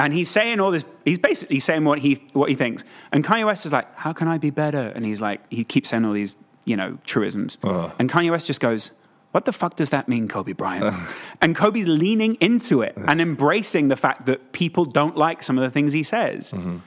And 0.01 0.14
he's 0.14 0.30
saying 0.30 0.61
all 0.61 0.70
this. 0.70 0.84
He's 1.05 1.18
basically 1.18 1.61
saying 1.61 1.84
what 1.84 1.98
he 1.98 2.26
what 2.32 2.48
he 2.48 2.55
thinks. 2.55 2.84
And 3.12 3.22
Kanye 3.22 3.44
West 3.44 3.66
is 3.66 3.72
like, 3.72 3.94
"How 3.96 4.14
can 4.14 4.28
I 4.28 4.38
be 4.38 4.48
better?" 4.48 4.88
And 4.94 5.05
he's 5.05 5.20
like, 5.20 5.40
he 5.51 5.62
keeps 5.62 5.90
saying 5.90 6.07
all 6.07 6.14
these, 6.14 6.36
you 6.64 6.74
know, 6.74 6.96
truisms. 7.05 7.59
And 7.98 8.11
Kanye 8.11 8.30
West 8.30 8.46
just 8.46 8.61
goes, 8.61 8.92
"What 9.32 9.44
the 9.44 9.53
fuck 9.53 9.76
does 9.76 9.90
that 9.90 10.09
mean, 10.09 10.26
Kobe 10.26 10.53
Bryant?" 10.53 10.96
and 11.42 11.55
Kobe's 11.55 11.86
leaning 11.86 12.36
into 12.36 12.80
it 12.80 12.94
and 12.96 13.20
embracing 13.20 13.88
the 13.88 13.96
fact 13.96 14.24
that 14.24 14.53
people 14.53 14.86
don't 14.86 15.18
like 15.18 15.42
some 15.42 15.59
of 15.59 15.62
the 15.64 15.70
things 15.70 15.92
he 15.92 16.03
says. 16.03 16.53
Mm-hmm. 16.53 16.78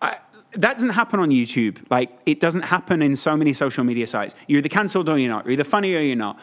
I, 0.00 0.16
that 0.52 0.74
doesn't 0.74 0.90
happen 0.90 1.20
on 1.20 1.28
YouTube. 1.28 1.78
Like 1.90 2.10
it 2.24 2.40
doesn't 2.40 2.62
happen 2.62 3.02
in 3.02 3.16
so 3.16 3.36
many 3.36 3.52
social 3.52 3.84
media 3.84 4.06
sites. 4.06 4.34
You're 4.46 4.60
either 4.60 4.70
cancelled 4.70 5.10
or 5.10 5.18
you're 5.18 5.28
not. 5.30 5.44
You're 5.44 5.52
either 5.52 5.64
funny 5.64 5.94
or 5.94 6.00
you're 6.00 6.16
not. 6.16 6.38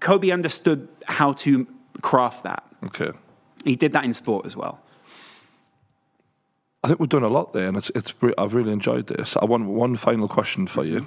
Kobe 0.00 0.30
understood 0.30 0.88
how 1.06 1.32
to 1.34 1.64
craft 2.00 2.42
that. 2.42 2.64
Okay. 2.86 3.12
He 3.64 3.76
did 3.76 3.92
that 3.92 4.04
in 4.04 4.12
sport 4.12 4.46
as 4.46 4.56
well. 4.56 4.80
I 6.84 6.88
think 6.88 6.98
we've 6.98 7.08
done 7.08 7.22
a 7.22 7.28
lot 7.28 7.52
there, 7.52 7.68
and 7.68 7.76
it's 7.76 7.90
it's. 7.94 8.12
I've 8.36 8.54
really 8.54 8.72
enjoyed 8.72 9.06
this. 9.06 9.36
I 9.36 9.44
want 9.44 9.66
one 9.66 9.96
final 9.96 10.26
question 10.28 10.66
for 10.66 10.84
you. 10.84 11.06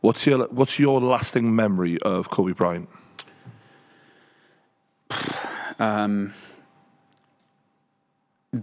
What's 0.00 0.26
your 0.26 0.46
What's 0.46 0.78
your 0.78 1.00
lasting 1.00 1.54
memory 1.54 1.98
of 2.02 2.30
Kobe 2.30 2.52
Bryant? 2.52 2.88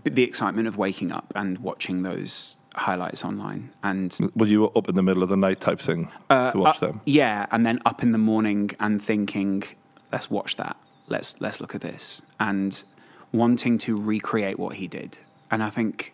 the 0.04 0.24
excitement 0.24 0.68
of 0.68 0.78
waking 0.78 1.12
up 1.12 1.32
and 1.36 1.60
watching 1.60 2.04
those 2.04 2.58
highlights 2.76 3.24
online 3.24 3.70
and 3.84 4.18
Were 4.36 4.48
you 4.48 4.62
were 4.62 4.72
up 4.76 4.90
in 4.90 4.96
the 4.96 5.04
middle 5.04 5.22
of 5.22 5.30
the 5.30 5.38
night 5.38 5.62
type 5.62 5.80
thing 5.80 6.10
to 6.30 6.54
watch 6.56 6.78
uh, 6.78 6.88
them? 6.88 7.02
yeah 7.06 7.46
and 7.52 7.66
then 7.66 7.80
up 7.86 8.02
in 8.02 8.12
the 8.12 8.18
morning 8.18 8.72
and 8.80 9.04
thinking 9.04 9.64
let's 10.12 10.32
watch 10.32 10.56
that 10.56 10.76
let's 11.08 11.40
let's 11.40 11.62
look 11.62 11.76
at 11.76 11.82
this 11.82 12.24
and 12.40 12.84
wanting 13.32 13.78
to 13.78 13.96
recreate 13.96 14.58
what 14.58 14.78
he 14.78 14.88
did 14.88 15.20
and 15.54 15.64
i 15.64 15.70
think 15.70 16.14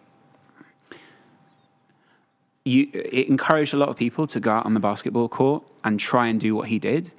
you 2.70 2.90
it 2.94 3.28
encouraged 3.28 3.74
a 3.74 3.78
lot 3.78 3.90
of 3.90 3.98
people 3.98 4.28
to 4.28 4.40
go 4.40 4.52
out 4.52 4.66
on 4.66 4.74
the 4.74 4.80
basketball 4.80 5.28
court 5.28 5.64
and 5.84 6.00
try 6.00 6.28
and 6.28 6.40
do 6.40 6.56
what 6.56 6.68
he 6.68 6.80
did. 6.80 7.12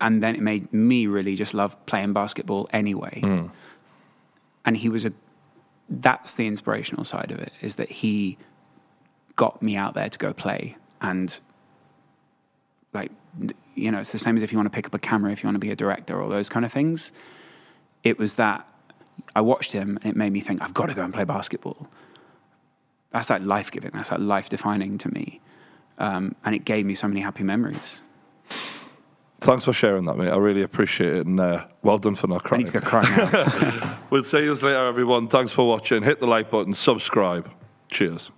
And 0.00 0.22
then 0.22 0.34
it 0.34 0.42
made 0.42 0.72
me 0.72 1.06
really 1.06 1.36
just 1.36 1.54
love 1.54 1.74
playing 1.86 2.12
basketball 2.12 2.68
anyway. 2.72 3.20
Hmm. 3.20 3.46
And 4.64 4.76
he 4.76 4.88
was 4.88 5.04
a 5.04 5.12
that's 5.88 6.34
the 6.34 6.46
inspirational 6.46 7.04
side 7.04 7.30
of 7.30 7.38
it 7.38 7.52
is 7.60 7.74
that 7.74 7.90
he 7.90 8.38
got 9.36 9.62
me 9.62 9.76
out 9.76 9.94
there 9.94 10.08
to 10.08 10.18
go 10.18 10.32
play. 10.32 10.76
And 11.00 11.38
like 12.92 13.10
you 13.74 13.90
know 13.90 13.98
it's 13.98 14.12
the 14.12 14.18
same 14.18 14.36
as 14.36 14.42
if 14.42 14.52
you 14.52 14.58
want 14.58 14.70
to 14.70 14.74
pick 14.74 14.86
up 14.86 14.94
a 14.94 14.98
camera 14.98 15.32
if 15.32 15.42
you 15.42 15.46
want 15.46 15.56
to 15.56 15.60
be 15.60 15.70
a 15.70 15.76
director 15.76 16.20
or 16.20 16.28
those 16.28 16.48
kind 16.48 16.64
of 16.64 16.72
things. 16.72 17.12
It 18.02 18.18
was 18.18 18.34
that 18.34 18.66
i 19.34 19.40
watched 19.40 19.72
him 19.72 19.98
and 20.02 20.10
it 20.10 20.16
made 20.16 20.32
me 20.32 20.40
think 20.40 20.60
i've 20.62 20.74
got 20.74 20.86
to 20.86 20.94
go 20.94 21.02
and 21.02 21.12
play 21.12 21.24
basketball 21.24 21.88
that's 23.10 23.30
like 23.30 23.42
life 23.42 23.70
giving 23.70 23.90
that's 23.92 24.10
like 24.10 24.20
life 24.20 24.48
defining 24.48 24.98
to 24.98 25.12
me 25.12 25.40
um, 25.96 26.34
and 26.44 26.56
it 26.56 26.64
gave 26.64 26.84
me 26.84 26.94
so 26.94 27.06
many 27.06 27.20
happy 27.20 27.44
memories 27.44 28.00
Thanks 29.40 29.66
for 29.66 29.74
sharing 29.74 30.06
that, 30.06 30.16
mate. 30.16 30.30
I 30.30 30.36
really 30.36 30.62
appreciate 30.62 31.16
it, 31.16 31.26
and 31.26 31.38
uh, 31.38 31.66
well 31.82 31.98
done 31.98 32.14
for 32.14 32.28
not 32.28 32.44
crying. 32.44 32.66
i 32.66 32.80
crying. 32.80 33.04
need 33.04 33.12
to 33.12 33.28
go 33.28 33.30
cry 33.30 33.82
now 33.82 33.98
We'll 34.10 34.24
see 34.24 34.38
you 34.38 34.54
later, 34.54 34.86
everyone. 34.86 35.28
Thanks 35.28 35.52
for 35.52 35.68
watching. 35.68 36.02
Hit 36.02 36.18
the 36.18 36.26
like 36.26 36.50
button, 36.50 36.74
subscribe. 36.74 37.50
Cheers. 37.90 38.30